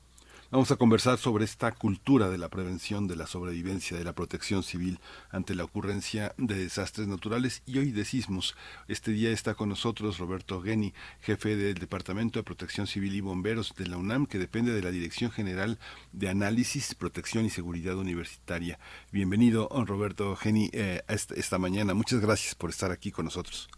Vamos 0.52 0.72
a 0.72 0.78
conversar 0.78 1.20
sobre 1.20 1.46
esta 1.46 1.72
cultura 1.72 2.28
de 2.28 2.40
la 2.40 2.50
prevención, 2.50 3.08
de 3.08 3.16
la 3.16 3.28
sobrevivencia, 3.28 3.96
de 3.96 4.04
la 4.04 4.14
protección 4.14 4.64
civil 4.64 4.98
ante 5.30 5.54
la 5.54 5.64
ocurrencia 5.64 6.32
de 6.40 6.56
desastres 6.56 7.08
naturales 7.08 7.62
y 7.68 7.78
hoy 7.78 7.92
de 7.92 8.04
sismos. 8.04 8.58
Este 8.88 9.12
día 9.12 9.30
está 9.30 9.54
con 9.54 9.70
nosotros 9.70 10.18
Roberto 10.18 10.60
Geni, 10.60 10.92
jefe 11.22 11.56
del 11.56 11.76
Departamento 11.76 12.40
de 12.40 12.44
Protección 12.44 12.88
Civil 12.88 13.14
y 13.14 13.22
Bomberos 13.22 13.76
de 13.78 13.86
la 13.86 13.98
UNAM, 13.98 14.26
que 14.26 14.40
depende 14.40 14.74
de 14.74 14.82
la 14.82 14.90
Dirección 14.90 15.30
General 15.30 15.78
de 16.14 16.30
Análisis, 16.30 16.96
Protección 16.96 17.46
y 17.46 17.52
Seguridad 17.52 17.96
Universitaria. 17.96 18.80
Bienvenido, 19.12 19.70
Roberto 19.86 20.36
Geni, 20.36 20.72
eh, 20.74 21.02
esta, 21.10 21.60
mañana. 21.60 21.94
Muchas 21.94 22.22
gracias 22.22 22.56
por 22.56 22.72
estar 22.72 22.90
aquí 22.90 23.12
con 23.12 23.26
nosotros. 23.26 23.70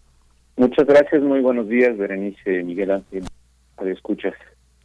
Muchas 0.55 0.87
gracias, 0.87 1.21
muy 1.21 1.41
buenos 1.41 1.67
días, 1.67 1.97
Berenice 1.97 2.63
Miguel 2.63 2.91
Ángel. 2.91 3.25
Escuchas. 3.83 4.35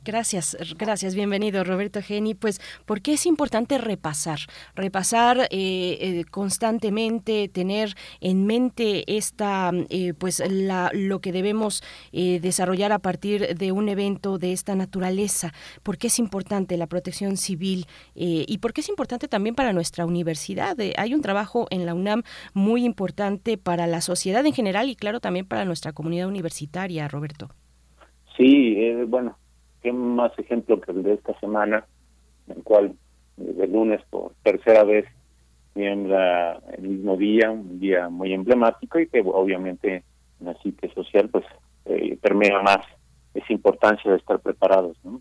Gracias, 0.07 0.57
gracias, 0.79 1.17
bienvenido 1.17 1.65
Roberto 1.65 2.01
Geni. 2.01 2.37
Pues, 2.37 2.61
¿por 2.85 3.03
qué 3.03 3.15
es 3.15 3.27
importante 3.27 3.77
repasar? 3.77 4.39
Repasar 4.77 5.49
eh, 5.51 5.99
eh, 6.01 6.25
constantemente, 6.31 7.49
tener 7.49 7.97
en 8.21 8.47
mente 8.47 9.17
esta, 9.17 9.73
eh, 9.91 10.15
pues, 10.17 10.41
la, 10.49 10.93
lo 10.95 11.21
que 11.21 11.33
debemos 11.33 11.83
desarrollar 12.13 12.93
a 12.93 13.01
partir 13.01 13.57
de 13.57 13.73
un 13.73 13.89
evento 13.89 14.39
de 14.39 14.53
esta 14.53 14.77
naturaleza. 14.77 15.53
¿Por 15.83 15.99
qué 15.99 16.07
es 16.07 16.21
importante 16.21 16.77
la 16.77 16.87
protección 16.87 17.37
civil 17.37 17.87
y 18.15 18.59
por 18.59 18.73
qué 18.73 18.83
es 18.83 18.89
importante 18.89 19.27
también 19.27 19.57
para 19.57 19.73
nuestra 19.73 20.07
universidad? 20.07 20.77
hay 20.97 21.15
un 21.15 21.21
trabajo 21.21 21.67
en 21.71 21.85
la 21.85 21.95
UNAM 21.95 22.23
muy 22.55 22.85
importante 22.85 23.59
para 23.59 23.89
la 23.89 24.01
sociedad 24.01 24.47
en 24.47 24.53
general 24.53 24.89
y, 24.89 24.95
claro, 24.95 25.19
también 25.19 25.47
para 25.47 25.65
nuestra 25.65 25.93
comunidad 25.93 26.29
universitaria, 26.29 27.09
Roberto. 27.09 27.51
Sí, 28.37 28.77
bueno, 29.09 29.37
qué 29.83 29.93
más 29.93 30.33
ejemplo 30.39 30.81
que 30.81 30.93
el 30.93 31.03
de 31.03 31.15
esta 31.15 31.39
semana, 31.41 31.87
en 32.49 32.57
el 32.57 32.63
cual 32.63 32.95
eh, 33.39 33.55
el 33.61 33.73
lunes 33.73 34.01
por 34.11 34.33
tercera 34.43 34.85
vez 34.85 35.07
miembra 35.75 36.59
el 36.77 36.89
mismo 36.89 37.17
día, 37.17 37.51
un 37.51 37.79
día 37.79 38.09
muy 38.09 38.33
emblemático 38.33 38.99
y 38.99 39.09
que 39.09 39.21
obviamente 39.21 40.03
en 40.41 40.47
la 40.47 40.55
psique 40.55 40.89
social 40.95 41.29
pues 41.29 41.45
eh, 41.85 42.19
permea 42.21 42.63
más 42.63 42.79
esa 43.35 43.53
importancia 43.53 44.11
de 44.11 44.17
estar 44.17 44.41
preparados, 44.41 44.97
¿no? 45.05 45.21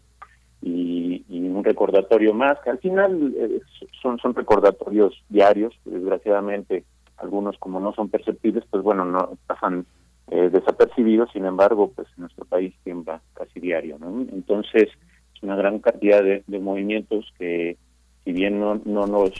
Y, 0.61 1.23
un 1.29 1.63
recordatorio 1.63 2.33
más, 2.33 2.59
que 2.59 2.69
al 2.69 2.79
final 2.79 3.33
eh, 3.37 3.61
son, 4.01 4.19
son 4.19 4.35
recordatorios 4.35 5.23
diarios, 5.29 5.73
desgraciadamente 5.85 6.83
algunos 7.17 7.57
como 7.59 7.79
no 7.79 7.93
son 7.93 8.09
perceptibles, 8.09 8.65
pues 8.69 8.83
bueno, 8.83 9.05
no 9.05 9.37
pasan 9.47 9.85
eh, 10.31 10.49
desapercibidos, 10.51 11.31
sin 11.31 11.45
embargo, 11.45 11.91
pues 11.95 12.07
en 12.15 12.21
nuestro 12.21 12.45
país 12.45 12.73
tiembla 12.83 13.21
casi 13.33 13.59
diario, 13.59 13.97
¿no? 13.99 14.21
Entonces, 14.31 14.89
es 15.33 15.43
una 15.43 15.55
gran 15.55 15.79
cantidad 15.79 16.23
de, 16.23 16.43
movimientos 16.59 17.31
que, 17.37 17.77
si 18.23 18.33
bien 18.33 18.59
no, 18.59 18.81
no, 18.85 19.05
nos, 19.05 19.31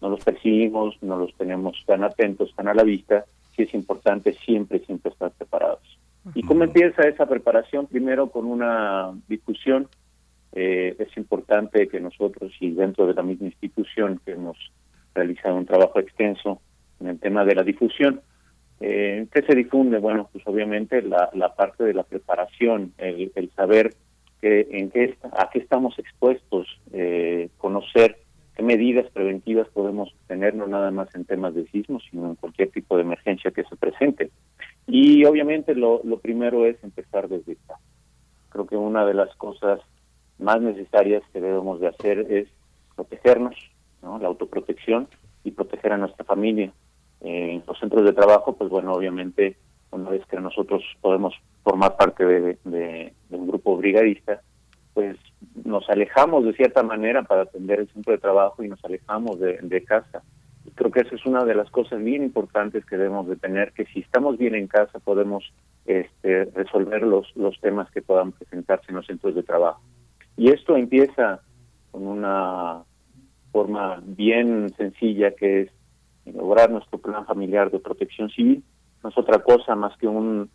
no 0.00 0.08
los 0.08 0.24
percibimos, 0.24 0.96
no 1.02 1.18
los 1.18 1.34
tenemos 1.34 1.76
tan 1.86 2.02
atentos, 2.02 2.54
tan 2.56 2.68
a 2.68 2.74
la 2.74 2.82
vista, 2.82 3.26
sí 3.54 3.62
es 3.62 3.74
importante 3.74 4.32
siempre, 4.32 4.78
siempre 4.80 5.10
estar 5.10 5.30
preparados. 5.32 5.98
¿Y 6.34 6.42
cómo 6.42 6.64
empieza 6.64 7.02
esa 7.02 7.26
preparación? 7.26 7.86
Primero 7.86 8.30
con 8.30 8.46
una 8.46 9.12
discusión. 9.28 9.88
Eh, 10.52 10.96
es 10.98 11.16
importante 11.16 11.86
que 11.86 12.00
nosotros 12.00 12.52
y 12.60 12.70
dentro 12.70 13.06
de 13.06 13.14
la 13.14 13.22
misma 13.22 13.46
institución 13.46 14.20
que 14.24 14.32
hemos 14.32 14.56
realizado 15.14 15.56
un 15.56 15.66
trabajo 15.66 16.00
extenso 16.00 16.60
en 17.00 17.08
el 17.08 17.20
tema 17.20 17.44
de 17.44 17.54
la 17.54 17.62
difusión, 17.62 18.22
eh, 18.80 19.26
¿Qué 19.32 19.42
se 19.42 19.54
difunde? 19.54 19.98
Bueno, 19.98 20.28
pues 20.32 20.46
obviamente 20.46 21.02
la, 21.02 21.30
la 21.34 21.54
parte 21.54 21.84
de 21.84 21.94
la 21.94 22.02
preparación, 22.02 22.92
el, 22.98 23.32
el 23.34 23.50
saber 23.52 23.94
que, 24.40 24.66
en 24.70 24.90
qué, 24.90 25.16
a 25.32 25.48
qué 25.50 25.60
estamos 25.60 25.98
expuestos, 25.98 26.66
eh, 26.92 27.48
conocer 27.58 28.18
qué 28.54 28.62
medidas 28.62 29.10
preventivas 29.10 29.68
podemos 29.68 30.14
tener, 30.26 30.54
no 30.54 30.66
nada 30.66 30.90
más 30.90 31.14
en 31.14 31.24
temas 31.24 31.54
de 31.54 31.66
sismos, 31.68 32.04
sino 32.10 32.28
en 32.28 32.34
cualquier 32.36 32.70
tipo 32.70 32.96
de 32.96 33.02
emergencia 33.02 33.50
que 33.50 33.64
se 33.64 33.76
presente. 33.76 34.30
Y 34.86 35.24
obviamente 35.24 35.74
lo, 35.74 36.00
lo 36.04 36.18
primero 36.18 36.66
es 36.66 36.76
empezar 36.82 37.28
desde 37.28 37.52
esta. 37.52 37.76
Creo 38.50 38.66
que 38.66 38.76
una 38.76 39.04
de 39.04 39.14
las 39.14 39.34
cosas 39.36 39.80
más 40.38 40.60
necesarias 40.60 41.22
que 41.32 41.40
debemos 41.40 41.80
de 41.80 41.88
hacer 41.88 42.26
es 42.30 42.48
protegernos, 42.94 43.54
¿no? 44.02 44.18
la 44.18 44.28
autoprotección 44.28 45.08
y 45.44 45.50
proteger 45.50 45.92
a 45.92 45.98
nuestra 45.98 46.24
familia. 46.24 46.72
los 47.20 47.65
de 48.04 48.12
trabajo, 48.12 48.56
pues 48.56 48.70
bueno, 48.70 48.92
obviamente, 48.92 49.56
una 49.90 50.10
vez 50.10 50.24
que 50.26 50.40
nosotros 50.40 50.82
podemos 51.00 51.34
formar 51.62 51.96
parte 51.96 52.24
de, 52.24 53.12
un 53.30 53.46
grupo 53.46 53.76
brigadista, 53.76 54.40
pues 54.94 55.16
nos 55.64 55.88
alejamos 55.90 56.44
de 56.44 56.54
cierta 56.54 56.82
manera 56.82 57.22
para 57.22 57.42
atender 57.42 57.80
el 57.80 57.88
centro 57.88 58.12
de 58.12 58.18
trabajo 58.18 58.62
y 58.62 58.68
nos 58.68 58.84
alejamos 58.84 59.38
de, 59.40 59.84
casa. 59.84 60.22
Y 60.64 60.70
creo 60.70 60.90
que 60.90 61.00
esa 61.00 61.14
es 61.14 61.26
una 61.26 61.44
de 61.44 61.54
las 61.54 61.70
cosas 61.70 62.02
bien 62.02 62.22
importantes 62.22 62.84
que 62.86 62.96
debemos 62.96 63.28
de 63.28 63.36
tener, 63.36 63.72
que 63.72 63.84
si 63.86 64.00
estamos 64.00 64.38
bien 64.38 64.54
en 64.54 64.66
casa 64.66 64.98
podemos 64.98 65.52
este, 65.84 66.46
resolver 66.46 67.02
los, 67.02 67.34
los 67.36 67.60
temas 67.60 67.90
que 67.90 68.02
puedan 68.02 68.32
presentarse 68.32 68.86
en 68.88 68.96
los 68.96 69.06
centros 69.06 69.34
de 69.34 69.42
trabajo. 69.42 69.82
Y 70.36 70.50
esto 70.50 70.76
empieza 70.76 71.40
con 71.90 72.06
una 72.06 72.82
forma 73.52 74.02
bien 74.04 74.72
sencilla 74.76 75.30
que 75.30 75.62
es 75.62 75.70
lograr 76.32 76.70
nuestro 76.70 76.98
plan 76.98 77.26
familiar 77.26 77.70
de 77.70 77.78
protección 77.78 78.30
civil. 78.30 78.62
No 79.02 79.10
es 79.10 79.18
otra 79.18 79.38
cosa 79.40 79.74
más 79.74 79.96
que 79.98 80.06
un, 80.06 80.50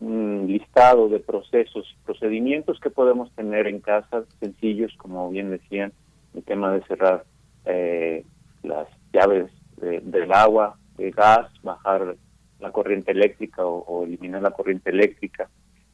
listado 0.00 1.08
de 1.08 1.20
procesos 1.20 1.86
y 1.92 2.04
procedimientos 2.04 2.80
que 2.80 2.90
podemos 2.90 3.30
tener 3.32 3.66
en 3.66 3.80
casa, 3.80 4.24
sencillos, 4.40 4.92
como 4.96 5.28
bien 5.30 5.50
decían, 5.50 5.92
el 6.34 6.42
tema 6.42 6.72
de 6.72 6.82
cerrar 6.84 7.24
eh, 7.64 8.24
las 8.62 8.88
llaves 9.12 9.50
del 9.76 10.32
agua, 10.32 10.76
de 10.96 11.10
gas, 11.10 11.50
bajar 11.62 12.16
la 12.60 12.72
corriente 12.72 13.12
eléctrica 13.12 13.64
o, 13.64 14.04
eliminar 14.04 14.42
la 14.42 14.50
corriente 14.50 14.90
eléctrica. 14.90 15.48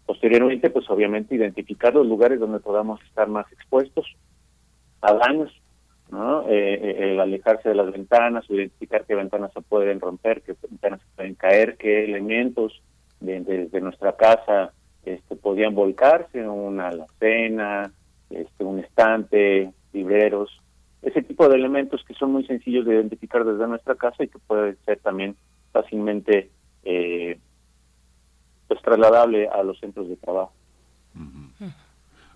Posteriormente, 0.07 0.71
pues 0.71 0.89
obviamente 0.91 1.35
identificar 1.35 1.95
los 1.95 2.07
lugares 2.07 2.41
donde 2.41 2.61
podamos 2.61 3.03
estar 3.03 3.29
más 3.29 3.51
expuestos 3.53 4.07
a 5.01 5.15
daños, 5.15 5.53
¿no? 6.11 6.43
Eh, 6.49 6.75
eh, 6.75 7.13
el 7.13 7.21
alejarse 7.21 7.69
de 7.69 7.75
las 7.75 7.91
ventanas, 7.93 8.45
identificar 8.49 9.05
qué 9.07 9.15
ventanas 9.15 9.53
se 9.53 9.61
pueden 9.63 10.01
romper, 10.01 10.43
qué 10.43 10.55
ventanas 10.69 11.01
se 11.01 11.07
pueden 11.17 11.35
caer, 11.35 11.77
qué 11.77 12.05
elementos 12.05 12.83
de, 13.21 13.81
nuestra 13.81 14.17
casa 14.17 14.73
este, 15.05 15.37
podían 15.37 15.75
volcarse, 15.75 16.47
una 16.47 16.89
alacena, 16.89 17.91
este, 18.31 18.65
un 18.65 18.81
estante, 18.81 19.73
libreros, 19.93 20.51
ese 21.03 21.23
tipo 21.23 21.49
de 21.49 21.57
elementos 21.57 22.03
que 22.05 22.15
son 22.15 22.33
muy 22.33 22.47
sencillos 22.47 22.87
de 22.87 22.95
identificar 22.95 23.45
desde 23.45 23.67
nuestra 23.67 23.95
casa 23.95 24.25
y 24.25 24.29
que 24.29 24.39
puede 24.39 24.77
ser 24.87 24.99
también 25.01 25.37
fácilmente 25.73 26.51
eh, 26.85 27.39
pues 28.69 28.81
trasladable 28.83 29.49
a 29.49 29.63
los 29.63 29.79
centros 29.81 30.09
de 30.09 30.17
trabajo. 30.17 30.53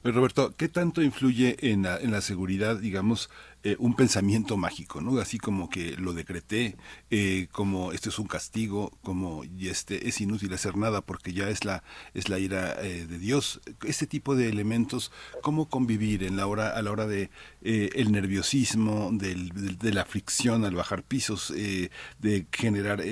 Roberto, 0.05 0.53
¿qué 0.57 0.69
tanto 0.69 1.03
influye 1.03 1.57
en 1.61 1.82
la, 1.82 1.99
en 1.99 2.12
la 2.12 2.20
seguridad, 2.20 2.78
digamos, 2.78 3.31
eh, 3.65 3.75
un 3.81 3.95
pensamiento 3.95 4.57
mágico, 4.57 5.01
¿no? 5.01 5.19
Así 5.19 5.39
como 5.39 5.69
que 5.69 5.97
lo 5.97 6.13
decreté, 6.13 6.77
eh, 7.11 7.49
como 7.51 7.91
este 7.91 8.09
es 8.09 8.21
un 8.21 8.29
castigo, 8.29 8.97
como 9.03 9.43
y 9.43 9.69
este 9.69 10.09
es 10.09 10.21
inútil 10.21 10.55
hacer 10.55 10.77
nada 10.77 11.01
porque 11.01 11.33
ya 11.33 11.51
es 11.51 11.65
la 11.65 11.83
es 12.15 12.29
la 12.29 12.39
ira 12.39 12.81
eh, 12.81 13.07
de 13.09 13.19
Dios. 13.19 13.61
Este 13.85 14.07
tipo 14.07 14.37
de 14.37 14.49
elementos, 14.49 15.11
cómo 15.43 15.69
convivir 15.69 16.23
en 16.23 16.37
la 16.37 16.47
hora 16.47 16.71
a 16.71 16.83
la 16.83 16.93
hora 16.93 17.09
de 17.09 17.31
el 17.61 18.13
nerviosismo, 18.13 19.11
del, 19.13 19.51
de 19.79 19.93
la 19.93 20.05
fricción 20.05 20.65
al 20.65 20.77
bajar 20.77 21.03
pisos, 21.03 21.53
de 21.53 22.47
generar 22.53 23.03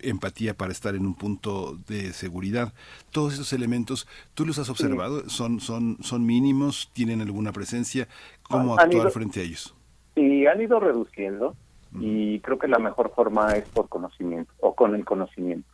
empatía 0.00 0.56
para 0.56 0.72
estar 0.72 0.94
en 0.94 1.04
un 1.04 1.14
punto 1.14 1.78
de 1.86 2.14
seguridad. 2.14 2.72
Todos 3.10 3.34
esos 3.34 3.52
elementos, 3.52 4.08
¿tú 4.32 4.46
los 4.46 4.58
has 4.58 4.70
observado? 4.70 5.28
¿Son 5.28 5.60
son 5.60 5.98
son 6.00 6.24
mínimos? 6.24 6.90
¿Tienen 6.94 7.20
alguna 7.20 7.52
presencia? 7.52 8.08
¿Cómo 8.48 8.78
actuar 8.78 9.10
frente 9.10 9.40
a 9.40 9.42
ellos? 9.42 9.74
Sí, 10.14 10.46
han 10.46 10.60
ido 10.60 10.78
reduciendo 10.80 11.56
y 12.00 12.40
creo 12.40 12.58
que 12.58 12.68
la 12.68 12.78
mejor 12.78 13.12
forma 13.14 13.52
es 13.52 13.68
por 13.68 13.88
conocimiento 13.88 14.52
o 14.60 14.74
con 14.74 14.94
el 14.94 15.04
conocimiento, 15.04 15.68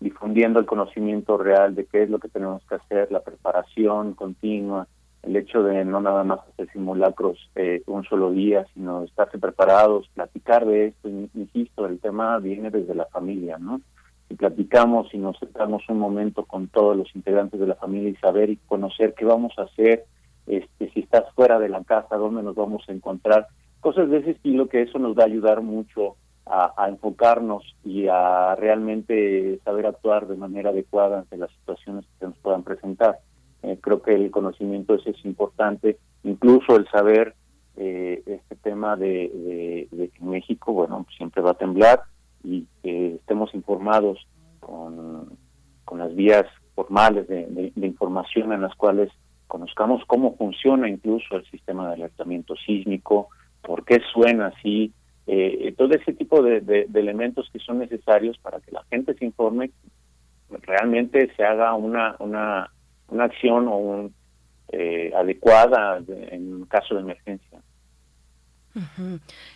difundiendo 0.00 0.58
el 0.58 0.66
conocimiento 0.66 1.38
real 1.38 1.74
de 1.74 1.86
qué 1.86 2.02
es 2.02 2.10
lo 2.10 2.18
que 2.18 2.28
tenemos 2.28 2.62
que 2.66 2.76
hacer, 2.76 3.10
la 3.12 3.20
preparación 3.20 4.14
continua, 4.14 4.88
el 5.22 5.36
hecho 5.36 5.62
de 5.62 5.84
no 5.84 6.00
nada 6.00 6.24
más 6.24 6.40
hacer 6.40 6.70
simulacros 6.72 7.50
eh, 7.54 7.82
un 7.86 8.04
solo 8.04 8.30
día, 8.32 8.66
sino 8.74 9.04
estarse 9.04 9.38
preparados, 9.38 10.08
platicar 10.14 10.66
de 10.66 10.86
esto, 10.88 11.08
insisto, 11.08 11.86
el 11.86 12.00
tema 12.00 12.38
viene 12.38 12.70
desde 12.70 12.94
la 12.94 13.06
familia, 13.06 13.58
¿no? 13.58 13.80
Si 14.28 14.34
platicamos 14.34 15.12
y 15.12 15.18
nos 15.18 15.38
sentamos 15.38 15.82
un 15.88 15.98
momento 15.98 16.44
con 16.44 16.68
todos 16.68 16.96
los 16.96 17.14
integrantes 17.14 17.60
de 17.60 17.66
la 17.66 17.74
familia 17.74 18.10
y 18.10 18.16
saber 18.16 18.50
y 18.50 18.56
conocer 18.56 19.14
qué 19.14 19.24
vamos 19.24 19.52
a 19.58 19.62
hacer, 19.62 20.04
este, 20.50 20.90
si 20.90 21.00
estás 21.00 21.32
fuera 21.34 21.60
de 21.60 21.68
la 21.68 21.84
casa, 21.84 22.16
dónde 22.16 22.42
nos 22.42 22.56
vamos 22.56 22.82
a 22.88 22.92
encontrar, 22.92 23.46
cosas 23.80 24.10
de 24.10 24.18
ese 24.18 24.32
estilo 24.32 24.68
que 24.68 24.82
eso 24.82 24.98
nos 24.98 25.16
va 25.16 25.22
a 25.22 25.26
ayudar 25.26 25.62
mucho 25.62 26.16
a, 26.44 26.88
enfocarnos 26.88 27.62
y 27.84 28.08
a 28.08 28.56
realmente 28.56 29.60
saber 29.64 29.86
actuar 29.86 30.26
de 30.26 30.36
manera 30.36 30.70
adecuada 30.70 31.20
ante 31.20 31.36
las 31.36 31.50
situaciones 31.52 32.04
que 32.04 32.18
se 32.18 32.26
nos 32.26 32.36
puedan 32.38 32.64
presentar. 32.64 33.20
Eh, 33.62 33.78
creo 33.80 34.02
que 34.02 34.16
el 34.16 34.32
conocimiento 34.32 34.94
ese 34.94 35.10
es 35.10 35.24
importante, 35.24 35.98
incluso 36.24 36.74
el 36.74 36.88
saber 36.88 37.36
eh, 37.76 38.24
este 38.26 38.56
tema 38.56 38.96
de, 38.96 39.86
de, 39.92 40.08
que 40.08 40.24
México, 40.24 40.72
bueno, 40.72 41.06
siempre 41.16 41.40
va 41.40 41.52
a 41.52 41.58
temblar 41.58 42.02
y 42.42 42.66
que 42.82 43.14
estemos 43.14 43.54
informados 43.54 44.18
con, 44.58 45.38
con 45.84 45.98
las 45.98 46.12
vías 46.16 46.46
formales 46.74 47.28
de, 47.28 47.72
de 47.72 47.86
información 47.86 48.52
en 48.52 48.62
las 48.62 48.74
cuales 48.74 49.12
conozcamos 49.50 50.02
cómo 50.06 50.36
funciona 50.36 50.88
incluso 50.88 51.36
el 51.36 51.44
sistema 51.50 51.88
de 51.88 51.94
alertamiento 51.94 52.54
sísmico, 52.56 53.28
por 53.60 53.84
qué 53.84 54.00
suena 54.12 54.46
así, 54.46 54.92
eh, 55.26 55.74
todo 55.76 55.92
ese 55.94 56.14
tipo 56.14 56.40
de, 56.42 56.86
elementos 56.94 57.50
que 57.52 57.58
son 57.58 57.80
necesarios 57.80 58.38
para 58.38 58.60
que 58.60 58.70
la 58.70 58.84
gente 58.84 59.12
se 59.14 59.24
informe, 59.24 59.72
realmente 60.62 61.30
se 61.36 61.44
haga 61.44 61.74
una, 61.74 62.16
una, 62.20 62.70
una 63.08 63.24
acción 63.24 63.68
o 63.68 63.76
un, 63.76 64.14
eh, 64.72 65.12
adecuada 65.16 66.00
en 66.08 66.64
caso 66.66 66.94
de 66.94 67.00
emergencia. 67.00 67.60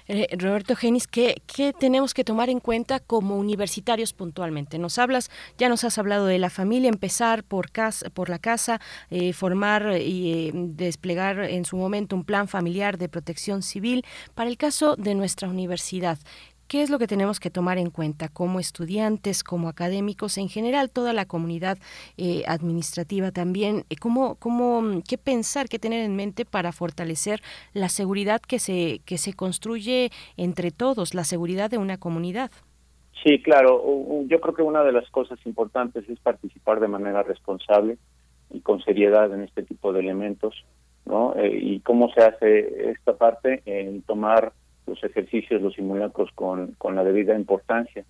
Eh, 0.09 0.27
Roberto 0.39 0.75
Genis, 0.75 1.07
¿qué, 1.07 1.41
¿qué, 1.47 1.73
tenemos 1.73 2.15
que 2.15 2.25
tomar 2.25 2.51
en 2.51 2.61
cuenta 2.61 3.01
como 3.01 3.37
universitarios 3.37 4.13
puntualmente? 4.13 4.79
Nos 4.79 4.99
hablas, 4.99 5.31
ya 5.57 5.69
nos 5.69 5.85
has 5.85 5.99
hablado 5.99 6.27
de 6.27 6.39
la 6.39 6.51
familia, 6.51 6.89
empezar 6.89 7.45
por 7.45 7.71
casa, 7.71 8.11
por 8.11 8.29
la 8.29 8.39
casa, 8.39 8.81
eh, 9.11 9.33
formar 9.33 10.01
y 10.01 10.33
eh, 10.33 10.53
desplegar 10.55 11.45
en 11.45 11.65
su 11.65 11.77
momento 11.77 12.17
un 12.17 12.25
plan 12.25 12.49
familiar 12.49 12.99
de 12.99 13.09
protección 13.09 13.63
civil. 13.63 14.05
Para 14.35 14.51
el 14.51 14.57
caso 14.57 14.97
de 14.97 15.15
nuestra 15.15 15.49
universidad, 15.49 16.19
¿Qué 16.69 16.83
es 16.83 16.91
lo 16.91 16.99
que 16.99 17.07
tenemos 17.07 17.41
que 17.41 17.51
tomar 17.51 17.79
en 17.79 17.91
cuenta 17.91 18.29
como 18.29 18.59
estudiantes, 18.59 19.45
como 19.45 19.69
académicos, 19.69 20.39
en 20.39 20.49
general 20.49 20.91
toda 20.91 21.13
la 21.13 21.27
comunidad 21.27 21.79
eh, 22.17 22.43
administrativa 22.47 23.31
también? 23.33 23.85
Eh, 23.91 23.97
¿Cómo, 23.97 24.37
cómo, 24.37 25.03
¿Qué 25.09 25.19
pensar, 25.19 25.69
qué 25.69 25.79
tener 25.79 26.05
en 26.05 26.17
mente 26.17 26.45
para 26.45 26.73
fortalecer 26.73 27.41
la 27.75 27.89
seguridad 27.89 28.41
que 28.41 28.59
se, 28.59 29.01
que 29.05 29.19
se 29.19 29.35
construye 29.35 30.11
entre 30.37 30.71
todos, 30.71 31.15
la 31.15 31.25
seguridad 31.25 31.71
de 31.71 31.79
una 31.79 31.99
comunidad? 31.99 32.51
Sí, 33.23 33.43
claro. 33.43 33.83
Yo 34.27 34.41
creo 34.41 34.55
que 34.55 34.63
una 34.63 34.83
de 34.85 34.93
las 34.93 35.09
cosas 35.11 35.39
importantes 35.47 36.09
es 36.09 36.19
participar 36.21 36.81
de 36.81 36.89
manera 36.89 37.23
responsable 37.23 37.97
y 38.51 38.61
con 38.61 38.83
seriedad 38.83 39.33
en 39.33 39.43
este 39.43 39.63
tipo 39.63 39.93
de 39.93 40.01
elementos, 40.01 40.65
¿no? 41.07 41.35
Eh, 41.37 41.59
y 41.61 41.81
cómo 41.81 42.11
se 42.13 42.23
hace 42.23 42.91
esta 42.91 43.17
parte 43.17 43.63
en 43.65 44.03
tomar 44.03 44.53
los 44.87 45.03
ejercicios, 45.03 45.63
los 45.63 45.75
simulacros 45.75 46.31
con, 46.35 46.73
con 46.73 46.95
la 46.95 47.05
debida 47.05 47.35
importancia. 47.35 48.05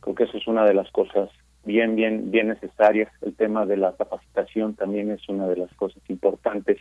Creo 0.00 0.14
que 0.14 0.24
eso 0.24 0.36
es 0.36 0.46
una 0.46 0.64
de 0.64 0.74
las 0.74 0.90
cosas 0.90 1.30
bien, 1.64 1.96
bien, 1.96 2.30
bien 2.30 2.48
necesarias. 2.48 3.10
El 3.22 3.34
tema 3.34 3.66
de 3.66 3.76
la 3.76 3.94
capacitación 3.96 4.74
también 4.74 5.10
es 5.10 5.28
una 5.28 5.46
de 5.48 5.56
las 5.56 5.74
cosas 5.74 6.02
importantes 6.08 6.78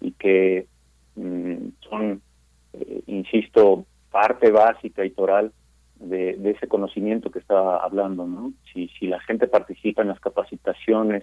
y 0.00 0.12
que 0.12 0.66
mm, 1.14 1.68
son, 1.88 2.20
eh, 2.72 3.02
insisto, 3.06 3.86
parte 4.10 4.50
básica 4.50 5.04
y 5.04 5.10
toral 5.10 5.52
de, 6.00 6.38
ese 6.50 6.68
conocimiento 6.68 7.30
que 7.30 7.38
estaba 7.38 7.78
hablando. 7.78 8.26
¿no? 8.26 8.52
Si, 8.72 8.88
si 8.98 9.06
la 9.06 9.20
gente 9.20 9.46
participa 9.46 10.02
en 10.02 10.08
las 10.08 10.20
capacitaciones, 10.20 11.22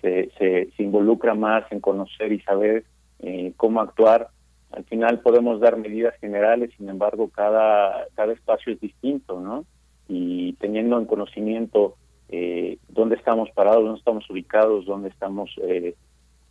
se, 0.00 0.30
se, 0.38 0.70
se 0.76 0.82
involucra 0.82 1.34
más 1.34 1.70
en 1.72 1.80
conocer 1.80 2.32
y 2.32 2.40
saber 2.40 2.84
eh, 3.20 3.52
cómo 3.56 3.80
actuar, 3.80 4.28
al 4.72 4.84
final 4.84 5.20
podemos 5.20 5.60
dar 5.60 5.76
medidas 5.76 6.14
generales, 6.20 6.70
sin 6.76 6.88
embargo, 6.88 7.28
cada, 7.28 8.06
cada 8.14 8.32
espacio 8.32 8.72
es 8.72 8.80
distinto, 8.80 9.40
¿no? 9.40 9.64
Y 10.08 10.52
teniendo 10.54 10.98
en 10.98 11.06
conocimiento 11.06 11.96
eh, 12.28 12.78
dónde 12.88 13.16
estamos 13.16 13.50
parados, 13.50 13.84
dónde 13.84 13.98
estamos 13.98 14.30
ubicados, 14.30 14.86
dónde 14.86 15.08
estamos 15.08 15.50
eh, 15.62 15.96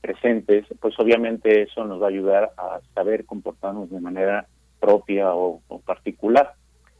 presentes, 0.01 0.65
pues 0.81 0.99
obviamente 0.99 1.63
eso 1.63 1.85
nos 1.85 2.01
va 2.01 2.07
a 2.07 2.09
ayudar 2.09 2.51
a 2.57 2.81
saber 2.93 3.25
comportarnos 3.25 3.89
de 3.89 4.01
manera 4.01 4.47
propia 4.79 5.33
o, 5.33 5.61
particular. 5.85 6.53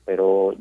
Pero, 0.06 0.54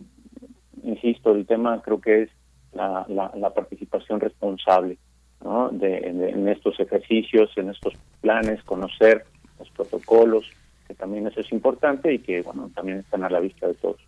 insisto, 0.82 1.32
el 1.35 1.47
tema 1.47 1.80
creo 1.82 2.01
que 2.01 2.22
es 2.22 2.30
la, 2.72 3.06
la, 3.09 3.55
participación 3.55 4.20
responsable 4.20 4.98
¿no? 5.43 5.68
de, 5.70 5.98
en 5.98 6.48
estos 6.48 6.78
ejercicios, 6.80 7.51
en 7.56 7.70
estos 7.70 7.94
planes, 8.20 8.62
conocer 8.64 9.24
los 9.59 9.70
protocolos 9.70 10.44
que 10.86 10.94
también 10.94 11.26
eso 11.26 11.40
es 11.40 11.52
importante 11.52 12.12
y 12.14 12.18
que, 12.18 12.40
bueno, 12.43 12.70
también 12.74 12.98
están 12.98 13.22
a 13.22 13.28
la 13.28 13.40
vista 13.40 13.68
de 13.68 13.74
todos. 13.74 14.01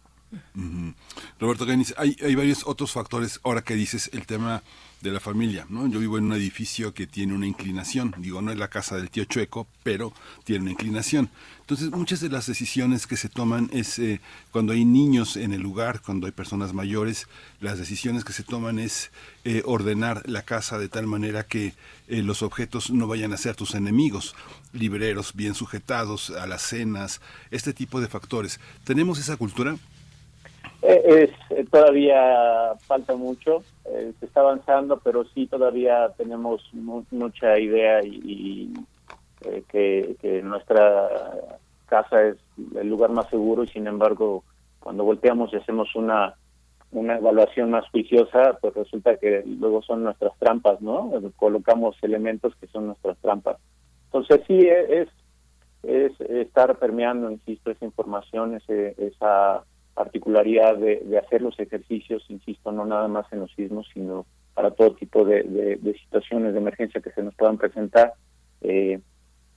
Roberto 1.39 1.67
hay, 1.97 2.17
hay 2.23 2.35
varios 2.35 2.67
otros 2.67 2.93
factores, 2.93 3.41
ahora 3.43 3.63
que 3.63 3.75
dices 3.75 4.11
el 4.13 4.27
tema 4.27 4.63
de 5.01 5.11
la 5.11 5.21
familia, 5.21 5.67
¿no? 5.71 5.87
Yo 5.89 5.99
vivo 5.99 6.19
en 6.19 6.25
un 6.25 6.35
edificio 6.35 6.93
que 6.93 7.07
tiene 7.07 7.33
una 7.33 7.47
inclinación, 7.47 8.15
digo, 8.19 8.43
no 8.43 8.53
es 8.53 8.59
la 8.59 8.69
casa 8.69 8.97
del 8.97 9.09
tío 9.09 9.25
Chueco, 9.25 9.67
pero 9.83 10.13
tiene 10.45 10.63
una 10.63 10.73
inclinación. 10.73 11.31
Entonces, 11.61 11.91
muchas 11.91 12.21
de 12.21 12.29
las 12.29 12.47
decisiones 12.47 13.07
que 13.07 13.17
se 13.17 13.31
toman 13.31 13.71
es 13.73 13.99
eh, 13.99 14.21
cuando 14.53 14.75
hay 14.75 14.85
niños 14.85 15.37
en 15.37 15.55
el 15.55 15.63
lugar, 15.63 16.03
cuando 16.03 16.27
hay 16.27 16.33
personas 16.33 16.75
mayores, 16.75 17.29
las 17.61 17.79
decisiones 17.79 18.25
que 18.25 18.35
se 18.35 18.43
toman 18.43 18.79
es 18.79 19.11
eh, 19.45 19.63
ordenar 19.65 20.29
la 20.29 20.43
casa 20.43 20.79
de 20.79 20.89
tal 20.89 21.07
manera 21.07 21.45
que 21.45 21.73
eh, 22.09 22.23
los 22.23 22.43
objetos 22.43 22.91
no 22.91 23.07
vayan 23.07 23.33
a 23.33 23.39
ser 23.39 23.57
tus 23.57 23.75
enemigos, 23.75 24.35
libreros 24.75 25.33
bien 25.35 25.55
sujetados 25.55 26.31
a 26.31 26.47
las 26.47 26.61
cenas, 26.61 27.23
este 27.51 27.73
tipo 27.73 28.03
de 28.03 28.09
factores. 28.09 28.61
¿Tenemos 28.85 29.19
esa 29.19 29.39
cultura? 29.39 29.79
Es, 30.83 31.31
todavía 31.71 32.75
falta 32.81 33.15
mucho, 33.15 33.63
se 33.85 34.25
está 34.25 34.41
avanzando, 34.41 34.99
pero 34.99 35.25
sí 35.27 35.47
todavía 35.47 36.11
tenemos 36.17 36.69
mucha 36.73 37.59
idea 37.59 38.01
y, 38.05 38.73
que, 39.69 40.17
que 40.21 40.43
nuestra 40.43 41.09
casa 41.87 42.23
es 42.29 42.37
el 42.77 42.89
lugar 42.89 43.11
más 43.11 43.29
seguro 43.31 43.65
y 43.65 43.69
sin 43.69 43.87
embargo 43.87 44.45
cuando 44.79 45.05
volteamos 45.05 45.53
y 45.53 45.57
hacemos 45.57 45.95
una 45.95 46.35
una 46.93 47.19
evaluación 47.19 47.71
más 47.71 47.89
juiciosa, 47.91 48.59
pues 48.61 48.75
resulta 48.75 49.17
que 49.17 49.45
luego 49.47 49.81
son 49.83 50.03
nuestras 50.03 50.37
trampas, 50.39 50.81
¿no? 50.81 51.13
Colocamos 51.37 51.97
elementos 52.03 52.55
que 52.57 52.67
son 52.67 52.89
nuestras 52.89 53.17
trampas. 53.19 53.59
Entonces 54.07 54.41
sí 54.47 54.67
es 54.67 55.09
es 55.83 56.21
estar 56.21 56.77
permeando, 56.77 57.31
insisto, 57.31 57.71
esa 57.71 57.85
información, 57.85 58.55
ese, 58.55 58.95
esa 58.99 59.65
particularidad 60.01 60.79
de, 60.79 61.03
de, 61.05 61.19
hacer 61.19 61.43
los 61.43 61.61
ejercicios, 61.61 62.25
insisto, 62.31 62.73
no 62.73 62.87
nada 62.87 63.07
más 63.07 63.31
en 63.35 63.41
los 63.41 63.53
sismos, 63.53 63.87
sino 63.93 64.25
para 64.55 64.71
todo 64.71 64.95
tipo 64.95 65.27
de, 65.27 65.43
de, 65.43 65.93
situaciones 65.99 66.55
de 66.55 66.59
emergencia 66.59 67.03
que 67.03 67.11
se 67.11 67.23
nos 67.23 67.35
puedan 67.35 67.59
presentar. 67.59 68.15
Eh, 68.63 68.99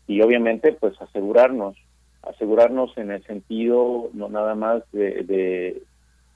y 0.05 0.21
obviamente, 0.21 0.73
pues 0.73 1.01
asegurarnos 1.01 1.77
asegurarnos 2.23 2.97
en 2.97 3.11
el 3.11 3.23
sentido 3.23 4.09
no 4.13 4.27
nada 4.27 4.53
más 4.53 4.83
de, 4.91 5.81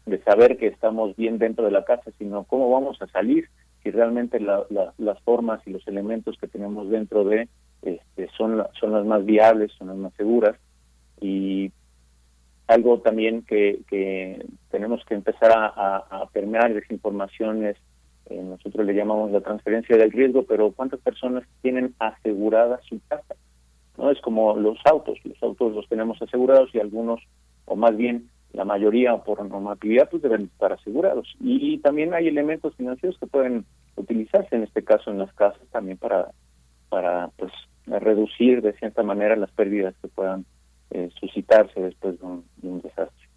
de, 0.06 0.20
saber 0.24 0.58
que 0.58 0.68
estamos 0.68 1.16
bien 1.18 1.38
dentro 1.38 1.66
de 1.66 1.72
la 1.72 1.84
casa, 1.84 2.12
sino 2.18 2.46
cómo 2.46 2.72
vamos 2.72 3.02
a 3.02 3.08
salir, 3.08 3.50
si 3.84 3.92
realmente 3.92 4.40
las 4.40 5.20
formas 5.26 5.62
y 5.66 5.72
los 5.72 5.86
elementos 5.86 6.38
que 6.40 6.48
tenemos 6.48 6.90
dentro 6.90 7.26
de 7.26 7.50
este, 7.82 8.30
son 8.38 8.58
las 8.58 9.06
más 9.06 9.26
viables, 9.26 9.72
son 9.78 9.88
las 9.88 9.98
más 9.98 10.14
seguras. 10.14 10.56
Y 11.20 11.72
algo 12.68 13.00
también 13.00 13.44
que, 13.44 13.82
que 13.90 14.46
tenemos 14.70 15.04
que 15.06 15.16
empezar 15.16 15.52
a, 15.52 15.98
a, 15.98 16.26
permear 16.32 16.74
desinformaciones, 16.74 17.78
eh, 18.30 18.42
nosotros 18.44 18.86
le 18.86 18.94
llamamos 18.94 19.32
la 19.32 19.42
transferencia 19.42 19.96
del 19.98 20.12
riesgo, 20.12 20.44
pero 20.44 20.72
¿cuántas 20.72 21.00
personas 21.00 21.44
tienen 21.62 21.96
asegurada 22.00 22.80
su 22.88 23.00
casa? 23.08 23.36
no 23.98 24.12
es 24.12 24.22
como 24.22 24.56
los 24.56 24.78
autos, 24.86 25.18
los 25.24 25.42
autos 25.42 25.74
los 25.74 25.88
tenemos 25.90 26.22
asegurados 26.22 26.70
y 26.74 26.80
algunos, 26.80 27.20
o 27.66 27.76
más 27.76 27.98
bien 27.98 28.30
la 28.54 28.64
mayoría 28.64 29.18
por 29.18 29.44
normatividad, 29.44 30.10
pues 30.10 30.22
deben 30.22 30.44
estar 30.44 30.72
asegurados. 30.72 31.36
Y, 31.40 31.80
también 31.80 32.14
hay 32.14 32.28
elementos 32.28 32.76
financieros 32.76 33.20
que 33.20 33.28
pueden 33.28 33.66
utilizarse, 33.96 34.56
en 34.56 34.64
este 34.64 34.84
caso 34.84 35.12
en 35.12 35.20
las 35.20 35.34
casas, 35.34 35.62
también 35.72 35.98
para, 35.98 36.32
para 36.90 37.30
pues 37.38 37.52
reducir 37.86 38.62
de 38.62 38.74
cierta 38.74 39.04
manera 39.04 39.36
las 39.36 39.52
pérdidas 39.52 39.96
que 40.02 40.08
puedan 40.08 40.46
eh, 40.92 41.10
suscitarse 41.20 41.80
después 41.80 42.20
de 42.20 42.26
un 42.26 42.82
desastre. 42.82 43.28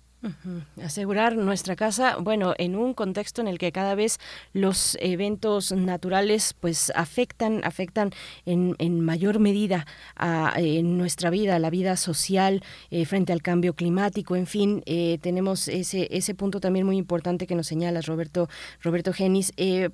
Asegurar 0.82 1.35
nuestra 1.35 1.77
casa, 1.77 2.18
bueno, 2.20 2.52
en 2.59 2.77
un 2.77 2.93
contexto 2.93 3.40
en 3.40 3.48
el 3.48 3.56
que 3.56 3.72
cada 3.72 3.94
vez 3.94 4.18
los 4.52 4.98
eventos 5.01 5.72
naturales 5.72 6.55
pues 6.60 6.93
afectan, 6.94 7.62
afectan 7.64 8.10
en, 8.44 8.74
en 8.78 9.01
mayor 9.01 9.39
medida 9.39 9.86
a 10.16 10.52
en 10.56 10.98
nuestra 10.98 11.31
vida, 11.31 11.56
a 11.56 11.59
la 11.59 11.70
vida 11.70 11.97
social 11.97 12.62
eh, 12.90 13.06
frente 13.06 13.32
al 13.32 13.40
cambio 13.40 13.72
climático, 13.72 14.36
en 14.36 14.47
fin, 14.47 14.82
eh, 14.85 15.18
tenemos 15.22 15.68
ese, 15.68 16.06
ese 16.10 16.35
punto 16.35 16.60
también 16.60 16.85
muy 16.85 16.98
importante 16.98 17.47
que 17.47 17.55
nos 17.55 17.66
señalas, 17.66 18.05
Roberto, 18.05 18.48
Roberto 18.82 19.14
Genis. 19.14 19.52
Eh, 19.56 19.89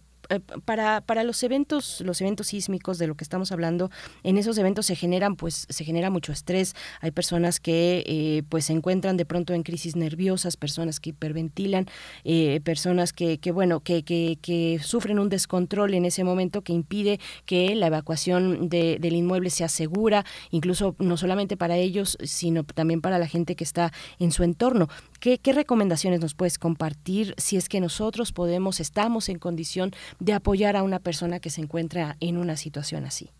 para, 0.64 1.00
para 1.00 1.24
los 1.24 1.42
eventos, 1.42 2.00
los 2.00 2.20
eventos 2.20 2.48
sísmicos 2.48 2.98
de 2.98 3.06
lo 3.06 3.14
que 3.14 3.24
estamos 3.24 3.52
hablando, 3.52 3.90
en 4.22 4.38
esos 4.38 4.58
eventos 4.58 4.86
se 4.86 4.96
generan, 4.96 5.36
pues, 5.36 5.66
se 5.68 5.84
genera 5.84 6.10
mucho 6.10 6.32
estrés. 6.32 6.74
Hay 7.00 7.10
personas 7.10 7.60
que 7.60 8.04
eh, 8.06 8.42
pues 8.48 8.66
se 8.66 8.72
encuentran 8.72 9.16
de 9.16 9.24
pronto 9.24 9.54
en 9.54 9.62
crisis 9.62 9.96
nerviosas, 9.96 10.56
personas 10.56 11.00
que 11.00 11.10
hiperventilan, 11.10 11.86
eh, 12.24 12.60
personas 12.64 13.12
que, 13.12 13.38
que 13.38 13.52
bueno, 13.52 13.80
que, 13.80 14.02
que, 14.04 14.80
sufren 14.82 15.18
un 15.18 15.28
descontrol 15.28 15.94
en 15.94 16.04
ese 16.04 16.24
momento 16.24 16.62
que 16.62 16.72
impide 16.72 17.18
que 17.44 17.74
la 17.74 17.86
evacuación 17.86 18.68
de, 18.68 18.98
del 19.00 19.14
inmueble 19.14 19.50
sea 19.50 19.68
segura, 19.68 20.24
incluso 20.50 20.94
no 20.98 21.16
solamente 21.16 21.56
para 21.56 21.76
ellos, 21.76 22.18
sino 22.22 22.64
también 22.64 23.00
para 23.00 23.18
la 23.18 23.26
gente 23.26 23.56
que 23.56 23.64
está 23.64 23.92
en 24.18 24.32
su 24.32 24.42
entorno. 24.42 24.88
¿Qué, 25.20 25.38
qué 25.38 25.52
recomendaciones 25.52 26.20
nos 26.20 26.34
puedes 26.34 26.58
compartir 26.58 27.34
si 27.38 27.56
es 27.56 27.68
que 27.68 27.80
nosotros 27.80 28.32
podemos, 28.32 28.80
estamos 28.80 29.28
en 29.28 29.38
condición 29.38 29.92
de 30.20 30.32
apoyar 30.32 30.76
a 30.76 30.82
una 30.82 30.98
persona 30.98 31.40
que 31.40 31.50
se 31.50 31.60
encuentra 31.60 32.16
en 32.20 32.36
una 32.36 32.56
situación 32.56 33.04
así? 33.04 33.30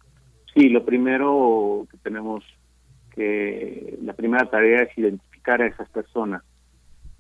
Sí, 0.55 0.69
lo 0.69 0.85
primero 0.85 1.87
que 1.91 1.99
tenemos 1.99 2.45
que, 3.15 3.99
la 4.03 4.13
primera 4.13 4.49
tarea 4.49 4.83
es 4.83 4.97
identificar 4.97 5.63
a 5.63 5.67
esas 5.67 5.89
personas. 5.91 6.43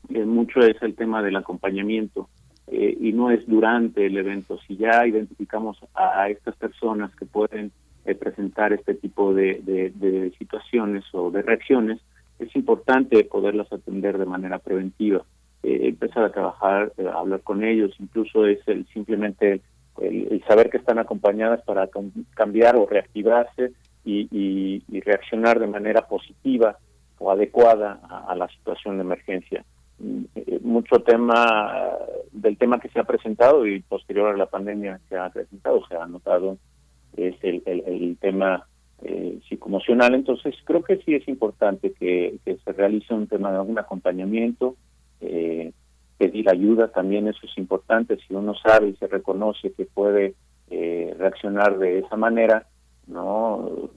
Eh, 0.08 0.24
mucho 0.24 0.60
es 0.60 0.80
el 0.82 0.94
tema 0.94 1.22
del 1.22 1.36
acompañamiento 1.36 2.28
eh, 2.66 2.96
y 3.00 3.12
no 3.12 3.30
es 3.30 3.46
durante 3.46 4.06
el 4.06 4.16
evento. 4.16 4.58
Si 4.66 4.76
ya 4.76 5.06
identificamos 5.06 5.78
a, 5.94 6.28
estas 6.28 6.56
personas 6.56 7.14
que 7.16 7.26
pueden 7.26 7.72
eh, 8.04 8.14
presentar 8.14 8.72
este 8.72 8.94
tipo 8.94 9.34
de, 9.34 9.60
de 9.64 10.32
situaciones 10.38 11.04
o 11.12 11.30
de 11.30 11.42
reacciones, 11.42 12.00
es 12.38 12.54
importante 12.54 13.24
poderlas 13.24 13.72
atender 13.72 14.18
de 14.18 14.26
manera 14.26 14.58
preventiva. 14.58 15.24
Eh, 15.62 15.88
empezar 15.88 16.24
a 16.24 16.32
trabajar, 16.32 16.92
eh, 16.96 17.06
a 17.06 17.18
hablar 17.18 17.40
con 17.40 17.64
ellos, 17.64 17.92
incluso 17.98 18.46
es 18.46 18.58
el 18.68 18.86
simplemente 18.88 19.60
el, 20.00 20.44
saber 20.46 20.70
que 20.70 20.76
están 20.76 20.98
acompañadas 20.98 21.62
para 21.62 21.88
cambiar 22.34 22.76
o 22.76 22.86
reactivarse 22.86 23.72
y, 24.04 24.82
reaccionar 25.00 25.60
de 25.60 25.66
manera 25.66 26.06
positiva 26.06 26.76
o 27.18 27.30
adecuada 27.30 28.00
a, 28.26 28.34
la 28.34 28.48
situación 28.48 28.96
de 28.96 29.02
emergencia. 29.02 29.64
Mm, 29.98 30.24
eh, 30.34 30.60
mucho 30.62 31.00
tema 31.00 31.96
del 32.32 32.58
tema 32.58 32.78
que 32.78 32.88
se 32.88 33.00
ha 33.00 33.04
presentado 33.04 33.66
y 33.66 33.80
posterior 33.80 34.34
a 34.34 34.36
la 34.36 34.46
pandemia 34.46 35.00
se 35.08 35.16
ha 35.16 35.30
presentado, 35.30 35.86
se 35.86 35.96
ha 35.96 36.06
notado, 36.06 36.58
es 37.16 37.34
el, 37.42 37.62
el, 37.66 38.16
tema 38.20 38.66
eh, 39.02 39.38
psicoemocional. 39.48 40.14
Entonces, 40.14 40.54
creo 40.64 40.82
que 40.82 40.98
sí 40.98 41.14
es 41.14 41.26
importante 41.28 41.92
que, 41.92 42.38
que 42.44 42.56
se 42.56 42.72
realice 42.72 43.14
un 43.14 43.26
tema 43.26 43.50
de 43.50 43.58
algún 43.58 43.78
acompañamiento, 43.78 44.76
eh, 45.20 45.72
pedir 46.18 46.48
ayuda 46.50 46.88
también 46.88 47.28
eso 47.28 47.40
es 47.44 47.56
importante. 47.58 48.18
Si 48.26 48.34
uno 48.34 48.54
sabe 48.54 48.88
y 48.88 48.96
se 48.96 49.06
reconoce 49.06 49.72
que 49.72 49.84
puede 49.84 50.34
eh, 50.70 51.14
reaccionar 51.18 51.78
de 51.78 52.00
esa 52.00 52.16
manera 52.16 52.66
no 53.06 53.88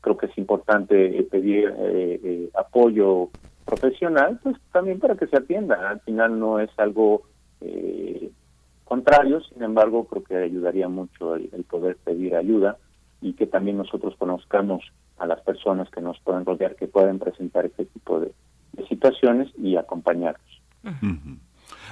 creo 0.00 0.16
que 0.16 0.26
es 0.26 0.36
importante 0.36 1.22
pedir 1.30 1.72
eh, 1.78 2.20
eh, 2.24 2.50
apoyo 2.54 3.28
profesional 3.64 4.40
pues 4.42 4.56
también 4.72 4.98
para 4.98 5.14
que 5.14 5.28
se 5.28 5.36
atienda. 5.36 5.90
Al 5.90 6.00
final 6.00 6.38
no 6.38 6.58
es 6.58 6.70
algo 6.78 7.22
contrario 8.84 9.40
sin 9.40 9.62
embargo 9.62 10.04
creo 10.06 10.24
que 10.24 10.36
ayudaría 10.36 10.88
mucho 10.88 11.36
el, 11.36 11.64
poder 11.70 11.96
pedir 11.98 12.34
ayuda 12.34 12.76
y 13.20 13.34
que 13.34 13.46
también 13.46 13.76
nosotros 13.76 14.16
conozcamos 14.18 14.82
a 15.16 15.26
las 15.26 15.40
personas 15.42 15.88
que 15.90 16.00
nos 16.00 16.18
pueden 16.20 16.44
rodear 16.44 16.74
que 16.74 16.88
pueden 16.88 17.20
presentar 17.20 17.66
este 17.66 17.84
tipo 17.84 18.18
de, 18.18 18.32
situaciones 18.88 19.48
y 19.58 19.76
acompañarlos. 19.76 20.60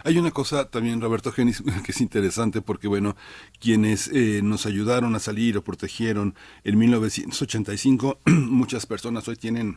Hay 0.05 0.19
una 0.19 0.31
cosa 0.31 0.70
también, 0.70 1.01
Roberto 1.01 1.32
Genis, 1.32 1.62
que 1.85 1.93
es 1.93 2.01
interesante 2.01 2.62
porque, 2.62 2.89
bueno, 2.89 3.16
quienes 3.61 4.09
eh, 4.09 4.40
nos 4.43 4.66
ayudaron 4.66 5.15
a 5.15 5.19
salir 5.19 5.57
o 5.59 5.65
protegieron 5.65 6.35
en 6.65 6.78
1985, 6.78 8.19
muchas 8.27 8.86
personas 8.86 9.28
hoy 9.28 9.36
tienen 9.36 9.77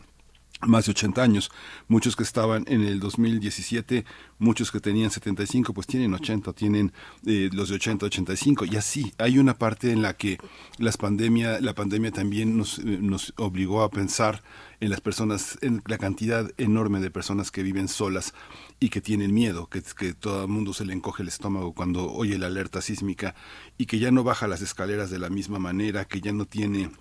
más 0.62 0.86
de 0.86 0.92
80 0.92 1.22
años. 1.22 1.52
Muchos 1.88 2.16
que 2.16 2.24
estaban 2.24 2.64
en 2.68 2.84
el 2.84 3.00
2017, 3.00 4.06
muchos 4.40 4.72
que 4.72 4.80
tenían 4.80 5.12
75, 5.12 5.74
pues 5.74 5.88
tienen 5.88 6.14
80, 6.14 6.54
tienen 6.54 6.94
eh, 7.26 7.50
los 7.52 7.70
de 7.70 7.76
80, 7.76 8.06
85. 8.06 8.66
Y 8.66 8.78
así, 8.78 9.12
hay 9.18 9.40
una 9.40 9.58
parte 9.58 9.92
en 9.92 10.02
la 10.02 10.14
que 10.14 10.38
las 10.78 10.98
pandemia, 10.98 11.60
la 11.60 11.74
pandemia 11.74 12.12
también 12.12 12.58
nos, 12.58 12.80
eh, 12.80 12.84
nos 12.84 13.34
obligó 13.38 13.82
a 13.84 13.90
pensar 13.90 14.42
en 14.84 14.90
las 14.90 15.00
personas, 15.00 15.58
en 15.62 15.82
la 15.88 15.98
cantidad 15.98 16.52
enorme 16.58 17.00
de 17.00 17.10
personas 17.10 17.52
que 17.52 17.64
viven 17.64 17.88
solas 17.88 18.34
y 18.82 18.90
que 18.90 19.00
tienen 19.00 19.34
miedo, 19.34 19.68
que, 19.70 19.82
que 19.82 20.14
todo 20.14 20.42
el 20.42 20.50
mundo 20.50 20.74
se 20.74 20.84
le 20.84 20.92
encoge 20.92 21.24
el 21.24 21.30
estómago 21.30 21.74
cuando 21.74 22.12
oye 22.12 22.38
la 22.38 22.48
alerta 22.48 22.82
sísmica 22.82 23.34
y 23.78 23.86
que 23.86 24.00
ya 24.00 24.12
no 24.12 24.26
baja 24.26 24.46
las 24.46 24.62
escaleras 24.62 25.10
de 25.10 25.20
la 25.20 25.30
misma 25.30 25.58
manera, 25.58 26.04
que 26.04 26.20
ya 26.20 26.34
no 26.34 26.46
tiene 26.46 26.92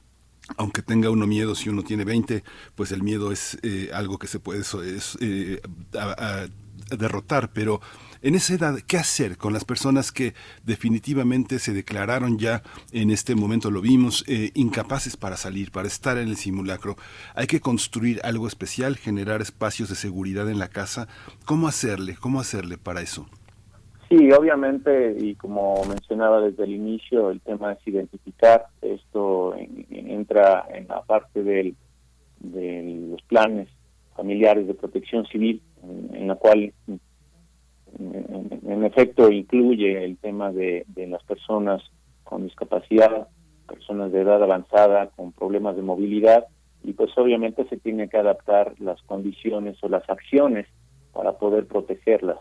aunque 0.56 0.82
tenga 0.82 1.10
uno 1.10 1.26
miedo, 1.26 1.56
si 1.56 1.70
uno 1.70 1.82
tiene 1.82 2.04
20, 2.04 2.44
pues 2.76 2.92
el 2.92 3.02
miedo 3.02 3.32
es 3.32 3.58
eh, 3.62 3.90
algo 3.92 4.18
que 4.18 4.28
se 4.28 4.38
puede 4.38 4.60
es, 4.60 5.18
eh, 5.20 5.60
derrotar, 6.96 7.52
pero 7.52 7.80
en 8.22 8.34
esa 8.34 8.54
edad, 8.54 8.78
¿qué 8.86 8.96
hacer 8.96 9.36
con 9.36 9.52
las 9.52 9.64
personas 9.64 10.12
que 10.12 10.34
definitivamente 10.64 11.58
se 11.58 11.72
declararon 11.72 12.38
ya, 12.38 12.62
en 12.92 13.10
este 13.10 13.34
momento 13.34 13.70
lo 13.70 13.80
vimos, 13.80 14.24
eh, 14.28 14.50
incapaces 14.54 15.16
para 15.16 15.36
salir, 15.36 15.70
para 15.72 15.88
estar 15.88 16.16
en 16.18 16.28
el 16.28 16.36
simulacro? 16.36 16.96
Hay 17.34 17.46
que 17.46 17.60
construir 17.60 18.20
algo 18.24 18.46
especial, 18.46 18.96
generar 18.96 19.40
espacios 19.40 19.88
de 19.88 19.96
seguridad 19.96 20.48
en 20.48 20.58
la 20.58 20.68
casa. 20.68 21.08
¿Cómo 21.44 21.68
hacerle? 21.68 22.16
¿Cómo 22.20 22.40
hacerle 22.40 22.78
para 22.78 23.00
eso? 23.00 23.26
Sí, 24.08 24.30
obviamente, 24.30 25.16
y 25.18 25.34
como 25.36 25.82
mencionaba 25.86 26.42
desde 26.42 26.64
el 26.64 26.72
inicio, 26.72 27.30
el 27.30 27.40
tema 27.40 27.72
es 27.72 27.78
identificar. 27.86 28.66
Esto 28.82 29.54
entra 29.90 30.66
en 30.72 30.86
la 30.86 31.02
parte 31.02 31.42
del, 31.42 31.74
de 32.40 33.06
los 33.10 33.22
planes 33.22 33.68
familiares 34.14 34.66
de 34.66 34.74
protección 34.74 35.26
civil, 35.26 35.62
en, 36.12 36.28
la 36.28 36.34
cual, 36.34 36.72
en, 37.98 38.84
efecto, 38.84 39.30
incluye 39.30 40.04
el 40.04 40.16
tema 40.16 40.52
de, 40.52 40.84
de 40.88 41.06
las 41.06 41.22
personas 41.24 41.82
con 42.24 42.44
discapacidad, 42.44 43.28
personas 43.66 44.12
de 44.12 44.20
edad 44.20 44.42
avanzada, 44.42 45.08
con 45.08 45.32
problemas 45.32 45.76
de 45.76 45.82
movilidad, 45.82 46.46
y 46.82 46.92
pues 46.94 47.16
obviamente 47.16 47.66
se 47.68 47.76
tiene 47.76 48.08
que 48.08 48.16
adaptar 48.16 48.74
las 48.78 49.00
condiciones 49.02 49.76
o 49.82 49.88
las 49.88 50.08
acciones 50.08 50.66
para 51.12 51.32
poder 51.32 51.66
protegerlas. 51.66 52.38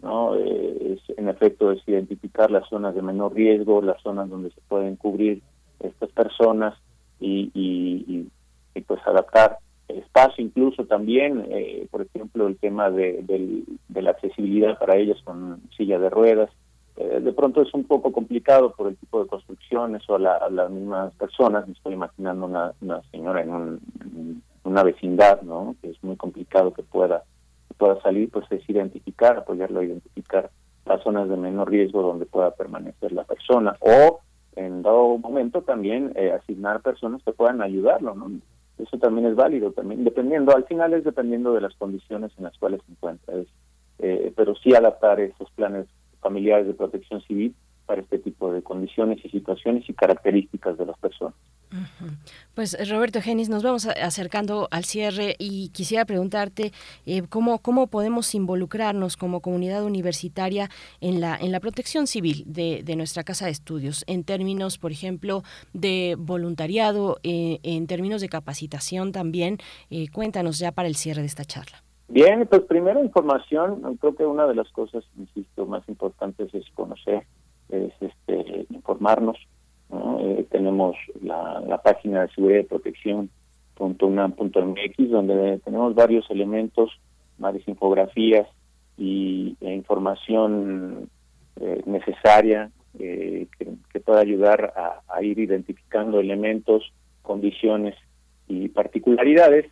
¿no? 0.00 0.34
Eh, 0.36 0.94
es, 0.94 1.18
en 1.18 1.28
efecto, 1.28 1.72
es 1.72 1.86
identificar 1.86 2.50
las 2.50 2.68
zonas 2.68 2.94
de 2.94 3.02
menor 3.02 3.34
riesgo, 3.34 3.82
las 3.82 4.00
zonas 4.02 4.28
donde 4.28 4.50
se 4.50 4.60
pueden 4.68 4.96
cubrir 4.96 5.42
estas 5.80 6.10
personas 6.10 6.74
y, 7.20 7.50
y, 7.54 8.28
pues 8.86 9.00
adaptar 9.06 9.58
espacio, 9.88 10.44
incluso 10.44 10.84
también, 10.86 11.46
eh, 11.50 11.86
por 11.90 12.02
ejemplo, 12.02 12.46
el 12.46 12.56
tema 12.56 12.90
de, 12.90 13.22
de, 13.22 14.02
la 14.02 14.10
accesibilidad 14.10 14.78
para 14.78 14.96
ellas 14.96 15.18
con 15.24 15.60
silla 15.76 15.98
de 15.98 16.10
ruedas. 16.10 16.50
Eh, 16.96 17.20
de 17.20 17.32
pronto 17.32 17.62
es 17.62 17.72
un 17.72 17.84
poco 17.84 18.12
complicado 18.12 18.72
por 18.72 18.88
el 18.88 18.96
tipo 18.96 19.22
de 19.22 19.28
construcciones 19.28 20.02
o 20.08 20.18
la, 20.18 20.48
las 20.50 20.70
mismas 20.70 21.14
personas. 21.14 21.66
Me 21.66 21.74
estoy 21.74 21.94
imaginando 21.94 22.46
una, 22.46 22.72
una 22.80 23.00
señora 23.10 23.42
en, 23.42 23.50
un, 23.50 24.42
una 24.64 24.82
vecindad, 24.82 25.42
¿no? 25.42 25.76
Que 25.80 25.90
es 25.90 26.02
muy 26.02 26.16
complicado 26.16 26.72
que 26.72 26.82
pueda 26.82 27.24
pueda 27.78 28.00
salir, 28.02 28.30
pues 28.30 28.46
es 28.50 28.68
identificar, 28.68 29.38
apoyarlo 29.38 29.82
identificar 29.82 30.50
las 30.84 31.02
zonas 31.02 31.28
de 31.28 31.36
menor 31.36 31.70
riesgo 31.70 32.02
donde 32.02 32.26
pueda 32.26 32.52
permanecer 32.52 33.10
la 33.10 33.24
persona 33.24 33.76
o 33.80 34.20
en 34.54 34.82
dado 34.82 35.18
momento 35.18 35.62
también 35.62 36.12
eh, 36.14 36.30
asignar 36.32 36.82
personas 36.82 37.22
que 37.24 37.32
puedan 37.32 37.62
ayudarlo, 37.62 38.14
¿no? 38.14 38.30
Eso 38.82 38.98
también 38.98 39.26
es 39.26 39.36
válido, 39.36 39.72
también 39.72 40.04
dependiendo, 40.04 40.54
al 40.54 40.64
final 40.64 40.92
es 40.94 41.04
dependiendo 41.04 41.54
de 41.54 41.60
las 41.60 41.74
condiciones 41.76 42.32
en 42.36 42.44
las 42.44 42.58
cuales 42.58 42.80
se 42.84 42.92
encuentra, 42.92 43.34
eh, 44.00 44.32
pero 44.34 44.54
sí 44.56 44.74
adaptar 44.74 45.20
esos 45.20 45.50
planes 45.52 45.86
familiares 46.20 46.66
de 46.66 46.74
protección 46.74 47.20
civil 47.22 47.54
para 47.92 48.00
este 48.00 48.18
tipo 48.18 48.50
de 48.50 48.62
condiciones 48.62 49.22
y 49.22 49.28
situaciones 49.28 49.86
y 49.86 49.92
características 49.92 50.78
de 50.78 50.86
las 50.86 50.98
personas. 50.98 51.34
Pues 52.54 52.74
Roberto 52.88 53.20
Genis, 53.20 53.50
nos 53.50 53.62
vamos 53.62 53.86
acercando 53.86 54.66
al 54.70 54.84
cierre 54.84 55.36
y 55.38 55.68
quisiera 55.74 56.06
preguntarte 56.06 56.72
eh, 57.04 57.20
cómo, 57.28 57.58
cómo 57.58 57.88
podemos 57.88 58.34
involucrarnos 58.34 59.18
como 59.18 59.40
comunidad 59.40 59.84
universitaria 59.84 60.70
en 61.02 61.20
la, 61.20 61.36
en 61.36 61.52
la 61.52 61.60
protección 61.60 62.06
civil 62.06 62.44
de, 62.46 62.82
nuestra 62.96 63.24
casa 63.24 63.44
de 63.44 63.50
estudios, 63.50 64.04
en 64.06 64.24
términos, 64.24 64.78
por 64.78 64.90
ejemplo, 64.90 65.42
de 65.74 66.16
voluntariado, 66.18 67.18
eh, 67.22 67.58
en 67.62 67.86
términos 67.86 68.22
de 68.22 68.30
capacitación 68.30 69.12
también. 69.12 69.58
Eh, 69.90 70.06
cuéntanos 70.10 70.58
ya 70.58 70.72
para 70.72 70.88
el 70.88 70.96
cierre 70.96 71.20
de 71.20 71.26
esta 71.26 71.44
charla. 71.44 71.82
Bien, 72.08 72.46
pues 72.46 72.62
primero 72.62 73.04
información, 73.04 73.98
creo 74.00 74.14
que 74.14 74.24
una 74.24 74.46
de 74.46 74.54
las 74.54 74.70
cosas, 74.72 75.04
insisto, 75.18 75.66
más 75.66 75.86
importantes 75.88 76.54
es 76.54 76.64
conocer, 76.74 77.26
es 77.72 77.92
este, 78.00 78.66
informarnos, 78.70 79.38
eh, 79.92 80.46
tenemos 80.50 80.96
la, 81.22 81.80
página 81.82 82.22
de 82.22 82.28
seguridad 82.34 82.60
y 82.60 82.64
protección 82.64 83.30
.unam.mx 83.78 85.10
donde 85.10 85.58
tenemos 85.64 85.94
varios 85.94 86.30
elementos, 86.30 86.90
varias 87.38 87.66
infografías 87.66 88.46
y 88.96 89.56
e 89.60 89.74
información 89.74 91.10
eh, 91.60 91.82
necesaria 91.86 92.70
eh, 92.98 93.48
que, 93.58 94.00
pueda 94.00 94.20
ayudar 94.20 94.72
a, 95.08 95.22
ir 95.22 95.38
identificando 95.38 96.20
elementos, 96.20 96.92
condiciones 97.22 97.94
y 98.48 98.68
particularidades 98.68 99.66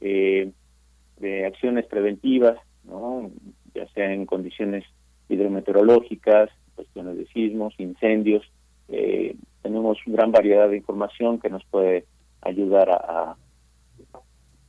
de 0.00 1.46
acciones 1.46 1.86
preventivas, 1.86 2.58
¿no? 2.84 3.30
ya 3.74 3.86
sea 3.88 4.12
en 4.12 4.26
condiciones 4.26 4.84
hidrometeorológicas, 5.28 6.50
cuestiones 6.80 7.18
de 7.18 7.26
sismos, 7.26 7.74
incendios, 7.78 8.42
eh, 8.88 9.36
tenemos 9.62 9.98
gran 10.06 10.32
variedad 10.32 10.70
de 10.70 10.78
información 10.78 11.38
que 11.38 11.50
nos 11.50 11.62
puede 11.66 12.06
ayudar 12.40 12.90
a, 12.90 13.36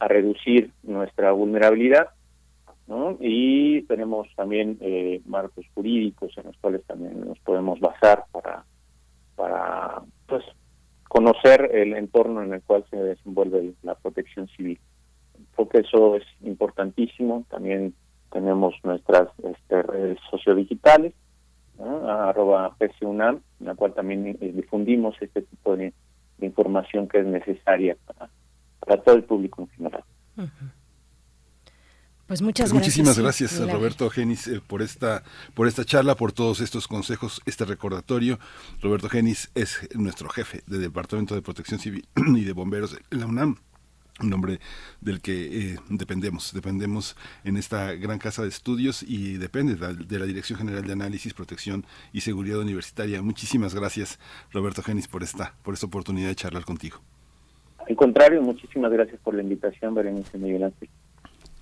reducir 0.03 0.71
nuestra 0.81 1.31
vulnerabilidad 1.31 2.09
¿no? 2.87 3.17
y 3.19 3.83
tenemos 3.83 4.27
también 4.35 4.79
eh, 4.81 5.21
marcos 5.27 5.63
jurídicos 5.75 6.35
en 6.39 6.45
los 6.45 6.57
cuales 6.57 6.83
también 6.87 7.23
nos 7.23 7.37
podemos 7.41 7.79
basar 7.79 8.25
para 8.31 8.65
para 9.35 10.01
pues 10.25 10.43
conocer 11.07 11.69
el 11.71 11.93
entorno 11.93 12.41
en 12.41 12.51
el 12.51 12.63
cual 12.63 12.83
se 12.89 12.97
desenvuelve 12.97 13.73
la 13.83 13.93
protección 13.93 14.47
civil 14.57 14.79
porque 15.55 15.81
eso 15.81 16.15
es 16.15 16.25
importantísimo 16.41 17.45
también 17.51 17.93
tenemos 18.31 18.73
nuestras 18.83 19.27
este, 19.43 19.83
redes 19.83 20.17
sociodigitales 20.31 21.13
arroba 21.83 22.75
PCUNAM, 22.77 23.41
en 23.59 23.65
la 23.65 23.75
cual 23.75 23.93
también 23.93 24.37
eh, 24.39 24.51
difundimos 24.53 25.15
este 25.21 25.41
tipo 25.41 25.75
de, 25.75 25.93
información 26.39 27.07
que 27.07 27.19
es 27.19 27.25
necesaria 27.27 27.95
para, 28.07 29.01
todo 29.03 29.15
el 29.15 29.23
público 29.23 29.61
en 29.61 29.69
general. 29.69 30.03
Pues 32.25 32.41
muchas 32.41 32.71
pues 32.71 32.81
Muchísimas 32.81 33.19
gracias, 33.19 33.59
a 33.59 33.71
Roberto 33.71 34.09
Genis 34.09 34.47
eh, 34.47 34.59
por 34.65 34.81
esta 34.81 35.21
por 35.53 35.67
esta 35.67 35.85
charla, 35.85 36.15
por 36.15 36.31
todos 36.31 36.61
estos 36.61 36.87
consejos, 36.87 37.41
este 37.45 37.65
recordatorio. 37.65 38.39
Roberto 38.81 39.07
Genis 39.07 39.51
es 39.53 39.87
nuestro 39.93 40.29
jefe 40.29 40.63
del 40.65 40.81
Departamento 40.81 41.35
de 41.35 41.41
Protección 41.41 41.79
Civil 41.79 42.07
y 42.15 42.43
de 42.43 42.53
Bomberos 42.53 42.93
de 42.93 43.17
la 43.17 43.27
UNAM 43.27 43.57
un 44.21 44.29
nombre 44.29 44.59
del 45.01 45.21
que 45.21 45.73
eh, 45.73 45.75
dependemos, 45.89 46.53
dependemos 46.53 47.15
en 47.43 47.57
esta 47.57 47.93
gran 47.93 48.19
casa 48.19 48.43
de 48.43 48.49
estudios 48.49 49.03
y 49.03 49.37
depende 49.37 49.75
de 49.75 50.19
la, 50.19 50.25
Dirección 50.25 50.59
General 50.59 50.85
de 50.85 50.93
Análisis, 50.93 51.33
Protección 51.33 51.85
y 52.13 52.21
Seguridad 52.21 52.59
Universitaria. 52.59 53.21
Muchísimas 53.21 53.75
gracias, 53.75 54.19
Roberto 54.51 54.81
Genis, 54.81 55.07
por 55.07 55.23
esta, 55.23 55.55
por 55.63 55.73
esta 55.73 55.87
oportunidad 55.87 56.29
de 56.29 56.35
charlar 56.35 56.63
contigo. 56.63 56.99
Al 57.87 57.95
contrario, 57.95 58.41
muchísimas 58.41 58.91
gracias 58.91 59.19
por 59.21 59.33
la 59.33 59.41
invitación, 59.41 59.93
Berenice 59.93 60.37
Miguel 60.37 60.63
Ángel. 60.63 60.89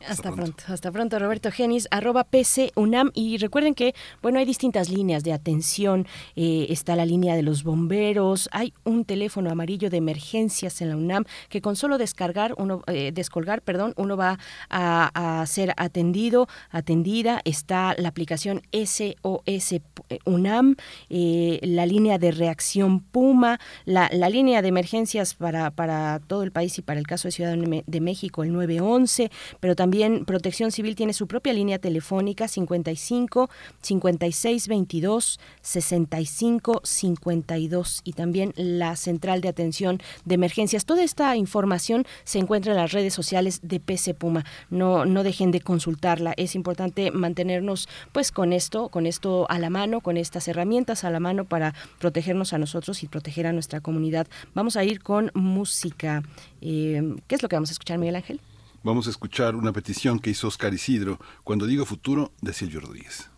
Hasta, 0.08 0.32
pronto. 0.32 0.64
hasta 0.68 0.92
pronto, 0.92 1.20
Roberto 1.20 1.52
Genis, 1.52 1.88
arroba 1.92 2.24
PC 2.24 2.72
UNAM. 2.76 3.12
Y 3.14 3.38
recuerden 3.38 3.76
que, 3.76 3.94
bueno, 4.22 4.40
hay 4.40 4.46
distintas 4.46 4.90
líneas 4.90 5.24
de 5.24 5.34
atención. 5.34 6.08
Eh, 6.36 6.68
está 6.70 6.96
la 6.96 7.06
línea 7.06 7.36
de 7.36 7.44
los 7.44 7.64
bomberos, 7.64 8.50
hay 8.52 8.74
un 8.86 9.04
teléfono 9.06 9.50
amarillo 9.50 9.90
de 9.90 9.98
emergencias 9.98 10.82
en 10.82 10.90
la 10.90 10.98
UNAM 10.98 11.26
que 11.50 11.62
con 11.62 11.76
solo 11.76 11.98
descargar, 11.98 12.54
uno, 12.58 12.82
eh, 12.88 13.12
descolgar, 13.14 13.62
perdón, 13.62 13.94
uno 13.98 14.16
va 14.16 14.40
a, 14.70 15.44
ser 15.48 15.74
atendido, 15.78 16.48
atendida. 16.70 17.42
Está 17.44 17.94
la 17.98 18.10
aplicación 18.10 18.62
SOS 18.72 19.72
eh, 19.74 19.82
UNAM, 20.26 20.76
la 21.10 21.86
línea 21.86 22.18
de 22.18 22.32
reacción 22.32 23.02
Puma, 23.02 23.60
la, 23.86 24.10
la 24.14 24.30
línea 24.30 24.62
de 24.62 24.70
emergencias 24.70 25.34
para, 25.34 25.72
para 25.72 26.20
todo 26.20 26.44
el 26.44 26.52
país 26.52 26.78
y 26.78 26.82
para 26.82 27.00
el 27.00 27.08
caso 27.08 27.28
de 27.28 27.32
Ciudad 27.32 27.56
de 27.56 28.02
México, 28.02 28.44
el 28.44 28.54
911, 28.54 29.32
pero 29.60 29.76
también 29.76 29.89
también 29.90 30.24
Protección 30.24 30.72
Civil 30.72 30.96
tiene 30.96 31.14
su 31.14 31.26
propia 31.26 31.52
línea 31.52 31.80
telefónica 31.80 32.48
55 32.48 33.50
56 33.82 34.68
22 34.68 35.40
65 35.64 36.82
52 36.84 38.02
y 38.04 38.14
también 38.14 38.54
la 38.56 38.96
central 38.96 39.42
de 39.42 39.48
atención 39.50 40.00
de 40.26 40.36
emergencias. 40.36 40.86
Toda 40.86 41.02
esta 41.02 41.36
información 41.36 42.06
se 42.24 42.38
encuentra 42.38 42.74
en 42.74 42.78
las 42.78 42.92
redes 42.92 43.16
sociales 43.16 43.62
de 43.64 43.80
PC 43.80 44.14
Puma. 44.14 44.46
No, 44.70 45.06
no 45.06 45.24
dejen 45.24 45.50
de 45.50 45.62
consultarla. 45.62 46.36
Es 46.38 46.54
importante 46.54 47.10
mantenernos 47.10 47.90
pues 48.12 48.32
con 48.32 48.54
esto, 48.54 48.90
con 48.90 49.08
esto 49.08 49.48
a 49.50 49.58
la 49.58 49.72
mano, 49.72 50.02
con 50.02 50.18
estas 50.18 50.48
herramientas 50.48 51.04
a 51.04 51.10
la 51.10 51.20
mano 51.20 51.46
para 51.46 51.74
protegernos 51.98 52.54
a 52.54 52.60
nosotros 52.60 53.02
y 53.02 53.08
proteger 53.08 53.48
a 53.48 53.54
nuestra 53.54 53.82
comunidad. 53.82 54.28
Vamos 54.54 54.78
a 54.78 54.84
ir 54.84 55.02
con 55.02 55.32
música. 55.34 56.22
Eh, 56.62 57.16
¿Qué 57.28 57.34
es 57.34 57.42
lo 57.42 57.50
que 57.50 57.56
vamos 57.56 57.72
a 57.72 57.74
escuchar, 57.74 57.98
Miguel 57.98 58.18
Ángel? 58.18 58.40
Vamos 58.82 59.08
a 59.08 59.10
escuchar 59.10 59.58
una 59.58 59.74
petición 59.74 60.20
que 60.20 60.30
hizo 60.30 60.48
Oscar 60.48 60.74
Isidro 60.74 61.20
cuando 61.44 61.66
digo 61.66 61.86
futuro 61.86 62.32
de 62.42 62.54
Silvio 62.54 62.80
Rodríguez. 62.80 63.30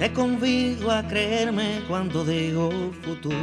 Te 0.00 0.12
convido 0.12 0.90
a 0.90 1.06
creerme 1.06 1.80
cuando 1.88 2.24
digo 2.24 2.70
futuro. 3.02 3.36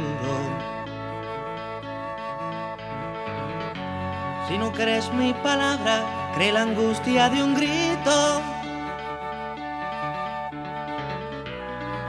Si 4.46 4.58
no 4.58 4.70
crees 4.72 5.10
mi 5.14 5.32
palabra, 5.42 6.32
cree 6.34 6.52
la 6.52 6.62
angustia 6.62 7.30
de 7.30 7.42
un 7.42 7.54
grito. 7.54 8.53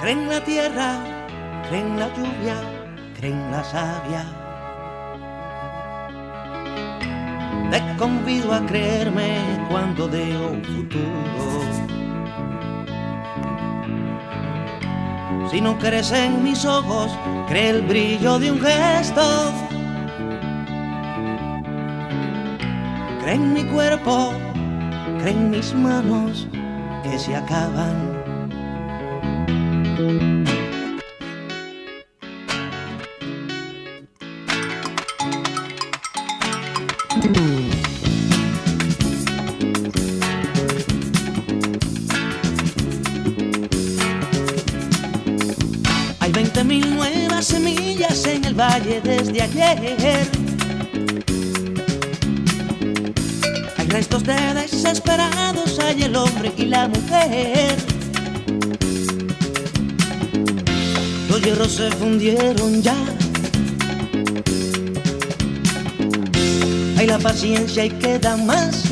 Cree 0.06 0.14
en 0.14 0.30
la 0.30 0.40
tierra, 0.44 1.00
cree 1.68 1.82
en 1.82 1.98
la 1.98 2.08
lluvia, 2.14 2.58
cree 3.18 3.32
en 3.32 3.50
la 3.50 3.64
savia. 3.64 4.24
Te 7.72 7.98
convido 7.98 8.54
a 8.54 8.64
creerme 8.68 9.40
cuando 9.68 10.08
digo 10.08 10.52
futuro. 10.62 11.10
Si 15.50 15.60
no 15.60 15.76
crees 15.80 16.12
en 16.12 16.44
mis 16.44 16.64
ojos, 16.66 17.10
cree 17.48 17.72
el 17.72 17.82
brillo 17.82 18.38
de 18.38 18.52
un 18.52 18.62
gesto. 18.62 19.52
Cree 23.24 23.34
en 23.34 23.54
mi 23.54 23.64
cuerpo, 23.64 24.34
cree 25.20 25.34
en 25.34 25.50
mis 25.50 25.74
manos 25.74 26.48
que 27.02 27.18
se 27.18 27.36
acaban. 27.36 28.15
Hay 29.96 30.02
20.000 46.34 46.90
nuevas 46.90 47.46
semillas 47.46 48.26
en 48.26 48.44
el 48.44 48.54
valle 48.54 49.00
desde 49.02 49.42
ayer. 49.44 50.28
Hay 53.78 53.88
restos 53.88 54.26
de 54.26 54.54
desesperados, 54.56 55.80
hay 55.80 56.04
el 56.04 56.18
hombre 56.18 56.52
y 56.58 56.66
la 56.66 56.90
mujer. 56.90 57.95
Los 61.36 61.44
hierros 61.44 61.72
se 61.74 61.92
fundieron 61.92 62.82
ya. 62.82 62.96
Hay 66.98 67.08
la 67.08 67.20
paciencia 67.20 67.84
y 67.84 67.90
queda 67.90 68.38
más. 68.38 68.86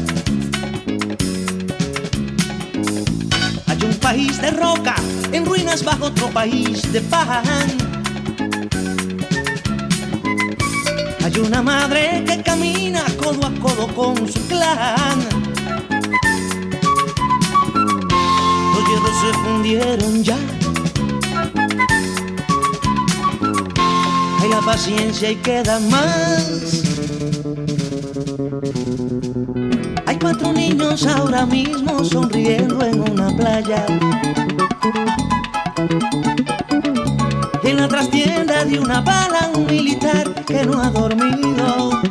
Hay 3.66 3.80
un 3.86 3.96
país 4.02 4.42
de 4.42 4.52
roca 4.52 4.96
en 5.32 5.46
ruinas 5.46 5.86
bajo 5.86 6.08
otro 6.08 6.28
país 6.32 6.92
de 6.92 7.00
pan. 7.00 7.46
Hay 11.24 11.40
una 11.40 11.62
madre 11.62 12.26
que 12.28 12.44
camina 12.44 13.06
codo 13.24 13.48
a 13.48 13.52
codo 13.62 13.88
con 13.96 14.18
su 14.30 14.46
clan. 14.48 15.18
Los 18.74 18.90
hierros 18.90 19.22
se 19.22 19.34
fundieron 19.46 20.24
ya. 20.26 20.38
Hay 24.44 24.50
la 24.50 24.60
paciencia 24.60 25.32
y 25.32 25.38
queda 25.38 25.80
más. 25.80 26.84
Hay 30.06 30.20
cuatro 30.20 30.52
niños 30.52 31.06
ahora 31.06 31.46
mismo 31.46 32.04
sonriendo 32.04 32.86
en 32.86 33.10
una 33.10 33.30
playa. 33.38 33.86
En 37.64 37.78
la 37.78 37.88
trastienda 37.88 38.66
de 38.66 38.80
una 38.80 39.00
bala 39.00 39.50
un 39.56 39.66
militar 39.66 40.30
que 40.46 40.66
no 40.66 40.82
ha 40.82 40.90
dormido. 40.90 42.02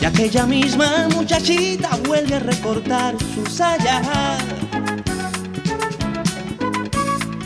Y 0.00 0.04
aquella 0.06 0.46
misma 0.46 1.06
muchachita 1.14 1.98
vuelve 2.06 2.36
a 2.36 2.38
recortar 2.38 3.14
su 3.34 3.44
saya. 3.44 4.00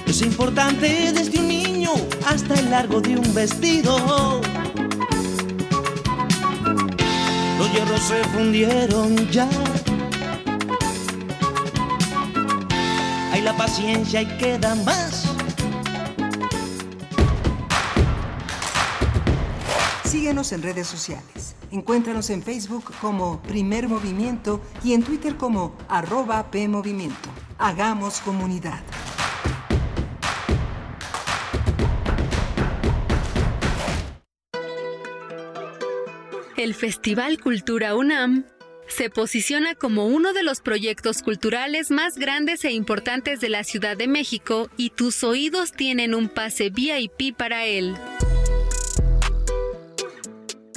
Es 0.06 0.20
importante 0.20 1.10
desde 1.12 1.40
un 1.40 1.61
hasta 2.26 2.54
el 2.54 2.70
largo 2.70 3.00
de 3.00 3.16
un 3.16 3.34
vestido. 3.34 3.96
Los 7.58 7.72
hierros 7.72 8.00
se 8.00 8.24
fundieron 8.24 9.16
ya. 9.30 9.48
Hay 13.32 13.42
la 13.42 13.56
paciencia 13.56 14.22
y 14.22 14.26
queda 14.38 14.74
más. 14.76 15.24
Síguenos 20.04 20.52
en 20.52 20.62
redes 20.62 20.86
sociales. 20.86 21.56
Encuéntranos 21.70 22.28
en 22.30 22.42
Facebook 22.42 22.92
como 23.00 23.40
Primer 23.40 23.88
Movimiento 23.88 24.60
y 24.84 24.92
en 24.92 25.02
Twitter 25.02 25.36
como 25.36 25.72
arroba 25.88 26.50
PMovimiento. 26.50 27.30
Hagamos 27.58 28.20
comunidad. 28.20 28.80
El 36.62 36.74
Festival 36.74 37.40
Cultura 37.40 37.96
UNAM 37.96 38.44
se 38.86 39.10
posiciona 39.10 39.74
como 39.74 40.06
uno 40.06 40.32
de 40.32 40.44
los 40.44 40.60
proyectos 40.60 41.20
culturales 41.20 41.90
más 41.90 42.16
grandes 42.16 42.64
e 42.64 42.70
importantes 42.70 43.40
de 43.40 43.48
la 43.48 43.64
Ciudad 43.64 43.96
de 43.96 44.06
México 44.06 44.70
y 44.76 44.90
tus 44.90 45.24
oídos 45.24 45.72
tienen 45.72 46.14
un 46.14 46.28
pase 46.28 46.70
VIP 46.70 47.36
para 47.36 47.66
él. 47.66 47.96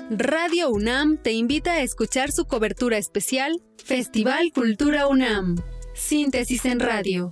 Radio 0.10 0.72
UNAM 0.72 1.18
te 1.18 1.34
invita 1.34 1.74
a 1.74 1.84
escuchar 1.84 2.32
su 2.32 2.46
cobertura 2.46 2.98
especial 2.98 3.62
Festival 3.78 4.52
Cultura 4.56 5.06
UNAM. 5.06 5.56
Síntesis 5.94 6.66
en 6.66 6.80
radio. 6.80 7.32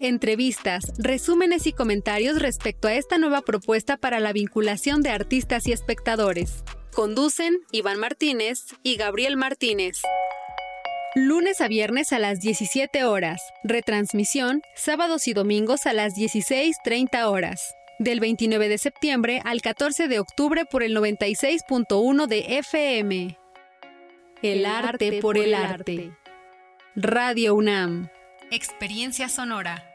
Entrevistas, 0.00 0.92
resúmenes 0.98 1.66
y 1.66 1.72
comentarios 1.72 2.42
respecto 2.42 2.88
a 2.88 2.92
esta 2.92 3.16
nueva 3.16 3.40
propuesta 3.40 3.96
para 3.96 4.20
la 4.20 4.34
vinculación 4.34 5.00
de 5.00 5.08
artistas 5.08 5.66
y 5.66 5.72
espectadores. 5.72 6.62
Conducen 6.94 7.56
Iván 7.70 8.00
Martínez 8.00 8.66
y 8.82 8.96
Gabriel 8.96 9.36
Martínez. 9.36 10.02
Lunes 11.14 11.60
a 11.60 11.68
viernes 11.68 12.12
a 12.12 12.18
las 12.18 12.40
17 12.40 13.04
horas. 13.04 13.40
Retransmisión 13.62 14.62
sábados 14.74 15.28
y 15.28 15.32
domingos 15.32 15.86
a 15.86 15.92
las 15.92 16.14
16.30 16.14 17.26
horas. 17.26 17.74
Del 18.00 18.18
29 18.18 18.68
de 18.68 18.78
septiembre 18.78 19.40
al 19.44 19.62
14 19.62 20.08
de 20.08 20.18
octubre 20.18 20.64
por 20.64 20.82
el 20.82 20.96
96.1 20.96 22.26
de 22.26 22.58
FM. 22.58 23.38
El 24.42 24.66
arte 24.66 25.20
por 25.20 25.38
el 25.38 25.54
arte. 25.54 26.12
Radio 26.96 27.54
UNAM. 27.54 28.08
Experiencia 28.50 29.28
sonora. 29.28 29.89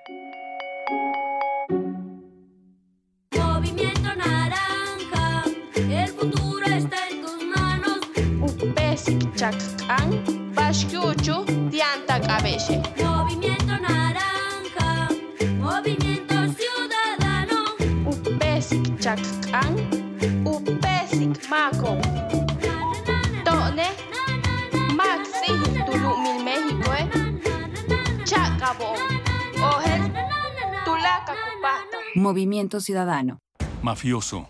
Upesik 9.35 9.51
chakkan, 9.77 10.09
bashkyuchu, 10.55 11.43
tianta 11.69 12.19
cabece. 12.19 12.81
Movimiento 13.03 13.75
naranja, 13.81 15.09
movimiento 15.59 16.35
ciudadano. 16.55 17.75
Upesik 18.07 18.99
chakkan, 18.99 19.75
upesik 20.45 21.49
mako. 21.49 21.97
Tone, 23.43 23.87
maxi 24.95 25.51
tulu 25.85 26.15
min 26.23 26.43
México, 26.45 26.91
eh. 26.93 27.07
Chacabo, 28.23 28.95
ojes, 29.59 30.11
tulaca 30.85 31.33
cupata. 31.43 31.97
Movimiento 32.15 32.79
Ciudadano. 32.79 33.39
Mafioso, 33.81 34.47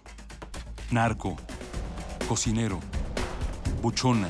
narco, 0.92 1.36
cocinero, 2.28 2.80
buchona, 3.82 4.30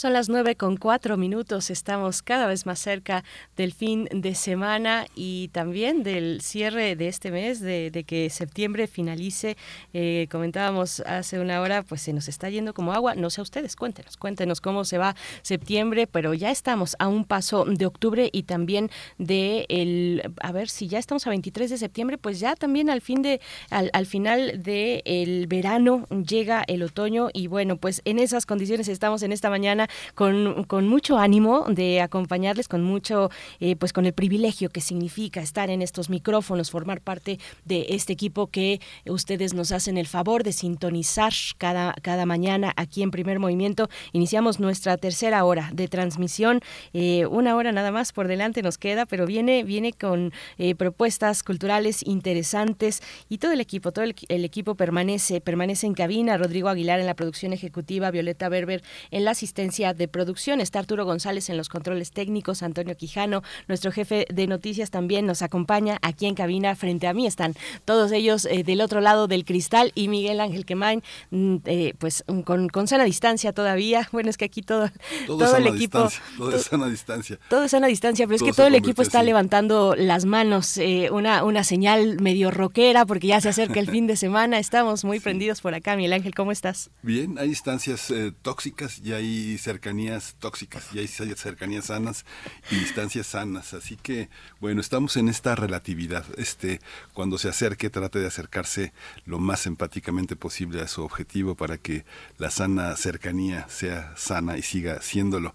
Son 0.00 0.14
las 0.14 0.30
nueve 0.30 0.56
con 0.56 0.78
cuatro 0.78 1.18
minutos, 1.18 1.68
estamos 1.68 2.22
cada 2.22 2.46
vez 2.46 2.64
más 2.64 2.78
cerca 2.78 3.22
del 3.54 3.74
fin 3.74 4.08
de 4.10 4.34
semana 4.34 5.04
y 5.14 5.48
también 5.48 6.02
del 6.02 6.40
cierre 6.40 6.96
de 6.96 7.06
este 7.06 7.30
mes, 7.30 7.60
de, 7.60 7.90
de 7.90 8.04
que 8.04 8.30
septiembre 8.30 8.86
finalice. 8.86 9.58
Eh, 9.92 10.26
comentábamos 10.30 11.00
hace 11.00 11.38
una 11.38 11.60
hora, 11.60 11.82
pues 11.82 12.00
se 12.00 12.14
nos 12.14 12.28
está 12.28 12.48
yendo 12.48 12.72
como 12.72 12.94
agua. 12.94 13.14
No 13.14 13.28
sé 13.28 13.42
a 13.42 13.44
ustedes, 13.44 13.76
cuéntenos, 13.76 14.16
cuéntenos 14.16 14.62
cómo 14.62 14.86
se 14.86 14.96
va 14.96 15.16
septiembre, 15.42 16.06
pero 16.06 16.32
ya 16.32 16.50
estamos 16.50 16.96
a 16.98 17.06
un 17.06 17.26
paso 17.26 17.66
de 17.66 17.84
octubre 17.84 18.30
y 18.32 18.44
también 18.44 18.88
de 19.18 19.66
el, 19.68 20.32
a 20.40 20.50
ver 20.50 20.70
si 20.70 20.88
ya 20.88 20.98
estamos 20.98 21.26
a 21.26 21.28
23 21.28 21.68
de 21.68 21.76
septiembre, 21.76 22.16
pues 22.16 22.40
ya 22.40 22.56
también 22.56 22.88
al 22.88 23.02
fin 23.02 23.20
de, 23.20 23.42
al, 23.68 23.90
al 23.92 24.06
final 24.06 24.62
del 24.62 25.02
el 25.04 25.46
verano 25.46 26.06
llega 26.26 26.64
el 26.68 26.84
otoño 26.84 27.28
y 27.34 27.48
bueno, 27.48 27.76
pues 27.76 28.00
en 28.06 28.18
esas 28.18 28.46
condiciones 28.46 28.88
estamos 28.88 29.22
en 29.22 29.32
esta 29.32 29.50
mañana 29.50 29.89
con, 30.14 30.88
mucho 30.88 31.18
ánimo 31.18 31.66
de 31.68 32.00
acompañarles, 32.00 32.68
con 32.68 32.82
mucho, 32.82 33.30
eh, 33.60 33.76
pues 33.76 33.92
con 33.92 34.06
el 34.06 34.12
privilegio 34.12 34.70
que 34.70 34.80
significa 34.80 35.40
estar 35.40 35.70
en 35.70 35.82
estos 35.82 36.10
micrófonos, 36.10 36.70
formar 36.70 37.00
parte 37.00 37.38
de 37.64 37.86
este 37.90 38.12
equipo 38.12 38.48
que 38.48 38.80
ustedes 39.06 39.54
nos 39.54 39.72
hacen 39.72 39.98
el 39.98 40.06
favor 40.06 40.42
de 40.42 40.52
sintonizar 40.52 41.32
cada, 41.58 41.94
cada 42.02 42.26
mañana 42.26 42.72
aquí 42.76 43.02
en 43.02 43.10
Primer 43.10 43.38
Movimiento. 43.38 43.88
Iniciamos 44.12 44.60
nuestra 44.60 44.96
tercera 44.96 45.44
hora 45.44 45.70
de 45.72 45.88
transmisión, 45.88 46.60
eh, 46.92 47.26
una 47.26 47.56
hora 47.56 47.72
nada 47.72 47.90
más 47.90 48.12
por 48.12 48.28
delante 48.28 48.62
nos 48.62 48.78
queda, 48.78 49.06
pero 49.06 49.26
viene, 49.26 49.64
viene 49.64 49.92
con 49.92 50.32
eh, 50.58 50.74
propuestas 50.74 51.42
culturales 51.42 52.02
interesantes 52.06 53.02
y 53.28 53.38
todo 53.38 53.52
el 53.52 53.60
equipo, 53.60 53.92
todo 53.92 54.04
el, 54.04 54.14
el 54.28 54.44
equipo 54.44 54.74
permanece, 54.74 55.40
permanece 55.40 55.86
en 55.86 55.94
cabina, 55.94 56.36
Rodrigo 56.36 56.68
Aguilar 56.68 57.00
en 57.00 57.06
la 57.06 57.14
producción 57.14 57.52
ejecutiva, 57.52 58.10
Violeta 58.10 58.48
Berber 58.48 58.82
en 59.10 59.24
la 59.24 59.32
asistencia 59.32 59.79
de 59.80 60.08
producción. 60.08 60.60
Está 60.60 60.78
Arturo 60.78 61.04
González 61.04 61.48
en 61.48 61.56
los 61.56 61.68
controles 61.68 62.12
técnicos, 62.12 62.62
Antonio 62.62 62.96
Quijano, 62.96 63.42
nuestro 63.66 63.92
jefe 63.92 64.26
de 64.30 64.46
noticias 64.46 64.90
también 64.90 65.26
nos 65.26 65.40
acompaña 65.42 65.98
aquí 66.02 66.26
en 66.26 66.34
cabina. 66.34 66.76
Frente 66.76 67.06
a 67.06 67.14
mí 67.14 67.26
están 67.26 67.54
todos 67.84 68.12
ellos 68.12 68.44
eh, 68.44 68.62
del 68.62 68.82
otro 68.82 69.00
lado 69.00 69.26
del 69.26 69.44
cristal 69.44 69.92
y 69.94 70.08
Miguel 70.08 70.40
Ángel 70.40 70.66
Quemain, 70.66 71.02
mm, 71.30 71.56
eh, 71.64 71.94
pues 71.98 72.24
con, 72.44 72.68
con 72.68 72.86
sana 72.88 73.04
distancia 73.04 73.52
todavía. 73.52 74.08
Bueno, 74.20 74.28
es 74.28 74.36
que 74.36 74.44
aquí 74.44 74.60
todo, 74.60 74.90
Todo, 75.26 75.56
el 75.56 75.68
equipo... 75.68 76.08
todo 76.36 76.54
es 76.54 76.70
a 76.70 76.76
una 76.76 76.88
distancia. 76.88 77.38
Todo 77.48 77.64
es 77.64 77.72
a 77.72 77.78
una 77.78 77.86
distancia, 77.86 78.26
pero 78.26 78.36
es 78.36 78.42
que 78.42 78.52
se 78.52 78.56
todo 78.56 78.66
el 78.66 78.74
equipo 78.74 79.00
está 79.00 79.20
así. 79.20 79.26
levantando 79.26 79.94
las 79.96 80.26
manos, 80.26 80.76
eh, 80.76 81.08
una, 81.10 81.42
una 81.44 81.64
señal 81.64 82.20
medio 82.20 82.50
rockera, 82.50 83.06
porque 83.06 83.28
ya 83.28 83.40
se 83.40 83.48
acerca 83.48 83.80
el 83.80 83.88
fin 83.88 84.06
de 84.06 84.16
semana. 84.16 84.58
Estamos 84.58 85.04
muy 85.04 85.20
prendidos 85.20 85.60
por 85.62 85.74
acá. 85.74 85.96
Miguel 85.96 86.12
Ángel, 86.12 86.34
¿cómo 86.34 86.52
estás? 86.52 86.90
Bien, 87.02 87.38
hay 87.38 87.48
distancias 87.48 88.10
eh, 88.10 88.32
tóxicas 88.42 89.00
y 89.02 89.12
hay 89.12 89.56
cercanías 89.70 90.34
tóxicas 90.40 90.88
y 90.92 90.98
hay 90.98 91.06
cercanías 91.06 91.86
sanas 91.86 92.24
y 92.72 92.74
distancias 92.76 93.28
sanas. 93.28 93.72
Así 93.72 93.96
que, 93.96 94.28
bueno, 94.60 94.80
estamos 94.80 95.16
en 95.16 95.28
esta 95.28 95.54
relatividad. 95.54 96.24
Este, 96.36 96.80
cuando 97.12 97.38
se 97.38 97.48
acerque, 97.48 97.88
trate 97.88 98.18
de 98.18 98.26
acercarse 98.26 98.92
lo 99.26 99.38
más 99.38 99.66
empáticamente 99.66 100.34
posible 100.34 100.80
a 100.82 100.88
su 100.88 101.02
objetivo 101.02 101.54
para 101.54 101.78
que 101.78 102.04
la 102.38 102.50
sana 102.50 102.96
cercanía 102.96 103.66
sea 103.68 104.12
sana 104.16 104.58
y 104.58 104.62
siga 104.62 105.00
siéndolo. 105.02 105.54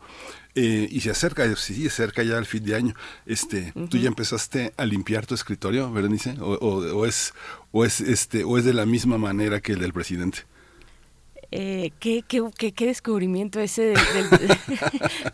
Eh, 0.57 0.87
y 0.89 1.01
se 1.01 1.09
acerca, 1.11 1.43
sí, 1.57 1.75
se 1.81 1.87
acerca 1.87 2.23
ya 2.23 2.37
el 2.37 2.45
fin 2.45 2.63
de 2.63 2.75
año. 2.75 2.93
Este, 3.25 3.73
¿tú 3.89 3.97
ya 3.97 4.07
empezaste 4.07 4.73
a 4.77 4.85
limpiar 4.85 5.25
tu 5.25 5.35
escritorio, 5.35 5.91
Berenice? 5.91 6.37
¿O, 6.39 6.53
o- 6.53 6.95
o 6.99 7.05
es, 7.05 7.33
o 7.73 7.83
es 7.83 7.99
este, 7.99 8.45
o 8.45 8.57
es 8.57 8.63
de 8.63 8.73
la 8.73 8.85
misma 8.85 9.17
manera 9.17 9.59
que 9.59 9.73
el 9.73 9.79
del 9.79 9.91
presidente? 9.91 10.45
Eh, 11.51 11.91
¿qué, 11.99 12.23
qué, 12.27 12.41
qué, 12.57 12.71
qué 12.73 12.85
descubrimiento 12.87 13.59
ese 13.59 13.83
del, 13.83 14.29
del- 14.29 14.57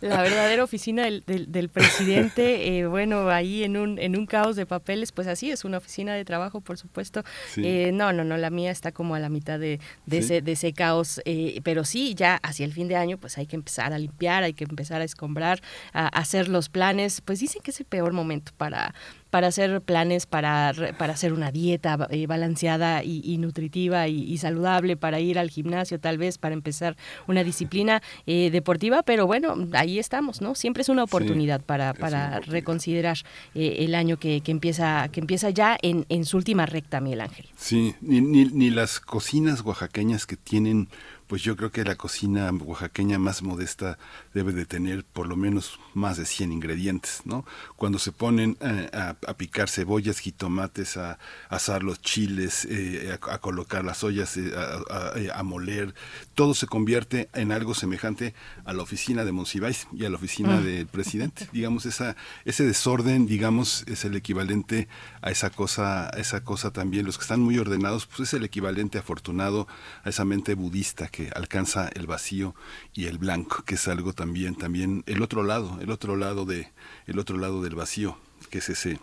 la 0.02 0.22
verdadera 0.22 0.62
oficina 0.64 1.04
del, 1.04 1.24
del- 1.26 1.50
del 1.50 1.68
presidente, 1.68 2.78
eh, 2.78 2.86
bueno, 2.86 3.28
ahí 3.30 3.64
en 3.64 3.76
un, 3.76 3.98
en 3.98 4.16
un 4.16 4.26
caos 4.26 4.56
de 4.56 4.66
papeles, 4.66 5.10
pues 5.12 5.26
así 5.26 5.50
es, 5.50 5.64
una 5.64 5.78
oficina 5.78 6.14
de 6.14 6.24
trabajo, 6.24 6.60
por 6.60 6.78
supuesto. 6.78 7.24
Sí. 7.50 7.62
Eh, 7.64 7.90
no, 7.92 8.12
no, 8.12 8.24
no, 8.24 8.36
la 8.36 8.50
mía 8.50 8.70
está 8.70 8.92
como 8.92 9.14
a 9.14 9.18
la 9.20 9.28
mitad 9.28 9.58
de, 9.58 9.80
de, 10.06 10.18
Sí. 10.22 10.34
ese, 10.34 10.42
de 10.42 10.52
ese 10.52 10.72
caos, 10.72 11.20
eh, 11.24 11.60
pero 11.64 11.84
sí, 11.84 12.14
ya 12.14 12.36
hacia 12.42 12.64
el 12.66 12.72
fin 12.72 12.88
de 12.88 12.96
año, 12.96 13.18
pues 13.18 13.38
hay 13.38 13.46
que 13.46 13.56
empezar 13.56 13.92
a 13.92 13.98
limpiar, 13.98 14.42
hay 14.42 14.52
que 14.54 14.64
empezar 14.64 15.00
a 15.00 15.04
escombrar, 15.04 15.60
a, 15.92 16.04
a 16.04 16.20
hacer 16.20 16.48
los 16.48 16.68
planes, 16.68 17.20
pues 17.20 17.40
dicen 17.40 17.62
que 17.62 17.70
es 17.70 17.80
el 17.80 17.86
peor 17.86 18.12
momento 18.12 18.52
para 18.56 18.94
para 19.32 19.46
hacer 19.46 19.80
planes, 19.80 20.26
para, 20.26 20.74
para 20.98 21.14
hacer 21.14 21.32
una 21.32 21.50
dieta 21.50 22.06
eh, 22.10 22.26
balanceada 22.26 23.02
y, 23.02 23.22
y 23.24 23.38
nutritiva 23.38 24.06
y, 24.06 24.30
y 24.30 24.36
saludable, 24.36 24.98
para 24.98 25.20
ir 25.20 25.38
al 25.38 25.48
gimnasio 25.48 25.98
tal 25.98 26.18
vez, 26.18 26.36
para 26.36 26.52
empezar 26.52 26.98
una 27.26 27.42
disciplina 27.42 28.02
eh, 28.26 28.50
deportiva, 28.50 29.02
pero 29.02 29.26
bueno, 29.26 29.56
ahí 29.72 29.98
estamos, 29.98 30.42
¿no? 30.42 30.54
Siempre 30.54 30.82
es 30.82 30.90
una 30.90 31.04
oportunidad 31.04 31.62
para, 31.62 31.94
para 31.94 32.40
reconsiderar 32.40 33.16
eh, 33.54 33.76
el 33.78 33.94
año 33.94 34.18
que, 34.18 34.42
que 34.42 34.50
empieza 34.50 35.08
que 35.10 35.20
empieza 35.20 35.48
ya 35.48 35.78
en, 35.80 36.04
en 36.10 36.26
su 36.26 36.36
última 36.36 36.66
recta, 36.66 37.00
Miguel 37.00 37.22
Ángel. 37.22 37.46
Sí, 37.56 37.94
ni, 38.02 38.20
ni, 38.20 38.44
ni 38.44 38.68
las 38.68 39.00
cocinas 39.00 39.62
oaxaqueñas 39.62 40.26
que 40.26 40.36
tienen, 40.36 40.88
pues 41.32 41.40
yo 41.42 41.56
creo 41.56 41.72
que 41.72 41.82
la 41.82 41.96
cocina 41.96 42.50
oaxaqueña 42.52 43.18
más 43.18 43.40
modesta 43.40 43.96
debe 44.34 44.52
de 44.52 44.66
tener 44.66 45.02
por 45.02 45.26
lo 45.26 45.34
menos 45.34 45.80
más 45.94 46.18
de 46.18 46.26
100 46.26 46.52
ingredientes, 46.52 47.22
¿no? 47.24 47.46
Cuando 47.76 47.98
se 47.98 48.12
ponen 48.12 48.58
eh, 48.60 48.90
a, 48.92 49.16
a 49.26 49.34
picar 49.38 49.70
cebollas, 49.70 50.18
jitomates, 50.18 50.98
a, 50.98 51.18
asar 51.48 51.84
los 51.84 52.02
chiles, 52.02 52.66
eh, 52.66 53.16
a, 53.30 53.32
a 53.32 53.38
colocar 53.38 53.82
las 53.82 54.04
ollas, 54.04 54.36
eh, 54.36 54.52
a, 54.54 54.94
a- 54.94 55.18
eh, 55.18 55.30
a 55.34 55.42
moler, 55.42 55.94
todo 56.34 56.52
se 56.52 56.66
convierte 56.66 57.30
en 57.32 57.50
algo 57.50 57.72
semejante 57.72 58.34
a 58.66 58.74
la 58.74 58.82
oficina 58.82 59.24
de 59.24 59.32
Monsiváis 59.32 59.88
y 59.90 60.04
a 60.04 60.10
la 60.10 60.16
oficina 60.16 60.60
Mm. 60.60 60.64
del 60.64 60.86
presidente. 60.86 61.48
Digamos, 61.50 61.86
esa, 61.86 62.14
ese 62.44 62.66
desorden, 62.66 63.24
digamos, 63.26 63.84
es 63.86 64.04
el 64.04 64.16
equivalente 64.16 64.86
a 65.22 65.30
esa 65.30 65.48
cosa, 65.48 66.08
a 66.14 66.18
esa 66.20 66.44
cosa 66.44 66.72
también. 66.74 67.06
Los 67.06 67.16
que 67.16 67.22
están 67.22 67.40
muy 67.40 67.56
ordenados, 67.56 68.04
pues 68.04 68.20
es 68.28 68.34
el 68.34 68.44
equivalente 68.44 68.98
afortunado 68.98 69.66
a 70.04 70.10
esa 70.10 70.26
mente 70.26 70.54
budista 70.54 71.08
que 71.08 71.21
alcanza 71.34 71.88
el 71.94 72.06
vacío 72.06 72.54
y 72.94 73.06
el 73.06 73.18
blanco, 73.18 73.62
que 73.64 73.74
es 73.76 73.88
algo 73.88 74.12
también, 74.12 74.54
también 74.54 75.02
el 75.06 75.22
otro 75.22 75.42
lado, 75.42 75.78
el 75.80 75.90
otro 75.90 76.16
lado 76.16 76.44
de, 76.44 76.72
el 77.06 77.18
otro 77.18 77.36
lado 77.38 77.62
del 77.62 77.74
vacío, 77.74 78.16
que 78.50 78.58
es 78.58 78.68
ese 78.68 78.98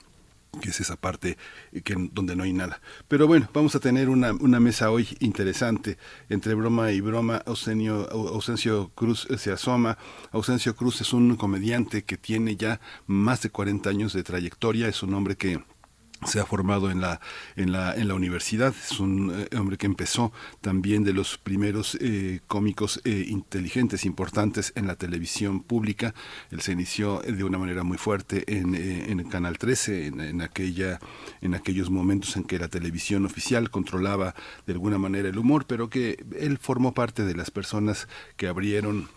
que 0.64 0.70
es 0.70 0.80
esa 0.82 0.96
parte 0.96 1.38
que, 1.84 1.94
donde 2.12 2.36
no 2.36 2.42
hay 2.42 2.54
nada. 2.54 2.82
Pero 3.08 3.28
bueno, 3.28 3.48
vamos 3.54 3.76
a 3.76 3.80
tener 3.80 4.10
una, 4.10 4.34
una 4.34 4.60
mesa 4.60 4.90
hoy 4.90 5.08
interesante. 5.20 6.00
Entre 6.28 6.56
broma 6.56 6.92
y 6.92 7.02
broma, 7.02 7.44
Ausenio, 7.46 8.10
Au- 8.10 8.30
Ausencio 8.30 8.90
Cruz 8.96 9.28
se 9.38 9.52
asoma. 9.52 10.00
Ausencio 10.32 10.76
Cruz 10.76 11.02
es 11.02 11.14
un 11.14 11.36
comediante 11.36 12.04
que 12.04 12.18
tiene 12.18 12.56
ya 12.56 12.82
más 13.06 13.44
de 13.44 13.52
40 13.52 13.92
años 13.92 14.12
de 14.14 14.24
trayectoria, 14.24 14.88
es 14.88 15.04
un 15.04 15.14
hombre 15.14 15.36
que 15.38 15.64
se 16.26 16.40
ha 16.40 16.46
formado 16.46 16.92
en 16.92 17.02
la 17.02 17.20
en 17.56 17.72
la 17.72 17.96
en 17.96 18.08
la 18.08 18.14
universidad. 18.14 18.74
Es 18.76 19.00
un 19.00 19.32
eh, 19.34 19.58
hombre 19.58 19.78
que 19.78 19.86
empezó 19.86 20.32
también 20.62 21.04
de 21.04 21.14
los 21.14 21.38
primeros 21.38 21.98
eh, 22.02 22.42
cómicos 22.48 23.02
eh, 23.04 23.26
inteligentes 23.28 24.06
importantes 24.06 24.74
en 24.76 24.88
la 24.88 24.96
televisión 24.96 25.62
pública. 25.62 26.14
Él 26.52 26.62
se 26.62 26.74
inició 26.74 27.20
de 27.20 27.44
una 27.44 27.58
manera 27.58 27.84
muy 27.84 27.98
fuerte 27.98 28.44
en, 28.48 28.76
en 28.76 29.20
el 29.20 29.30
canal 29.30 29.58
13 29.58 30.08
en, 30.08 30.22
en, 30.22 30.42
aquella 30.42 31.00
en 31.42 31.56
aquellos 31.56 31.90
momentos 31.90 32.36
en 32.36 32.44
que 32.44 32.60
la 32.60 32.68
televisión 32.68 33.26
oficial 33.26 33.70
controlaba 33.70 34.36
de 34.66 34.74
alguna 34.74 34.98
manera 34.98 35.30
el 35.30 35.38
humor 35.38 35.66
pero 35.68 35.90
que 35.90 36.24
él 36.38 36.58
formó 36.58 36.94
parte 36.94 37.24
de 37.24 37.36
las 37.36 37.52
personas 37.52 38.08
que 38.38 38.48
abrieron 38.48 39.08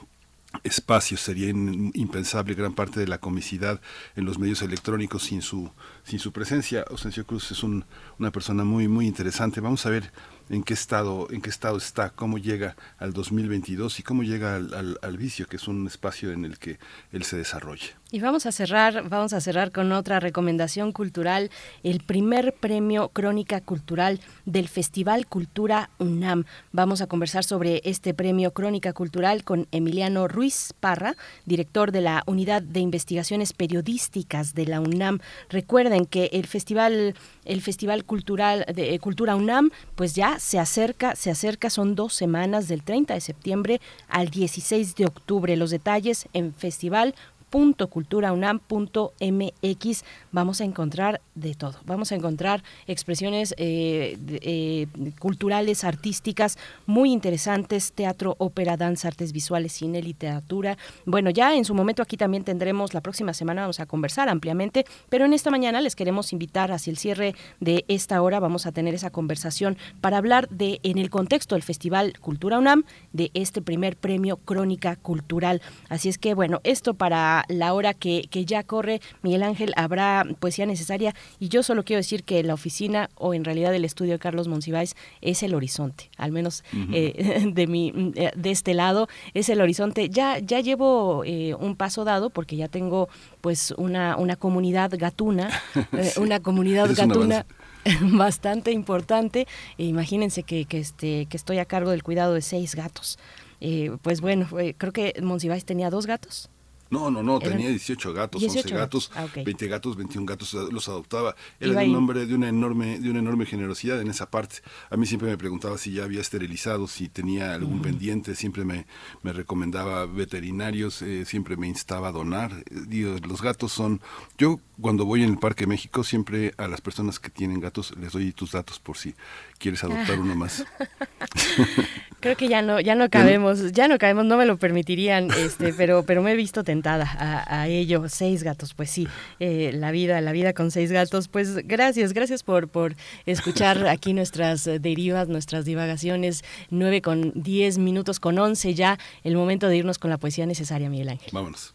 espacios 0.65 1.21
sería 1.21 1.49
impensable 1.49 2.55
gran 2.55 2.75
parte 2.75 3.01
de 3.01 3.09
la 3.09 3.19
comicidad 3.19 3.81
en 4.17 4.25
los 4.25 4.39
medios 4.39 4.63
electrónicos 4.63 5.25
sin 5.25 5.43
su 5.43 5.71
sin 6.05 6.19
su 6.19 6.33
presencia. 6.33 6.85
Ausencio 6.91 7.27
Cruz 7.27 7.51
es 7.51 7.63
un, 7.63 7.85
una 8.19 8.31
persona 8.31 8.65
muy 8.65 8.89
muy 8.89 9.07
interesante. 9.07 9.61
Vamos 9.61 9.87
a 9.87 9.91
ver 9.91 10.13
en 10.51 10.63
qué 10.63 10.75
estado 10.75 11.29
en 11.31 11.41
qué 11.41 11.51
estado 11.51 11.77
está 11.77 12.11
cómo 12.11 12.39
llega 12.39 12.77
al 12.99 13.13
2022 13.13 14.01
y 14.01 14.03
cómo 14.03 14.23
llega 14.23 14.57
al, 14.57 14.75
al, 14.75 14.99
al 15.03 15.17
vicio 15.17 15.47
que 15.47 15.57
es 15.57 15.69
un 15.69 15.87
espacio 15.87 16.33
en 16.33 16.45
el 16.45 16.59
que 16.59 16.79
él 17.13 17.25
se 17.25 17.37
desarrolla 17.37 18.02
y 18.13 18.21
vamos 18.21 18.45
a 18.45 18.53
cerrar, 18.53 19.09
vamos 19.09 19.33
a 19.33 19.41
cerrar 19.41 19.73
con 19.73 19.91
otra 19.91 20.21
recomendación 20.21 20.93
cultural, 20.93 21.51
el 21.83 22.01
primer 22.01 22.53
premio 22.53 23.09
Crónica 23.09 23.63
Cultural 23.63 24.21
del 24.45 24.69
Festival 24.69 25.27
Cultura 25.27 25.89
UNAM. 25.99 26.45
Vamos 26.73 27.01
a 27.01 27.07
conversar 27.07 27.43
sobre 27.43 27.81
este 27.85 28.13
premio 28.13 28.53
Crónica 28.53 28.93
Cultural 28.93 29.45
con 29.45 29.67
Emiliano 29.73 30.29
Ruiz 30.29 30.75
Parra, 30.79 31.17
director 31.47 31.91
de 31.91 32.03
la 32.03 32.23
Unidad 32.27 32.61
de 32.61 32.81
Investigaciones 32.81 33.55
Periodísticas 33.55 34.55
de 34.55 34.67
la 34.67 34.81
UNAM. 34.81 35.21
Recuerden 35.49 36.05
que 36.05 36.27
el 36.35 36.47
festival, 36.47 37.15
el 37.47 37.63
Festival 37.63 38.05
Cultural 38.05 38.67
de 38.75 38.99
Cultura 38.99 39.37
UNAM, 39.37 39.71
pues 39.95 40.15
ya 40.15 40.39
se 40.39 40.59
acerca, 40.59 41.17
se 41.17 41.31
acerca, 41.31 41.71
son 41.71 41.95
dos 41.95 42.13
semanas 42.13 42.69
del 42.69 42.83
30 42.83 43.15
de 43.15 43.21
septiembre 43.23 43.81
al 44.09 44.29
16 44.29 44.97
de 44.97 45.07
octubre. 45.07 45.57
Los 45.57 45.71
detalles 45.71 46.29
en 46.35 46.53
festival 46.53 47.15
culturaunam.mx 47.53 50.05
vamos 50.33 50.61
a 50.61 50.65
encontrar 50.65 51.21
de 51.35 51.55
todo. 51.55 51.75
Vamos 51.85 52.13
a 52.13 52.15
encontrar 52.15 52.63
expresiones 52.87 53.55
eh, 53.59 54.17
eh, 54.29 54.87
culturales, 55.19 55.85
artísticas 55.85 56.59
muy 56.87 57.13
interesantes, 57.13 57.93
teatro, 57.93 58.37
ópera, 58.39 58.77
danza, 58.77 59.09
artes 59.09 59.33
visuales, 59.33 59.73
cine, 59.73 60.03
literatura. 60.03 60.79
Bueno, 61.05 61.31
ya 61.31 61.55
en 61.55 61.65
su 61.65 61.75
momento 61.75 62.03
aquí 62.03 62.17
también 62.17 62.45
tendremos, 62.45 62.95
la 62.95 63.01
próxima 63.01 63.35
semana 63.35 63.63
vamos 63.63 63.81
a 63.81 63.87
conversar 63.87 64.29
ampliamente, 64.29 64.87
pero 65.09 65.27
en 65.27 65.33
esta 65.33 65.51
mañana 65.51 65.81
les 65.81 65.97
queremos 65.97 66.33
invitar 66.33 66.73
hacia 66.73 66.91
el 66.91 66.97
cierre 66.97 67.35
de 67.61 67.85
esta 67.89 68.23
hora, 68.23 68.41
vamos 68.41 68.67
a 68.67 68.73
tener 68.73 68.95
esa 68.95 69.11
conversación 69.11 69.77
para 70.01 70.17
hablar 70.17 70.49
de, 70.49 70.81
en 70.83 70.99
el 70.99 71.11
contexto 71.11 71.55
del 71.55 71.63
Festival 71.63 72.15
Cultura 72.21 72.59
UNAM, 72.59 72.85
de 73.13 73.31
este 73.35 73.61
primer 73.61 73.97
premio 73.97 74.39
Crónica 74.39 74.97
Cultural. 74.97 75.61
Así 75.89 76.09
es 76.09 76.19
que, 76.19 76.35
bueno, 76.35 76.61
esto 76.65 76.95
para 76.95 77.42
la 77.49 77.73
hora 77.75 77.95
que, 77.95 78.29
que 78.31 78.45
ya 78.45 78.63
corre, 78.63 79.01
Miguel 79.23 79.43
Ángel, 79.43 79.73
habrá 79.77 80.27
poesía 80.39 80.67
necesaria 80.67 81.15
y 81.39 81.49
yo 81.49 81.63
solo 81.63 81.85
quiero 81.85 81.99
decir 81.99 82.25
que 82.25 82.43
la 82.43 82.55
oficina 82.55 83.11
o 83.17 83.35
en 83.35 83.45
realidad 83.45 83.75
el 83.75 83.85
estudio 83.85 84.13
de 84.13 84.19
Carlos 84.19 84.49
Monsiváis 84.49 84.95
es 85.21 85.43
el 85.43 85.55
horizonte, 85.55 86.11
al 86.17 86.33
menos 86.33 86.65
uh 86.73 86.77
-huh. 86.77 86.91
eh, 86.95 87.51
de 87.53 87.67
mi 87.67 87.93
de 87.93 88.51
este 88.51 88.75
lado 88.75 89.09
es 89.35 89.49
el 89.49 89.61
horizonte. 89.61 90.09
Ya 90.09 90.39
ya 90.39 90.61
llevo 90.61 91.23
eh, 91.25 91.55
un 91.55 91.77
paso 91.77 92.05
dado 92.05 92.31
porque 92.31 92.57
ya 92.57 92.69
tengo 92.69 93.09
pues 93.41 93.73
una 93.77 94.17
una 94.17 94.37
comunidad 94.37 94.91
gatuna, 94.97 95.51
eh, 95.93 96.05
sí. 96.05 96.21
una 96.21 96.41
comunidad 96.41 96.91
gatuna 96.95 97.47
bastante 98.01 98.73
importante. 98.73 99.47
E 99.79 99.85
imagínense 99.85 100.43
que, 100.43 100.65
que 100.65 100.79
este 100.79 101.27
que 101.27 101.37
estoy 101.37 101.59
a 101.59 101.65
cargo 101.65 101.91
del 101.91 102.03
cuidado 102.03 102.35
de 102.35 102.43
seis 102.43 102.75
gatos. 102.75 103.19
Eh, 103.61 103.97
pues 104.03 104.21
bueno, 104.21 104.49
creo 104.77 104.93
que 104.93 105.15
Monsiváis 105.23 105.65
tenía 105.65 105.89
dos 105.89 106.07
gatos. 106.07 106.51
No, 106.93 107.11
no, 107.11 107.23
no, 107.23 107.39
tenía 107.39 107.71
18 107.71 108.13
gatos, 108.13 108.43
18 108.43 108.69
11 108.69 108.77
gatos, 108.77 109.11
ah, 109.15 109.25
okay. 109.25 109.45
20 109.45 109.67
gatos, 109.67 109.97
21 109.97 110.27
gatos 110.27 110.53
los 110.53 110.89
adoptaba. 110.89 111.35
Era 111.59 111.81
de 111.81 111.89
un 111.89 111.97
hombre 111.97 112.27
de 112.27 112.35
una 112.35 112.51
enorme 112.51 113.01
de 113.01 113.11
una 113.11 113.21
enorme 113.21 113.47
generosidad 113.47 113.99
en 114.01 114.09
esa 114.09 114.31
parte. 114.31 114.57
A 114.91 114.99
mí 114.99 115.07
siempre 115.07 115.31
me 115.31 115.39
preguntaba 115.39 115.79
si 115.79 115.93
ya 115.93 116.05
había 116.05 116.21
esterilizado, 116.21 116.87
si 116.87 117.09
tenía 117.09 117.55
algún 117.55 117.81
pendiente, 117.81 118.35
siempre 118.35 118.67
me, 118.67 118.87
me 119.23 119.33
recomendaba 119.33 120.05
veterinarios, 120.05 121.01
eh, 121.01 121.25
siempre 121.25 121.57
me 121.57 121.67
instaba 121.67 122.09
a 122.09 122.13
donar. 122.13 122.63
Digo, 122.71 123.17
los 123.27 123.41
gatos 123.41 123.73
son 123.73 124.03
yo 124.37 124.61
cuando 124.83 125.07
voy 125.07 125.23
en 125.23 125.31
el 125.31 125.39
Parque 125.39 125.67
México 125.67 126.05
siempre 126.05 126.53
a 126.59 126.69
las 126.69 126.81
personas 126.81 127.19
que 127.19 127.31
tienen 127.31 127.61
gatos 127.61 127.95
les 127.99 128.13
doy 128.13 128.33
tus 128.33 128.53
datos 128.53 128.79
por 128.79 128.99
si 128.99 129.15
quieres 129.59 129.83
adoptar 129.85 130.19
uno 130.19 130.35
más. 130.35 130.65
Creo 132.21 132.37
que 132.37 132.49
ya 132.49 132.63
no, 132.63 132.79
ya 132.79 132.95
no 132.95 133.11
cabemos, 133.11 133.73
ya 133.73 133.89
no 133.89 133.99
cabemos, 133.99 134.27
no 134.27 134.37
me 134.37 134.47
lo 134.47 134.57
permitirían, 134.57 135.31
este, 135.33 135.73
pero, 135.73 136.05
pero 136.05 136.23
me 136.23 136.33
he 136.33 136.37
visto 136.37 136.63
tentada 136.63 137.05
a, 137.19 137.63
a 137.63 137.69
ello. 137.69 138.09
Seis 138.09 138.45
gatos, 138.45 138.75
pues 138.75 138.91
sí, 138.91 139.09
eh, 139.41 139.73
la 139.75 139.91
vida, 139.91 140.21
la 140.21 140.31
vida 140.31 140.53
con 140.53 140.71
seis 140.71 140.93
gatos. 140.93 141.27
Pues 141.27 141.57
gracias, 141.67 142.13
gracias 142.13 142.45
por, 142.45 142.69
por 142.69 142.95
escuchar 143.27 143.87
aquí 143.89 144.13
nuestras 144.13 144.65
derivas, 144.65 145.29
nuestras 145.29 145.65
divagaciones. 145.65 146.45
Nueve 146.71 147.03
con 147.03 147.33
diez 147.35 147.79
minutos 147.79 148.21
con 148.21 148.39
once 148.39 148.75
ya, 148.75 148.99
el 149.25 149.35
momento 149.35 149.67
de 149.69 149.79
irnos 149.79 149.99
con 149.99 150.11
la 150.11 150.19
poesía 150.19 150.47
necesaria, 150.47 150.89
Miguel 150.89 151.09
Ángel. 151.09 151.31
Vámonos. 151.33 151.75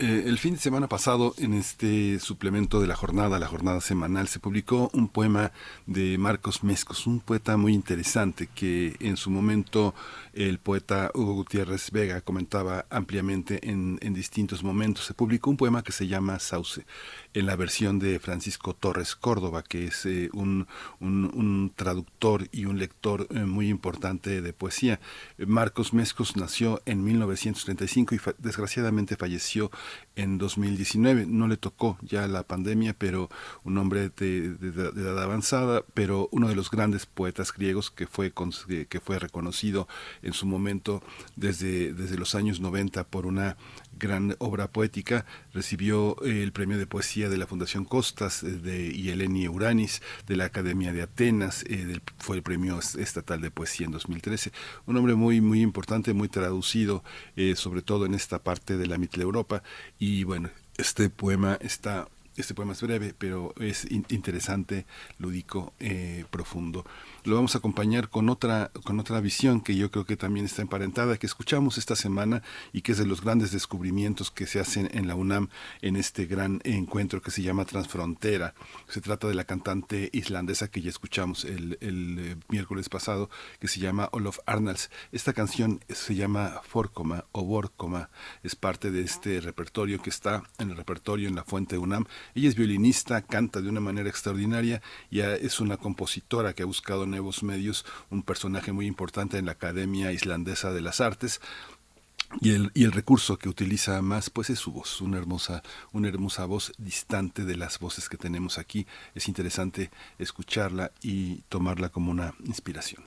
Eh, 0.00 0.22
el 0.26 0.38
fin 0.38 0.54
de 0.54 0.60
semana 0.60 0.88
pasado, 0.88 1.34
en 1.38 1.54
este 1.54 2.20
suplemento 2.20 2.80
de 2.80 2.86
la 2.86 2.94
jornada, 2.94 3.40
la 3.40 3.48
jornada 3.48 3.80
semanal, 3.80 4.28
se 4.28 4.38
publicó 4.38 4.90
un 4.92 5.08
poema 5.08 5.50
de 5.86 6.16
Marcos 6.18 6.62
Mescos, 6.62 7.08
un 7.08 7.18
poeta 7.18 7.56
muy 7.56 7.74
interesante 7.74 8.48
que 8.54 8.94
en 9.00 9.16
su 9.16 9.28
momento 9.28 9.96
el 10.34 10.60
poeta 10.60 11.10
Hugo 11.14 11.34
Gutiérrez 11.34 11.90
Vega 11.90 12.20
comentaba 12.20 12.86
ampliamente 12.90 13.68
en, 13.68 13.98
distintos 14.14 14.62
momentos. 14.62 15.04
Se 15.04 15.14
publicó 15.14 15.50
un 15.50 15.56
poema 15.56 15.82
que 15.82 15.90
se 15.90 16.06
llama 16.06 16.38
Sauce, 16.38 16.86
en 17.34 17.46
la 17.46 17.56
versión 17.56 17.98
de 17.98 18.20
Francisco 18.20 18.74
Torres 18.74 19.16
Córdoba, 19.16 19.64
que 19.64 19.86
es 19.86 20.06
eh, 20.06 20.30
un, 20.32 20.68
traductor 21.74 22.46
y 22.52 22.66
un 22.66 22.78
lector 22.78 23.26
eh, 23.30 23.40
muy 23.40 23.68
importante 23.68 24.42
de 24.42 24.52
poesía. 24.52 25.00
Marcos 25.38 25.92
Mescos 25.92 26.36
nació 26.36 26.82
en 26.86 27.02
1935 27.02 28.14
y 28.14 28.18
fa 28.18 28.34
desgraciadamente 28.38 29.16
falleció 29.16 29.72
en 30.16 30.38
2019. 30.38 31.26
No 31.26 31.48
le 31.48 31.56
tocó 31.56 31.98
ya 32.02 32.26
la 32.26 32.42
pandemia, 32.42 32.94
pero 32.96 33.30
un 33.64 33.78
hombre 33.78 34.10
de, 34.10 34.56
edad 34.60 35.22
avanzada, 35.22 35.82
pero 35.94 36.28
uno 36.32 36.48
de 36.48 36.54
los 36.54 36.70
grandes 36.70 37.06
poetas 37.06 37.52
griegos 37.52 37.90
que 37.90 38.06
fue, 38.06 38.32
que 38.88 39.00
fue 39.00 39.18
reconocido 39.18 39.88
en 40.22 40.32
su 40.32 40.46
momento 40.46 41.02
desde, 41.36 41.94
desde 41.94 42.18
los 42.18 42.34
años 42.34 42.60
90 42.60 43.04
por 43.04 43.26
una 43.26 43.56
gran 43.98 44.36
obra 44.38 44.68
poética, 44.68 45.26
recibió 45.52 46.20
el 46.22 46.52
premio 46.52 46.78
de 46.78 46.86
poesía 46.86 47.28
de 47.28 47.36
la 47.36 47.46
Fundación 47.46 47.84
Costas 47.84 48.42
de, 48.42 48.92
y 48.94 49.10
Eleni 49.10 49.48
Uranis 49.48 50.02
de 50.26 50.36
la 50.36 50.46
Academia 50.46 50.92
de 50.92 51.02
Atenas, 51.02 51.64
eh, 51.68 52.00
fue 52.18 52.36
el 52.36 52.42
premio 52.42 52.78
estatal 52.78 53.40
de 53.40 53.50
poesía 53.50 53.86
en 53.86 53.92
2013. 53.92 54.52
Un 54.86 54.96
hombre 54.96 55.14
muy, 55.14 55.40
muy 55.40 55.60
importante, 55.60 56.12
muy 56.12 56.28
traducido, 56.28 57.02
eh, 57.36 57.54
sobre 57.56 57.82
todo 57.82 58.06
en 58.06 58.14
esta 58.14 58.38
parte 58.38 58.76
de 58.76 58.86
la 58.86 58.98
Mittel 58.98 59.22
Europa. 59.22 59.62
Y 59.98 60.24
bueno, 60.24 60.50
este 60.76 61.10
poema 61.10 61.58
está 61.60 62.08
este 62.38 62.54
poema 62.54 62.72
es 62.72 62.80
breve, 62.82 63.14
pero 63.18 63.52
es 63.58 63.84
in 63.90 64.06
interesante, 64.10 64.86
lúdico, 65.18 65.72
eh, 65.80 66.24
profundo 66.30 66.84
lo 67.28 67.36
vamos 67.36 67.54
a 67.54 67.58
acompañar 67.58 68.08
con 68.08 68.28
otra, 68.30 68.70
con 68.84 68.98
otra 68.98 69.20
visión 69.20 69.60
que 69.60 69.76
yo 69.76 69.90
creo 69.90 70.04
que 70.04 70.16
también 70.16 70.46
está 70.46 70.62
emparentada, 70.62 71.18
que 71.18 71.26
escuchamos 71.26 71.78
esta 71.78 71.94
semana 71.94 72.42
y 72.72 72.82
que 72.82 72.92
es 72.92 72.98
de 72.98 73.06
los 73.06 73.20
grandes 73.20 73.52
descubrimientos 73.52 74.30
que 74.30 74.46
se 74.46 74.60
hacen 74.60 74.88
en 74.92 75.06
la 75.06 75.14
UNAM 75.14 75.48
en 75.82 75.96
este 75.96 76.26
gran 76.26 76.60
encuentro 76.64 77.20
que 77.20 77.30
se 77.30 77.42
llama 77.42 77.66
Transfrontera. 77.66 78.54
Se 78.88 79.00
trata 79.00 79.28
de 79.28 79.34
la 79.34 79.44
cantante 79.44 80.08
islandesa 80.12 80.68
que 80.68 80.80
ya 80.80 80.88
escuchamos 80.88 81.44
el, 81.44 81.76
el 81.80 82.18
eh, 82.18 82.36
miércoles 82.48 82.88
pasado, 82.88 83.28
que 83.60 83.68
se 83.68 83.80
llama 83.80 84.08
Olof 84.12 84.38
Arnalds. 84.46 84.90
Esta 85.12 85.34
canción 85.34 85.80
se 85.88 86.14
llama 86.14 86.62
Forcoma 86.64 87.26
o 87.32 87.44
Borcoma, 87.44 88.08
es 88.42 88.56
parte 88.56 88.90
de 88.90 89.02
este 89.02 89.40
repertorio 89.40 90.00
que 90.00 90.10
está 90.10 90.44
en 90.58 90.70
el 90.70 90.76
repertorio 90.76 91.28
en 91.28 91.34
la 91.34 91.44
Fuente 91.44 91.76
UNAM. 91.76 92.06
Ella 92.34 92.48
es 92.48 92.56
violinista, 92.56 93.20
canta 93.22 93.60
de 93.60 93.68
una 93.68 93.80
manera 93.80 94.08
extraordinaria, 94.08 94.80
ya 95.10 95.34
es 95.34 95.60
una 95.60 95.76
compositora 95.76 96.54
que 96.54 96.62
ha 96.62 96.66
buscado 96.66 97.06
nuevos 97.18 97.42
medios, 97.42 97.84
un 98.10 98.22
personaje 98.22 98.70
muy 98.70 98.86
importante 98.86 99.38
en 99.38 99.46
la 99.46 99.52
Academia 99.52 100.12
Islandesa 100.12 100.72
de 100.72 100.80
las 100.80 101.00
Artes, 101.00 101.40
y 102.40 102.50
el, 102.50 102.92
recurso 102.92 103.38
que 103.38 103.48
utiliza 103.48 104.00
más 104.02 104.30
pues 104.30 104.50
es 104.50 104.58
su 104.58 104.70
voz, 104.70 105.00
una 105.00 105.18
hermosa, 105.18 105.62
una 105.92 106.08
hermosa 106.08 106.44
voz 106.44 106.72
distante 106.78 107.44
de 107.44 107.56
las 107.56 107.78
voces 107.78 108.08
que 108.08 108.18
tenemos 108.18 108.58
aquí. 108.58 108.86
Es 109.14 109.28
interesante 109.28 109.90
escucharla 110.18 110.92
y 111.00 111.36
tomarla 111.48 111.88
como 111.88 112.10
una 112.10 112.34
inspiración. 112.44 113.02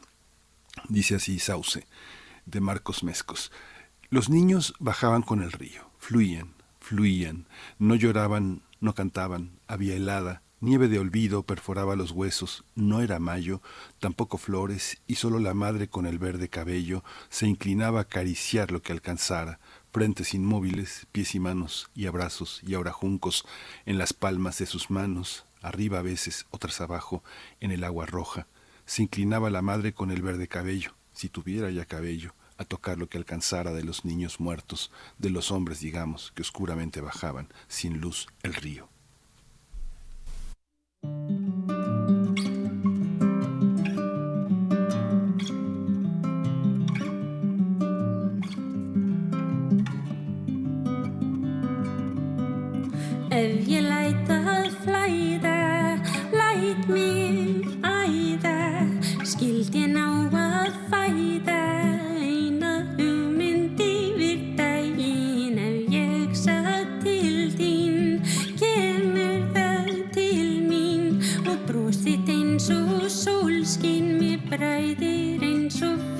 Dice 0.89 1.15
así 1.15 1.39
Sauce, 1.39 1.85
de 2.45 2.61
Marcos 2.61 3.03
Mescos. 3.03 3.51
Los 4.09 4.29
niños 4.29 4.73
bajaban 4.79 5.21
con 5.21 5.41
el 5.43 5.51
río, 5.51 5.89
fluían, 5.99 6.55
fluían, 6.79 7.45
no 7.77 7.95
lloraban, 7.95 8.63
no 8.81 8.95
cantaban, 8.95 9.51
había 9.67 9.95
helada, 9.95 10.41
nieve 10.61 10.87
de 10.87 10.99
olvido 10.99 11.43
perforaba 11.43 11.95
los 11.95 12.11
huesos, 12.11 12.63
no 12.75 13.01
era 13.01 13.19
mayo, 13.19 13.61
tampoco 13.99 14.37
flores, 14.37 15.01
y 15.07 15.15
solo 15.15 15.39
la 15.39 15.55
madre 15.55 15.87
con 15.87 16.05
el 16.05 16.19
verde 16.19 16.49
cabello 16.49 17.03
se 17.29 17.47
inclinaba 17.47 17.99
a 17.99 18.03
acariciar 18.03 18.71
lo 18.71 18.81
que 18.81 18.93
alcanzara, 18.93 19.59
frentes 19.91 20.35
inmóviles, 20.35 21.07
pies 21.11 21.33
y 21.35 21.39
manos, 21.39 21.89
y 21.95 22.05
abrazos, 22.05 22.61
y 22.65 22.75
ahora 22.75 22.91
juncos, 22.91 23.45
en 23.85 23.97
las 23.97 24.13
palmas 24.13 24.59
de 24.59 24.67
sus 24.67 24.91
manos, 24.91 25.45
arriba 25.61 25.99
a 25.99 26.03
veces, 26.03 26.45
otras 26.51 26.79
abajo, 26.79 27.23
en 27.59 27.71
el 27.71 27.83
agua 27.83 28.05
roja. 28.05 28.47
Se 28.85 29.01
inclinaba 29.01 29.49
la 29.49 29.63
madre 29.63 29.93
con 29.93 30.11
el 30.11 30.21
verde 30.21 30.47
cabello, 30.47 30.93
si 31.11 31.27
tuviera 31.27 31.71
ya 31.71 31.85
cabello, 31.85 32.35
a 32.57 32.65
tocar 32.65 32.99
lo 32.99 33.09
que 33.09 33.17
alcanzara 33.17 33.73
de 33.73 33.83
los 33.83 34.05
niños 34.05 34.39
muertos, 34.39 34.91
de 35.17 35.31
los 35.31 35.49
hombres, 35.51 35.79
digamos, 35.79 36.31
que 36.35 36.43
oscuramente 36.43 37.01
bajaban, 37.01 37.49
sin 37.67 37.99
luz, 37.99 38.27
el 38.43 38.53
río. 38.53 38.87
Ef 41.01 41.09
ég 53.65 53.81
læt 53.81 54.29
að 54.29 54.69
flæða, 54.83 55.97
læt 56.37 56.85
mig 56.85 57.65
æða, 57.81 58.59
skild 59.25 59.73
but 74.51 74.61
I 74.61 74.93
didn't 74.95 75.69
survive. 75.69 76.10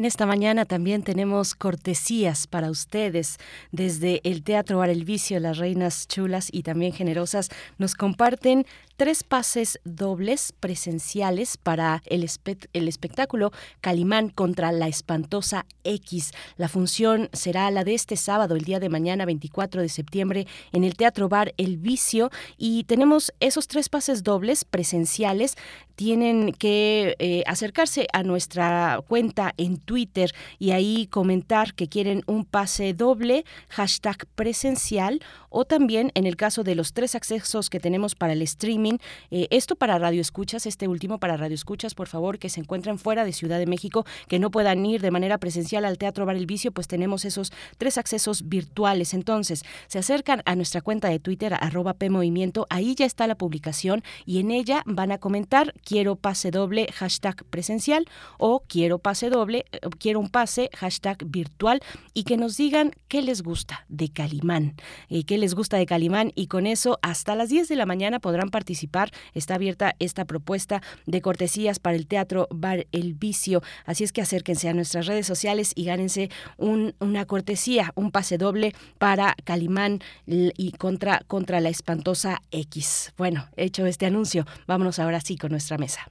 En 0.00 0.06
esta 0.06 0.24
mañana 0.24 0.64
también 0.64 1.02
tenemos 1.02 1.54
cortesías 1.54 2.46
para 2.46 2.70
ustedes 2.70 3.36
desde 3.70 4.22
el 4.24 4.42
Teatro 4.42 4.78
Bar 4.78 4.88
El 4.88 5.04
Vicio, 5.04 5.38
las 5.40 5.58
reinas 5.58 6.08
chulas 6.08 6.48
y 6.50 6.62
también 6.62 6.94
generosas. 6.94 7.50
Nos 7.76 7.94
comparten 7.94 8.64
tres 9.00 9.24
pases 9.24 9.80
dobles 9.84 10.52
presenciales 10.60 11.56
para 11.56 12.02
el, 12.04 12.22
espe- 12.22 12.68
el 12.74 12.86
espectáculo 12.86 13.50
Calimán 13.80 14.28
contra 14.28 14.72
la 14.72 14.88
espantosa 14.88 15.64
X. 15.84 16.32
La 16.58 16.68
función 16.68 17.30
será 17.32 17.70
la 17.70 17.82
de 17.82 17.94
este 17.94 18.16
sábado, 18.16 18.56
el 18.56 18.64
día 18.64 18.78
de 18.78 18.90
mañana, 18.90 19.24
24 19.24 19.80
de 19.80 19.88
septiembre, 19.88 20.46
en 20.72 20.84
el 20.84 20.96
Teatro 20.96 21.30
Bar 21.30 21.54
El 21.56 21.78
Vicio. 21.78 22.28
Y 22.58 22.84
tenemos 22.84 23.32
esos 23.40 23.68
tres 23.68 23.88
pases 23.88 24.22
dobles 24.22 24.66
presenciales. 24.66 25.56
Tienen 25.94 26.52
que 26.52 27.16
eh, 27.18 27.42
acercarse 27.46 28.06
a 28.12 28.22
nuestra 28.22 29.00
cuenta 29.08 29.54
en 29.56 29.78
Twitter 29.78 30.30
y 30.58 30.72
ahí 30.72 31.06
comentar 31.06 31.72
que 31.74 31.88
quieren 31.88 32.22
un 32.26 32.44
pase 32.44 32.92
doble, 32.92 33.46
hashtag 33.70 34.26
presencial 34.34 35.20
o 35.50 35.64
también 35.64 36.10
en 36.14 36.26
el 36.26 36.36
caso 36.36 36.64
de 36.64 36.74
los 36.74 36.92
tres 36.92 37.14
accesos 37.14 37.68
que 37.68 37.80
tenemos 37.80 38.14
para 38.14 38.32
el 38.32 38.42
streaming, 38.42 38.98
eh, 39.30 39.48
esto 39.50 39.76
para 39.76 39.98
Radio 39.98 40.20
Escuchas, 40.20 40.66
este 40.66 40.88
último 40.88 41.18
para 41.18 41.36
Radio 41.36 41.54
Escuchas, 41.54 41.94
por 41.94 42.08
favor, 42.08 42.38
que 42.38 42.48
se 42.48 42.60
encuentren 42.60 42.98
fuera 42.98 43.24
de 43.24 43.32
Ciudad 43.32 43.58
de 43.58 43.66
México, 43.66 44.06
que 44.28 44.38
no 44.38 44.50
puedan 44.50 44.84
ir 44.86 45.00
de 45.00 45.10
manera 45.10 45.38
presencial 45.38 45.84
al 45.84 45.98
Teatro 45.98 46.26
Bar 46.26 46.36
El 46.36 46.46
Vicio, 46.46 46.72
pues 46.72 46.88
tenemos 46.88 47.24
esos 47.24 47.52
tres 47.78 47.98
accesos 47.98 48.48
virtuales. 48.48 49.14
Entonces, 49.14 49.62
se 49.88 49.98
acercan 49.98 50.42
a 50.44 50.54
nuestra 50.54 50.80
cuenta 50.80 51.08
de 51.08 51.18
Twitter, 51.18 51.54
arroba 51.54 51.94
PMovimiento, 51.94 52.66
ahí 52.70 52.94
ya 52.94 53.06
está 53.06 53.26
la 53.26 53.34
publicación 53.34 54.02
y 54.24 54.38
en 54.38 54.50
ella 54.50 54.82
van 54.86 55.12
a 55.12 55.18
comentar 55.18 55.74
quiero 55.84 56.16
pase 56.16 56.50
doble, 56.50 56.86
hashtag 56.92 57.44
presencial 57.46 58.06
o 58.38 58.62
quiero 58.66 58.98
pase 58.98 59.30
doble, 59.30 59.66
eh, 59.72 59.80
quiero 59.98 60.20
un 60.20 60.28
pase, 60.28 60.70
hashtag 60.74 61.24
virtual 61.26 61.80
y 62.14 62.24
que 62.24 62.36
nos 62.36 62.56
digan 62.56 62.92
qué 63.08 63.22
les 63.22 63.42
gusta 63.42 63.84
de 63.88 64.08
Calimán, 64.08 64.74
eh, 65.08 65.24
qué 65.24 65.38
les 65.40 65.54
gusta 65.54 65.76
de 65.76 65.86
Calimán 65.86 66.32
y 66.34 66.46
con 66.46 66.66
eso 66.66 66.98
hasta 67.02 67.34
las 67.34 67.48
10 67.48 67.68
de 67.68 67.76
la 67.76 67.86
mañana 67.86 68.20
podrán 68.20 68.50
participar. 68.50 69.10
Está 69.34 69.54
abierta 69.56 69.94
esta 69.98 70.24
propuesta 70.24 70.82
de 71.06 71.20
cortesías 71.20 71.78
para 71.78 71.96
el 71.96 72.06
Teatro 72.06 72.46
Bar 72.50 72.86
El 72.92 73.14
Vicio, 73.14 73.62
así 73.86 74.04
es 74.04 74.12
que 74.12 74.22
acérquense 74.22 74.68
a 74.68 74.74
nuestras 74.74 75.06
redes 75.06 75.26
sociales 75.26 75.72
y 75.74 75.84
gánense 75.84 76.30
un, 76.56 76.94
una 77.00 77.24
cortesía, 77.24 77.92
un 77.94 78.10
pase 78.10 78.38
doble 78.38 78.74
para 78.98 79.34
Calimán 79.44 80.00
y 80.26 80.72
contra, 80.72 81.22
contra 81.26 81.60
la 81.60 81.68
espantosa 81.68 82.42
X. 82.50 83.12
Bueno, 83.16 83.48
hecho 83.56 83.86
este 83.86 84.06
anuncio, 84.06 84.46
vámonos 84.66 84.98
ahora 84.98 85.20
sí 85.20 85.36
con 85.36 85.50
nuestra 85.50 85.78
mesa. 85.78 86.10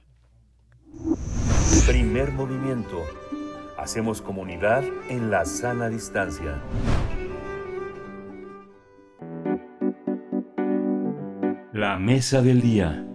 Primer 1.86 2.32
movimiento. 2.32 3.04
Hacemos 3.78 4.20
comunidad 4.20 4.84
en 5.08 5.30
la 5.30 5.44
sana 5.44 5.88
distancia. 5.88 6.60
La 11.72 12.00
mesa 12.00 12.42
del 12.42 12.60
día. 12.60 13.06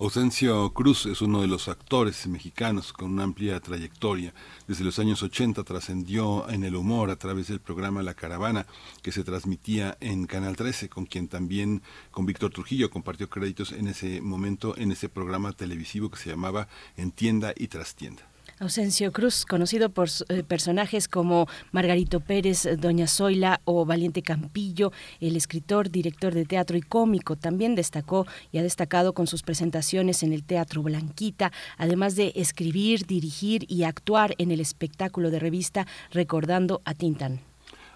Ausencio 0.00 0.72
Cruz 0.72 1.06
es 1.06 1.22
uno 1.22 1.40
de 1.40 1.46
los 1.46 1.68
actores 1.68 2.26
mexicanos 2.26 2.92
con 2.92 3.12
una 3.12 3.22
amplia 3.22 3.60
trayectoria. 3.60 4.34
Desde 4.66 4.82
los 4.82 4.98
años 4.98 5.22
80 5.22 5.62
trascendió 5.62 6.50
en 6.50 6.64
el 6.64 6.74
humor 6.74 7.10
a 7.10 7.16
través 7.16 7.46
del 7.46 7.60
programa 7.60 8.02
La 8.02 8.14
Caravana, 8.14 8.66
que 9.02 9.12
se 9.12 9.22
transmitía 9.22 9.96
en 10.00 10.26
Canal 10.26 10.56
13, 10.56 10.88
con 10.88 11.06
quien 11.06 11.28
también, 11.28 11.80
con 12.10 12.26
Víctor 12.26 12.50
Trujillo, 12.50 12.90
compartió 12.90 13.30
créditos 13.30 13.70
en 13.70 13.86
ese 13.86 14.20
momento 14.20 14.76
en 14.76 14.90
ese 14.90 15.08
programa 15.08 15.52
televisivo 15.52 16.10
que 16.10 16.18
se 16.18 16.30
llamaba 16.30 16.66
Entienda 16.96 17.54
y 17.56 17.68
Trastienda. 17.68 18.35
Ausencio 18.58 19.12
Cruz, 19.12 19.44
conocido 19.44 19.90
por 19.90 20.08
eh, 20.28 20.42
personajes 20.42 21.08
como 21.08 21.46
Margarito 21.72 22.20
Pérez, 22.20 22.64
eh, 22.64 22.76
Doña 22.76 23.06
Zoila 23.06 23.60
o 23.64 23.84
Valiente 23.84 24.22
Campillo, 24.22 24.92
el 25.20 25.36
escritor, 25.36 25.90
director 25.90 26.32
de 26.32 26.46
teatro 26.46 26.78
y 26.78 26.80
cómico, 26.80 27.36
también 27.36 27.74
destacó 27.74 28.26
y 28.52 28.58
ha 28.58 28.62
destacado 28.62 29.12
con 29.12 29.26
sus 29.26 29.42
presentaciones 29.42 30.22
en 30.22 30.32
el 30.32 30.42
Teatro 30.42 30.82
Blanquita, 30.82 31.52
además 31.76 32.16
de 32.16 32.32
escribir, 32.34 33.06
dirigir 33.06 33.66
y 33.68 33.82
actuar 33.82 34.34
en 34.38 34.50
el 34.50 34.60
espectáculo 34.60 35.30
de 35.30 35.38
revista 35.38 35.86
Recordando 36.10 36.80
a 36.86 36.94
Tintán. 36.94 37.40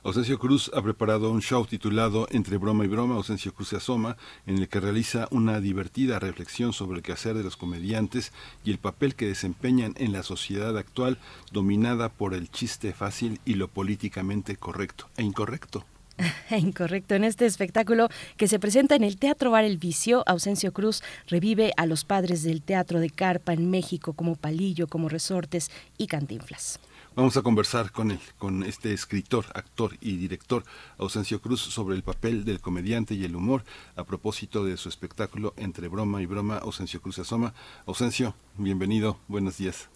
Ausencio 0.02 0.38
Cruz 0.38 0.70
ha 0.74 0.80
preparado 0.80 1.30
un 1.30 1.42
show 1.42 1.66
titulado 1.66 2.26
Entre 2.30 2.56
broma 2.56 2.86
y 2.86 2.88
broma, 2.88 3.16
Ausencio 3.16 3.52
Cruz 3.52 3.68
se 3.68 3.76
asoma, 3.76 4.16
en 4.46 4.56
el 4.56 4.68
que 4.68 4.80
realiza 4.80 5.28
una 5.30 5.60
divertida 5.60 6.18
reflexión 6.18 6.72
sobre 6.72 6.96
el 6.96 7.02
quehacer 7.02 7.34
de 7.34 7.42
los 7.42 7.58
comediantes 7.58 8.32
y 8.64 8.70
el 8.70 8.78
papel 8.78 9.14
que 9.14 9.26
desempeñan 9.26 9.92
en 9.98 10.12
la 10.12 10.22
sociedad 10.22 10.78
actual 10.78 11.18
dominada 11.52 12.08
por 12.08 12.32
el 12.32 12.50
chiste 12.50 12.94
fácil 12.94 13.40
y 13.44 13.54
lo 13.54 13.68
políticamente 13.68 14.56
correcto 14.56 15.06
e 15.18 15.22
incorrecto. 15.22 15.84
Incorrecto. 16.50 17.14
En 17.14 17.24
este 17.24 17.44
espectáculo 17.44 18.08
que 18.38 18.48
se 18.48 18.58
presenta 18.58 18.94
en 18.94 19.04
el 19.04 19.18
Teatro 19.18 19.50
Bar 19.50 19.64
El 19.64 19.76
Vicio, 19.76 20.22
Ausencio 20.26 20.72
Cruz 20.72 21.02
revive 21.26 21.72
a 21.76 21.84
los 21.84 22.04
padres 22.04 22.42
del 22.42 22.62
teatro 22.62 23.00
de 23.00 23.10
carpa 23.10 23.52
en 23.52 23.70
México 23.70 24.14
como 24.14 24.36
Palillo, 24.36 24.86
como 24.86 25.10
Resortes 25.10 25.70
y 25.98 26.06
Cantinflas. 26.06 26.80
Vamos 27.16 27.36
a 27.36 27.42
conversar 27.42 27.90
con 27.90 28.12
él, 28.12 28.20
con 28.38 28.62
este 28.62 28.92
escritor, 28.92 29.44
actor 29.54 29.90
y 30.00 30.16
director 30.16 30.62
Ausencio 30.96 31.40
Cruz 31.40 31.60
sobre 31.60 31.96
el 31.96 32.04
papel 32.04 32.44
del 32.44 32.60
comediante 32.60 33.14
y 33.14 33.24
el 33.24 33.34
humor 33.34 33.64
a 33.96 34.04
propósito 34.04 34.64
de 34.64 34.76
su 34.76 34.88
espectáculo 34.88 35.52
Entre 35.56 35.88
broma 35.88 36.22
y 36.22 36.26
broma, 36.26 36.58
Ausencio 36.58 37.02
Cruz 37.02 37.18
asoma. 37.18 37.52
Ausencio, 37.84 38.34
bienvenido, 38.56 39.18
buenos 39.26 39.58
días. 39.58 39.90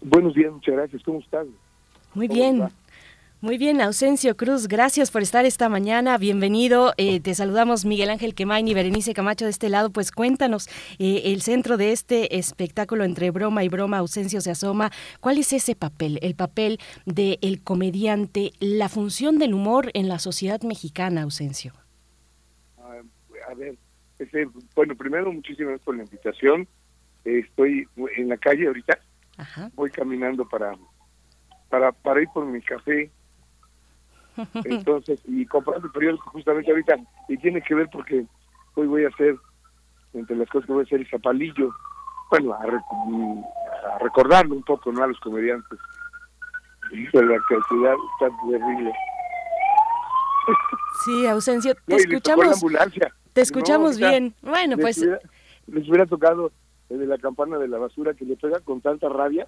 Buenos 0.00 0.32
días, 0.32 0.52
muchas 0.52 0.76
gracias, 0.76 1.02
¿cómo 1.02 1.18
estás? 1.18 1.48
Muy 2.14 2.28
bien. 2.28 2.68
Muy 3.42 3.56
bien, 3.56 3.80
Ausencio 3.80 4.36
Cruz, 4.36 4.68
gracias 4.68 5.10
por 5.10 5.22
estar 5.22 5.46
esta 5.46 5.70
mañana, 5.70 6.18
bienvenido. 6.18 6.92
Eh, 6.98 7.20
te 7.20 7.34
saludamos 7.34 7.86
Miguel 7.86 8.10
Ángel 8.10 8.34
Quemain 8.34 8.68
y 8.68 8.74
Berenice 8.74 9.14
Camacho 9.14 9.46
de 9.46 9.50
este 9.50 9.70
lado. 9.70 9.88
Pues 9.88 10.12
cuéntanos, 10.12 10.68
eh, 10.98 11.22
el 11.24 11.40
centro 11.40 11.78
de 11.78 11.92
este 11.92 12.36
espectáculo 12.36 13.02
entre 13.02 13.30
broma 13.30 13.64
y 13.64 13.70
broma, 13.70 13.96
Ausencio 13.96 14.42
se 14.42 14.50
asoma. 14.50 14.90
¿Cuál 15.20 15.38
es 15.38 15.54
ese 15.54 15.74
papel, 15.74 16.18
el 16.20 16.34
papel 16.34 16.80
del 17.06 17.38
el 17.40 17.62
comediante, 17.62 18.50
la 18.60 18.90
función 18.90 19.38
del 19.38 19.54
humor 19.54 19.88
en 19.94 20.10
la 20.10 20.18
sociedad 20.18 20.60
mexicana, 20.60 21.22
Ausencio? 21.22 21.72
Ah, 22.76 23.00
a 23.50 23.54
ver, 23.54 23.74
este, 24.18 24.46
bueno, 24.76 24.94
primero 24.94 25.32
muchísimas 25.32 25.70
gracias 25.70 25.84
por 25.86 25.96
la 25.96 26.02
invitación. 26.02 26.68
estoy 27.24 27.88
en 28.18 28.28
la 28.28 28.36
calle 28.36 28.66
ahorita, 28.66 28.98
voy 29.72 29.88
caminando 29.88 30.46
para, 30.46 30.76
para, 31.70 31.90
para 31.90 32.20
ir 32.20 32.28
por 32.34 32.44
mi 32.44 32.60
café 32.60 33.10
entonces, 34.64 35.20
y 35.26 35.46
comprando 35.46 35.86
el 35.86 35.92
periódico 35.92 36.30
justamente 36.30 36.70
ahorita, 36.70 36.96
y 37.28 37.36
tiene 37.38 37.60
que 37.62 37.74
ver 37.74 37.88
porque 37.92 38.24
hoy 38.74 38.86
voy 38.86 39.04
a 39.04 39.08
hacer, 39.08 39.36
entre 40.14 40.36
las 40.36 40.48
cosas 40.48 40.66
que 40.66 40.72
voy 40.72 40.82
a 40.82 40.86
hacer, 40.86 41.00
es 41.00 41.10
Zapalillo, 41.10 41.74
bueno, 42.30 42.54
a, 42.54 42.62
a 42.62 43.98
recordarlo 43.98 44.54
un 44.54 44.62
poco, 44.62 44.92
¿no? 44.92 45.02
A 45.02 45.08
los 45.08 45.18
comediantes. 45.20 45.78
De 46.90 47.24
la 47.24 47.38
cantidad 47.48 47.94
tan 48.18 48.30
terrible. 48.50 48.92
Sí, 51.04 51.26
ausencia. 51.26 51.74
Te 51.86 51.96
escuchamos. 51.96 52.60
Te 53.32 53.40
escuchamos 53.40 53.96
bien. 53.96 54.34
Bueno, 54.42 54.76
les 54.76 54.84
pues. 54.84 54.98
Hubiera, 54.98 55.20
les 55.68 55.88
hubiera 55.88 56.06
tocado 56.06 56.50
de 56.88 57.06
la 57.06 57.18
campana 57.18 57.58
de 57.58 57.68
la 57.68 57.78
basura 57.78 58.14
que 58.14 58.24
le 58.24 58.36
pega 58.36 58.58
con 58.60 58.80
tanta 58.80 59.08
rabia, 59.08 59.46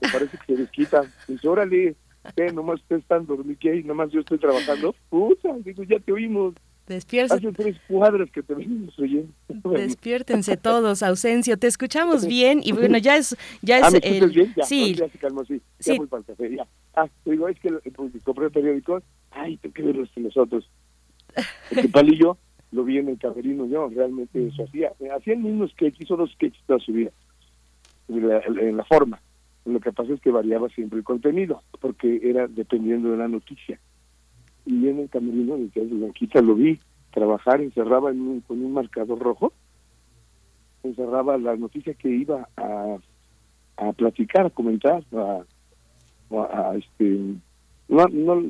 me 0.00 0.08
parece 0.08 0.38
que 0.38 0.54
se 0.54 0.62
desquita. 0.62 1.02
Dice, 1.26 1.48
órale, 1.48 1.96
¿qué? 2.36 2.52
Nomás 2.52 2.80
ustedes 2.80 3.02
están 3.02 3.26
dormidos, 3.26 3.58
¿qué? 3.60 3.82
Nomás 3.82 4.10
yo 4.10 4.20
estoy 4.20 4.38
trabajando. 4.38 4.94
Puta, 5.10 5.50
digo, 5.64 5.82
ya 5.84 5.98
te 5.98 6.12
oímos. 6.12 6.54
Hace 6.86 7.52
tres 7.52 7.76
cuadras 7.88 8.30
que 8.30 8.42
te 8.42 8.54
venimos 8.54 8.98
oyendo. 8.98 9.32
Despiértense 9.70 10.58
todos, 10.58 11.02
Ausencio. 11.02 11.58
Te 11.58 11.66
escuchamos 11.66 12.26
bien 12.28 12.60
y 12.62 12.72
bueno, 12.72 12.98
ya 12.98 13.16
es... 13.16 13.36
Ya 13.62 13.78
es 13.78 13.84
ah, 13.84 13.90
¿me 13.90 13.98
el... 13.98 14.30
bien? 14.30 14.52
Ya, 14.54 14.64
sí. 14.64 14.94
ya 14.94 15.08
se 15.08 15.18
calmó, 15.18 15.44
sí. 15.44 15.62
Ya 15.80 15.94
voy 15.96 16.06
para 16.06 16.20
el 16.20 16.26
café, 16.26 16.56
ya. 16.56 16.66
Ah, 16.94 17.08
digo, 17.24 17.48
es 17.48 17.58
que 17.58 17.70
compré 18.22 18.46
el 18.46 18.52
periódico. 18.52 19.02
Ay, 19.30 19.56
que 19.56 19.82
verlos 19.82 20.10
nosotros. 20.16 20.68
Porque 21.70 21.88
Palillo 21.88 22.36
lo 22.70 22.84
vi 22.84 22.98
en 22.98 23.08
el 23.08 23.18
camerino 23.18 23.66
yo, 23.66 23.88
realmente 23.88 24.46
eso 24.46 24.64
hacía. 24.64 24.92
Hacía 25.16 25.34
el 25.34 25.40
mismo 25.40 25.66
sketch, 25.68 26.00
hizo 26.00 26.16
dos 26.16 26.30
sketches 26.32 26.62
toda 26.66 26.78
su 26.80 26.92
vida. 26.92 27.10
En 28.08 28.28
la, 28.28 28.40
en 28.40 28.76
la 28.76 28.84
forma. 28.84 29.20
Lo 29.64 29.80
que 29.80 29.92
pasa 29.92 30.12
es 30.12 30.20
que 30.20 30.30
variaba 30.30 30.68
siempre 30.68 30.98
el 30.98 31.04
contenido, 31.04 31.62
porque 31.80 32.20
era 32.22 32.46
dependiendo 32.46 33.10
de 33.10 33.16
la 33.16 33.28
noticia. 33.28 33.80
Y 34.66 34.88
en 34.88 35.00
el 35.00 35.08
camerino 35.08 35.56
de 35.56 35.70
Blanquita 35.84 36.40
lo 36.42 36.54
vi 36.54 36.78
trabajar, 37.12 37.60
encerraba 37.60 38.10
en 38.10 38.20
un, 38.20 38.40
con 38.40 38.62
un 38.62 38.72
marcador 38.72 39.18
rojo, 39.18 39.52
encerraba 40.82 41.38
la 41.38 41.56
noticia 41.56 41.94
que 41.94 42.10
iba 42.10 42.48
a, 42.56 42.98
a 43.76 43.92
platicar, 43.92 44.46
a 44.46 44.50
comentar, 44.50 45.02
a, 45.12 45.44
a, 46.30 46.76
este, 46.76 47.34
no, 47.88 48.06
no, 48.08 48.42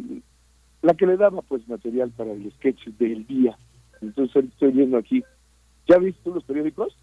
la 0.83 0.95
que 0.95 1.07
le 1.07 1.17
daba 1.17 1.43
pues 1.43 1.67
material 1.69 2.11
para 2.11 2.33
el 2.33 2.51
sketch 2.53 2.87
del 2.99 3.27
día. 3.27 3.57
Entonces 4.01 4.45
estoy 4.47 4.73
viendo 4.73 4.97
aquí, 4.97 5.23
¿ya 5.89 5.99
viste 5.99 6.31
los 6.31 6.45
periódicos? 6.45 6.97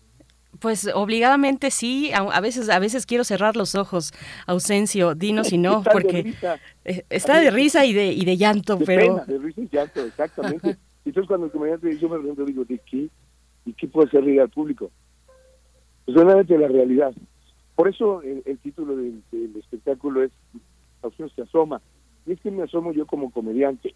Pues 0.60 0.90
obligadamente 0.94 1.72
sí, 1.72 2.12
a, 2.14 2.20
a, 2.20 2.42
veces 2.42 2.70
a 2.70 2.78
veces 2.80 3.06
quiero 3.06 3.24
cerrar 3.24 3.56
los 3.56 3.74
ojos, 3.76 4.14
ausencio, 4.46 5.16
dinos 5.16 5.48
si 5.48 5.58
no, 5.58 5.78
Está 5.86 5.94
de 5.94 5.94
porque 5.94 6.24
risa. 6.24 6.60
eh, 6.86 7.06
está 7.10 7.40
de 7.40 7.52
risa 7.52 7.86
y 7.86 7.94
de 7.94 8.12
y 8.14 8.26
de 8.26 8.38
llanto, 8.38 8.76
de 8.76 8.86
pero 8.86 9.02
pena, 9.02 9.26
de 9.26 9.38
risa 9.40 9.62
y 9.62 9.70
llanto, 9.72 10.06
exactamente. 10.06 10.78
Entonces 11.06 11.28
cuando 11.28 11.48
el 11.48 11.52
comediante 11.52 11.98
yo 11.98 12.10
me 12.10 12.20
pregunto, 12.20 12.46
digo, 12.46 12.64
¿de 12.66 12.80
qué? 12.80 13.10
¿Y 13.66 13.74
qué 13.74 13.88
puede 13.88 14.08
hacer 14.08 14.24
reír 14.24 14.42
al 14.42 14.50
público? 14.50 14.92
Pues 16.06 16.16
solamente 16.18 16.58
la 16.58 16.68
realidad. 16.68 17.14
Por 17.76 17.88
eso 17.88 18.22
el, 18.22 18.44
el 18.46 18.58
título 18.60 18.96
del, 18.96 19.24
del 19.32 19.56
espectáculo 19.58 20.24
es 20.24 20.32
Ausencio 21.02 21.30
se 21.36 21.42
asoma. 21.44 21.82
Y 22.28 22.34
es 22.34 22.42
que 22.42 22.52
me 22.52 22.64
asomo 22.64 22.92
yo 22.94 23.08
como 23.08 23.32
comediante 23.32 23.96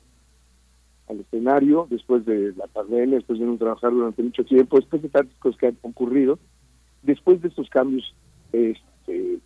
al 1.08 1.20
escenario 1.20 1.88
después 1.90 2.26
de 2.26 2.54
la 2.58 2.68
pandemia, 2.68 3.18
después 3.18 3.40
de 3.40 3.46
no 3.46 3.58
trabajar 3.58 3.92
durante 3.92 4.24
mucho 4.24 4.44
tiempo, 4.44 4.78
después 4.78 5.02
de 5.02 5.10
tantas 5.10 5.38
cosas 5.38 5.60
que 5.60 5.68
han 5.68 5.78
ocurrido, 5.82 6.40
después 7.04 7.42
de 7.42 7.50
estos 7.50 7.70
cambios 7.70 8.14
este, 8.52 9.40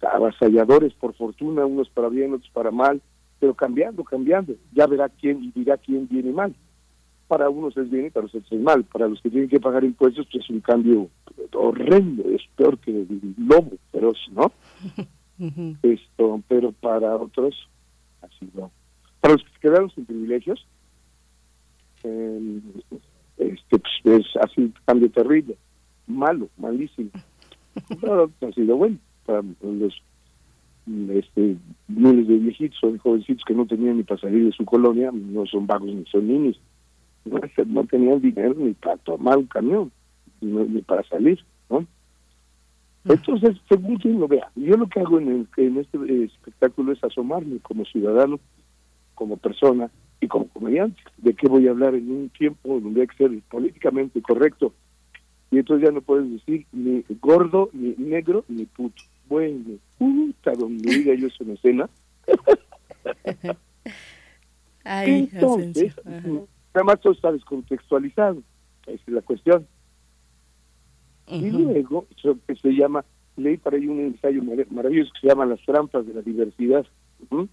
avasalladores, 0.00 0.92
por 0.94 1.14
fortuna, 1.14 1.64
unos 1.64 1.88
para 1.90 2.08
bien, 2.08 2.34
otros 2.34 2.50
para 2.50 2.70
mal, 2.70 3.00
pero 3.38 3.54
cambiando, 3.54 4.04
cambiando. 4.04 4.54
Ya 4.72 4.86
verá 4.86 5.08
quién 5.08 5.44
y 5.44 5.50
dirá 5.52 5.76
quién 5.76 6.08
viene 6.08 6.32
mal. 6.32 6.54
Para 7.28 7.50
unos 7.50 7.76
es 7.76 7.90
bien 7.90 8.06
y 8.06 8.10
para 8.10 8.26
otros 8.26 8.44
es 8.50 8.60
mal. 8.60 8.84
Para 8.84 9.08
los 9.08 9.20
que 9.20 9.30
tienen 9.30 9.48
que 9.48 9.60
pagar 9.60 9.84
impuestos, 9.84 10.26
pues 10.30 10.44
es 10.44 10.50
un 10.50 10.60
cambio 10.60 11.08
horrendo, 11.52 12.24
es 12.30 12.42
peor 12.56 12.78
que 12.78 12.90
el 12.90 13.34
lobo 13.38 13.72
feroz, 13.92 14.18
¿no? 14.32 14.52
Esto, 15.82 16.42
pero 16.48 16.72
para 16.72 17.14
otros, 17.16 17.68
así 18.22 18.48
no. 18.54 18.70
Para 19.20 19.34
los 19.34 19.44
que 19.44 19.60
quedaron 19.60 19.90
sin 19.90 20.06
privilegios, 20.06 20.66
eh, 22.06 22.60
este, 23.38 23.78
pues, 23.78 24.20
es 24.20 24.36
así 24.40 24.60
un 24.62 24.74
cambio 24.84 25.10
terrible, 25.10 25.56
malo, 26.06 26.48
malísimo. 26.56 27.10
Pero 28.00 28.30
ha 28.40 28.52
sido 28.52 28.76
bueno 28.76 28.96
para 29.26 29.42
los 29.62 29.94
este, 31.10 31.56
miles 31.88 32.28
de 32.28 32.38
viejitos 32.38 32.78
o 32.84 32.92
de 32.92 32.98
jovencitos 32.98 33.44
que 33.44 33.54
no 33.54 33.66
tenían 33.66 33.96
ni 33.96 34.04
para 34.04 34.20
salir 34.20 34.44
de 34.44 34.52
su 34.52 34.64
colonia, 34.64 35.10
no 35.12 35.44
son 35.46 35.66
vagos 35.66 35.92
ni 35.92 36.04
son 36.06 36.26
niños, 36.28 36.60
no, 37.24 37.40
no 37.66 37.84
tenían 37.84 38.20
dinero 38.20 38.54
ni 38.56 38.72
para 38.74 38.96
tomar 38.98 39.36
un 39.36 39.46
camión, 39.46 39.90
ni, 40.40 40.52
ni 40.52 40.82
para 40.82 41.02
salir, 41.08 41.44
¿no? 41.68 41.84
Entonces, 43.04 43.56
según 43.68 43.96
quien 43.98 44.18
lo 44.18 44.26
vea, 44.26 44.50
yo 44.56 44.76
lo 44.76 44.88
que 44.88 45.00
hago 45.00 45.20
en, 45.20 45.28
el- 45.28 45.48
en 45.64 45.76
este 45.78 45.98
eh, 45.98 46.24
espectáculo 46.24 46.92
es 46.92 47.02
asomarme 47.04 47.58
como 47.60 47.84
ciudadano, 47.84 48.40
como 49.14 49.36
persona 49.36 49.90
y 50.20 50.28
como 50.28 50.48
comediante. 50.48 51.00
¿De 51.18 51.34
qué 51.34 51.48
voy 51.48 51.66
a 51.68 51.70
hablar 51.70 51.94
en 51.94 52.10
un 52.10 52.28
tiempo 52.30 52.80
donde 52.80 53.02
hay 53.02 53.06
que 53.06 53.16
ser 53.16 53.30
políticamente 53.50 54.20
correcto? 54.22 54.72
Y 55.50 55.58
entonces 55.58 55.86
ya 55.88 55.92
no 55.92 56.00
puedes 56.00 56.30
decir 56.30 56.66
ni 56.72 57.04
gordo, 57.20 57.70
ni 57.72 57.94
negro, 57.98 58.44
ni 58.48 58.64
puto. 58.64 59.02
Bueno, 59.28 59.76
puta, 59.98 60.52
donde 60.52 60.88
diga 60.94 61.14
yo 61.14 61.26
eso 61.28 61.42
en 61.44 61.50
escena. 61.52 61.88
Ay, 64.84 65.28
Entonces, 65.32 65.94
además 66.72 67.00
todo 67.00 67.12
está 67.12 67.32
descontextualizado. 67.32 68.42
Esa 68.86 69.02
es 69.06 69.08
la 69.12 69.22
cuestión. 69.22 69.66
Y 71.28 71.50
luego, 71.50 72.06
eso 72.16 72.38
que 72.46 72.54
se 72.54 72.70
llama, 72.70 73.04
leí 73.36 73.56
para 73.56 73.76
ahí 73.76 73.88
un 73.88 73.98
ensayo 74.00 74.42
mar- 74.44 74.66
maravilloso 74.70 75.10
que 75.14 75.20
se 75.22 75.26
llama 75.28 75.44
Las 75.46 75.60
trampas 75.62 76.06
de 76.06 76.14
la 76.14 76.22
diversidad, 76.22 76.86
¿m? 77.32 77.48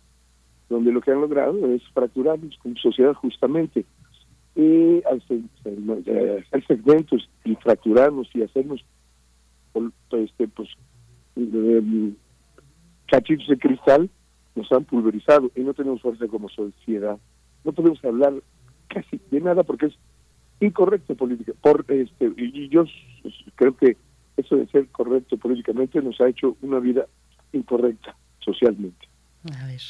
Donde 0.74 0.92
lo 0.92 1.02
que 1.02 1.12
han 1.12 1.22
logrado 1.22 1.66
es 1.74 1.82
fracturarnos 1.94 2.58
como 2.58 2.76
sociedad 2.78 3.14
justamente, 3.14 3.86
eh, 4.56 5.02
hacer 5.06 6.66
segmentos 6.68 7.30
y 7.46 7.56
fracturarnos 7.56 8.28
y 8.34 8.42
hacernos 8.44 8.84
pol- 9.72 9.94
este, 10.12 10.48
pues, 10.48 10.70
em, 11.36 12.16
cachitos 13.08 13.48
de 13.48 13.58
cristal, 13.58 14.10
nos 14.56 14.72
han 14.72 14.84
pulverizado 14.86 15.52
y 15.56 15.62
no 15.62 15.74
tenemos 15.74 16.02
fuerza 16.02 16.28
como 16.28 16.50
sociedad. 16.50 17.18
No 17.64 17.72
podemos 17.72 18.04
hablar 18.06 18.34
casi 18.88 19.20
de 19.32 19.42
nada 19.42 19.64
porque 19.64 19.88
es 19.88 19.94
incorrecto 20.60 21.16
política. 21.16 21.54
Por 21.62 21.86
este 21.90 22.32
y 22.38 22.70
yo 22.70 22.86
creo 23.56 23.76
que 23.76 23.98
eso 24.38 24.56
de 24.56 24.68
ser 24.68 24.88
correcto 24.90 25.38
políticamente 25.38 26.02
nos 26.02 26.20
ha 26.22 26.30
hecho 26.30 26.56
una 26.62 26.80
vida 26.80 27.06
incorrecta 27.52 28.16
socialmente. 28.40 29.08
A 29.52 29.66
ver. 29.68 29.82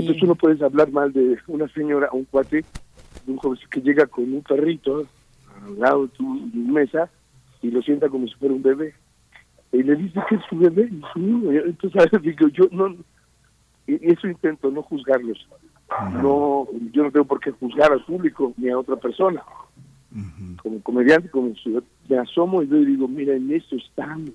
Entonces 0.00 0.20
tú 0.20 0.26
no 0.26 0.34
puedes 0.34 0.60
hablar 0.62 0.90
mal 0.92 1.12
de 1.12 1.38
una 1.48 1.68
señora, 1.68 2.08
un 2.12 2.24
cuate, 2.24 2.64
de 3.24 3.32
un 3.32 3.38
joven 3.38 3.58
que 3.70 3.80
llega 3.80 4.06
con 4.06 4.24
un 4.32 4.42
perrito 4.42 5.06
al 5.64 5.78
lado 5.78 6.02
de 6.06 6.08
tu 6.16 6.24
mesa 6.52 7.08
y 7.62 7.70
lo 7.70 7.80
sienta 7.82 8.08
como 8.08 8.26
si 8.26 8.34
fuera 8.34 8.54
un 8.54 8.62
bebé. 8.62 8.94
Y 9.72 9.82
le 9.82 9.96
dice 9.96 10.20
que 10.28 10.36
es 10.36 10.42
su 10.48 10.56
bebé, 10.58 10.88
y 10.92 11.00
su 11.12 11.50
Entonces 11.50 12.10
digo, 12.22 12.48
yo 12.48 12.64
no, 12.70 12.94
eso 13.86 14.28
intento, 14.28 14.70
no 14.70 14.82
juzgarlos. 14.82 15.48
No, 16.22 16.66
yo 16.92 17.04
no 17.04 17.10
tengo 17.12 17.24
por 17.26 17.40
qué 17.40 17.50
juzgar 17.52 17.92
al 17.92 18.04
público 18.04 18.52
ni 18.56 18.68
a 18.68 18.78
otra 18.78 18.96
persona. 18.96 19.42
Como 20.62 20.80
comediante, 20.82 21.28
como 21.30 21.54
ciudad- 21.54 21.82
me 22.08 22.18
asomo 22.18 22.62
y 22.62 22.68
yo 22.68 22.76
digo, 22.76 23.06
mira, 23.08 23.34
en 23.34 23.52
esto 23.52 23.76
estamos. 23.76 24.30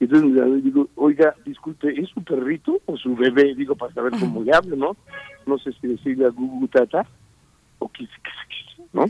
Y 0.00 0.04
entonces 0.04 0.30
le 0.30 0.60
digo, 0.62 0.88
oiga, 0.94 1.34
disculpe, 1.44 1.88
¿es 2.00 2.08
su 2.10 2.22
perrito 2.22 2.80
o 2.86 2.96
su 2.96 3.16
bebé? 3.16 3.54
Digo, 3.56 3.74
para 3.74 3.92
saber 3.94 4.12
cómo 4.18 4.42
le 4.44 4.54
hablo, 4.54 4.76
¿no? 4.76 4.96
No 5.46 5.58
sé 5.58 5.72
si 5.80 5.88
decirle 5.88 6.26
a 6.26 6.30
Gugu 6.30 6.68
Tata 6.68 7.04
o 7.80 7.88
qué, 7.90 8.04
qué- 8.06 8.30
qué- 8.76 8.82
¿no? 8.92 9.06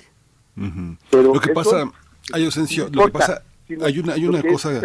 Pero 1.10 1.34
lo 1.34 1.40
que 1.40 1.52
pasa, 1.52 1.90
hay 2.32 2.44
ausencio, 2.46 2.88
no 2.90 3.02
lo 3.02 3.06
que 3.06 3.12
pasa, 3.12 3.42
hay 3.84 3.98
una, 3.98 4.12
hay 4.14 4.26
una 4.26 4.42
cosa. 4.52 4.80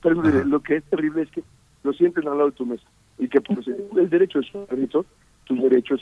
Terrible, 0.00 0.44
lo 0.44 0.60
que 0.62 0.76
es 0.76 0.84
terrible 0.84 1.22
es 1.22 1.30
que 1.30 1.42
lo 1.82 1.92
sienten 1.92 2.28
al 2.28 2.36
lado 2.38 2.50
de 2.50 2.56
tu 2.56 2.64
mesa 2.66 2.84
y 3.18 3.28
que 3.28 3.40
por 3.40 3.58
el 3.98 4.08
derecho 4.10 4.38
de 4.40 4.46
su 4.46 4.64
perrito, 4.66 5.04
tus 5.44 5.60
derechos 5.60 6.00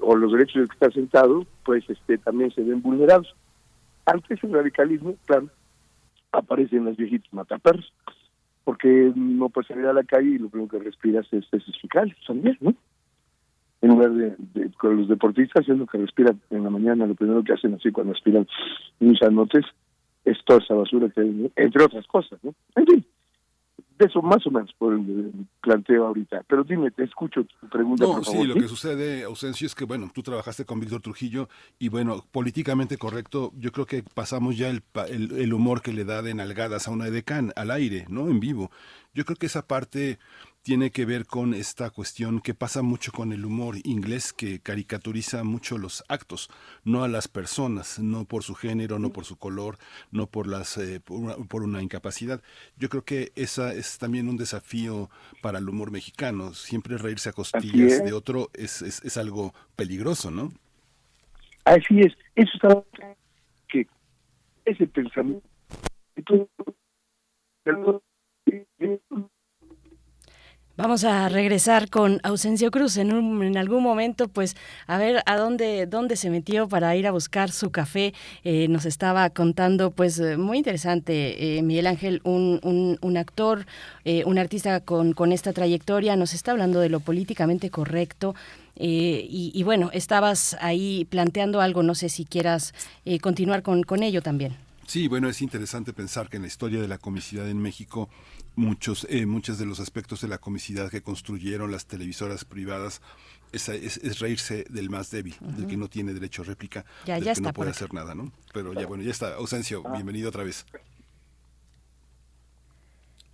o 0.00 0.14
los 0.16 0.32
derechos 0.32 0.54
del 0.56 0.68
que 0.68 0.74
está 0.74 0.90
sentado, 0.90 1.46
pues 1.64 1.88
este 1.88 2.18
también 2.18 2.50
se 2.54 2.62
ven 2.62 2.82
vulnerados. 2.82 3.34
Ante 4.04 4.34
ese 4.34 4.46
radicalismo, 4.48 5.14
claro, 5.26 5.48
aparecen 6.32 6.84
las 6.84 6.96
viejitas 6.96 7.32
mataperros, 7.32 7.92
porque 8.64 9.12
no 9.14 9.48
puedes 9.48 9.68
salir 9.68 9.86
a 9.86 9.92
la 9.92 10.04
calle 10.04 10.30
y 10.30 10.38
lo 10.38 10.48
primero 10.48 10.70
que 10.70 10.78
respiras 10.78 11.26
es 11.32 11.44
esos 11.52 11.80
fecales 11.80 12.16
también, 12.26 12.56
¿no? 12.60 12.74
En 13.80 13.90
lugar 13.90 14.12
de, 14.12 14.70
con 14.78 14.96
los 14.96 15.08
deportistas 15.08 15.68
es 15.68 15.90
que 15.90 15.98
respiran 15.98 16.40
en 16.50 16.62
la 16.62 16.70
mañana, 16.70 17.06
lo 17.06 17.16
primero 17.16 17.42
que 17.42 17.52
hacen 17.52 17.74
así 17.74 17.90
cuando 17.90 18.12
respiran 18.12 18.46
mis 19.00 19.20
anotes 19.22 19.64
es 20.24 20.38
toda 20.44 20.60
esa 20.60 20.74
basura 20.74 21.08
que 21.08 21.20
hay, 21.20 21.52
entre 21.56 21.84
otras 21.84 22.06
cosas, 22.06 22.38
¿no? 22.44 22.54
En 22.76 22.86
fin, 22.86 23.04
eso 24.04 24.22
más 24.22 24.46
o 24.46 24.50
menos 24.50 24.72
por 24.78 24.94
el 24.94 25.32
planteo 25.60 26.06
ahorita. 26.06 26.42
Pero 26.48 26.64
dime, 26.64 26.90
te 26.90 27.04
escucho 27.04 27.44
tu 27.44 27.68
pregunta, 27.68 28.04
No, 28.04 28.14
por 28.14 28.24
sí, 28.24 28.32
favor. 28.32 28.46
lo 28.48 28.54
que 28.54 28.68
sucede, 28.68 29.24
Ausencio, 29.24 29.66
es 29.66 29.74
que, 29.74 29.84
bueno, 29.84 30.10
tú 30.12 30.22
trabajaste 30.22 30.64
con 30.64 30.80
Víctor 30.80 31.00
Trujillo 31.00 31.48
y, 31.78 31.88
bueno, 31.88 32.24
políticamente 32.30 32.96
correcto, 32.98 33.52
yo 33.58 33.72
creo 33.72 33.86
que 33.86 34.02
pasamos 34.02 34.56
ya 34.56 34.68
el, 34.68 34.82
el, 35.08 35.32
el 35.32 35.52
humor 35.54 35.82
que 35.82 35.92
le 35.92 36.04
da 36.04 36.22
de 36.22 36.34
nalgadas 36.34 36.88
a 36.88 36.90
una 36.90 37.06
edecán 37.06 37.52
al 37.56 37.70
aire, 37.70 38.06
¿no? 38.08 38.28
En 38.28 38.40
vivo. 38.40 38.70
Yo 39.14 39.24
creo 39.24 39.36
que 39.36 39.46
esa 39.46 39.66
parte 39.66 40.18
tiene 40.62 40.90
que 40.90 41.04
ver 41.04 41.26
con 41.26 41.54
esta 41.54 41.90
cuestión 41.90 42.40
que 42.40 42.54
pasa 42.54 42.82
mucho 42.82 43.10
con 43.12 43.32
el 43.32 43.44
humor 43.44 43.76
inglés 43.82 44.32
que 44.32 44.60
caricaturiza 44.60 45.42
mucho 45.42 45.76
los 45.76 46.04
actos, 46.08 46.50
no 46.84 47.02
a 47.02 47.08
las 47.08 47.26
personas, 47.26 47.98
no 47.98 48.24
por 48.24 48.44
su 48.44 48.54
género, 48.54 48.98
no 48.98 49.10
por 49.10 49.24
su 49.24 49.36
color, 49.36 49.78
no 50.12 50.28
por 50.28 50.46
las 50.46 50.78
eh, 50.78 51.00
por, 51.00 51.18
una, 51.18 51.34
por 51.34 51.64
una 51.64 51.82
incapacidad. 51.82 52.40
Yo 52.76 52.88
creo 52.88 53.04
que 53.04 53.32
esa 53.34 53.74
es 53.74 53.98
también 53.98 54.28
un 54.28 54.36
desafío 54.36 55.10
para 55.40 55.58
el 55.58 55.68
humor 55.68 55.90
mexicano. 55.90 56.54
Siempre 56.54 56.96
reírse 56.96 57.28
a 57.28 57.32
costillas 57.32 58.04
de 58.04 58.12
otro 58.12 58.50
es, 58.54 58.82
es, 58.82 59.02
es 59.04 59.16
algo 59.16 59.52
peligroso, 59.74 60.30
¿no? 60.30 60.52
Así 61.64 62.00
es, 62.00 62.12
eso 62.36 62.50
está 62.54 62.84
que 63.68 63.86
ese 64.64 64.86
pensamiento. 64.86 65.46
Entonces, 66.14 66.48
Vamos 70.74 71.04
a 71.04 71.28
regresar 71.28 71.90
con 71.90 72.18
Ausencio 72.22 72.70
Cruz 72.70 72.96
en, 72.96 73.12
un- 73.12 73.42
en 73.42 73.58
algún 73.58 73.82
momento, 73.82 74.28
pues 74.28 74.56
a 74.86 74.96
ver 74.96 75.22
a 75.26 75.36
dónde, 75.36 75.86
dónde 75.86 76.16
se 76.16 76.30
metió 76.30 76.66
para 76.66 76.96
ir 76.96 77.06
a 77.06 77.10
buscar 77.12 77.50
su 77.50 77.70
café. 77.70 78.14
Eh, 78.42 78.68
nos 78.68 78.86
estaba 78.86 79.28
contando, 79.28 79.90
pues 79.90 80.18
eh, 80.18 80.38
muy 80.38 80.56
interesante, 80.56 81.58
eh, 81.58 81.62
Miguel 81.62 81.86
Ángel, 81.86 82.22
un, 82.24 82.58
un- 82.62 82.98
un 83.02 83.16
actor, 83.18 83.66
eh, 84.06 84.24
un 84.24 84.38
artista 84.38 84.80
con, 84.80 85.12
con 85.12 85.30
esta 85.32 85.52
trayectoria, 85.52 86.16
nos 86.16 86.32
está 86.32 86.52
hablando 86.52 86.80
de 86.80 86.88
lo 86.88 87.00
políticamente 87.00 87.68
correcto. 87.68 88.34
eh, 88.76 89.26
y, 89.28 89.62
bueno, 89.64 89.90
estabas 89.92 90.56
ahí 90.60 91.04
planteando 91.10 91.60
algo, 91.60 91.82
no 91.82 91.94
sé 91.94 92.08
si 92.08 92.24
quieras 92.24 92.72
continuar 93.20 93.62
con, 93.62 93.82
con 93.82 94.02
ello 94.02 94.22
también. 94.22 94.56
Sí, 94.86 95.06
bueno, 95.08 95.28
es 95.28 95.42
interesante 95.42 95.92
pensar 95.92 96.28
que 96.30 96.36
en 96.36 96.42
la 96.42 96.48
historia 96.48 96.80
de 96.80 96.88
la 96.88 96.96
comicidad 96.98 97.48
en 97.48 97.58
México, 97.58 98.08
muchos, 98.56 99.06
eh, 99.10 99.26
muchos 99.26 99.58
de 99.58 99.66
los 99.66 99.80
aspectos 99.80 100.20
de 100.20 100.28
la 100.28 100.38
comicidad 100.38 100.90
que 100.90 101.02
construyeron 101.02 101.70
las 101.72 101.86
televisoras 101.86 102.44
privadas 102.44 103.00
es, 103.52 103.68
es- 103.68 103.96
es 103.98 104.18
reírse 104.18 104.64
del 104.70 104.90
más 104.90 105.10
débil, 105.10 105.36
del 105.40 105.66
que 105.66 105.76
no 105.76 105.88
tiene 105.88 106.12
derecho 106.14 106.42
a 106.42 106.44
réplica, 106.46 106.84
Ya, 107.06 107.14
del 107.16 107.24
ya 107.24 107.34
que 107.34 107.40
no 107.40 107.48
está 107.48 107.52
puede 107.54 107.68
por 107.70 107.76
acá. 107.76 107.76
hacer 107.84 107.94
nada, 107.94 108.14
¿no? 108.14 108.32
Pero 108.52 108.72
ya, 108.74 108.86
bueno, 108.86 109.02
ya 109.04 109.10
está. 109.10 109.34
Ausencio, 109.34 109.82
bienvenido 109.92 110.28
otra 110.28 110.44
vez. 110.44 110.64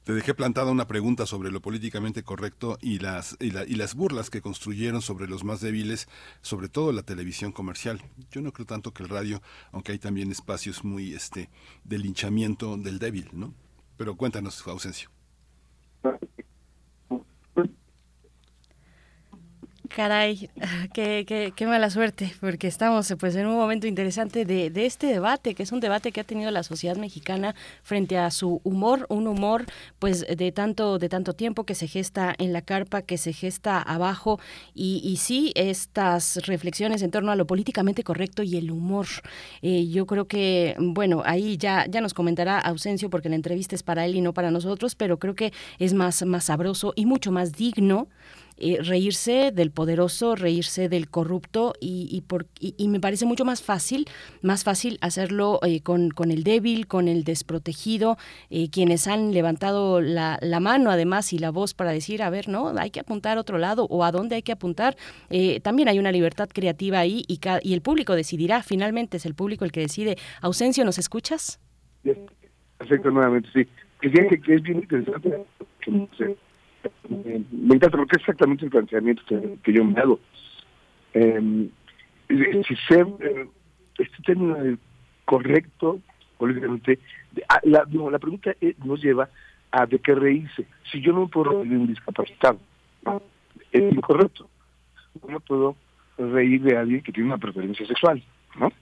Te 0.05 0.15
dejé 0.15 0.33
plantada 0.35 0.71
una 0.71 0.87
pregunta 0.87 1.27
sobre 1.27 1.51
lo 1.51 1.61
políticamente 1.61 2.23
correcto 2.23 2.79
y 2.81 2.99
las, 2.99 3.37
y, 3.41 3.51
la- 3.51 3.65
y 3.67 3.75
las 3.75 3.95
burlas 3.95 4.31
que 4.31 4.41
construyeron 4.41 5.03
sobre 5.03 5.29
los 5.29 5.45
más 5.45 5.61
débiles, 5.61 6.09
sobre 6.41 6.71
todo 6.71 6.93
la 6.93 7.03
televisión 7.03 7.53
comercial. 7.53 8.01
Yo 8.31 8.41
no 8.41 8.53
creo 8.53 8.65
tanto 8.65 8.95
que 8.95 9.03
el 9.03 9.11
radio, 9.11 9.43
aunque 9.71 9.93
hay 9.93 9.99
también 9.99 10.31
espacios 10.33 10.83
muy 10.83 11.13
este 11.13 11.51
de 11.85 11.99
linchamiento 11.99 12.79
del 12.79 12.99
débil, 12.99 13.29
¿no? 13.35 13.53
Pero 13.99 14.17
cuéntanos, 14.17 14.67
Ausencio. 14.67 15.11
Caray, 19.95 20.49
qué, 20.95 21.25
qué, 21.27 21.53
qué, 21.55 21.67
mala 21.67 21.91
suerte, 21.91 22.33
porque 22.41 22.69
estamos 22.69 23.13
pues 23.19 23.35
en 23.37 23.47
un 23.47 23.57
momento 23.57 23.87
interesante 23.87 24.45
de, 24.45 24.71
de, 24.71 24.87
este 24.87 25.07
debate, 25.09 25.55
que 25.55 25.63
es 25.63 25.73
un 25.73 25.81
debate 25.81 26.13
que 26.13 26.21
ha 26.21 26.25
tenido 26.25 26.51
la 26.51 26.63
sociedad 26.63 26.97
mexicana 26.97 27.55
frente 27.83 28.19
a 28.19 28.31
su 28.31 28.61
humor, 28.65 29.07
un 29.09 29.27
humor 29.27 29.67
pues 29.99 30.27
de 30.27 30.53
tanto, 30.53 30.99
de 30.99 31.09
tanto 31.09 31.33
tiempo 31.33 31.65
que 31.65 31.75
se 31.75 31.89
gesta 31.89 32.35
en 32.39 32.53
la 32.53 32.63
carpa, 32.63 33.03
que 33.03 33.19
se 33.19 33.33
gesta 33.33 33.81
abajo, 33.81 34.39
y, 34.75 35.01
y 35.05 35.17
sí, 35.17 35.53
estas 35.55 36.47
reflexiones 36.47 37.03
en 37.03 37.11
torno 37.11 37.33
a 37.33 37.37
lo 37.37 37.47
políticamente 37.47 38.05
correcto 38.05 38.43
y 38.43 38.57
el 38.57 38.71
humor. 38.71 39.07
Eh, 39.63 39.89
yo 39.89 40.07
creo 40.07 40.27
que, 40.27 40.77
bueno, 40.79 41.23
ahí 41.25 41.57
ya, 41.57 41.87
ya 41.89 42.01
nos 42.01 42.15
comentará 42.15 42.59
Ausencio, 42.59 43.11
porque 43.11 43.29
la 43.29 43.37
entrevista 43.37 43.75
es 43.75 43.83
para 43.83 44.05
él 44.05 44.17
y 44.17 44.21
no 44.21 44.33
para 44.33 44.51
nosotros, 44.51 44.95
pero 44.95 45.19
creo 45.19 45.35
que 45.35 45.53
es 45.79 45.95
más, 45.95 46.25
más 46.25 46.45
sabroso 46.45 46.93
y 46.97 47.07
mucho 47.07 47.33
más 47.33 47.53
digno 47.53 48.09
eh, 48.61 48.79
reírse 48.83 49.53
del 49.53 49.71
poderoso, 49.71 50.35
reírse 50.35 50.89
del 50.89 51.09
corrupto 51.09 51.75
y, 51.81 52.09
y, 52.11 52.23
por, 52.23 52.47
y, 52.61 52.89
me 52.89 53.01
parece 53.01 53.27
mucho 53.27 53.45
más 53.45 53.63
fácil, 53.63 54.07
más 54.43 54.65
fácil 54.65 54.99
hacerlo 55.01 55.61
eh, 55.63 55.81
con, 55.83 56.11
con, 56.11 56.31
el 56.31 56.45
débil, 56.45 56.87
con 56.87 57.09
el 57.09 57.25
desprotegido, 57.25 58.17
eh, 58.51 58.71
quienes 58.71 59.07
han 59.07 59.33
levantado 59.33 60.01
la, 60.01 60.39
la, 60.43 60.61
mano 60.61 60.91
además 60.91 61.33
y 61.33 61.39
la 61.39 61.51
voz 61.51 61.75
para 61.75 61.93
decir, 61.93 62.23
a 62.23 62.31
ver, 62.31 62.49
no, 62.49 62.73
hay 62.79 62.91
que 62.91 63.01
apuntar 63.01 63.39
a 63.39 63.41
otro 63.41 63.59
lado 63.59 63.87
o 63.91 64.05
a 64.05 64.13
dónde 64.13 64.37
hay 64.37 64.43
que 64.43 64.53
apuntar. 64.53 64.97
Eh, 65.31 65.61
también 65.61 65.89
hay 65.89 65.99
una 65.99 66.13
libertad 66.13 66.49
creativa 66.53 66.99
ahí 66.99 67.25
y, 67.29 67.41
y 67.63 67.75
el 67.75 67.83
público 67.83 68.15
decidirá, 68.15 68.63
finalmente 68.63 69.19
es 69.19 69.27
el 69.27 69.35
público 69.35 69.65
el 69.65 69.73
que 69.73 69.81
decide. 69.81 70.17
Ausencio, 70.41 70.85
¿nos 70.85 70.99
escuchas? 70.99 71.61
Perfecto, 72.79 73.11
nuevamente, 73.11 73.49
sí. 73.53 73.67
Que, 74.01 74.11
que 74.11 74.55
es 74.55 74.63
bien 74.63 74.79
interesante. 74.79 75.45
Sé 76.83 76.91
me 77.51 77.75
encanta 77.75 77.97
porque 77.97 78.17
es 78.17 78.23
exactamente 78.23 78.65
el 78.65 78.71
planteamiento 78.71 79.23
que, 79.27 79.73
yo 79.73 79.85
me 79.85 80.01
hago. 80.01 80.21
Eh, 81.15 81.69
si 82.29 82.77
ser 82.89 83.07
eh, 83.21 83.49
este 83.99 84.23
término 84.25 84.79
correcto 85.25 86.01
políticamente, 86.37 86.99
la, 87.65 87.85
no, 87.89 88.11
la 88.11 88.19
pregunta 88.19 88.55
nos 88.85 89.03
lleva 89.03 89.29
a 89.71 89.87
de 89.87 89.99
qué 89.99 90.15
reírse. 90.15 90.67
Si 90.91 91.01
yo 91.01 91.13
no 91.13 91.29
puedo 91.29 91.63
reír 91.63 91.71
de 91.71 91.77
un 91.77 91.87
discapacitado, 91.87 92.61
es 93.73 93.93
incorrecto. 93.93 94.49
Me 95.27 95.41
puedo 95.41 95.77
reír 96.17 96.63
de 96.63 96.77
alguien 96.77 97.03
que 97.03 97.13
tiene 97.13 97.29
una 97.29 97.39
preferencia 97.39 97.87
sexual, 97.87 98.23
¿no? 98.59 98.73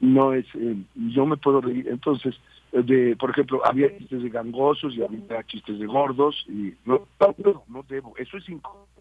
No 0.00 0.32
es, 0.32 0.46
eh, 0.54 0.76
yo 0.94 1.26
me 1.26 1.36
puedo 1.36 1.60
reír. 1.60 1.88
Entonces, 1.88 2.34
de, 2.72 3.16
por 3.16 3.30
ejemplo, 3.30 3.60
había 3.64 3.96
chistes 3.98 4.22
de 4.22 4.30
gangosos 4.30 4.94
y 4.94 5.02
había 5.02 5.42
chistes 5.44 5.78
de 5.78 5.86
gordos 5.86 6.44
y 6.48 6.74
no, 6.84 7.06
no, 7.44 7.64
no 7.68 7.84
debo, 7.88 8.16
eso 8.16 8.36
es 8.36 8.48
incorrecto. 8.48 9.00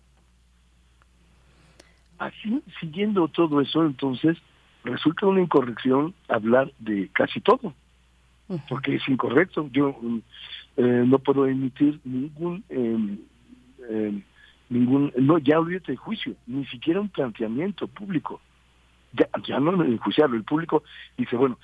Así, 2.20 2.62
siguiendo 2.82 3.30
todo 3.30 3.62
eso, 3.62 3.86
entonces, 3.86 4.38
resulta 4.84 5.26
una 5.26 5.42
incorrección 5.42 6.14
hablar 6.28 6.72
de 6.80 7.10
casi 7.14 7.40
todo, 7.40 7.74
porque 8.68 8.96
es 8.96 9.08
incorrecto. 9.08 9.70
Yo 9.72 9.98
eh, 10.76 11.04
no 11.06 11.20
puedo 11.20 11.46
emitir 11.46 12.00
ningún, 12.04 12.64
eh, 12.70 13.18
eh, 13.90 14.22
ningún, 14.68 15.14
no, 15.18 15.38
ya 15.38 15.60
olvídate 15.60 15.94
de 15.94 15.98
juicio, 15.98 16.36
ni 16.46 16.66
siquiera 16.66 17.00
un 17.00 17.10
planteamiento 17.10 17.88
público. 17.88 18.42
Ya, 19.14 19.28
ya 19.48 19.60
no 19.60 19.82
enjuiciarlo, 19.84 20.36
el 20.36 20.44
público 20.44 20.84
dice, 21.18 21.38
bueno, 21.38 21.58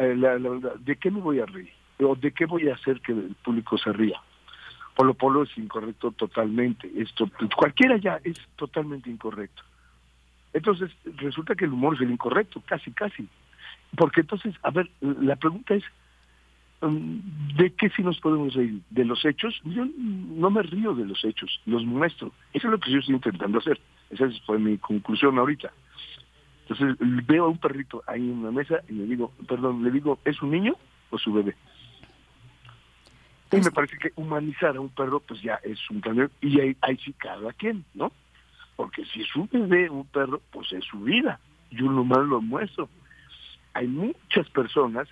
eh, 0.00 0.16
la, 0.16 0.38
la, 0.38 0.50
¿de 0.78 0.96
qué 0.96 1.10
me 1.10 1.20
voy 1.20 1.40
a 1.40 1.46
reír? 1.46 1.70
¿O 1.98 2.16
de 2.16 2.32
qué 2.32 2.46
voy 2.46 2.68
a 2.68 2.74
hacer 2.74 3.02
que 3.02 3.12
el 3.12 3.36
público 3.44 3.76
se 3.76 3.92
ría? 3.92 4.18
Polo 4.96 5.12
Polo 5.12 5.42
es 5.42 5.58
incorrecto 5.58 6.10
totalmente. 6.12 6.90
Esto, 6.96 7.30
cualquiera 7.54 7.98
ya 7.98 8.18
es 8.24 8.38
totalmente 8.56 9.10
incorrecto. 9.10 9.62
Entonces, 10.54 10.90
resulta 11.16 11.54
que 11.54 11.66
el 11.66 11.72
humor 11.72 11.96
es 11.96 12.00
el 12.00 12.10
incorrecto, 12.10 12.62
casi, 12.64 12.90
casi. 12.92 13.28
Porque 13.94 14.22
entonces, 14.22 14.54
a 14.62 14.70
ver, 14.70 14.90
la 15.00 15.36
pregunta 15.36 15.74
es, 15.74 15.84
um, 16.80 17.20
¿de 17.56 17.70
qué 17.74 17.90
sí 17.90 18.02
nos 18.02 18.18
podemos 18.20 18.54
reír? 18.54 18.80
¿De 18.88 19.04
los 19.04 19.22
hechos? 19.26 19.60
Yo 19.64 19.84
no 19.96 20.50
me 20.50 20.62
río 20.62 20.94
de 20.94 21.04
los 21.04 21.22
hechos, 21.24 21.60
los 21.66 21.84
muestro. 21.84 22.32
Eso 22.54 22.68
es 22.68 22.72
lo 22.72 22.80
que 22.80 22.90
yo 22.90 23.00
estoy 23.00 23.16
intentando 23.16 23.58
hacer. 23.58 23.78
Esa 24.08 24.28
fue 24.46 24.58
mi 24.58 24.78
conclusión 24.78 25.38
ahorita. 25.38 25.70
Entonces 26.70 26.96
veo 27.26 27.46
a 27.46 27.48
un 27.48 27.58
perrito 27.58 28.00
ahí 28.06 28.20
en 28.20 28.38
una 28.38 28.52
mesa 28.52 28.80
y 28.88 28.92
le 28.92 29.04
digo, 29.04 29.32
perdón, 29.48 29.82
le 29.82 29.90
digo, 29.90 30.20
¿es 30.24 30.40
un 30.40 30.52
niño 30.52 30.76
o 31.10 31.18
su 31.18 31.32
bebé? 31.32 31.56
Y 33.50 33.56
me 33.56 33.72
parece 33.72 33.98
que 33.98 34.12
humanizar 34.14 34.76
a 34.76 34.80
un 34.80 34.90
perro, 34.90 35.18
pues 35.18 35.42
ya 35.42 35.56
es 35.64 35.78
un 35.90 36.00
cambio, 36.00 36.30
y 36.40 36.60
ahí, 36.60 36.76
ahí 36.82 36.96
sí 36.98 37.12
cada 37.14 37.52
quien, 37.54 37.84
¿no? 37.94 38.12
Porque 38.76 39.04
si 39.06 39.22
es 39.22 39.34
un 39.34 39.48
bebé, 39.52 39.90
un 39.90 40.06
perro, 40.06 40.40
pues 40.52 40.72
es 40.72 40.84
su 40.84 41.00
vida. 41.00 41.40
Yo 41.72 41.90
nomás 41.90 42.24
lo 42.26 42.40
muestro. 42.40 42.88
Hay 43.74 43.88
muchas 43.88 44.48
personas, 44.50 45.08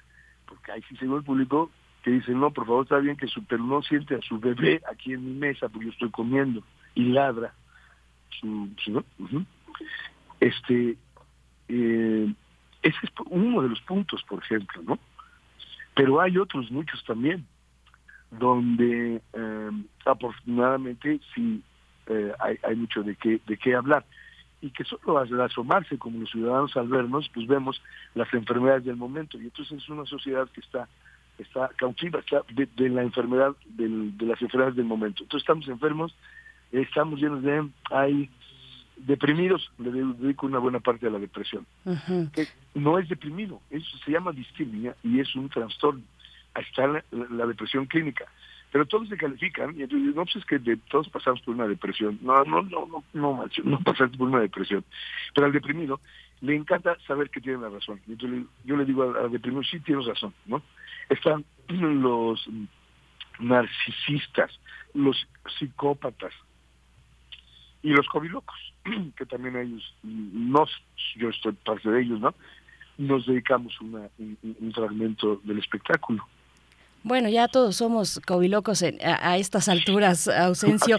porque 0.46 0.70
ahí 0.70 0.82
sí 0.88 0.96
se 0.96 1.06
el 1.06 1.24
público, 1.24 1.72
que 2.04 2.12
dicen, 2.12 2.38
no, 2.38 2.52
por 2.52 2.66
favor, 2.66 2.84
está 2.84 2.98
bien 2.98 3.16
que 3.16 3.26
su 3.26 3.42
perro 3.44 3.64
no 3.64 3.82
siente 3.82 4.14
a 4.14 4.22
su 4.22 4.38
bebé 4.38 4.80
aquí 4.88 5.12
en 5.12 5.24
mi 5.24 5.32
mesa, 5.32 5.68
porque 5.68 5.86
yo 5.86 5.92
estoy 5.92 6.10
comiendo, 6.10 6.62
y 6.94 7.06
ladra. 7.06 7.52
Su, 8.38 8.68
su, 8.78 8.92
¿no? 8.92 9.04
uh 9.18 9.26
-huh. 9.26 9.46
Este, 10.38 10.96
eh, 11.68 12.32
ese 12.82 12.98
es 13.02 13.10
uno 13.26 13.62
de 13.62 13.68
los 13.68 13.80
puntos, 13.82 14.22
por 14.22 14.42
ejemplo, 14.42 14.82
¿no? 14.82 14.98
Pero 15.94 16.20
hay 16.20 16.38
otros 16.38 16.70
muchos 16.70 17.02
también, 17.04 17.46
donde 18.30 19.20
eh, 19.32 19.70
afortunadamente 20.04 21.20
sí 21.34 21.62
eh, 22.06 22.32
hay, 22.38 22.56
hay, 22.62 22.76
mucho 22.76 23.02
de 23.02 23.16
qué, 23.16 23.40
de 23.46 23.56
qué 23.56 23.74
hablar. 23.74 24.04
Y 24.60 24.70
que 24.70 24.84
solo 24.84 25.18
al 25.18 25.40
asomarse 25.40 25.98
como 25.98 26.20
los 26.20 26.30
ciudadanos 26.30 26.76
al 26.76 26.88
vernos, 26.88 27.30
pues 27.32 27.46
vemos 27.46 27.80
las 28.14 28.32
enfermedades 28.34 28.84
del 28.84 28.96
momento. 28.96 29.38
Y 29.40 29.44
entonces 29.44 29.82
es 29.82 29.88
una 29.88 30.04
sociedad 30.04 30.48
que 30.50 30.60
está 30.60 30.88
está 31.38 31.70
cautiva 31.76 32.20
está 32.20 32.42
de, 32.52 32.66
de 32.76 32.88
la 32.88 33.02
enfermedad, 33.02 33.54
del, 33.66 34.16
de 34.16 34.26
las 34.26 34.40
enfermedades 34.42 34.76
del 34.76 34.86
momento. 34.86 35.22
Entonces 35.22 35.44
estamos 35.44 35.68
enfermos, 35.68 36.14
estamos 36.72 37.20
llenos 37.20 37.42
de... 37.42 37.68
hay 37.90 38.30
deprimidos, 39.06 39.70
le 39.78 39.90
dedico 39.90 40.46
una 40.46 40.58
buena 40.58 40.80
parte 40.80 41.06
a 41.06 41.10
la 41.10 41.18
depresión. 41.18 41.66
Uh 41.84 41.92
-huh. 41.92 42.30
que 42.32 42.46
no 42.74 42.98
es 42.98 43.08
deprimido, 43.08 43.60
eso 43.70 43.98
se 44.04 44.12
llama 44.12 44.32
distimia 44.32 44.94
y 45.02 45.20
es 45.20 45.34
un 45.34 45.48
trastorno. 45.48 46.02
Ahí 46.54 46.64
está 46.64 46.86
la, 46.86 47.04
la, 47.10 47.26
la, 47.30 47.46
depresión 47.46 47.86
clínica. 47.86 48.24
Pero 48.70 48.84
todos 48.86 49.08
se 49.08 49.16
califican 49.16 49.78
y 49.78 49.82
entonces 49.82 50.14
no 50.14 50.24
pues 50.24 50.36
es 50.36 50.44
que 50.44 50.58
de, 50.58 50.76
todos 50.76 51.08
pasamos 51.08 51.40
por 51.40 51.54
una 51.54 51.66
depresión. 51.66 52.18
No, 52.20 52.44
no, 52.44 52.62
no, 52.62 53.02
no, 53.14 53.44
no, 53.64 53.80
pasaste 53.80 54.18
por 54.18 54.28
una 54.28 54.40
depresión. 54.40 54.84
Pero 55.34 55.46
al 55.46 55.52
deprimido 55.52 56.00
le 56.40 56.54
encanta 56.54 56.96
saber 57.06 57.30
que 57.30 57.40
tiene 57.40 57.62
la 57.62 57.70
razón. 57.70 58.00
Entonces 58.06 58.44
yo 58.64 58.76
le 58.76 58.84
digo 58.84 59.04
al, 59.04 59.16
al 59.16 59.32
deprimido, 59.32 59.62
sí 59.62 59.80
tienes 59.80 60.06
razón, 60.06 60.34
¿no? 60.46 60.62
Están 61.08 61.44
los 61.68 62.46
narcisistas, 63.38 64.50
los 64.94 65.26
psicópatas, 65.58 66.32
y 67.88 67.92
los 67.92 68.06
covilocos, 68.08 68.56
que 69.16 69.24
también 69.24 69.56
ellos, 69.56 69.94
no, 70.02 70.66
yo 71.16 71.30
estoy 71.30 71.52
parte 71.52 71.88
de 71.88 72.02
ellos, 72.02 72.20
¿no? 72.20 72.34
Nos 72.98 73.26
dedicamos 73.26 73.80
una, 73.80 74.08
un, 74.18 74.36
un 74.42 74.72
fragmento 74.72 75.40
del 75.44 75.58
espectáculo. 75.58 76.26
Bueno, 77.02 77.28
ya 77.28 77.48
todos 77.48 77.76
somos 77.76 78.20
covilocos 78.26 78.82
en, 78.82 78.98
a, 79.02 79.30
a, 79.30 79.38
estas 79.38 79.68
alturas, 79.68 80.28
ausencio. 80.28 80.98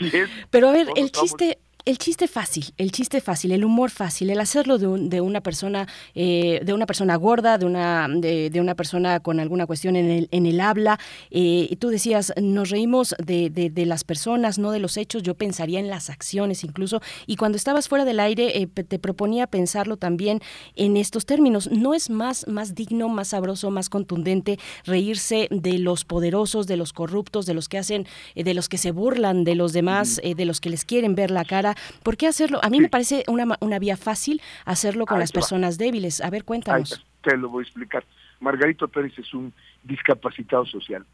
Pero 0.50 0.70
a 0.70 0.72
ver, 0.72 0.88
el 0.96 1.12
chiste, 1.12 1.60
el 1.86 1.98
chiste 1.98 2.28
fácil, 2.28 2.66
el 2.78 2.92
chiste 2.92 3.22
fácil, 3.22 3.52
el 3.52 3.64
humor 3.64 3.90
fácil, 3.90 4.30
el 4.30 4.40
hacerlo 4.40 4.78
de, 4.78 4.88
un, 4.88 5.10
de 5.10 5.22
una 5.22 5.42
persona, 5.42 5.88
eh, 6.14 6.60
de 6.64 6.74
una 6.74 6.86
persona 6.86 7.16
gorda, 7.16 7.58
de 7.58 7.66
una, 7.66 8.08
de, 8.10 8.50
de, 8.50 8.60
una 8.60 8.76
persona 8.76 9.22
con 9.22 9.40
alguna 9.40 9.66
cuestión 9.66 9.96
en 9.96 10.10
el, 10.10 10.28
en 10.32 10.46
el 10.46 10.60
habla. 10.60 11.00
Eh, 11.32 11.68
y 11.70 11.76
tú 11.78 11.88
decías, 11.90 12.34
nos 12.40 12.70
reímos 12.70 13.16
de, 13.18 13.50
de, 13.50 13.70
de, 13.70 13.86
las 13.86 14.04
personas, 14.04 14.60
no 14.60 14.72
de 14.72 14.80
los 14.80 14.98
hechos. 14.98 15.24
Yo 15.24 15.36
pensaría 15.36 15.80
en 15.80 15.90
las 15.90 16.10
acciones 16.10 16.64
incluso. 16.64 17.02
Y 17.26 17.38
cuando 17.38 17.56
estabas 17.56 17.88
fuera 17.88 18.04
del 18.06 18.20
aire, 18.20 18.62
eh, 18.62 18.68
te 18.68 19.00
proponía 19.00 19.48
pensarlo 19.48 19.96
también 19.96 20.42
en 20.76 20.98
estos 20.98 21.26
términos. 21.26 21.72
¿No 21.72 21.94
es 21.94 22.10
más, 22.10 22.48
más 22.48 22.76
digno, 22.76 23.08
más 23.08 23.30
sabroso, 23.30 23.72
más 23.72 23.90
contundente 23.90 24.60
reírse 24.86 25.48
de 25.50 25.80
los 25.80 26.04
poderosos, 26.04 26.68
de 26.68 26.76
los 26.76 26.92
corruptos, 26.92 27.46
de 27.46 27.54
los 27.54 27.70
que 27.70 27.78
hacen, 27.78 28.06
eh, 28.36 28.44
de 28.44 28.54
los 28.54 28.68
que 28.68 28.78
se 28.78 28.92
burlan 28.92 29.44
de 29.46 29.56
los 29.56 29.72
demás, 29.72 30.20
de 30.24 30.46
los 30.46 30.60
que 30.60 30.70
les 30.70 30.84
quieren 30.84 31.16
ver 31.16 31.32
la 31.32 31.46
cara? 31.46 31.69
¿Por 32.04 32.18
qué 32.18 32.28
hacerlo? 32.28 32.60
A 32.64 32.70
mí 32.70 32.78
sí. 32.78 32.84
me 32.84 32.90
parece 32.90 33.24
una, 33.28 33.58
una 33.60 33.80
vía 33.80 33.98
fácil 33.98 34.42
hacerlo 34.66 35.06
con 35.06 35.18
Ahí 35.18 35.22
las 35.24 35.32
personas 35.32 35.76
va. 35.76 35.86
débiles. 35.86 36.22
A 36.22 36.30
ver, 36.30 36.44
cuéntanos. 36.44 36.94
Ahí 36.94 37.04
te 37.22 37.38
lo 37.38 37.50
voy 37.50 37.64
a 37.64 37.66
explicar. 37.68 38.04
Margarito 38.40 38.88
Pérez 38.88 39.18
es 39.18 39.34
un 39.34 39.54
discapacitado 39.84 40.66
social. 40.66 41.06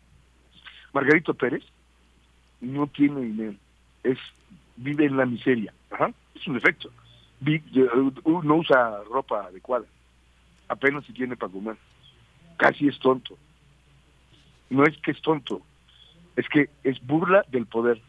Margarito 0.93 1.33
Pérez 1.33 1.63
no 2.61 2.87
tiene 2.87 3.21
dinero, 3.21 3.55
es 4.03 4.17
vive 4.77 5.05
en 5.05 5.17
la 5.17 5.25
miseria. 5.25 5.73
Ajá. 5.91 6.11
Es 6.33 6.47
un 6.47 6.55
defecto. 6.55 6.91
No 8.43 8.55
usa 8.55 9.03
ropa 9.09 9.45
adecuada. 9.45 9.85
Apenas 10.67 11.05
si 11.05 11.13
tiene 11.13 11.35
para 11.35 11.51
comer. 11.51 11.77
Casi 12.57 12.87
es 12.87 12.97
tonto. 12.99 13.37
No 14.69 14.83
es 14.83 14.97
que 14.97 15.11
es 15.11 15.21
tonto, 15.21 15.61
es 16.35 16.47
que 16.49 16.69
es 16.83 16.99
burla 17.05 17.45
del 17.49 17.65
poder 17.67 18.01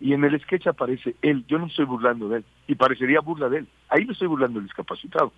y 0.00 0.12
en 0.12 0.24
el 0.24 0.40
sketch 0.40 0.66
aparece 0.66 1.16
él, 1.22 1.44
yo 1.48 1.58
no 1.58 1.66
estoy 1.66 1.86
burlando 1.86 2.28
de 2.28 2.38
él, 2.38 2.44
y 2.66 2.74
parecería 2.74 3.20
burla 3.20 3.48
de 3.48 3.58
él. 3.58 3.68
Ahí 3.88 4.04
me 4.04 4.12
estoy 4.12 4.28
burlando 4.28 4.58
del 4.58 4.66
discapacitado, 4.68 5.32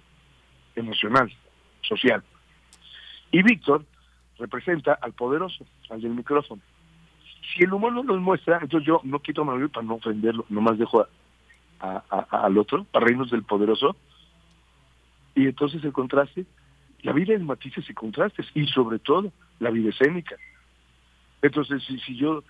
emocional, 0.75 1.33
social. 1.83 2.23
Y 3.31 3.43
Víctor 3.43 3.85
representa 4.39 4.95
al 5.01 5.13
poderoso, 5.13 5.65
al 5.91 6.01
del 6.01 6.15
micrófono. 6.15 6.61
Si 7.55 7.65
el 7.65 7.73
humor 7.73 7.93
no 7.93 8.03
lo 8.03 8.17
muestra, 8.19 8.59
entonces 8.61 8.87
yo 8.87 9.01
no 9.05 9.21
quito 9.21 9.43
a 9.43 9.69
para 9.69 9.87
no 9.87 9.95
ofenderlo, 9.95 10.45
nomás 10.49 10.79
dejo 10.79 11.07
a, 11.81 12.03
al 12.31 12.59
otro, 12.59 12.85
para 12.85 13.07
reírnos 13.07 13.31
del 13.31 13.45
poderoso. 13.45 13.97
Y 15.35 15.47
entonces 15.47 15.85
el 15.85 15.93
contraste, 15.93 16.47
la 17.03 17.13
vida 17.13 17.35
es 17.35 17.41
matices 17.41 17.89
y 17.89 17.95
contrastes, 17.95 18.47
y 18.55 18.67
sobre 18.67 18.99
todo 18.99 19.33
la 19.61 19.71
vida 19.71 19.91
escénica. 19.91 20.37
Entonces, 21.43 21.83
si, 21.85 21.99
si 22.01 22.17
yo 22.17 22.43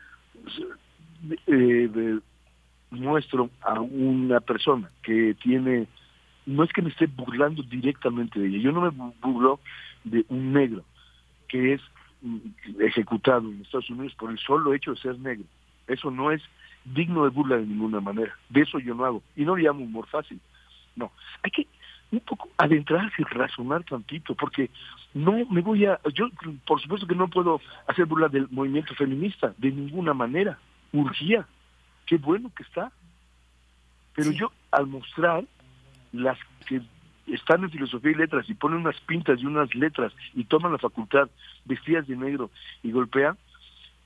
eh, 1.47 2.19
muestro 2.91 3.51
a 3.63 3.81
una 3.81 4.41
persona 4.41 4.89
que 5.03 5.35
tiene, 5.43 5.87
no 6.47 6.65
es 6.65 6.73
que 6.73 6.83
me 6.83 6.91
esté 6.91 7.07
burlando 7.07 7.63
directamente 7.63 8.41
de 8.41 8.49
ella, 8.49 8.59
yo 8.59 8.73
no 8.73 8.81
me 8.81 8.89
bu- 8.89 9.15
burlo 9.21 9.61
de 10.05 10.25
un 10.29 10.53
negro 10.53 10.85
que 11.49 11.75
es 11.75 11.81
mm, 12.23 12.37
ejecutado 12.81 13.49
en 13.51 13.63
Estados 13.63 13.91
Unidos 13.91 14.15
por 14.15 14.31
el 14.31 14.39
solo 14.39 14.73
hecho 14.75 14.93
de 14.93 15.01
ser 15.01 15.19
negro. 15.19 15.45
Eso 15.87 16.11
no 16.11 16.31
es 16.31 16.43
digno 16.85 17.25
de 17.25 17.31
burla 17.31 17.57
de 17.57 17.67
ninguna 17.67 18.01
manera. 18.01 18.35
De 18.49 18.61
eso 18.63 18.79
yo 18.79 18.95
no 18.95 19.05
hago. 19.05 19.23
Y 19.37 19.45
no 19.45 19.57
le 19.57 19.65
llamo 19.65 19.85
humor 19.85 20.07
fácil. 20.07 20.39
No. 20.97 21.11
Hay 21.43 21.51
que 21.51 21.67
un 22.11 22.21
poco 22.21 22.49
adentrarse 22.57 23.21
y 23.21 23.25
razonar 23.25 23.85
tantito, 23.85 24.35
porque 24.35 24.71
no 25.15 25.45
me 25.51 25.61
voy 25.61 25.85
a... 25.85 26.01
Yo, 26.15 26.29
por 26.67 26.81
supuesto 26.81 27.07
que 27.07 27.15
no 27.15 27.29
puedo 27.29 27.61
hacer 27.87 28.07
burla 28.07 28.29
del 28.29 28.49
movimiento 28.51 28.95
feminista, 28.95 29.55
de 29.59 29.71
ninguna 29.71 30.15
manera. 30.15 30.59
Urgía. 30.93 31.47
Qué 32.07 32.17
bueno 32.17 32.51
que 32.57 32.63
está. 32.63 32.93
Pero 34.15 34.33
yo, 34.33 34.53
al 34.71 34.87
mostrar 34.87 35.45
las 36.13 36.39
que 36.67 36.81
están 37.27 37.63
en 37.63 37.71
filosofía 37.71 38.13
y 38.13 38.15
letras 38.15 38.49
y 38.49 38.55
ponen 38.55 38.81
unas 38.81 38.99
pintas 39.03 39.41
y 39.41 39.47
unas 39.47 39.75
letras 39.75 40.13
y 40.35 40.45
toman 40.45 40.73
la 40.73 40.79
facultad 40.79 41.29
vestidas 41.65 42.07
de 42.07 42.17
negro 42.17 42.51
y 42.83 42.91
golpean, 42.91 43.37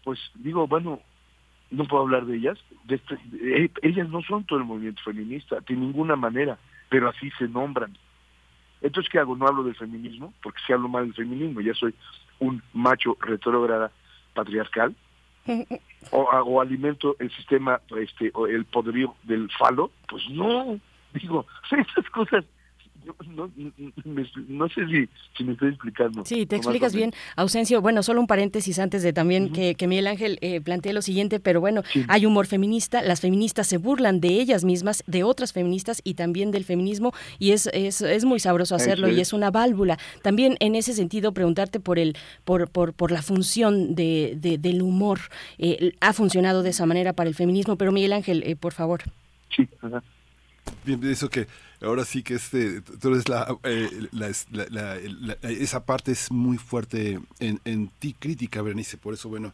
pues 0.05 0.19
digo, 0.35 0.67
bueno, 0.67 1.01
no 1.71 1.85
puedo 1.85 2.03
hablar 2.03 2.27
de 2.27 2.37
ellas. 2.37 2.59
De 2.85 2.97
este- 2.97 3.19
eh, 3.41 3.71
ellas 3.83 4.09
no 4.09 4.23
son 4.23 4.45
todo 4.45 4.59
el 4.59 4.65
movimiento 4.65 5.03
feminista, 5.03 5.61
de 5.61 5.75
ninguna 5.75 6.17
manera, 6.17 6.59
pero 6.89 7.09
así 7.09 7.31
se 7.39 7.49
nombran. 7.49 7.97
Entonces, 8.83 9.11
¿qué 9.11 9.19
hago? 9.21 9.37
No 9.37 9.47
hablo 9.47 9.63
del 9.63 9.77
feminismo, 9.77 10.35
porque 10.43 10.61
si 10.67 10.73
hablo 10.73 10.89
mal 10.89 11.05
del 11.05 11.15
feminismo, 11.15 11.61
ya 11.61 11.73
soy 11.75 11.95
un 12.41 12.63
macho 12.73 13.17
retrógrada 13.21 13.93
patriarcal, 14.35 14.95
o, 16.11 16.23
o 16.23 16.61
alimento 16.61 17.17
el 17.19 17.31
sistema, 17.33 17.81
este, 17.99 18.31
o 18.35 18.47
el 18.47 18.65
poderío 18.65 19.15
del 19.25 19.51
falo, 19.51 19.91
pues 20.09 20.23
no, 20.31 20.79
digo, 21.15 21.47
esas 21.71 22.11
cosas, 22.11 22.45
yo 23.05 23.15
no, 23.35 23.51
no- 23.57 23.73
me- 24.05 24.27
no 24.49 24.69
sé 24.69 24.87
si, 24.87 25.09
si 25.37 25.45
me 25.45 25.53
estoy 25.53 25.71
explicando. 25.71 26.25
Sí, 26.25 26.47
te 26.47 26.57
explicas 26.57 26.95
bien, 26.95 27.13
Ausencio. 27.37 27.81
Bueno, 27.81 28.03
solo 28.03 28.21
un 28.21 28.27
paréntesis 28.27 28.79
antes 28.79 29.03
de 29.03 29.13
también 29.13 29.53
que, 29.53 29.75
que 29.75 29.87
Miguel 29.87 30.07
Ángel 30.07 30.39
eh, 30.41 30.61
plantee 30.61 30.93
lo 30.93 31.03
siguiente, 31.03 31.41
pero 31.41 31.61
bueno, 31.61 31.83
hay 32.09 32.27
humor 32.27 32.47
feminista, 32.47 33.03
las 33.03 33.21
feministas 33.21 33.67
se 33.67 33.79
burlan 33.79 34.21
de 34.21 34.29
ellas 34.41 34.65
mismas, 34.65 35.03
de 35.07 35.25
otras 35.25 35.53
feministas 35.53 36.01
y 36.05 36.15
también 36.15 36.51
del 36.51 36.65
feminismo, 36.65 37.13
y 37.39 37.53
es, 37.53 37.69
es, 37.73 38.01
es 38.03 38.25
muy 38.25 38.41
sabroso 38.41 38.75
hacerlo 38.75 39.09
y 39.09 39.15
es. 39.21 39.29
es 39.29 39.33
una 39.33 39.51
válvula. 39.51 39.99
También 40.23 40.57
en 40.61 40.75
ese 40.75 40.93
sentido, 40.95 41.33
preguntarte 41.33 41.81
por 41.81 41.99
el, 41.99 42.17
por, 42.45 42.69
por, 42.71 42.93
por 42.93 43.11
la 43.13 43.23
función 43.23 43.95
de, 43.95 44.35
de- 44.37 44.59
del 44.59 44.83
humor. 44.83 45.21
Eh, 45.59 45.93
ha 46.01 46.13
funcionado 46.13 46.63
de 46.63 46.71
esa 46.71 46.87
manera 46.87 47.13
para 47.13 47.29
el 47.29 47.35
feminismo, 47.35 47.77
pero 47.77 47.93
Miguel 47.93 48.13
Ángel, 48.13 48.43
eh, 48.45 48.57
por 48.57 48.73
favor. 48.73 49.03
Sí, 49.55 49.69
ajá. 49.81 50.03
Bien, 50.85 51.01
eso 51.05 51.29
que 51.29 51.47
ahora 51.83 52.05
sí 52.05 52.23
que 52.23 52.35
este, 52.35 52.83
eres 53.05 53.29
la, 53.29 53.57
eh, 53.65 54.09
la- 54.13 55.35
esa 55.51 55.85
parte 55.85 56.13
es 56.13 56.31
muy 56.31 56.59
fuerte 56.59 57.21
en, 57.41 57.61
en 57.65 57.89
ti 57.99 58.15
crítica, 58.19 58.63
Berenice, 58.63 58.97
por 58.97 59.15
eso, 59.15 59.29
bueno, 59.29 59.53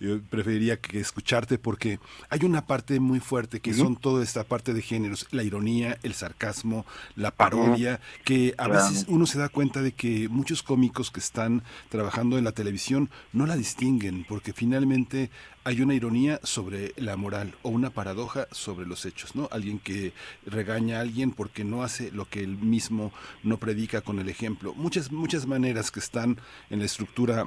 yo 0.00 0.20
preferiría 0.22 0.78
que 0.80 0.98
escucharte 0.98 1.58
porque 1.58 2.00
hay 2.30 2.40
una 2.44 2.66
parte 2.66 2.98
muy 3.00 3.20
fuerte 3.20 3.60
que 3.60 3.74
son 3.74 3.96
toda 3.96 4.24
esta 4.24 4.44
parte 4.44 4.72
de 4.72 4.80
géneros, 4.82 5.26
la 5.30 5.42
ironía, 5.42 5.98
el 6.02 6.14
sarcasmo, 6.14 6.86
la 7.16 7.30
parodia, 7.30 8.00
que 8.24 8.54
a 8.56 8.64
Claro. 8.64 8.74
veces 8.74 9.04
uno 9.08 9.26
se 9.26 9.38
da 9.38 9.48
cuenta 9.50 9.82
de 9.82 9.92
que 9.92 10.28
muchos 10.30 10.62
cómicos 10.62 11.10
que 11.10 11.20
están 11.20 11.62
trabajando 11.90 12.38
en 12.38 12.44
la 12.44 12.52
televisión 12.52 13.10
no 13.32 13.46
la 13.46 13.56
distinguen 13.56 14.24
porque 14.26 14.52
finalmente 14.54 15.30
hay 15.64 15.82
una 15.82 15.92
ironía 15.94 16.40
sobre 16.42 16.94
la 16.96 17.16
moral 17.16 17.54
o 17.62 17.68
una 17.68 17.90
paradoja 17.90 18.48
sobre 18.52 18.86
los 18.86 19.04
hechos, 19.04 19.36
¿no? 19.36 19.48
Alguien 19.52 19.78
que 19.78 20.14
regaña 20.46 20.96
a 20.96 21.00
alguien 21.02 21.32
porque 21.32 21.64
no 21.64 21.82
hace 21.82 22.10
lo 22.12 22.24
que 22.26 22.40
él 22.40 22.56
mismo 22.56 23.12
no 23.42 23.58
predica 23.58 24.00
con 24.00 24.18
el 24.18 24.30
ejemplo. 24.30 24.72
Muchas 24.74 25.12
muchas 25.12 25.46
maneras 25.46 25.90
que 25.90 26.00
están 26.00 26.38
en 26.70 26.78
la 26.78 26.86
estructura 26.86 27.44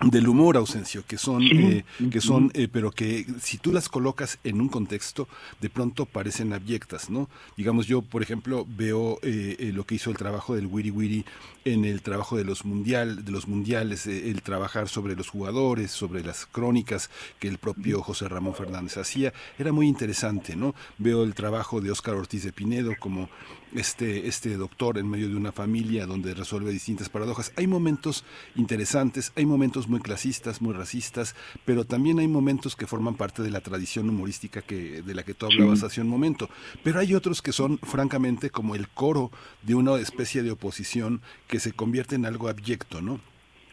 del 0.00 0.28
humor 0.28 0.56
ausencio 0.56 1.04
que 1.06 1.18
son 1.18 1.42
eh, 1.42 1.84
que 2.10 2.20
son 2.20 2.52
eh, 2.54 2.68
pero 2.70 2.92
que 2.92 3.26
si 3.40 3.58
tú 3.58 3.72
las 3.72 3.88
colocas 3.88 4.38
en 4.44 4.60
un 4.60 4.68
contexto 4.68 5.26
de 5.60 5.70
pronto 5.70 6.06
parecen 6.06 6.52
abyectas 6.52 7.10
no 7.10 7.28
digamos 7.56 7.88
yo 7.88 8.02
por 8.02 8.22
ejemplo 8.22 8.64
veo 8.68 9.18
eh, 9.22 9.56
eh, 9.58 9.72
lo 9.74 9.84
que 9.84 9.96
hizo 9.96 10.10
el 10.10 10.16
trabajo 10.16 10.54
del 10.54 10.66
Wiri 10.66 10.92
Wiri 10.92 11.24
en 11.64 11.84
el 11.84 12.00
trabajo 12.02 12.36
de 12.36 12.44
los 12.44 12.64
mundial 12.64 13.24
de 13.24 13.32
los 13.32 13.48
mundiales 13.48 14.06
el 14.06 14.40
trabajar 14.42 14.88
sobre 14.88 15.16
los 15.16 15.28
jugadores 15.28 15.90
sobre 15.90 16.22
las 16.22 16.46
crónicas 16.46 17.10
que 17.40 17.48
el 17.48 17.58
propio 17.58 18.00
José 18.00 18.28
Ramón 18.28 18.54
Fernández 18.54 18.98
hacía 18.98 19.32
era 19.58 19.72
muy 19.72 19.88
interesante 19.88 20.54
no 20.54 20.76
veo 20.98 21.24
el 21.24 21.34
trabajo 21.34 21.80
de 21.80 21.90
Óscar 21.90 22.14
Ortiz 22.14 22.44
de 22.44 22.52
Pinedo 22.52 22.92
como 23.00 23.28
este, 23.74 24.26
este 24.28 24.56
doctor 24.56 24.98
en 24.98 25.08
medio 25.08 25.28
de 25.28 25.36
una 25.36 25.52
familia 25.52 26.06
donde 26.06 26.34
resuelve 26.34 26.72
distintas 26.72 27.08
paradojas. 27.08 27.52
Hay 27.56 27.66
momentos 27.66 28.24
interesantes, 28.56 29.32
hay 29.36 29.46
momentos 29.46 29.88
muy 29.88 30.00
clasistas, 30.00 30.60
muy 30.62 30.74
racistas, 30.74 31.34
pero 31.64 31.84
también 31.84 32.18
hay 32.18 32.28
momentos 32.28 32.76
que 32.76 32.86
forman 32.86 33.14
parte 33.14 33.42
de 33.42 33.50
la 33.50 33.60
tradición 33.60 34.08
humorística 34.08 34.62
que, 34.62 35.02
de 35.02 35.14
la 35.14 35.22
que 35.22 35.34
tú 35.34 35.46
hablabas 35.46 35.82
hace 35.82 36.00
un 36.00 36.08
momento. 36.08 36.48
Pero 36.82 37.00
hay 37.00 37.14
otros 37.14 37.42
que 37.42 37.52
son, 37.52 37.78
francamente, 37.78 38.50
como 38.50 38.74
el 38.74 38.88
coro 38.88 39.30
de 39.62 39.74
una 39.74 39.96
especie 39.96 40.42
de 40.42 40.50
oposición 40.50 41.20
que 41.46 41.60
se 41.60 41.72
convierte 41.72 42.14
en 42.14 42.26
algo 42.26 42.48
abyecto, 42.48 43.00
¿no? 43.00 43.20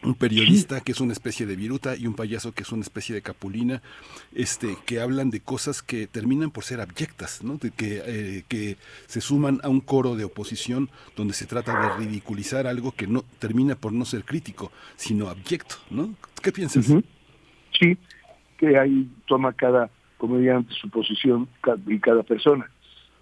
Un 0.02 0.14
periodista 0.14 0.80
que 0.80 0.92
es 0.92 1.00
una 1.00 1.12
especie 1.12 1.46
de 1.46 1.56
viruta 1.56 1.96
y 1.96 2.06
un 2.06 2.14
payaso 2.14 2.52
que 2.52 2.62
es 2.62 2.72
una 2.72 2.82
especie 2.82 3.14
de 3.14 3.22
capulina, 3.22 3.82
este, 4.34 4.76
que 4.86 5.00
hablan 5.00 5.30
de 5.30 5.40
cosas 5.40 5.82
que 5.82 6.06
terminan 6.06 6.50
por 6.50 6.64
ser 6.64 6.80
abyectas, 6.80 7.42
¿no? 7.42 7.56
De 7.56 7.70
que, 7.70 8.02
eh, 8.04 8.44
que 8.48 8.76
se 9.06 9.20
suman 9.20 9.60
a 9.62 9.68
un 9.68 9.80
coro 9.80 10.16
de 10.16 10.24
oposición 10.24 10.90
donde 11.16 11.34
se 11.34 11.46
trata 11.46 11.80
de 11.80 12.04
ridiculizar 12.04 12.66
algo 12.66 12.92
que 12.92 13.06
no 13.06 13.24
termina 13.38 13.74
por 13.74 13.92
no 13.92 14.04
ser 14.04 14.24
crítico, 14.24 14.70
sino 14.96 15.28
abyecto, 15.28 15.76
¿no? 15.90 16.14
¿Qué 16.42 16.52
piensas? 16.52 16.86
Sí, 17.78 17.96
que 18.58 18.78
ahí 18.78 19.08
toma 19.26 19.52
cada 19.52 19.90
comediante 20.18 20.72
su 20.74 20.88
posición 20.88 21.48
y 21.86 21.98
cada 21.98 22.22
persona. 22.22 22.70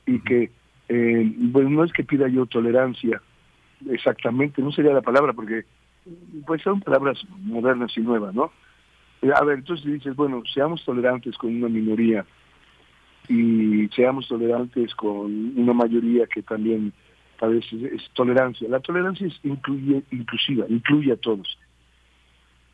Y 0.07 0.21
que, 0.21 0.51
eh, 0.89 1.33
bueno, 1.37 1.71
no 1.71 1.85
es 1.85 1.93
que 1.93 2.05
pida 2.05 2.29
yo 2.29 2.47
tolerancia, 2.47 3.23
exactamente, 3.91 4.63
no 4.63 4.71
sería 4.73 4.93
la 4.93 5.03
palabra, 5.03 5.33
porque 5.33 5.65
pues 6.47 6.63
son 6.63 6.81
palabras 6.81 7.25
modernas 7.41 7.97
y 7.97 8.01
nuevas, 8.01 8.35
¿no? 8.35 8.53
Eh, 9.23 9.31
A 9.35 9.45
ver, 9.45 9.59
entonces 9.59 9.87
dices, 9.87 10.15
bueno, 10.17 10.43
seamos 10.53 10.85
tolerantes 10.85 11.37
con 11.37 11.55
una 11.55 11.69
minoría 11.69 12.25
y 13.29 13.89
seamos 13.89 14.29
tolerantes 14.29 14.95
con 14.95 15.59
una 15.59 15.73
mayoría 15.73 16.27
que 16.27 16.43
también 16.43 16.93
a 17.41 17.47
veces 17.47 17.83
es 17.83 18.11
tolerancia. 18.13 18.69
La 18.69 18.81
tolerancia 18.81 19.27
es 19.27 19.39
incluye, 19.43 20.03
inclusiva, 20.11 20.67
incluye 20.69 21.13
a 21.13 21.17
todos. 21.17 21.59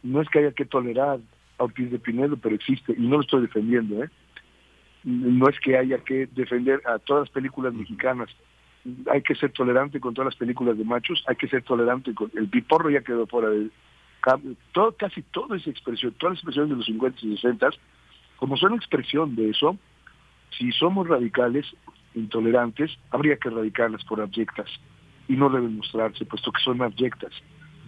No 0.02 0.20
es 0.20 0.28
que 0.28 0.40
haya 0.40 0.52
que 0.52 0.64
tolerar 0.64 1.20
a 1.58 1.64
Ortiz 1.64 1.90
de 1.90 1.98
Pinedo, 1.98 2.36
pero 2.36 2.54
existe, 2.54 2.94
y 2.96 3.02
no 3.02 3.16
lo 3.16 3.20
estoy 3.22 3.42
defendiendo, 3.42 4.02
¿eh? 4.02 4.10
No 5.04 5.48
es 5.48 5.58
que 5.60 5.78
haya 5.78 5.98
que 5.98 6.26
defender 6.26 6.82
a 6.86 6.98
todas 6.98 7.22
las 7.22 7.30
películas 7.30 7.72
mexicanas. 7.72 8.28
Hay 9.10 9.22
que 9.22 9.34
ser 9.34 9.52
tolerante 9.52 10.00
con 10.00 10.14
todas 10.14 10.26
las 10.32 10.36
películas 10.36 10.78
de 10.78 10.84
machos, 10.84 11.22
hay 11.26 11.36
que 11.36 11.48
ser 11.48 11.62
tolerante 11.62 12.14
con... 12.14 12.30
El 12.34 12.48
piporro 12.48 12.88
ya 12.90 13.02
quedó 13.02 13.26
fuera 13.26 13.50
de... 13.50 13.68
cam- 14.22 14.56
Todo, 14.72 14.92
casi 14.92 15.22
toda 15.22 15.56
esa 15.56 15.68
expresión, 15.70 16.12
todas 16.18 16.32
las 16.34 16.38
expresiones 16.38 16.70
de 16.70 16.76
los 16.76 16.86
50 16.86 17.18
y 17.26 17.36
60, 17.36 17.70
como 18.36 18.56
son 18.56 18.74
expresión 18.74 19.36
de 19.36 19.50
eso, 19.50 19.76
si 20.56 20.72
somos 20.72 21.06
radicales, 21.08 21.66
intolerantes, 22.14 22.90
habría 23.10 23.36
que 23.36 23.48
erradicarlas 23.48 24.02
por 24.04 24.20
abyectas 24.20 24.68
y 25.28 25.34
no 25.36 25.48
deben 25.50 25.76
mostrarse, 25.76 26.24
puesto 26.24 26.50
que 26.50 26.62
son 26.62 26.80
abyectas. 26.82 27.32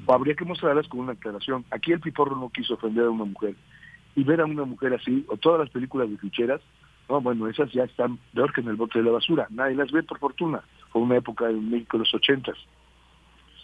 O 0.07 0.13
habría 0.15 0.35
que 0.35 0.45
mostrarlas 0.45 0.87
con 0.89 1.01
una 1.01 1.13
aclaración. 1.13 1.65
Aquí 1.71 1.93
el 1.93 2.01
piporro 2.01 2.37
no 2.37 2.51
quiso 2.51 2.75
ofender 2.75 3.07
a 3.07 3.11
una 3.11 3.25
mujer. 3.25 3.55
Y 4.15 4.25
ver 4.25 4.41
a 4.41 4.45
una 4.45 4.65
mujer 4.65 4.93
así, 4.95 5.25
o 5.29 5.37
todas 5.39 5.61
las 5.61 5.71
películas 5.71 6.11
de 6.11 6.19
ficheras, 6.19 6.61
no, 7.09 7.21
bueno, 7.21 7.49
esas 7.49 7.71
ya 7.73 7.85
están 7.85 8.19
peor 8.35 8.53
que 8.53 8.61
en 8.61 8.69
el 8.69 8.77
bote 8.77 8.99
de 8.99 9.05
la 9.07 9.11
basura. 9.13 9.47
Nadie 9.51 9.75
las 9.75 9.91
ve 9.91 10.03
por 10.03 10.19
fortuna. 10.19 10.63
Fue 10.93 11.03
una 11.03 11.17
época 11.17 11.49
en 11.49 11.71
México 11.71 11.97
de 11.97 12.05
los 12.05 12.15
ochentas. 12.15 12.57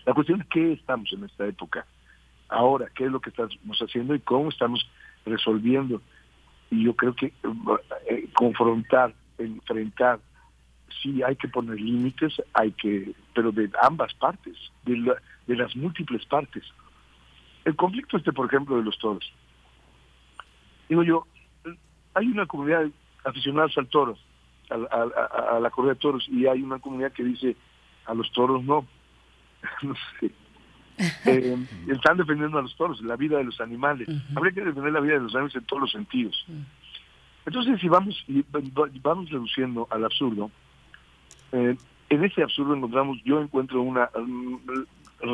La 0.07 0.15
cuestión 0.15 0.41
es 0.41 0.47
qué 0.49 0.73
estamos 0.73 1.13
en 1.13 1.25
esta 1.25 1.47
época. 1.47 1.87
Ahora, 2.49 2.87
qué 2.95 3.05
es 3.05 3.11
lo 3.13 3.21
que 3.21 3.31
estamos 3.31 3.79
haciendo 3.81 4.15
y 4.15 4.21
cómo 4.21 4.49
estamos 4.49 4.89
resolviendo 5.27 6.01
Y 6.71 6.85
yo 6.85 6.95
creo 6.95 7.15
que 7.15 7.27
eh, 7.27 8.29
confrontar, 8.35 9.13
enfrentar, 9.39 10.21
sí 11.03 11.23
hay 11.23 11.37
que 11.37 11.49
poner 11.49 11.79
límites, 11.81 12.41
hay 12.55 12.73
que, 12.73 13.13
pero 13.35 13.53
de 13.53 13.71
ambas 13.83 14.15
partes, 14.15 14.57
de, 14.85 14.97
la- 14.99 15.17
de 15.47 15.57
las 15.57 15.75
múltiples 15.77 16.25
partes. 16.27 16.65
El 17.65 17.77
conflicto 17.77 18.17
este, 18.17 18.33
por 18.33 18.47
ejemplo, 18.47 18.77
de 18.77 18.83
los 18.85 18.99
toros. 18.99 19.31
Digo 20.89 21.03
yo, 21.03 21.27
hay 22.15 22.27
una 22.27 22.47
comunidad 22.47 22.85
de 22.85 22.93
aficionados 23.25 23.77
al 23.77 23.89
toro, 23.89 24.17
a, 24.71 24.75
a- 24.75 25.57
a- 25.57 25.61
la 25.61 25.71
corrida 25.71 25.95
de 25.95 26.01
toros, 26.01 26.27
y 26.29 26.47
hay 26.47 26.63
una 26.63 26.79
comunidad 26.79 27.13
que 27.13 27.25
dice 27.25 27.57
a 28.07 28.15
los 28.15 28.31
toros 28.33 28.63
no. 28.65 28.87
no 29.83 29.95
sé. 30.21 30.31
Eh, 31.27 31.57
están 31.87 32.17
defendiendo 32.17 32.59
a 32.59 32.63
los 32.63 32.75
toros, 32.77 33.01
la 33.03 33.15
vida 33.15 33.39
de 33.39 33.45
los 33.45 33.61
animales. 33.61 34.09
Habría 34.35 34.53
que 34.53 34.65
defender 34.65 34.93
la 34.93 34.99
vida 34.99 35.13
de 35.15 35.21
los 35.21 35.33
animales 35.33 35.55
en 35.55 35.65
todos 35.65 35.83
los 35.83 35.93
sentidos. 35.93 36.45
Entonces, 37.47 37.81
si 37.81 37.89
vamos 37.89 38.21
y 38.27 38.43
va- 38.43 38.89
vamos 39.01 39.31
reduciendo 39.31 39.87
al 39.91 40.05
absurdo, 40.05 40.51
eh, 41.53 41.77
en 42.11 42.25
ese 42.25 42.43
absurdo 42.43 42.75
encontramos, 42.75 43.19
yo 43.25 43.41
encuentro 43.41 43.81
una 43.81 44.11
mm, 44.19 44.57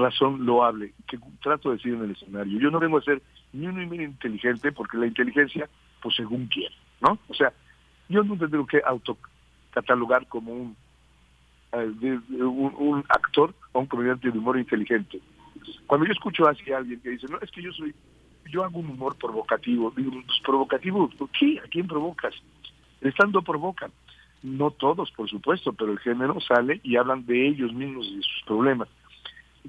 razón 0.02 0.44
loable 0.44 0.92
que 1.08 1.18
trato 1.42 1.70
de 1.70 1.76
decir 1.76 1.94
en 1.94 2.04
el 2.04 2.10
escenario. 2.10 2.58
Yo 2.60 2.70
no 2.70 2.78
vengo 2.78 2.98
a 2.98 3.02
ser 3.02 3.22
ni 3.54 3.66
un 3.66 3.76
ni 3.88 4.04
inteligente, 4.04 4.70
porque 4.70 4.98
la 4.98 5.06
inteligencia, 5.06 5.66
pues 6.02 6.14
según 6.16 6.46
quién, 6.48 6.70
¿no? 7.00 7.18
O 7.28 7.34
sea, 7.34 7.54
yo 8.08 8.22
no 8.22 8.36
tengo 8.36 8.66
que 8.66 8.82
autocatalogar 8.84 10.26
como 10.28 10.52
un, 10.52 10.76
eh, 11.72 12.20
un, 12.30 12.74
un 12.76 13.04
actor 13.08 13.54
o 13.72 13.80
un 13.80 13.86
comediante 13.86 14.30
de 14.30 14.38
humor 14.38 14.58
inteligente. 14.58 15.20
Cuando 15.86 16.06
yo 16.06 16.12
escucho 16.12 16.44
hacia 16.44 16.78
alguien 16.78 17.00
que 17.00 17.10
dice, 17.10 17.26
no, 17.28 17.38
es 17.40 17.50
que 17.50 17.62
yo 17.62 17.72
soy, 17.72 17.94
yo 18.50 18.64
hago 18.64 18.78
un 18.78 18.90
humor 18.90 19.16
provocativo, 19.16 19.92
digo, 19.96 20.10
pues 20.10 20.40
provocativo, 20.44 21.08
¿por 21.10 21.28
¿qué? 21.30 21.58
¿A 21.64 21.68
quién 21.68 21.86
provocas? 21.86 22.34
Estando 23.00 23.42
provocan. 23.42 23.90
No 24.42 24.70
todos, 24.70 25.10
por 25.12 25.28
supuesto, 25.28 25.72
pero 25.72 25.92
el 25.92 25.98
género 26.00 26.38
sale 26.40 26.80
y 26.82 26.96
hablan 26.96 27.24
de 27.24 27.48
ellos 27.48 27.72
mismos 27.72 28.06
y 28.06 28.16
de 28.16 28.22
sus 28.22 28.42
problemas. 28.46 28.88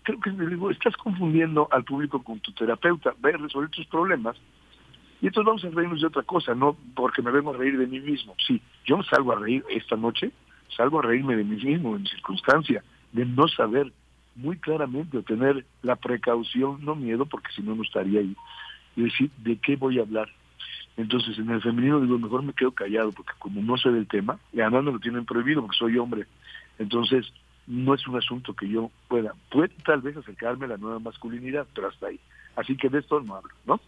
Creo 0.04 0.20
que 0.20 0.32
le 0.32 0.48
digo, 0.48 0.70
estás 0.70 0.98
confundiendo 0.98 1.70
al 1.72 1.86
público 1.86 2.22
con 2.22 2.40
tu 2.42 2.52
terapeuta, 2.52 3.14
ve 3.20 3.34
a 3.34 3.38
resolver 3.38 3.70
tus 3.70 3.86
problemas 3.88 4.36
y 5.26 5.28
entonces 5.28 5.48
vamos 5.48 5.66
a 5.66 5.70
reírnos 5.76 6.02
de 6.02 6.06
otra 6.06 6.22
cosa, 6.22 6.54
no 6.54 6.78
porque 6.96 7.24
me 7.24 7.32
vengo 7.32 7.52
a 7.52 7.58
reír 7.58 7.80
de 7.80 7.88
mí 7.88 8.00
mismo. 8.00 8.36
Sí, 8.46 8.62
yo 8.86 9.02
salgo 9.02 9.32
a 9.32 9.40
reír 9.40 9.66
esta 9.72 9.96
noche, 9.96 10.30
salgo 10.78 11.00
a 11.00 11.02
reírme 11.02 11.36
de 11.36 11.44
mí 11.44 11.56
mismo, 11.56 11.96
en 11.96 12.06
circunstancia, 12.06 12.84
de 13.12 13.26
no 13.26 13.48
saber 13.48 13.92
muy 14.36 14.60
claramente 14.60 15.18
o 15.18 15.24
tener 15.24 15.66
la 15.82 15.96
precaución, 15.96 16.78
no 16.86 16.94
miedo, 16.94 17.26
porque 17.26 17.52
si 17.56 17.64
no, 17.64 17.74
no 17.74 17.82
estaría 17.82 18.20
ahí, 18.20 18.36
y 18.96 19.02
decir 19.02 19.32
de 19.38 19.58
qué 19.58 19.76
voy 19.78 19.98
a 19.98 20.04
hablar. 20.04 20.30
Entonces, 20.96 21.40
en 21.40 21.50
el 21.50 21.62
femenino 21.64 22.00
digo, 22.02 22.20
mejor 22.20 22.44
me 22.44 22.54
quedo 22.54 22.74
callado, 22.74 23.12
porque 23.12 23.34
como 23.40 23.64
no 23.64 23.78
sé 23.78 23.90
del 23.90 24.08
tema, 24.08 24.38
y 24.54 24.62
además 24.62 24.84
me 24.84 24.92
lo 24.92 25.00
tienen 25.00 25.26
prohibido 25.26 25.62
porque 25.62 25.78
soy 25.78 25.98
hombre, 25.98 26.28
entonces 26.78 27.34
no 27.66 27.96
es 27.96 28.08
un 28.08 28.16
asunto 28.16 28.54
que 28.54 28.70
yo 28.70 28.92
pueda, 29.08 29.34
puede 29.50 29.70
tal 29.84 30.02
vez 30.02 30.18
acercarme 30.18 30.66
a 30.66 30.68
la 30.68 30.78
nueva 30.78 31.00
masculinidad, 31.00 31.66
pero 31.74 31.88
hasta 31.88 32.10
ahí. 32.10 32.20
Así 32.56 32.78
que 32.78 32.90
de 32.90 33.00
esto 33.00 33.20
no 33.22 33.38
hablo, 33.38 33.56
¿no? 33.66 33.82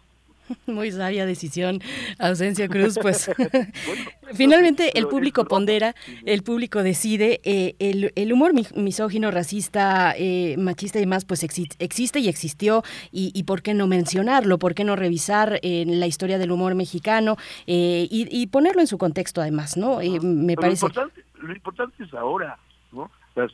Muy 0.68 0.92
sabia 0.92 1.26
decisión, 1.26 1.80
Ausencio 2.20 2.68
Cruz. 2.70 2.98
Pues 3.02 3.30
finalmente 4.34 4.98
el 4.98 5.08
público 5.08 5.46
pondera, 5.46 5.96
el 6.26 6.44
público 6.44 6.84
decide. 6.84 7.40
eh, 7.44 7.76
el, 7.80 8.12
el 8.16 8.34
humor 8.34 8.54
mi- 8.54 8.66
misógino, 8.76 9.32
racista, 9.32 10.14
eh, 10.18 10.56
machista 10.58 10.98
y 11.00 11.02
demás, 11.02 11.26
pues 11.26 11.44
exi- 11.44 11.76
existe 11.80 12.20
y 12.20 12.28
existió. 12.30 12.84
Y, 13.12 13.32
y 13.34 13.44
por 13.44 13.62
qué 13.62 13.74
no 13.74 13.88
mencionarlo? 13.88 14.58
¿Por 14.60 14.74
qué 14.74 14.84
no 14.84 14.96
revisar 14.96 15.60
eh, 15.64 15.84
la 15.88 16.08
historia 16.08 16.38
del 16.38 16.52
humor 16.52 16.76
mexicano 16.76 17.38
eh, 17.66 18.08
y, 18.10 18.28
y 18.32 18.48
ponerlo 18.48 18.82
en 18.82 18.88
su 18.88 18.98
contexto, 18.98 19.42
además, 19.42 19.78
no? 19.78 20.02
Eh, 20.02 20.20
me 20.22 20.56
Pero 20.56 20.62
parece. 20.62 20.82
Lo 20.86 20.88
importante, 20.90 21.24
lo 21.42 21.54
importante 21.54 22.04
es 22.04 22.14
ahora, 22.14 22.58
¿no? 22.92 23.10
Las- 23.36 23.52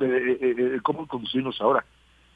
eh, 0.00 0.78
cómo 0.82 1.06
conducirnos 1.06 1.60
ahora. 1.60 1.84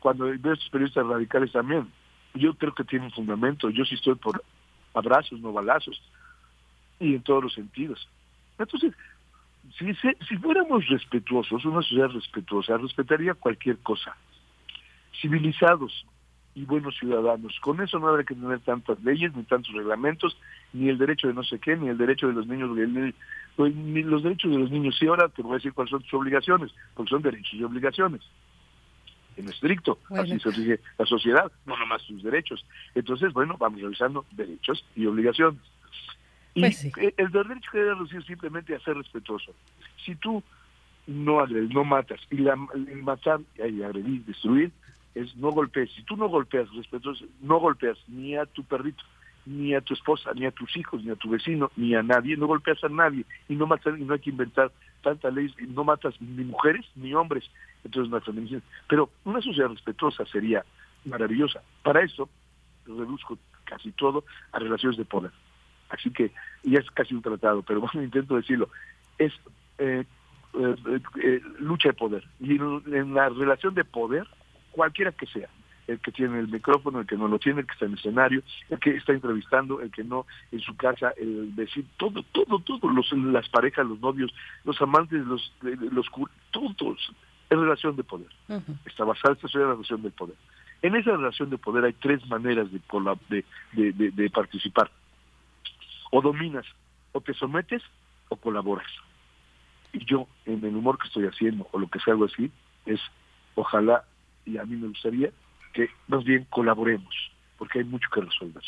Cuando 0.00 0.26
veo 0.26 0.52
estos 0.52 0.68
periodistas 0.70 1.04
radicales 1.06 1.50
también, 1.52 1.88
yo 2.36 2.54
creo 2.54 2.74
que 2.74 2.84
tienen 2.84 3.10
fundamento. 3.10 3.70
Yo 3.70 3.84
sí 3.84 3.94
estoy 3.94 4.14
por 4.14 4.42
abrazos, 4.94 5.40
no 5.40 5.52
balazos, 5.52 6.00
y 7.00 7.14
en 7.14 7.22
todos 7.22 7.44
los 7.44 7.54
sentidos. 7.54 8.08
Entonces, 8.58 8.94
si, 9.78 9.92
si 9.94 10.36
fuéramos 10.38 10.86
respetuosos, 10.88 11.64
una 11.64 11.82
sociedad 11.82 12.08
respetuosa, 12.08 12.78
respetaría 12.78 13.34
cualquier 13.34 13.78
cosa. 13.78 14.16
Civilizados 15.20 16.06
y 16.54 16.64
buenos 16.64 16.96
ciudadanos. 16.96 17.58
Con 17.60 17.82
eso 17.82 17.98
no 17.98 18.08
habría 18.08 18.24
que 18.24 18.34
tener 18.34 18.60
tantas 18.60 19.02
leyes, 19.04 19.34
ni 19.36 19.42
tantos 19.42 19.74
reglamentos, 19.74 20.38
ni 20.72 20.88
el 20.88 20.96
derecho 20.96 21.28
de 21.28 21.34
no 21.34 21.44
sé 21.44 21.58
qué, 21.58 21.76
ni 21.76 21.88
el 21.88 21.98
derecho 21.98 22.28
de 22.28 22.32
los 22.32 22.46
niños, 22.46 22.70
ni, 22.70 23.12
ni 23.68 24.02
los 24.02 24.22
derechos 24.22 24.50
de 24.50 24.58
los 24.58 24.70
niños. 24.70 24.96
Sí, 24.98 25.06
ahora 25.06 25.28
te 25.28 25.42
voy 25.42 25.52
a 25.52 25.54
decir 25.56 25.74
cuáles 25.74 25.90
son 25.90 26.02
tus 26.02 26.14
obligaciones, 26.14 26.72
porque 26.94 27.10
son 27.10 27.22
derechos 27.22 27.52
y 27.52 27.62
obligaciones. 27.62 28.22
En 29.36 29.48
estricto, 29.48 29.98
así 30.10 30.38
se 30.40 30.50
rige 30.50 30.80
la 30.98 31.04
sociedad, 31.04 31.52
no 31.66 31.76
nomás 31.76 32.02
sus 32.02 32.22
derechos. 32.22 32.64
Entonces, 32.94 33.32
bueno, 33.32 33.56
vamos 33.58 33.80
revisando 33.80 34.24
derechos 34.32 34.84
y 34.94 35.06
obligaciones. 35.06 35.60
Y 36.54 36.64
eh, 36.64 37.14
el 37.18 37.30
derecho 37.30 37.70
que 37.70 37.78
debe 37.78 37.94
reducir 37.94 38.24
simplemente 38.24 38.74
a 38.74 38.80
ser 38.80 38.96
respetuoso. 38.96 39.54
Si 40.04 40.14
tú 40.14 40.42
no 41.06 41.40
agredes, 41.40 41.70
no 41.70 41.84
matas, 41.84 42.20
y 42.30 42.38
la, 42.38 42.56
el 42.74 43.02
matar, 43.02 43.40
y 43.56 43.82
agredir, 43.82 44.24
destruir, 44.24 44.72
es 45.14 45.36
no 45.36 45.50
golpees. 45.50 45.90
Si 45.92 46.02
tú 46.02 46.16
no 46.16 46.28
golpeas, 46.28 46.72
respetuoso, 46.74 47.26
no 47.42 47.58
golpeas 47.58 47.98
ni 48.08 48.36
a 48.36 48.46
tu 48.46 48.64
perrito, 48.64 49.04
ni 49.44 49.74
a 49.74 49.80
tu 49.80 49.94
esposa, 49.94 50.32
ni 50.34 50.46
a 50.46 50.50
tus 50.50 50.76
hijos, 50.76 51.04
ni 51.04 51.10
a 51.10 51.16
tu 51.16 51.30
vecino, 51.30 51.70
ni 51.76 51.94
a 51.94 52.02
nadie, 52.02 52.36
no 52.36 52.46
golpeas 52.46 52.82
a 52.84 52.88
nadie, 52.88 53.24
y 53.48 53.54
no 53.54 53.66
matas, 53.66 53.98
y 53.98 54.02
no 54.02 54.14
hay 54.14 54.20
que 54.20 54.30
inventar 54.30 54.72
tantas 55.06 55.32
leyes, 55.32 55.54
no 55.68 55.84
matas 55.84 56.20
ni 56.20 56.42
mujeres 56.42 56.84
ni 56.96 57.14
hombres, 57.14 57.48
entonces 57.84 58.10
no 58.10 58.16
hay 58.16 58.22
feminicidio. 58.22 58.62
Pero 58.88 59.08
una 59.24 59.40
sociedad 59.40 59.68
respetuosa 59.68 60.26
sería 60.26 60.64
maravillosa. 61.04 61.62
Para 61.84 62.02
eso 62.02 62.28
reduzco 62.84 63.38
casi 63.62 63.92
todo 63.92 64.24
a 64.50 64.58
relaciones 64.58 64.98
de 64.98 65.04
poder. 65.04 65.30
Así 65.90 66.10
que 66.10 66.32
ya 66.64 66.80
es 66.80 66.90
casi 66.90 67.14
un 67.14 67.22
tratado, 67.22 67.62
pero 67.62 67.80
bueno, 67.82 68.02
intento 68.02 68.34
decirlo. 68.34 68.68
Es 69.16 69.32
eh, 69.78 70.04
eh, 70.54 71.00
eh, 71.22 71.40
lucha 71.60 71.90
de 71.90 71.94
poder. 71.94 72.24
Y 72.40 72.56
en 72.56 73.14
la 73.14 73.28
relación 73.28 73.74
de 73.74 73.84
poder, 73.84 74.26
cualquiera 74.72 75.12
que 75.12 75.26
sea, 75.26 75.48
el 75.86 76.00
que 76.00 76.10
tiene 76.12 76.38
el 76.40 76.48
micrófono, 76.48 77.00
el 77.00 77.06
que 77.06 77.16
no 77.16 77.28
lo 77.28 77.38
tiene, 77.38 77.60
el 77.60 77.66
que 77.66 77.72
está 77.74 77.84
en 77.86 77.92
el 77.92 77.98
escenario, 77.98 78.42
el 78.70 78.78
que 78.80 78.90
está 78.96 79.12
entrevistando, 79.12 79.80
el 79.80 79.90
que 79.90 80.02
no, 80.04 80.26
en 80.52 80.60
su 80.60 80.76
casa, 80.76 81.12
el 81.16 81.54
decir, 81.54 81.84
todo, 81.96 82.22
todo, 82.32 82.58
todo, 82.60 82.90
los, 82.90 83.12
las 83.12 83.48
parejas, 83.48 83.86
los 83.86 84.00
novios, 84.00 84.32
los 84.64 84.80
amantes, 84.82 85.24
los, 85.26 85.52
los 85.62 86.06
todos, 86.50 87.12
es 87.48 87.58
relación 87.58 87.94
de 87.96 88.02
poder. 88.04 88.28
Está 88.84 89.04
basada 89.04 89.34
esta 89.34 89.58
la 89.58 89.72
relación 89.72 90.02
del 90.02 90.12
poder. 90.12 90.36
En 90.82 90.94
esa 90.96 91.12
relación 91.16 91.50
de 91.50 91.58
poder 91.58 91.84
hay 91.84 91.92
tres 91.94 92.26
maneras 92.26 92.68
de, 92.72 92.80
de, 93.28 93.44
de, 93.72 93.92
de- 93.92 94.10
de 94.10 94.30
participar. 94.30 94.90
O 96.10 96.20
dominas, 96.20 96.66
o 97.12 97.20
te 97.20 97.32
sometes, 97.34 97.82
o 98.28 98.36
colaboras. 98.36 98.86
Y 99.92 100.04
yo, 100.04 100.26
en 100.44 100.64
el 100.64 100.76
humor 100.76 100.98
que 100.98 101.06
estoy 101.08 101.26
haciendo, 101.26 101.66
o 101.72 101.78
lo 101.78 101.88
que 101.88 101.98
sea 102.00 102.12
algo 102.14 102.26
así, 102.26 102.50
es, 102.84 103.00
ojalá, 103.54 104.04
y 104.44 104.58
a 104.58 104.64
mí 104.64 104.76
me 104.76 104.88
gustaría, 104.88 105.30
que 105.76 105.90
más 106.08 106.24
bien 106.24 106.46
colaboremos, 106.50 107.14
porque 107.58 107.80
hay 107.80 107.84
mucho 107.84 108.08
que 108.12 108.22
resolver. 108.22 108.62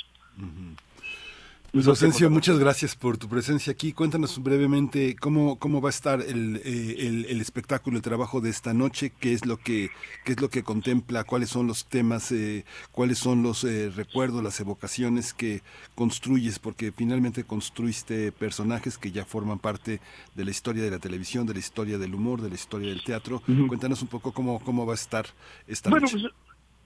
Pues 1.70 1.87
Ausencio, 1.87 2.31
muchas 2.31 2.59
gracias 2.59 2.97
por 2.97 3.19
tu 3.19 3.28
presencia 3.28 3.70
aquí. 3.70 3.93
Cuéntanos 3.93 4.43
brevemente 4.43 5.15
cómo, 5.17 5.59
cómo 5.59 5.83
va 5.83 5.91
a 5.91 5.97
estar 5.99 6.23
el, 6.23 6.57
eh, 6.65 6.97
el, 7.07 7.27
el 7.27 7.41
espectáculo, 7.43 7.99
el 7.99 8.03
trabajo 8.03 8.41
de 8.41 8.49
esta 8.49 8.73
noche, 8.73 9.12
qué 9.20 9.35
es 9.35 9.45
lo 9.45 9.59
que, 9.59 9.91
qué 10.25 10.33
es 10.33 10.41
lo 10.41 10.49
que 10.49 10.62
contempla, 10.62 11.25
cuáles 11.25 11.51
son 11.51 11.67
los 11.67 11.85
temas, 11.87 12.33
eh, 12.33 12.65
cuáles 12.91 13.19
son 13.19 13.43
los 13.43 13.65
eh, 13.65 13.91
recuerdos, 13.95 14.43
las 14.43 14.59
evocaciones 14.61 15.35
que 15.35 15.61
construyes, 15.95 16.59
porque 16.59 16.91
finalmente 16.91 17.45
construiste 17.45 18.33
personajes 18.33 18.97
que 18.97 19.12
ya 19.12 19.27
forman 19.27 19.59
parte 19.59 20.01
de 20.35 20.45
la 20.47 20.51
historia 20.51 20.83
de 20.83 20.91
la 20.91 20.99
televisión, 21.01 21.47
de 21.47 21.53
la 21.53 21.61
historia 21.61 21.99
del 21.99 22.15
humor, 22.15 22.41
de 22.41 22.49
la 22.49 22.55
historia 22.55 22.89
del 22.89 23.05
teatro. 23.05 23.43
Cuéntanos 23.69 24.01
un 24.01 24.09
poco 24.09 24.33
cómo, 24.33 24.59
cómo 24.61 24.87
va 24.87 24.93
a 24.93 24.97
estar 24.97 25.27
esta 25.67 25.91
Bueno, 25.91 26.07
noche. 26.07 26.19
pues 26.19 26.33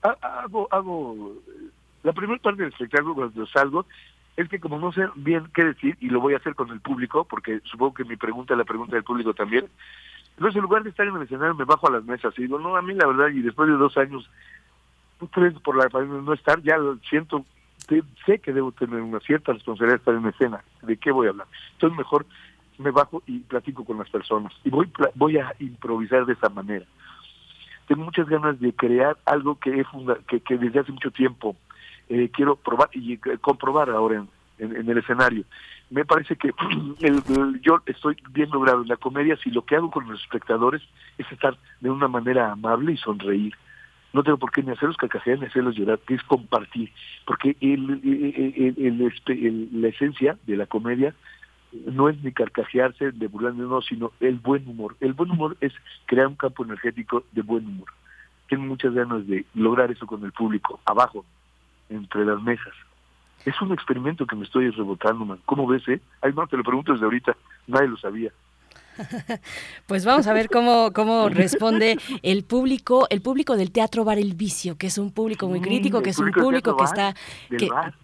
hago, 0.03 0.67
hago 0.71 1.33
la 2.03 2.13
primera 2.13 2.41
parte 2.41 2.63
del 2.63 2.71
espectáculo 2.71 3.15
cuando 3.15 3.45
salgo 3.47 3.85
es 4.35 4.49
que 4.49 4.59
como 4.59 4.79
no 4.79 4.91
sé 4.91 5.07
bien 5.15 5.47
qué 5.53 5.63
decir 5.63 5.97
y 6.01 6.09
lo 6.09 6.19
voy 6.19 6.33
a 6.33 6.37
hacer 6.37 6.55
con 6.55 6.69
el 6.69 6.81
público 6.81 7.25
porque 7.25 7.61
supongo 7.63 7.93
que 7.93 8.03
mi 8.03 8.17
pregunta 8.17 8.53
es 8.53 8.57
la 8.57 8.65
pregunta 8.65 8.95
del 8.95 9.03
público 9.03 9.33
también 9.33 9.67
entonces 10.35 10.55
en 10.55 10.63
lugar 10.63 10.83
de 10.83 10.89
estar 10.89 11.07
en 11.07 11.15
el 11.15 11.21
escenario 11.21 11.55
me 11.55 11.65
bajo 11.65 11.87
a 11.87 11.91
las 11.91 12.03
mesas 12.03 12.33
y 12.37 12.43
digo 12.43 12.59
no 12.59 12.75
a 12.75 12.81
mí 12.81 12.93
la 12.93 13.07
verdad 13.07 13.27
y 13.29 13.41
después 13.41 13.69
de 13.69 13.75
dos 13.75 13.97
años 13.97 14.29
pues, 15.19 15.53
por 15.59 15.77
la 15.77 15.89
pandemia 15.89 16.21
no 16.21 16.33
estar 16.33 16.61
ya 16.61 16.77
lo 16.77 16.97
siento 17.09 17.45
sé 18.25 18.39
que 18.39 18.53
debo 18.53 18.71
tener 18.71 19.01
una 19.01 19.19
cierta 19.19 19.53
responsabilidad 19.53 19.97
de 19.97 19.99
estar 19.99 20.15
en 20.15 20.27
escena 20.27 20.63
de 20.81 20.97
qué 20.97 21.11
voy 21.11 21.27
a 21.27 21.29
hablar 21.29 21.47
entonces 21.73 21.97
mejor 21.97 22.25
me 22.79 22.91
bajo 22.91 23.21
y 23.27 23.39
platico 23.39 23.85
con 23.85 23.99
las 23.99 24.09
personas 24.09 24.51
y 24.63 24.69
voy 24.69 24.91
voy 25.15 25.37
a 25.37 25.53
improvisar 25.59 26.25
de 26.25 26.33
esa 26.33 26.49
manera 26.49 26.85
tengo 27.87 28.03
muchas 28.03 28.27
ganas 28.27 28.59
de 28.59 28.73
crear 28.73 29.17
algo 29.25 29.57
que, 29.59 29.79
he 29.79 29.83
funda- 29.83 30.17
que, 30.27 30.39
que 30.39 30.57
desde 30.57 30.79
hace 30.79 30.91
mucho 30.91 31.11
tiempo 31.11 31.55
eh, 32.09 32.29
quiero 32.33 32.55
probar 32.55 32.89
y 32.93 33.13
eh, 33.13 33.19
comprobar 33.41 33.89
ahora 33.89 34.25
en, 34.59 34.75
en, 34.75 34.89
el 34.89 34.97
escenario. 34.97 35.43
Me 35.89 36.05
parece 36.05 36.35
que 36.35 36.51
el- 37.01 37.61
yo 37.61 37.81
estoy 37.85 38.17
bien 38.31 38.49
logrado 38.51 38.81
en 38.81 38.87
la 38.87 38.97
comedia 38.97 39.37
si 39.37 39.51
lo 39.51 39.63
que 39.65 39.75
hago 39.75 39.91
con 39.91 40.07
los 40.09 40.21
espectadores 40.21 40.81
es 41.17 41.29
estar 41.31 41.57
de 41.81 41.89
una 41.89 42.07
manera 42.07 42.51
amable 42.51 42.93
y 42.93 42.97
sonreír. 42.97 43.53
No 44.13 44.21
tengo 44.21 44.37
por 44.37 44.51
qué 44.51 44.61
ni 44.61 44.69
hacerlos 44.71 44.97
carcajear 44.97 45.39
ni 45.39 45.47
hacerlos 45.47 45.75
llorar, 45.75 45.97
que 46.05 46.13
es 46.13 46.23
compartir. 46.23 46.91
Porque 47.25 47.55
el- 47.61 49.69
la 49.73 49.87
esencia 49.87 50.37
de 50.45 50.55
la 50.57 50.67
comedia 50.67 51.15
no 51.85 52.09
es 52.09 52.21
ni 52.23 52.31
carcajearse 52.31 53.11
de 53.11 53.27
burlarme, 53.27 53.63
no, 53.63 53.81
sino 53.81 54.11
el 54.19 54.39
buen 54.39 54.67
humor. 54.67 54.95
El 54.99 55.13
buen 55.13 55.31
humor 55.31 55.57
es 55.61 55.73
crear 56.05 56.27
un 56.27 56.35
campo 56.35 56.63
energético 56.63 57.23
de 57.31 57.41
buen 57.41 57.65
humor. 57.65 57.87
Tengo 58.49 58.63
muchas 58.63 58.93
ganas 58.93 59.25
de 59.27 59.45
lograr 59.55 59.91
eso 59.91 60.05
con 60.05 60.23
el 60.23 60.31
público, 60.31 60.79
abajo, 60.85 61.25
entre 61.89 62.25
las 62.25 62.41
mesas. 62.41 62.73
Es 63.45 63.59
un 63.61 63.73
experimento 63.73 64.25
que 64.25 64.35
me 64.35 64.45
estoy 64.45 64.69
rebotando, 64.69 65.25
man. 65.25 65.39
¿Cómo 65.45 65.67
ves, 65.67 65.87
eh? 65.87 65.99
Ay, 66.21 66.31
no, 66.33 66.47
te 66.47 66.57
lo 66.57 66.63
pregunto 66.63 66.93
desde 66.93 67.05
ahorita. 67.05 67.35
Nadie 67.67 67.87
lo 67.89 67.97
sabía. 67.97 68.31
Pues 69.87 70.05
vamos 70.05 70.27
a 70.27 70.33
ver 70.33 70.49
cómo, 70.49 70.91
cómo 70.93 71.29
responde 71.29 71.97
el 72.21 72.43
público, 72.43 73.07
el 73.09 73.21
público 73.21 73.57
del 73.57 73.71
Teatro 73.71 74.03
Bar 74.03 74.17
El 74.17 74.33
Vicio, 74.33 74.77
que 74.77 74.87
es 74.87 74.97
un 74.97 75.11
público 75.11 75.47
muy 75.47 75.61
crítico, 75.61 76.01
que 76.01 76.11
es 76.11 76.19
un 76.19 76.31
público 76.31 76.75
que 76.77 76.83
está, 76.83 77.15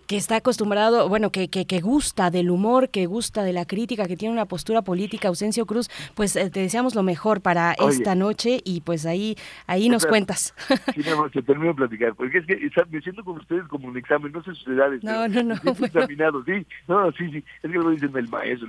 que, 0.07 0.17
está 0.17 0.37
acostumbrado, 0.37 1.09
bueno, 1.09 1.31
que, 1.31 1.49
que, 1.49 1.65
que 1.65 1.79
gusta 1.79 2.29
del 2.29 2.49
humor, 2.49 2.89
que 2.89 3.05
gusta 3.05 3.43
de 3.43 3.53
la 3.53 3.65
crítica, 3.65 4.07
que 4.07 4.17
tiene 4.17 4.33
una 4.33 4.45
postura 4.45 4.81
política. 4.81 5.27
Ausencio 5.27 5.65
Cruz, 5.65 5.89
pues 6.15 6.35
eh, 6.35 6.49
te 6.49 6.59
deseamos 6.59 6.95
lo 6.95 7.03
mejor 7.03 7.41
para 7.41 7.75
Oye. 7.79 7.91
esta 7.91 8.15
noche 8.15 8.61
y 8.63 8.81
pues 8.81 9.05
ahí, 9.05 9.35
ahí 9.67 9.89
nos 9.89 10.05
cuentas. 10.05 10.53
Sí, 10.99 11.03
te 11.33 11.41
termino 11.43 11.69
de 11.69 11.75
platicar. 11.75 12.15
Porque 12.15 12.39
es 12.39 12.45
que 12.45 12.67
o 12.67 12.71
sea, 12.73 12.83
me 12.89 12.99
siento 13.01 13.23
con 13.23 13.37
ustedes 13.37 13.67
como 13.67 13.87
un 13.87 13.97
examen, 13.97 14.31
no 14.31 14.43
sé 14.43 14.53
sus 14.55 14.67
edades. 14.67 15.03
No, 15.03 15.27
no, 15.27 15.43
no, 15.43 15.55
bueno. 15.63 15.85
examinado, 15.85 16.43
sí. 16.43 16.65
No, 16.87 17.11
sí, 17.13 17.29
sí. 17.31 17.37
Es 17.37 17.61
que 17.61 17.67
luego 17.69 17.91
dicen 17.91 18.15
el 18.15 18.27
maestro, 18.27 18.67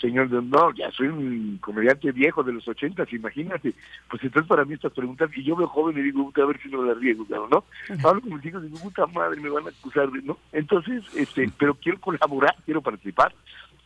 señor, 0.00 0.30
no, 0.30 0.72
ya 0.74 0.90
soy 0.92 1.08
un 1.08 1.57
comediante 1.58 2.12
viejo 2.12 2.42
de 2.42 2.52
los 2.52 2.66
ochentas, 2.68 3.12
imagínate. 3.12 3.74
Pues 4.10 4.22
entonces 4.24 4.48
para 4.48 4.64
mí 4.64 4.74
estas 4.74 4.92
preguntas, 4.92 5.30
y 5.36 5.42
yo 5.44 5.56
veo 5.56 5.68
joven 5.68 5.98
y 5.98 6.02
digo, 6.02 6.24
puta, 6.24 6.42
a 6.42 6.46
ver 6.46 6.60
si 6.62 6.68
no 6.68 6.82
las 6.84 6.98
riego, 6.98 7.24
claro, 7.26 7.48
¿no? 7.50 7.64
Hablo 8.04 8.20
con 8.22 8.34
mis 8.34 8.44
hijos 8.46 8.62
y 8.62 8.66
digo, 8.66 8.78
puta 8.80 9.06
madre, 9.06 9.40
me 9.40 9.48
van 9.50 9.66
a 9.66 9.70
acusar 9.70 10.10
de, 10.10 10.22
¿no? 10.22 10.38
Entonces, 10.52 11.02
este, 11.14 11.50
pero 11.58 11.74
quiero 11.74 12.00
colaborar, 12.00 12.54
quiero 12.64 12.80
participar, 12.82 13.34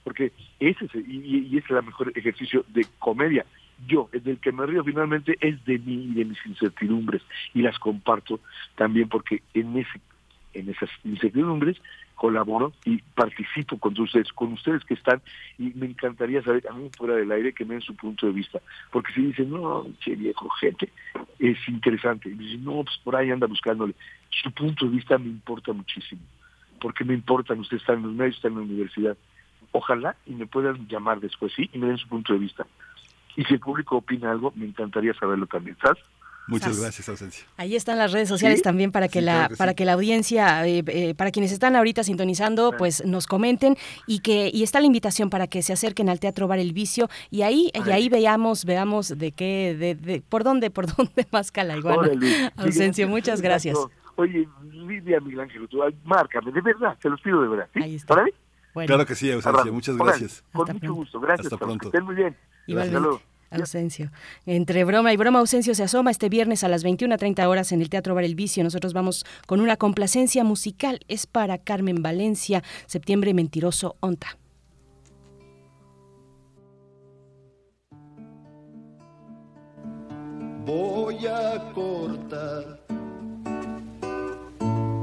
porque 0.04 0.32
ese 0.60 0.84
es, 0.86 0.94
y, 0.94 1.46
y- 1.52 1.58
ese 1.58 1.66
es 1.66 1.70
el 1.70 1.82
mejor 1.84 2.12
ejercicio 2.14 2.64
de 2.68 2.86
comedia. 2.98 3.44
Yo, 3.86 4.08
el 4.12 4.22
del 4.22 4.38
que 4.38 4.52
me 4.52 4.64
río 4.66 4.84
finalmente 4.84 5.36
es 5.40 5.64
de 5.64 5.78
mí 5.78 6.08
y 6.10 6.14
de 6.14 6.24
mis 6.24 6.38
incertidumbres, 6.46 7.22
y 7.54 7.62
las 7.62 7.78
comparto 7.78 8.40
también 8.76 9.08
porque 9.08 9.42
en 9.54 9.76
ese 9.78 10.00
en 10.54 10.68
esas 10.68 10.90
incertidumbres 11.02 11.78
colaboro 12.22 12.72
y 12.84 12.98
participo 13.16 13.76
con 13.78 13.98
ustedes, 13.98 14.32
con 14.32 14.52
ustedes 14.52 14.84
que 14.84 14.94
están, 14.94 15.20
y 15.58 15.72
me 15.74 15.86
encantaría 15.86 16.40
saber, 16.40 16.64
a 16.68 16.72
mí 16.72 16.88
fuera 16.96 17.16
del 17.16 17.32
aire, 17.32 17.52
que 17.52 17.64
me 17.64 17.74
den 17.74 17.80
su 17.80 17.96
punto 17.96 18.26
de 18.26 18.32
vista, 18.32 18.60
porque 18.92 19.12
si 19.12 19.22
dicen, 19.22 19.50
no, 19.50 19.84
che 19.98 20.14
viejo, 20.14 20.48
gente, 20.50 20.92
es 21.40 21.58
interesante, 21.66 22.28
y 22.28 22.34
dicen, 22.34 22.64
no, 22.64 22.84
pues 22.84 22.96
por 23.02 23.16
ahí 23.16 23.32
anda 23.32 23.48
buscándole, 23.48 23.96
su 24.30 24.52
punto 24.52 24.84
de 24.84 24.92
vista 24.92 25.18
me 25.18 25.30
importa 25.30 25.72
muchísimo, 25.72 26.22
porque 26.80 27.02
me 27.02 27.14
importan, 27.14 27.58
ustedes 27.58 27.82
están 27.82 27.96
en 27.96 28.02
los 28.04 28.12
medios, 28.12 28.36
están 28.36 28.52
en 28.52 28.58
la 28.58 28.64
universidad, 28.66 29.16
ojalá 29.72 30.14
y 30.24 30.34
me 30.34 30.46
puedan 30.46 30.86
llamar 30.86 31.18
después, 31.18 31.52
sí, 31.56 31.68
y 31.72 31.78
me 31.80 31.88
den 31.88 31.98
su 31.98 32.06
punto 32.06 32.34
de 32.34 32.38
vista, 32.38 32.64
y 33.34 33.42
si 33.42 33.54
el 33.54 33.60
público 33.60 33.96
opina 33.96 34.30
algo, 34.30 34.52
me 34.54 34.66
encantaría 34.66 35.12
saberlo 35.14 35.46
también, 35.46 35.76
¿sabes? 35.82 35.98
Muchas 36.48 36.80
gracias, 36.80 37.08
Ausencia. 37.08 37.44
Ahí 37.56 37.76
están 37.76 37.98
las 37.98 38.12
redes 38.12 38.28
sociales 38.28 38.58
¿Sí? 38.58 38.62
también 38.64 38.90
para 38.92 39.08
que 39.08 39.20
Sí, 39.20 39.24
la 39.24 39.32
claro 39.32 39.48
que 39.50 39.56
para 39.56 39.70
sí. 39.72 39.76
que 39.76 39.84
la 39.84 39.92
audiencia 39.92 40.66
eh, 40.66 40.82
eh, 40.88 41.14
para 41.14 41.30
quienes 41.30 41.52
están 41.52 41.76
ahorita 41.76 42.02
sintonizando 42.04 42.72
pues 42.76 43.04
nos 43.06 43.26
comenten 43.26 43.76
y 44.06 44.20
que 44.20 44.50
y 44.52 44.62
está 44.62 44.80
la 44.80 44.86
invitación 44.86 45.30
para 45.30 45.46
que 45.46 45.62
se 45.62 45.72
acerquen 45.72 46.08
al 46.08 46.18
Teatro 46.20 46.48
Bar 46.48 46.58
El 46.58 46.72
Vicio 46.72 47.08
y 47.30 47.42
ahí 47.42 47.70
y 47.74 47.90
ahí 47.90 48.08
veamos 48.08 48.64
veamos 48.64 49.16
de 49.16 49.32
qué 49.32 49.76
de, 49.78 49.94
de- 49.94 50.20
por 50.20 50.42
dónde 50.44 50.70
por 50.70 50.86
dónde 50.96 51.26
más 51.30 51.52
la 51.54 51.76
iguana. 51.76 52.08
Ausencio, 52.56 53.08
muchas 53.08 53.40
gracias. 53.40 53.78
Oye, 54.16 54.46
Lidia 54.70 55.20
Miguel 55.20 55.40
Ángel, 55.40 55.66
tú, 55.68 55.78
márcame, 56.04 56.52
de 56.52 56.60
verdad, 56.60 56.96
te 57.00 57.08
los 57.08 57.20
pido 57.20 57.40
de 57.42 57.48
verdad. 57.48 57.68
¿sí? 57.72 57.82
Ahí 57.82 57.94
está. 57.94 58.24
Claro 58.86 59.06
que 59.06 59.14
sí, 59.14 59.30
Ausencia. 59.30 59.72
Muchas 59.72 59.96
gracias. 59.96 60.44
Con 60.52 60.62
mucho 60.66 60.78
pronto. 60.78 60.94
gusto, 60.94 61.20
gracias. 61.20 61.46
Hasta 61.46 61.56
pronto. 61.58 61.78
Que 61.82 61.86
estén 61.88 62.04
muy 62.04 62.14
bien. 62.14 62.36
Igualmente. 62.66 62.96
Hasta 62.96 63.08
luego. 63.08 63.31
Ausencio. 63.52 64.10
Entre 64.46 64.84
broma 64.84 65.12
y 65.12 65.16
broma, 65.16 65.38
Ausencio 65.38 65.74
se 65.74 65.82
asoma 65.82 66.10
este 66.10 66.28
viernes 66.28 66.64
a 66.64 66.68
las 66.68 66.84
21.30 66.84 67.46
horas 67.46 67.72
en 67.72 67.82
el 67.82 67.88
Teatro 67.88 68.14
Bar 68.14 68.24
El 68.24 68.34
Vicio. 68.34 68.64
Nosotros 68.64 68.92
vamos 68.92 69.24
con 69.46 69.60
una 69.60 69.76
complacencia 69.76 70.44
musical. 70.44 71.00
Es 71.08 71.26
para 71.26 71.58
Carmen 71.58 72.02
Valencia, 72.02 72.62
Septiembre 72.86 73.34
Mentiroso 73.34 73.96
Onta. 74.00 74.38
voy 80.64 81.26
a 81.26 81.72
cortar 81.74 82.78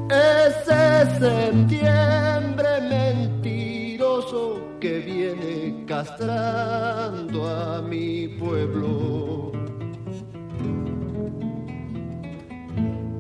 ese 0.10 1.20
septiembre 1.20 2.82
mentiroso 2.90 3.79
que 4.80 5.00
viene 5.00 5.84
castrando 5.86 7.46
a 7.46 7.82
mi 7.82 8.30
pueblo. 8.30 9.52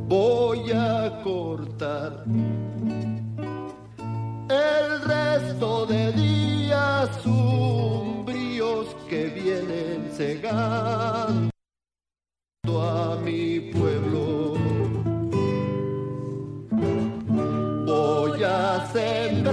Voy 0.08 0.72
a 0.72 1.19
cortar 1.22 2.24
el 4.49 5.01
resto 5.01 5.85
de 5.85 6.14
días 6.14 7.25
umbríos 7.25 8.95
que 9.09 9.25
vienen 9.25 10.09
cegando 10.14 11.51
a 12.82 13.17
mi 13.17 13.59
pueblo. 13.74 14.53
Voy 17.85 18.43
a 18.43 18.90
sembrar 18.93 19.49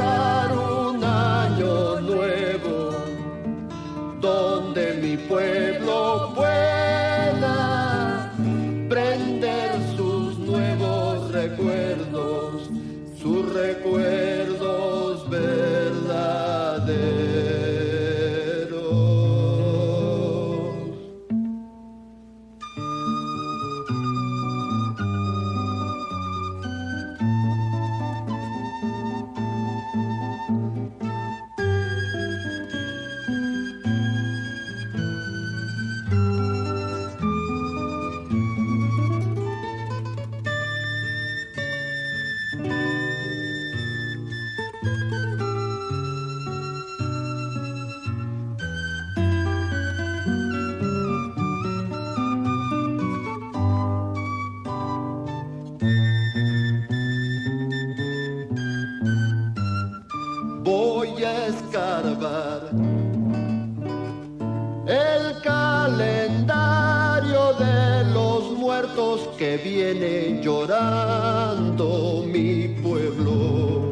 viene 69.68 70.40
llorando 70.42 72.24
mi 72.32 72.68
pueblo. 72.82 73.90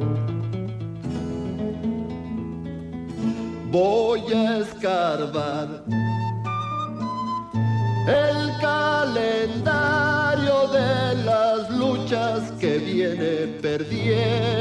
Voy 3.72 4.20
a 4.32 4.58
escarbar 4.58 5.68
el 8.06 8.40
calendario 8.60 10.56
de 10.78 11.24
las 11.24 11.70
luchas 11.70 12.52
que 12.60 12.78
viene 12.78 13.32
perdiendo 13.60 14.53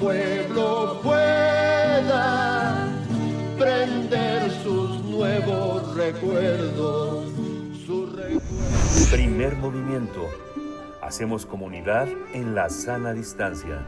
pueblo 0.00 1.00
pueda 1.02 2.88
prender 3.58 4.50
sus 4.62 5.04
nuevos 5.04 5.94
recuerdos. 5.94 7.30
Su 7.86 8.06
recuerdo. 8.06 9.10
Primer 9.12 9.56
movimiento. 9.56 10.26
Hacemos 11.02 11.44
comunidad 11.44 12.08
en 12.32 12.54
la 12.54 12.70
sana 12.70 13.12
distancia. 13.12 13.86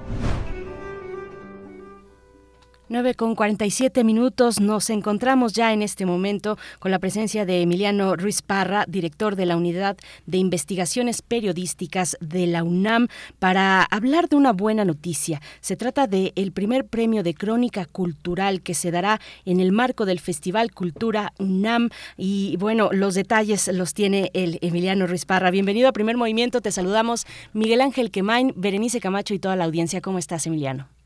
9 2.93 3.15
con 3.15 3.35
47 3.35 4.05
minutos. 4.05 4.61
Nos 4.61 4.91
encontramos 4.91 5.55
ya 5.55 5.73
en 5.73 5.81
este 5.81 6.05
momento 6.05 6.59
con 6.79 6.91
la 6.91 6.99
presencia 6.99 7.47
de 7.47 7.62
Emiliano 7.62 8.17
Ruiz 8.17 8.43
Parra, 8.43 8.85
director 8.87 9.35
de 9.35 9.47
la 9.47 9.57
Unidad 9.57 9.97
de 10.27 10.37
Investigaciones 10.37 11.23
Periodísticas 11.23 12.19
de 12.21 12.47
la 12.47 12.62
UNAM, 12.62 13.09
para 13.39 13.83
hablar 13.85 14.29
de 14.29 14.37
una 14.37 14.53
buena 14.53 14.85
noticia. 14.85 15.41
Se 15.62 15.75
trata 15.75 16.07
del 16.07 16.33
el 16.37 16.53
primer 16.53 16.85
premio 16.85 17.23
de 17.23 17.33
crónica 17.33 17.87
cultural 17.87 18.61
que 18.61 18.75
se 18.75 18.91
dará 18.91 19.21
en 19.47 19.61
el 19.61 19.73
marco 19.73 20.05
del 20.05 20.21
Festival 20.21 20.71
Cultura 20.71 21.33
UNAM. 21.39 21.89
Y 22.19 22.59
bueno, 22.59 22.91
los 22.93 23.15
detalles 23.15 23.69
los 23.69 23.95
tiene 23.95 24.31
el 24.35 24.59
Emiliano 24.61 25.07
Ruiz 25.07 25.25
Parra. 25.25 25.51
Bienvenido 25.51 25.89
a 25.89 25.93
Primer 25.93 26.19
Movimiento. 26.19 26.61
Te 26.61 26.71
saludamos 26.71 27.27
Miguel 27.55 27.81
Ángel 27.81 28.11
Quemain, 28.11 28.53
Berenice 28.55 29.01
Camacho 29.01 29.33
y 29.33 29.39
toda 29.39 29.57
la 29.57 29.65
audiencia. 29.65 30.03
¿Cómo 30.03 30.19
estás, 30.19 30.47
Emiliano? 30.47 31.02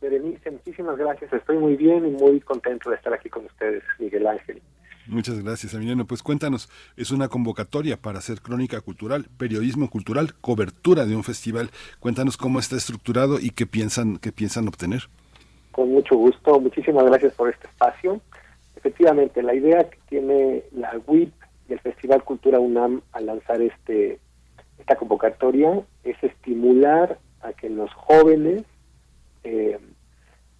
Berenice, 0.00 0.50
muchísimas 0.50 0.96
gracias. 0.96 1.32
Estoy 1.32 1.58
muy 1.58 1.76
bien 1.76 2.06
y 2.06 2.10
muy 2.10 2.40
contento 2.40 2.90
de 2.90 2.96
estar 2.96 3.12
aquí 3.12 3.28
con 3.28 3.46
ustedes, 3.46 3.82
Miguel 3.98 4.26
Ángel. 4.26 4.62
Muchas 5.08 5.42
gracias, 5.42 5.72
Emiliano. 5.72 6.06
Pues 6.06 6.22
cuéntanos, 6.22 6.68
es 6.96 7.10
una 7.10 7.28
convocatoria 7.28 7.96
para 7.96 8.18
hacer 8.18 8.42
crónica 8.42 8.80
cultural, 8.82 9.26
periodismo 9.38 9.88
cultural, 9.88 10.34
cobertura 10.40 11.06
de 11.06 11.16
un 11.16 11.24
festival. 11.24 11.70
Cuéntanos 11.98 12.36
cómo 12.36 12.58
está 12.58 12.76
estructurado 12.76 13.38
y 13.40 13.50
qué 13.50 13.66
piensan, 13.66 14.18
qué 14.18 14.32
piensan 14.32 14.68
obtener. 14.68 15.04
Con 15.72 15.90
mucho 15.90 16.14
gusto, 16.16 16.60
muchísimas 16.60 17.04
gracias 17.06 17.32
por 17.34 17.48
este 17.48 17.66
espacio. 17.68 18.20
Efectivamente, 18.76 19.42
la 19.42 19.54
idea 19.54 19.88
que 19.88 19.98
tiene 20.08 20.64
la 20.72 21.00
WIP 21.06 21.32
y 21.68 21.72
el 21.72 21.80
Festival 21.80 22.22
Cultura 22.22 22.60
UNAM 22.60 23.00
al 23.12 23.26
lanzar 23.26 23.62
este 23.62 24.20
esta 24.78 24.96
convocatoria 24.96 25.82
es 26.04 26.16
estimular 26.22 27.18
a 27.40 27.52
que 27.52 27.68
los 27.68 27.92
jóvenes 27.94 28.62
eh, 29.48 29.78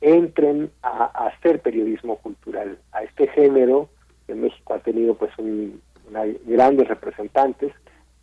entren 0.01 0.71
a, 0.83 1.27
hacer 1.27 1.61
periodismo 1.61 2.17
cultural, 2.17 2.79
a 2.93 3.03
este 3.03 3.27
género 3.29 3.89
que 4.27 4.35
México 4.35 4.75
ha 4.75 4.79
tenido 4.79 5.15
pues 5.15 5.31
un, 5.39 5.81
una, 6.09 6.25
grandes 6.47 6.89
representantes, 6.89 7.73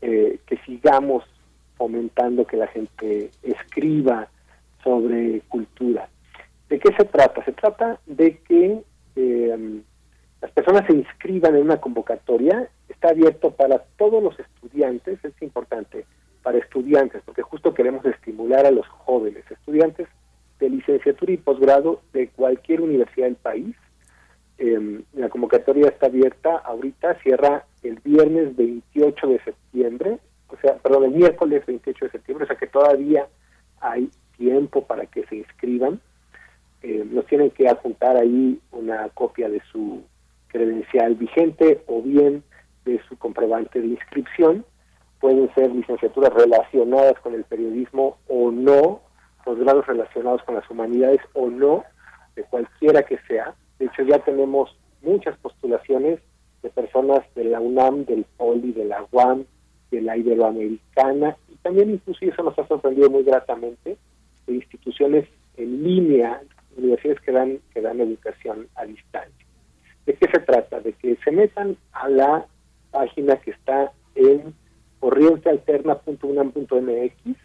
eh, 0.02 0.40
que 0.48 0.58
sigamos 0.66 1.24
fomentando 1.77 2.48
que 2.48 2.58
la 2.58 2.68
gente 2.68 3.30
escriba 3.44 4.27
sobre 4.84 5.42
cultura. 5.50 6.08
¿De 6.69 6.80
qué 6.80 6.94
se 6.95 7.06
trata? 7.06 7.44
Se 7.44 7.52
trata 7.52 8.00
de 8.06 8.38
que 8.40 8.82
eh, 9.16 9.82
las 10.42 10.52
personas 10.52 10.85
se 10.88 10.94
inscriban 10.94 11.56
en 11.56 11.64
una 11.64 11.77
convocatoria, 11.77 12.69
está 12.88 13.10
abierto 13.10 13.52
para 13.52 13.80
todos 13.98 14.24
los 14.24 14.40
estudiantes, 14.40 15.24
es 15.24 15.42
importante, 15.42 16.06
para 16.42 16.58
estudiantes, 16.58 17.22
porque 17.26 17.42
justo 17.42 17.74
queremos 17.74 18.06
estimular 18.06 18.66
a 18.66 18.72
los 18.72 18.88
jóvenes, 18.88 19.44
estudiantes 19.50 20.08
de 20.59 20.69
licenciatura 20.69 21.32
y 21.32 21.38
posgrado 21.38 22.01
de 22.14 22.30
cualquier 22.30 22.82
universidad 22.82 23.27
del 23.27 23.35
país. 23.35 23.75
Eh, 24.58 25.01
la 25.14 25.30
convocatoria 25.30 25.90
está 25.90 26.06
abierta 26.08 26.58
ahorita, 26.58 27.16
cierra 27.22 27.66
el 27.84 28.00
viernes 28.03 28.56
28 28.56 29.27
de 29.27 29.40
septiembre, 29.43 30.19
o 30.48 30.58
sea, 30.58 30.77
perdón, 30.77 31.06
el 31.06 31.11
miércoles 31.11 31.66
28 31.66 32.06
de 32.06 32.11
septiembre, 32.11 32.45
o 32.45 32.48
sea 32.48 32.56
que 32.56 32.67
todavía 32.67 33.27
hay 33.82 34.09
tiempo 34.38 34.85
para 34.85 35.06
que 35.06 35.25
se 35.27 35.38
inscriban. 35.38 36.00
Eh, 36.82 37.06
nos 37.09 37.25
tienen 37.25 37.50
que 37.51 37.67
adjuntar 37.67 38.16
ahí 38.16 38.59
una 38.72 39.09
copia 39.09 39.50
de 39.50 39.61
su 39.72 40.03
credencial 40.48 41.16
vigente 41.16 41.84
o 41.88 42.01
bien 42.01 42.43
de 42.85 43.01
su 43.09 43.17
comprobante 43.17 43.82
de 43.82 43.88
inscripción. 43.88 44.66
Pueden 45.19 45.53
ser 45.56 45.72
licenciaturas 45.72 46.34
relacionadas 46.34 47.19
con 47.22 47.34
el 47.34 47.43
periodismo 47.43 48.17
o 48.27 48.51
no, 48.51 49.01
posgrados 49.45 49.88
relacionados 49.88 50.43
con 50.43 50.56
las 50.56 50.69
humanidades 50.69 51.22
o 51.33 51.49
no, 51.49 51.85
de 52.35 52.43
cualquiera 52.43 53.03
que 53.03 53.17
sea. 53.27 53.53
De 53.80 53.85
hecho, 53.85 54.03
ya 54.03 54.19
tenemos 54.19 54.75
muchas 55.01 55.38
postulaciones 55.38 56.19
de 56.64 56.69
personas 56.69 57.24
de 57.35 57.45
la 57.45 57.61
UNAM, 57.61 58.03
del 58.06 58.25
POLI, 58.38 58.74
de 58.74 58.85
la 58.85 59.06
UAM, 59.11 59.45
de 59.91 60.01
la 60.01 60.17
Iberoamericana, 60.17 61.38
y 61.48 61.56
también 61.57 61.91
incluso 61.91 62.25
eso 62.25 62.41
nos 62.43 62.57
ha 62.59 62.67
sorprendido 62.67 63.09
muy 63.09 63.24
gratamente, 63.24 63.98
de 64.48 64.53
instituciones 64.53 65.30
en 65.57 65.83
línea, 65.83 66.41
universidades 66.75 67.22
que 67.22 67.32
dan, 67.32 67.59
que 67.74 67.82
dan 67.82 68.01
educación 68.01 68.67
a 68.75 68.85
distancia. 68.85 69.45
¿De 70.06 70.14
qué 70.14 70.27
se 70.27 70.40
trata? 70.40 70.80
De 70.80 70.93
que 70.93 71.17
se 71.24 71.32
metan 71.32 71.75
a 71.93 72.07
la 72.09 72.45
página 72.91 73.38
que 73.38 73.49
está 73.51 73.91
en 74.15 74.53
corrientealterna.unam.mx, 74.99 77.38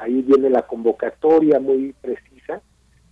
ahí 0.00 0.22
viene 0.22 0.50
la 0.50 0.62
convocatoria 0.62 1.60
muy 1.60 1.94
precisa, 2.00 2.60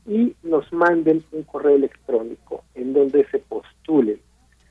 y 0.06 0.34
nos 0.42 0.70
manden 0.72 1.24
un 1.32 1.44
correo 1.44 1.76
electrónico 1.76 2.64
en 2.74 2.92
donde 2.92 3.26
se 3.30 3.38
postulen 3.38 4.20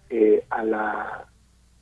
eh, 0.09 0.43
a, 0.49 0.63
la, 0.63 1.27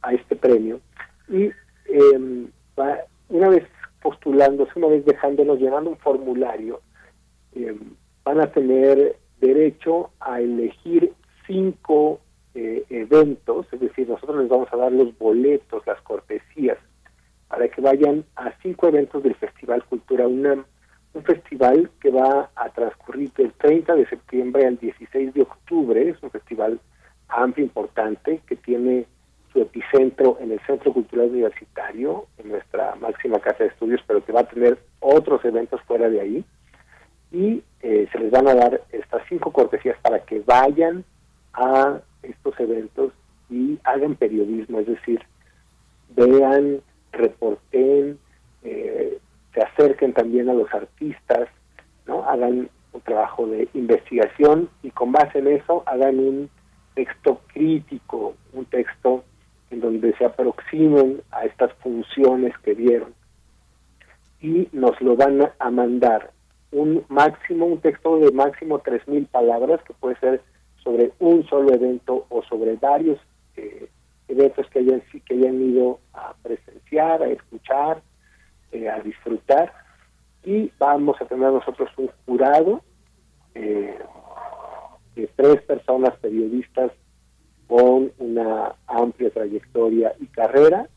a 0.01 0.13
este 0.13 0.35
premio. 0.35 0.79
Y 1.27 1.45
eh, 1.45 2.47
va, 2.79 2.99
una 3.29 3.49
vez 3.49 3.65
postulándose, 4.01 4.71
una 4.75 4.87
vez 4.87 5.05
dejándonos, 5.05 5.59
llenando 5.59 5.89
un 5.89 5.97
formulario, 5.97 6.81
eh, 7.53 7.77
van 8.23 8.39
a 8.39 8.51
tener 8.51 9.17
derecho 9.39 10.11
a 10.19 10.39
elegir 10.39 11.13
cinco 11.45 12.19
eh, 12.53 12.83
eventos, 12.89 13.65
es 13.71 13.79
decir, 13.79 14.07
nosotros 14.07 14.39
les 14.39 14.49
vamos 14.49 14.67
a 14.71 14.77
dar 14.77 14.91
los 14.91 15.17
boletos, 15.17 15.85
las 15.85 16.01
cortesías, 16.01 16.77
para 17.61 17.71
que 17.71 17.81
vayan 17.81 18.25
a 18.37 18.51
cinco 18.63 18.87
eventos 18.87 19.21
del 19.21 19.35
Festival 19.35 19.83
Cultura 19.83 20.27
UNAM, 20.27 20.65
un 21.13 21.23
festival 21.23 21.91
que 22.01 22.09
va 22.09 22.49
a 22.55 22.69
transcurrir 22.69 23.31
del 23.33 23.53
30 23.53 23.93
de 23.97 24.07
septiembre 24.07 24.65
al 24.65 24.79
16 24.79 25.31
de 25.31 25.43
octubre, 25.43 26.09
es 26.09 26.15
un 26.23 26.31
festival 26.31 26.79
amplio, 27.27 27.63
importante, 27.63 28.41
que 28.47 28.55
tiene 28.55 29.05
su 29.53 29.61
epicentro 29.61 30.39
en 30.39 30.53
el 30.53 30.59
Centro 30.61 30.91
Cultural 30.91 31.29
Universitario, 31.29 32.25
en 32.39 32.49
nuestra 32.49 32.95
máxima 32.95 33.37
casa 33.37 33.63
de 33.63 33.69
estudios, 33.69 34.01
pero 34.07 34.25
que 34.25 34.31
va 34.31 34.39
a 34.39 34.49
tener 34.49 34.79
otros 34.99 35.45
eventos 35.45 35.79
fuera 35.83 36.09
de 36.09 36.19
ahí. 36.19 36.45
Y 37.31 37.61
eh, 37.83 38.07
se 38.11 38.17
les 38.17 38.31
van 38.31 38.47
a 38.47 38.55
dar 38.55 38.81
estas 38.91 39.21
cinco 39.29 39.51
cortesías 39.51 39.99
para 40.01 40.17
que 40.25 40.39
vayan 40.39 41.05
a 41.53 41.99
estos 42.23 42.59
eventos 42.59 43.13
y 43.51 43.77
hagan 43.83 44.15
periodismo, 44.15 44.79
es 44.79 44.87
decir, 44.87 45.21
vean, 46.15 46.81
reporten, 47.11 48.19
eh, 48.63 49.17
se 49.53 49.61
acerquen 49.61 50.13
también 50.13 50.49
a 50.49 50.53
los 50.53 50.71
artistas, 50.73 51.49
no 52.07 52.23
hagan 52.23 52.69
un 52.93 53.01
trabajo 53.01 53.47
de 53.47 53.67
investigación 53.73 54.69
y 54.83 54.91
con 54.91 55.11
base 55.11 55.39
en 55.39 55.47
eso 55.47 55.83
hagan 55.85 56.19
un 56.19 56.49
texto 56.95 57.41
crítico, 57.53 58.35
un 58.53 58.65
texto 58.65 59.23
en 59.69 59.79
donde 59.79 60.15
se 60.17 60.25
aproximen 60.25 61.21
a 61.31 61.45
estas 61.45 61.73
funciones 61.75 62.57
que 62.59 62.73
vieron 62.73 63.13
y 64.41 64.67
nos 64.71 64.99
lo 65.01 65.15
van 65.15 65.51
a 65.59 65.69
mandar. 65.69 66.31
Un 66.71 67.03
máximo, 67.09 67.65
un 67.65 67.79
texto 67.79 68.17
de 68.17 68.31
máximo 68.31 68.79
tres 68.79 69.05
mil 69.07 69.25
palabras 69.27 69.81
que 69.83 69.93
puede 69.93 70.15
ser 70.19 70.41
sobre 70.83 71.11
un 71.19 71.45
solo 71.47 71.73
evento 71.73 72.25
o 72.29 72.41
sobre 72.43 72.75
varios 72.75 73.19
eh, 73.55 73.87
eventos 74.31 74.65
que 74.69 74.79
hayan, 74.79 75.01
que 75.25 75.33
hayan 75.33 75.61
ido 75.61 75.99
a 76.13 76.33
presenciar, 76.41 77.21
a 77.21 77.27
escuchar, 77.27 78.01
eh, 78.71 78.89
a 78.89 78.99
disfrutar 79.01 79.73
y 80.43 80.71
vamos 80.79 81.21
a 81.21 81.25
tener 81.25 81.51
nosotros 81.51 81.89
un 81.97 82.09
jurado 82.25 82.81
eh, 83.53 83.99
de 85.15 85.27
tres 85.35 85.61
personas 85.63 86.17
periodistas 86.19 86.91
con 87.67 88.11
una 88.17 88.75
amplia 88.87 89.29
trayectoria 89.29 90.13
y 90.19 90.27
carrera 90.27 90.87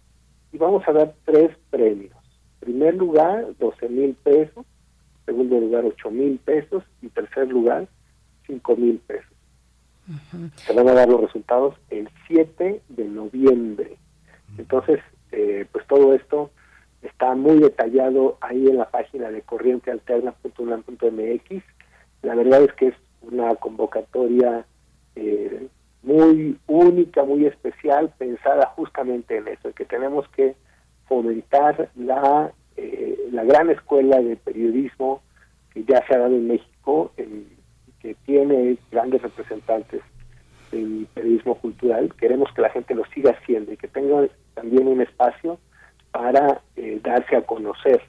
y 0.52 0.58
vamos 0.58 0.86
a 0.86 0.92
dar 0.92 1.14
tres 1.24 1.50
premios. 1.70 2.14
primer 2.60 2.94
lugar, 2.94 3.46
12 3.58 3.88
mil 3.88 4.14
pesos, 4.14 4.64
segundo 5.26 5.58
lugar, 5.58 5.84
8 5.84 6.10
mil 6.10 6.38
pesos 6.38 6.82
y 7.02 7.08
tercer 7.08 7.48
lugar, 7.48 7.88
5 8.46 8.76
mil 8.76 8.98
pesos. 9.00 9.33
Se 10.56 10.72
van 10.72 10.88
a 10.88 10.94
dar 10.94 11.08
los 11.08 11.20
resultados 11.20 11.76
el 11.90 12.08
7 12.26 12.82
de 12.88 13.04
noviembre. 13.04 13.98
Entonces, 14.58 15.00
eh, 15.32 15.66
pues 15.72 15.86
todo 15.86 16.14
esto 16.14 16.50
está 17.02 17.34
muy 17.34 17.58
detallado 17.58 18.38
ahí 18.40 18.68
en 18.68 18.78
la 18.78 18.90
página 18.90 19.30
de 19.30 19.42
corrientealterna.unam.mx. 19.42 21.62
La 22.22 22.34
verdad 22.34 22.62
es 22.62 22.72
que 22.74 22.88
es 22.88 22.94
una 23.22 23.54
convocatoria 23.56 24.64
eh, 25.16 25.68
muy 26.02 26.58
única, 26.66 27.24
muy 27.24 27.46
especial, 27.46 28.12
pensada 28.18 28.66
justamente 28.76 29.38
en 29.38 29.48
eso, 29.48 29.72
que 29.72 29.84
tenemos 29.84 30.28
que 30.30 30.54
fomentar 31.08 31.90
la, 31.96 32.52
eh, 32.76 33.28
la 33.32 33.44
gran 33.44 33.70
escuela 33.70 34.20
de 34.20 34.36
periodismo 34.36 35.22
que 35.72 35.84
ya 35.84 36.06
se 36.06 36.14
ha 36.14 36.18
dado 36.18 36.34
en 36.34 36.46
México, 36.46 37.12
en, 37.16 37.53
que 38.04 38.14
tiene 38.26 38.76
grandes 38.92 39.22
representantes 39.22 40.02
el 40.72 41.08
periodismo 41.14 41.54
cultural, 41.54 42.12
queremos 42.20 42.52
que 42.52 42.60
la 42.60 42.68
gente 42.68 42.94
lo 42.94 43.02
siga 43.06 43.30
haciendo 43.30 43.72
y 43.72 43.78
que 43.78 43.88
tenga 43.88 44.28
también 44.52 44.88
un 44.88 45.00
espacio 45.00 45.58
para 46.12 46.60
eh, 46.76 47.00
darse 47.02 47.34
a 47.34 47.46
conocer 47.46 48.02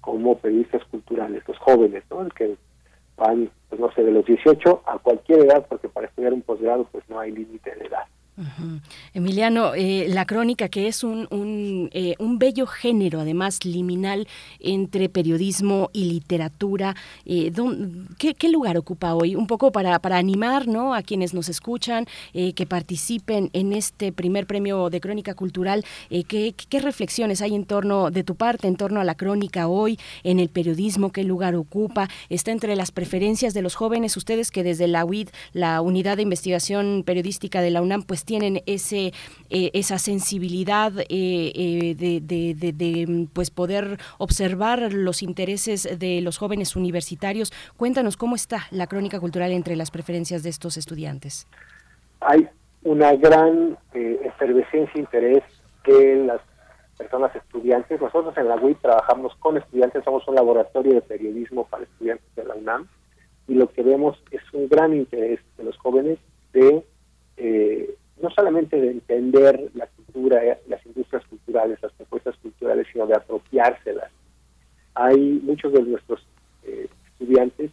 como 0.00 0.38
periodistas 0.38 0.84
culturales, 0.84 1.42
los 1.48 1.58
jóvenes, 1.58 2.04
¿no? 2.08 2.22
El 2.22 2.32
que 2.32 2.54
van, 3.16 3.50
pues 3.68 3.80
no 3.80 3.90
sé, 3.92 4.04
de 4.04 4.12
los 4.12 4.24
18 4.24 4.84
a 4.86 4.98
cualquier 4.98 5.40
edad, 5.40 5.66
porque 5.68 5.88
para 5.88 6.06
estudiar 6.06 6.32
un 6.32 6.42
posgrado 6.42 6.84
pues 6.92 7.02
no 7.08 7.18
hay 7.18 7.32
límite 7.32 7.74
de 7.74 7.86
edad. 7.86 8.04
Emiliano, 9.12 9.74
eh, 9.74 10.06
la 10.08 10.24
crónica 10.24 10.70
que 10.70 10.88
es 10.88 11.04
un, 11.04 11.28
un, 11.30 11.90
eh, 11.92 12.14
un, 12.18 12.38
bello 12.38 12.66
género, 12.66 13.20
además 13.20 13.62
liminal 13.66 14.26
entre 14.58 15.10
periodismo 15.10 15.90
y 15.92 16.04
literatura, 16.04 16.96
eh, 17.26 17.52
¿qué, 18.16 18.34
¿qué, 18.34 18.48
lugar 18.48 18.78
ocupa 18.78 19.14
hoy? 19.14 19.34
Un 19.34 19.46
poco 19.46 19.70
para, 19.70 19.98
para 19.98 20.16
animar 20.16 20.66
¿no? 20.66 20.94
a 20.94 21.02
quienes 21.02 21.34
nos 21.34 21.50
escuchan, 21.50 22.06
eh, 22.32 22.54
que 22.54 22.64
participen 22.64 23.50
en 23.52 23.74
este 23.74 24.12
primer 24.12 24.46
premio 24.46 24.88
de 24.88 25.00
crónica 25.00 25.34
cultural. 25.34 25.84
Eh, 26.08 26.24
¿qué, 26.24 26.54
¿qué, 26.54 26.80
reflexiones 26.80 27.42
hay 27.42 27.54
en 27.54 27.66
torno 27.66 28.10
de 28.10 28.24
tu 28.24 28.34
parte, 28.34 28.66
en 28.66 28.76
torno 28.76 29.00
a 29.00 29.04
la 29.04 29.14
crónica 29.14 29.68
hoy, 29.68 29.98
en 30.24 30.40
el 30.40 30.48
periodismo? 30.48 31.12
¿Qué 31.12 31.22
lugar 31.22 31.54
ocupa? 31.54 32.08
¿Está 32.30 32.50
entre 32.50 32.76
las 32.76 32.92
preferencias 32.92 33.52
de 33.52 33.60
los 33.60 33.74
jóvenes? 33.74 34.16
Ustedes 34.16 34.50
que 34.50 34.62
desde 34.62 34.88
la 34.88 35.04
UID, 35.04 35.28
la 35.52 35.82
Unidad 35.82 36.16
de 36.16 36.22
Investigación 36.22 37.02
Periodística 37.04 37.60
de 37.60 37.70
la 37.70 37.82
UNAM, 37.82 38.02
pues 38.04 38.21
tienen 38.24 38.62
ese, 38.66 39.12
eh, 39.50 39.70
esa 39.74 39.98
sensibilidad 39.98 40.92
eh, 40.98 41.04
eh, 41.10 41.94
de, 41.96 43.28
pues 43.32 43.50
poder 43.50 43.98
observar 44.18 44.92
los 44.92 45.22
intereses 45.22 45.98
de 45.98 46.20
los 46.20 46.38
jóvenes 46.38 46.76
universitarios. 46.76 47.52
Cuéntanos 47.76 48.16
cómo 48.16 48.34
está 48.34 48.66
la 48.70 48.86
crónica 48.86 49.20
cultural 49.20 49.52
entre 49.52 49.76
las 49.76 49.90
preferencias 49.90 50.42
de 50.42 50.50
estos 50.50 50.76
estudiantes. 50.76 51.46
Hay 52.20 52.48
una 52.84 53.14
gran 53.14 53.78
efervescencia 53.92 54.92
e 54.94 55.00
interés 55.00 55.42
de 55.86 56.16
las 56.26 56.40
personas 56.96 57.34
estudiantes. 57.34 58.00
Nosotros 58.00 58.36
en 58.36 58.48
la 58.48 58.56
UIP 58.56 58.80
trabajamos 58.80 59.34
con 59.36 59.56
estudiantes, 59.56 60.04
somos 60.04 60.26
un 60.28 60.34
laboratorio 60.34 60.94
de 60.94 61.02
periodismo 61.02 61.66
para 61.66 61.84
estudiantes 61.84 62.26
de 62.36 62.44
la 62.44 62.54
UNAM 62.54 62.88
y 63.48 63.54
lo 63.54 63.68
que 63.70 63.82
vemos 63.82 64.22
es 64.30 64.42
un 64.52 64.68
gran 64.68 64.94
interés 64.94 65.40
de 65.56 65.64
los 65.64 65.76
jóvenes 65.78 66.18
de 66.52 66.84
eh, 67.36 67.94
no 68.22 68.30
solamente 68.30 68.80
de 68.80 68.92
entender 68.92 69.70
la 69.74 69.86
cultura, 69.88 70.40
las 70.68 70.86
industrias 70.86 71.24
culturales, 71.26 71.78
las 71.82 71.92
propuestas 71.92 72.36
culturales, 72.36 72.86
sino 72.92 73.06
de 73.06 73.16
apropiárselas. 73.16 74.10
Hay 74.94 75.40
muchos 75.42 75.72
de 75.72 75.82
nuestros 75.82 76.24
eh, 76.62 76.88
estudiantes 77.06 77.70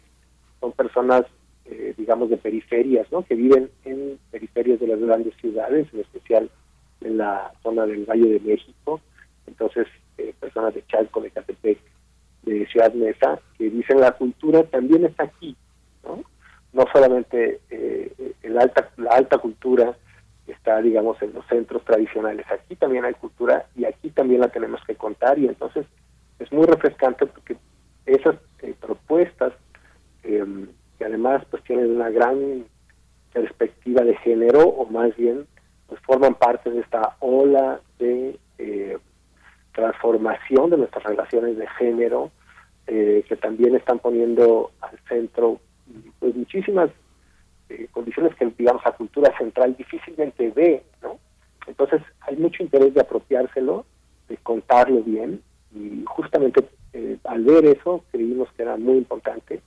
son 0.60 0.72
personas, 0.72 1.24
eh, 1.64 1.94
digamos, 1.96 2.28
de 2.28 2.36
periferias, 2.36 3.10
¿no? 3.12 3.22
Que 3.22 3.34
viven 3.34 3.70
en 3.84 4.18
periferias 4.30 4.80
de 4.80 4.88
las 4.88 5.00
grandes 5.00 5.34
ciudades, 5.36 5.86
en 5.94 6.00
especial 6.00 6.50
en 7.00 7.16
la 7.16 7.52
zona 7.62 7.86
del 7.86 8.04
Valle 8.04 8.28
de 8.28 8.40
México. 8.40 9.00
Entonces, 9.46 9.86
eh, 10.18 10.34
personas 10.38 10.74
de 10.74 10.84
Chalco, 10.86 11.22
de 11.22 11.30
Catepec, 11.30 11.78
de 12.42 12.66
Ciudad 12.66 12.92
Mesa, 12.92 13.40
que 13.56 13.70
dicen 13.70 14.00
la 14.00 14.12
cultura 14.12 14.64
también 14.64 15.04
está 15.04 15.24
aquí, 15.24 15.56
¿no? 16.04 16.22
No 16.72 16.84
solamente 16.92 17.60
el 18.42 18.58
alta, 18.58 18.90
la 18.96 19.10
alta 19.10 19.38
cultura, 19.38 19.96
está, 20.50 20.80
digamos, 20.80 21.20
en 21.22 21.32
los 21.32 21.46
centros 21.46 21.84
tradicionales. 21.84 22.46
Aquí 22.50 22.76
también 22.76 23.04
hay 23.04 23.14
cultura 23.14 23.66
y 23.76 23.84
aquí 23.84 24.10
también 24.10 24.40
la 24.40 24.48
tenemos 24.48 24.80
que 24.86 24.94
contar 24.94 25.38
y 25.38 25.46
entonces 25.46 25.86
es 26.38 26.52
muy 26.52 26.66
refrescante 26.66 27.26
porque 27.26 27.56
esas 28.06 28.36
eh, 28.62 28.74
propuestas, 28.80 29.52
eh, 30.24 30.44
que 30.98 31.04
además 31.04 31.44
pues 31.50 31.62
tienen 31.64 31.96
una 31.96 32.10
gran 32.10 32.64
perspectiva 33.32 34.02
de 34.02 34.16
género 34.16 34.60
o 34.60 34.86
más 34.86 35.16
bien 35.16 35.46
pues 35.86 36.00
forman 36.02 36.34
parte 36.34 36.70
de 36.70 36.80
esta 36.80 37.16
ola 37.20 37.80
de 37.98 38.38
eh, 38.58 38.98
transformación 39.72 40.70
de 40.70 40.78
nuestras 40.78 41.04
relaciones 41.04 41.56
de 41.56 41.66
género 41.78 42.30
que 42.86 43.38
también 43.40 43.76
están 43.76 44.00
poniendo 44.00 44.72
al 44.80 44.98
centro 45.08 45.60
pues 46.18 46.34
muchísimas 46.34 46.90
eh, 47.70 47.88
condiciones 47.90 48.34
que, 48.36 48.46
digamos, 48.58 48.82
la 48.84 48.92
cultura 48.92 49.36
central 49.38 49.76
difícilmente 49.76 50.50
ve, 50.50 50.82
¿no? 51.02 51.18
Entonces, 51.66 52.02
hay 52.20 52.36
mucho 52.36 52.62
interés 52.62 52.92
de 52.94 53.00
apropiárselo, 53.00 53.86
de 54.28 54.36
contarlo 54.38 55.02
bien, 55.02 55.42
y 55.72 56.04
justamente 56.06 56.64
eh, 56.92 57.16
al 57.24 57.44
ver 57.44 57.64
eso, 57.66 58.04
creímos 58.10 58.52
que 58.52 58.62
era 58.62 58.76
muy 58.76 58.98
importante 58.98 59.60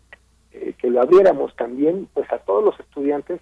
eh, 0.51 0.73
que 0.77 0.90
lo 0.90 1.01
abriéramos 1.01 1.56
también, 1.56 2.07
pues, 2.14 2.32
a 2.32 2.40
todos 2.40 2.64
los 2.64 2.80
estudiantes 2.80 3.40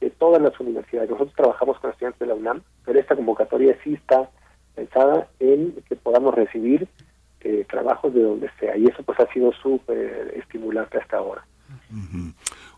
de 0.00 0.10
todas 0.10 0.42
las 0.42 0.58
universidades. 0.58 1.10
Nosotros 1.10 1.36
trabajamos 1.36 1.78
con 1.78 1.90
estudiantes 1.90 2.20
de 2.20 2.26
la 2.26 2.34
UNAM, 2.34 2.62
pero 2.84 2.98
esta 2.98 3.14
convocatoria 3.14 3.76
sí 3.84 3.94
está 3.94 4.28
pensada 4.74 5.28
en 5.38 5.74
que 5.88 5.96
podamos 5.96 6.34
recibir 6.34 6.88
eh, 7.42 7.64
trabajos 7.70 8.12
de 8.12 8.22
donde 8.22 8.50
sea, 8.58 8.76
y 8.76 8.86
eso 8.86 9.02
pues 9.02 9.18
ha 9.20 9.32
sido 9.32 9.52
súper 9.52 10.34
estimulante 10.36 10.98
hasta 10.98 11.18
ahora. 11.18 11.44
Uh. 11.92 12.32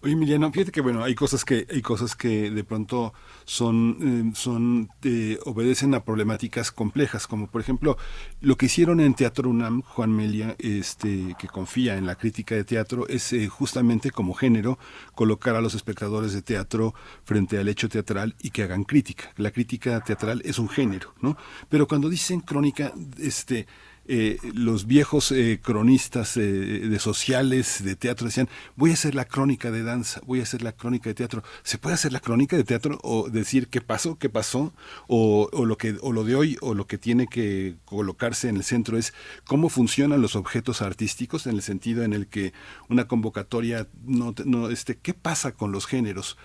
Oye, 0.05 0.14
Emiliano, 0.14 0.50
fíjate 0.50 0.72
que 0.72 0.81
bueno, 0.81 1.05
hay 1.05 1.14
cosas 1.14 1.44
que 1.44 1.64
hay 1.70 1.81
cosas 1.81 2.16
que 2.16 2.50
de 2.50 2.64
pronto 2.64 3.14
son 3.44 4.32
eh, 4.32 4.32
son 4.34 4.89
eh, 5.05 5.39
obedecen 5.44 5.94
a 5.94 6.05
problemáticas 6.05 6.72
complejas, 6.72 7.28
como 7.28 7.47
por 7.47 7.60
ejemplo 7.60 7.97
lo 8.40 8.56
que 8.56 8.66
hicieron 8.66 8.98
en 8.98 9.14
Teatro 9.14 9.48
UNAM, 9.48 9.82
Juan 9.82 10.10
Melia, 10.10 10.56
este 10.58 11.36
que 11.39 11.47
confía 11.47 11.97
en 11.97 12.06
la 12.06 12.16
crítica 12.16 12.56
de 12.56 12.64
teatro, 12.64 13.06
es 13.06 13.32
eh, 13.32 13.47
justamente 13.47 14.10
como 14.10 14.34
género 14.34 14.76
colocar 15.14 15.55
a 15.55 15.60
los 15.60 15.74
espectadores 15.74 16.32
de 16.32 16.42
teatro 16.42 16.94
frente 17.22 17.58
al 17.58 17.68
hecho 17.68 17.89
teatral 17.89 18.34
y 18.42 18.50
que 18.50 18.64
hagan 18.64 18.82
crítica. 18.82 19.32
La 19.36 19.52
crítica 19.52 20.00
teatral 20.00 20.42
es 20.44 20.58
un 20.58 20.68
género, 20.68 21.14
¿no? 21.20 21.36
Pero 21.68 21.86
cuando 21.86 22.08
dicen 22.08 22.40
crónica, 22.40 22.92
este 23.20 23.68
eh, 24.15 24.36
los 24.52 24.86
viejos 24.86 25.32
eh, 25.32 25.58
cronistas 25.62 26.36
eh, 26.36 26.41
de 26.41 26.99
sociales, 26.99 27.82
de 27.82 27.97
teatro, 27.97 28.26
decían, 28.26 28.47
voy 28.76 28.91
a 28.91 28.92
hacer 28.92 29.15
la 29.15 29.24
crónica 29.24 29.70
de 29.70 29.82
danza, 29.82 30.20
voy 30.26 30.41
a 30.41 30.42
hacer 30.42 30.60
la 30.60 30.73
crónica 30.73 31.08
de 31.08 31.15
teatro. 31.15 31.42
¿Se 31.62 31.78
puede 31.78 31.94
hacer 31.94 32.12
la 32.12 32.20
crónica 32.20 32.55
de 32.55 32.62
teatro 32.62 32.99
o 33.02 33.31
decir 33.31 33.68
qué 33.68 33.81
pasó, 33.81 34.18
qué 34.18 34.28
pasó? 34.28 34.74
O, 35.08 35.49
lo, 35.65 35.78
que, 35.78 35.97
o 36.02 36.12
lo 36.12 36.24
de 36.24 36.36
hoy, 36.36 36.58
o 36.60 36.74
lo 36.74 36.86
que 36.86 36.99
tiene 36.99 37.26
que 37.26 37.76
colocarse 37.86 38.50
en 38.50 38.57
el 38.57 38.65
centro 38.65 38.99
es 38.99 39.15
cómo 39.47 39.70
funcionan 39.70 40.20
los 40.20 40.36
objetos 40.36 40.82
artísticos, 40.82 41.47
en 41.47 41.55
el 41.55 41.62
sentido 41.62 42.05
en 42.05 42.12
el 42.12 42.26
que 42.26 42.52
una 42.91 43.08
convocatoria, 43.08 43.89
no, 44.05 44.34
no 44.44 44.68
este, 44.68 44.99
¿qué 44.99 45.15
pasa 45.15 45.52
con 45.52 45.73
los 45.73 45.86
géneros? 45.86 46.36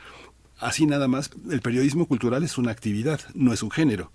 Así 0.57 0.85
nada 0.85 1.09
más, 1.09 1.31
el 1.51 1.59
periodismo 1.59 2.05
cultural 2.05 2.43
es 2.43 2.57
una 2.57 2.71
actividad, 2.71 3.19
no 3.33 3.51
es 3.51 3.61
un 3.61 3.71
género 3.71 4.13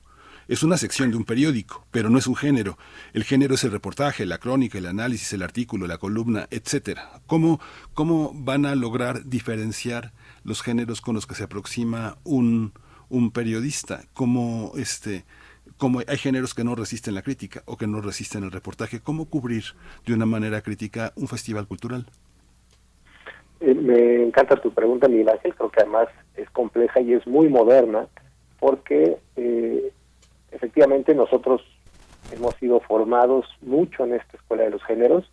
es 0.48 0.62
una 0.62 0.76
sección 0.76 1.10
de 1.10 1.16
un 1.16 1.24
periódico, 1.24 1.86
pero 1.90 2.10
no 2.10 2.18
es 2.18 2.26
un 2.26 2.36
género. 2.36 2.78
El 3.12 3.24
género 3.24 3.54
es 3.54 3.64
el 3.64 3.72
reportaje, 3.72 4.26
la 4.26 4.38
crónica, 4.38 4.78
el 4.78 4.86
análisis, 4.86 5.32
el 5.32 5.42
artículo, 5.42 5.86
la 5.86 5.98
columna, 5.98 6.46
etcétera. 6.50 7.20
¿Cómo, 7.26 7.60
¿Cómo 7.94 8.32
van 8.34 8.66
a 8.66 8.74
lograr 8.74 9.24
diferenciar 9.24 10.12
los 10.44 10.62
géneros 10.62 11.00
con 11.00 11.14
los 11.14 11.26
que 11.26 11.34
se 11.34 11.44
aproxima 11.44 12.16
un, 12.24 12.72
un 13.08 13.30
periodista? 13.30 14.02
¿Cómo 14.14 14.72
este 14.76 15.24
como 15.76 16.00
hay 16.00 16.16
géneros 16.16 16.54
que 16.54 16.62
no 16.62 16.76
resisten 16.76 17.14
la 17.14 17.22
crítica 17.22 17.62
o 17.66 17.76
que 17.76 17.88
no 17.88 18.00
resisten 18.00 18.44
el 18.44 18.52
reportaje, 18.52 19.00
¿cómo 19.00 19.28
cubrir 19.28 19.64
de 20.06 20.14
una 20.14 20.26
manera 20.26 20.60
crítica 20.60 21.12
un 21.16 21.26
festival 21.26 21.66
cultural? 21.66 22.06
Eh, 23.60 23.74
me 23.74 24.22
encanta 24.22 24.60
tu 24.60 24.72
pregunta, 24.72 25.08
Miguel 25.08 25.30
Ángel, 25.30 25.54
creo 25.54 25.70
que 25.70 25.80
además 25.80 26.08
es 26.36 26.48
compleja 26.50 27.00
y 27.00 27.14
es 27.14 27.26
muy 27.26 27.48
moderna, 27.48 28.06
porque 28.60 29.16
eh, 29.36 29.92
efectivamente 30.52 31.14
nosotros 31.14 31.62
hemos 32.30 32.54
sido 32.56 32.80
formados 32.80 33.46
mucho 33.60 34.04
en 34.04 34.14
esta 34.14 34.36
escuela 34.36 34.64
de 34.64 34.70
los 34.70 34.84
géneros 34.84 35.30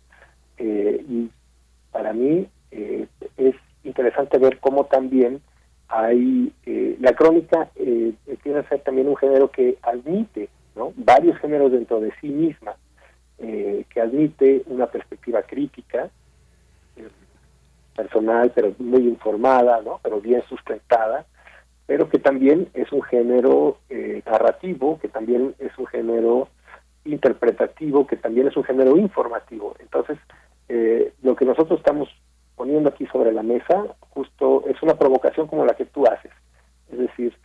eh, 0.58 1.04
y 1.08 1.30
para 1.92 2.12
mí 2.12 2.46
eh, 2.70 3.06
es 3.36 3.54
interesante 3.84 4.38
ver 4.38 4.58
cómo 4.58 4.86
también 4.86 5.40
hay 5.88 6.52
eh, 6.66 6.96
la 7.00 7.14
crónica 7.14 7.70
empieza 7.76 8.60
a 8.60 8.68
ser 8.68 8.80
también 8.80 9.08
un 9.08 9.16
género 9.16 9.50
que 9.50 9.78
admite 9.82 10.48
¿no? 10.76 10.92
varios 10.96 11.38
géneros 11.38 11.72
dentro 11.72 12.00
de 12.00 12.12
sí 12.20 12.28
misma 12.28 12.74
que 13.38 14.00
admite 14.02 14.62
una 14.66 14.86
perspectiva 14.86 15.40
crítica 15.42 16.10
personal 17.96 18.52
pero 18.54 18.74
muy 18.78 19.08
informada 19.08 19.80
no 19.80 19.98
pero 20.02 20.20
bien 20.20 20.42
sustentada 20.46 21.24
pero 21.90 22.08
que 22.08 22.20
también 22.20 22.68
es 22.72 22.92
un 22.92 23.02
género 23.02 23.78
eh, 23.88 24.22
narrativo, 24.24 25.00
que 25.00 25.08
también 25.08 25.56
es 25.58 25.76
un 25.76 25.88
género 25.88 26.46
interpretativo, 27.04 28.06
que 28.06 28.14
también 28.14 28.46
es 28.46 28.56
un 28.56 28.62
género 28.62 28.96
informativo. 28.96 29.74
Entonces, 29.80 30.16
eh, 30.68 31.12
lo 31.20 31.34
que 31.34 31.44
nosotros 31.44 31.80
estamos 31.80 32.08
poniendo 32.54 32.90
aquí 32.90 33.06
sobre 33.06 33.32
la 33.32 33.42
mesa 33.42 33.86
justo 34.10 34.62
es 34.68 34.80
una 34.84 34.94
provocación 34.94 35.48
como 35.48 35.64
la 35.64 35.74
que 35.74 35.84
tú 35.84 36.06
haces. 36.06 36.30
Es 36.92 36.98
decir, 37.00 37.36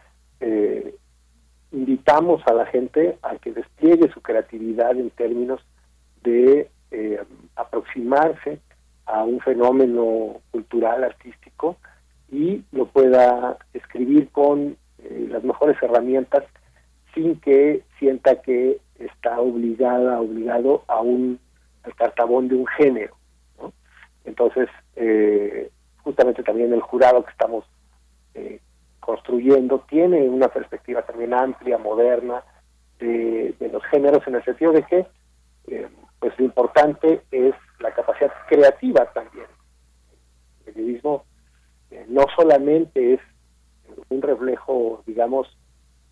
eh, 0.42 0.94
invitamos 1.72 2.44
a 2.46 2.54
la 2.54 2.68
gente 2.68 3.18
a 3.24 3.38
que 3.38 3.52
despliegue 3.52 4.12
su 4.12 4.22
creatividad 4.22 4.92
en 4.92 5.10
términos 5.10 5.60
de 6.22 6.70
aproximarse 7.56 8.60
a 9.08 9.24
un 9.24 9.40
fenómeno 9.40 10.40
cultural, 10.52 11.04
artístico, 11.04 11.78
y 12.32 12.64
lo 12.72 12.88
pueda 12.88 13.58
escribir 13.74 14.30
con 14.30 14.78
eh, 15.00 15.28
las 15.30 15.44
mejores 15.44 15.78
herramientas 15.82 16.44
sin 17.14 17.40
que 17.40 17.84
sienta 18.00 18.42
que 18.42 18.80
está 19.00 19.40
obligada, 19.40 20.20
obligado 20.20 20.84
a 20.88 21.02
un 21.02 21.40
al 21.84 21.96
cartabón 21.96 22.48
de 22.48 22.56
un 22.56 22.66
género. 22.68 23.16
¿no? 23.60 23.72
Entonces, 24.24 24.68
eh, 24.96 25.70
justamente 26.04 26.44
también 26.44 26.74
el 26.74 26.82
jurado 26.82 27.24
que 27.24 27.32
estamos 27.32 27.66
eh, 28.34 28.60
construyendo 29.00 29.86
tiene 29.88 30.28
una 30.28 30.48
perspectiva 30.48 31.04
también 31.04 31.34
amplia, 31.34 31.78
moderna, 31.78 32.44
de, 33.00 33.54
de 33.60 33.70
los 33.70 33.84
géneros, 33.86 34.26
en 34.28 34.36
el 34.36 34.44
sentido 34.44 34.72
de 34.72 34.84
que 34.84 35.06
eh, 35.68 35.88
pues 36.20 36.38
lo 36.40 36.46
importante 36.46 37.22
es 37.32 37.54
la 37.80 37.94
capacidad 37.94 38.32
creativa 38.48 39.06
también. 39.14 39.46
El 40.66 40.74
periodismo 40.74 41.26
eh, 41.96 42.06
no 42.10 42.26
solamente 42.36 43.14
es 43.14 43.20
un 44.10 44.22
reflejo, 44.22 45.02
digamos, 45.06 45.48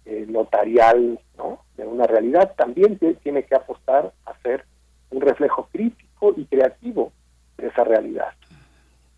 eh, 0.05 0.25
notarial 0.29 1.19
¿no? 1.37 1.59
de 1.75 1.85
una 1.85 2.07
realidad, 2.07 2.53
también 2.55 2.97
tiene 3.21 3.43
que 3.43 3.55
apostar 3.55 4.13
a 4.25 4.37
ser 4.39 4.65
un 5.11 5.21
reflejo 5.21 5.67
crítico 5.71 6.33
y 6.37 6.45
creativo 6.45 7.11
de 7.57 7.67
esa 7.67 7.83
realidad. 7.83 8.33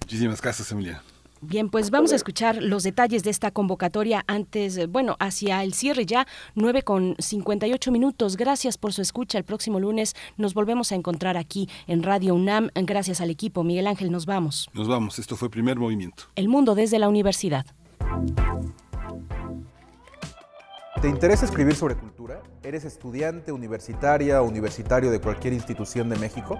Muchísimas 0.00 0.40
gracias, 0.40 0.72
Emilia. 0.72 1.02
Bien, 1.42 1.68
pues 1.68 1.90
vamos 1.90 2.12
a 2.14 2.16
escuchar 2.16 2.62
los 2.62 2.82
detalles 2.82 3.22
de 3.22 3.28
esta 3.28 3.50
convocatoria 3.50 4.24
antes, 4.26 4.88
bueno, 4.88 5.16
hacia 5.20 5.62
el 5.62 5.74
cierre 5.74 6.06
ya, 6.06 6.26
9 6.54 6.82
con 6.82 7.16
58 7.18 7.92
minutos. 7.92 8.38
Gracias 8.38 8.78
por 8.78 8.94
su 8.94 9.02
escucha. 9.02 9.36
El 9.36 9.44
próximo 9.44 9.78
lunes 9.78 10.14
nos 10.38 10.54
volvemos 10.54 10.90
a 10.90 10.94
encontrar 10.94 11.36
aquí 11.36 11.68
en 11.86 12.02
Radio 12.02 12.34
UNAM. 12.34 12.70
Gracias 12.74 13.20
al 13.20 13.28
equipo. 13.28 13.62
Miguel 13.62 13.88
Ángel, 13.88 14.10
nos 14.10 14.24
vamos. 14.24 14.70
Nos 14.72 14.88
vamos. 14.88 15.18
Esto 15.18 15.36
fue 15.36 15.50
Primer 15.50 15.78
Movimiento. 15.78 16.24
El 16.34 16.48
mundo 16.48 16.74
desde 16.74 16.98
la 16.98 17.08
universidad. 17.08 17.66
¿Te 21.00 21.08
interesa 21.08 21.46
escribir 21.46 21.74
sobre 21.74 21.96
cultura? 21.96 22.42
¿Eres 22.62 22.84
estudiante, 22.84 23.52
universitaria 23.52 24.42
o 24.42 24.44
universitario 24.44 25.10
de 25.10 25.18
cualquier 25.18 25.54
institución 25.54 26.10
de 26.10 26.18
México? 26.18 26.58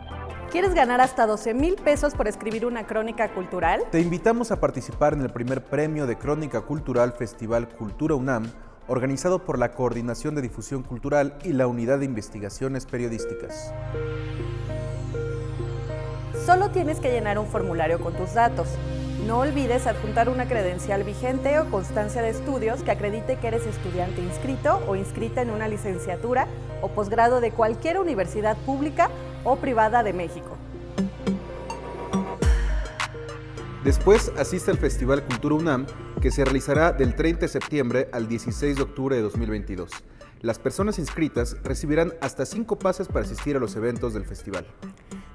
¿Quieres 0.50 0.72
ganar 0.72 1.02
hasta 1.02 1.26
12 1.26 1.52
mil 1.52 1.74
pesos 1.74 2.14
por 2.14 2.26
escribir 2.26 2.64
una 2.64 2.86
crónica 2.86 3.34
cultural? 3.34 3.82
Te 3.90 4.00
invitamos 4.00 4.50
a 4.50 4.58
participar 4.58 5.12
en 5.12 5.20
el 5.20 5.28
primer 5.28 5.62
premio 5.62 6.06
de 6.06 6.16
Crónica 6.16 6.62
Cultural 6.62 7.12
Festival 7.12 7.68
Cultura 7.68 8.14
UNAM, 8.14 8.50
organizado 8.88 9.44
por 9.44 9.58
la 9.58 9.72
Coordinación 9.72 10.34
de 10.34 10.40
Difusión 10.40 10.84
Cultural 10.84 11.36
y 11.44 11.52
la 11.52 11.66
Unidad 11.66 11.98
de 11.98 12.06
Investigaciones 12.06 12.86
Periodísticas. 12.86 13.74
Solo 16.46 16.70
tienes 16.70 16.98
que 16.98 17.12
llenar 17.12 17.38
un 17.38 17.46
formulario 17.46 18.00
con 18.00 18.14
tus 18.14 18.32
datos. 18.32 18.68
No 19.26 19.40
olvides 19.40 19.86
adjuntar 19.86 20.28
una 20.28 20.48
credencial 20.48 21.04
vigente 21.04 21.58
o 21.58 21.70
constancia 21.70 22.22
de 22.22 22.30
estudios 22.30 22.82
que 22.82 22.90
acredite 22.90 23.36
que 23.36 23.48
eres 23.48 23.66
estudiante 23.66 24.22
inscrito 24.22 24.80
o 24.88 24.96
inscrita 24.96 25.42
en 25.42 25.50
una 25.50 25.68
licenciatura 25.68 26.46
o 26.80 26.88
posgrado 26.88 27.40
de 27.40 27.50
cualquier 27.52 27.98
universidad 27.98 28.56
pública 28.64 29.10
o 29.44 29.56
privada 29.56 30.02
de 30.02 30.14
México. 30.14 30.56
Después 33.84 34.32
asiste 34.38 34.70
al 34.70 34.78
Festival 34.78 35.24
Cultura 35.24 35.54
UNAM, 35.54 35.86
que 36.20 36.30
se 36.30 36.44
realizará 36.44 36.92
del 36.92 37.14
30 37.14 37.40
de 37.40 37.48
septiembre 37.48 38.08
al 38.12 38.26
16 38.26 38.76
de 38.76 38.82
octubre 38.82 39.16
de 39.16 39.22
2022. 39.22 39.90
Las 40.42 40.58
personas 40.58 40.98
inscritas 40.98 41.54
recibirán 41.62 42.14
hasta 42.22 42.46
cinco 42.46 42.78
pases 42.78 43.08
para 43.08 43.26
asistir 43.26 43.56
a 43.56 43.60
los 43.60 43.76
eventos 43.76 44.14
del 44.14 44.24
festival. 44.24 44.66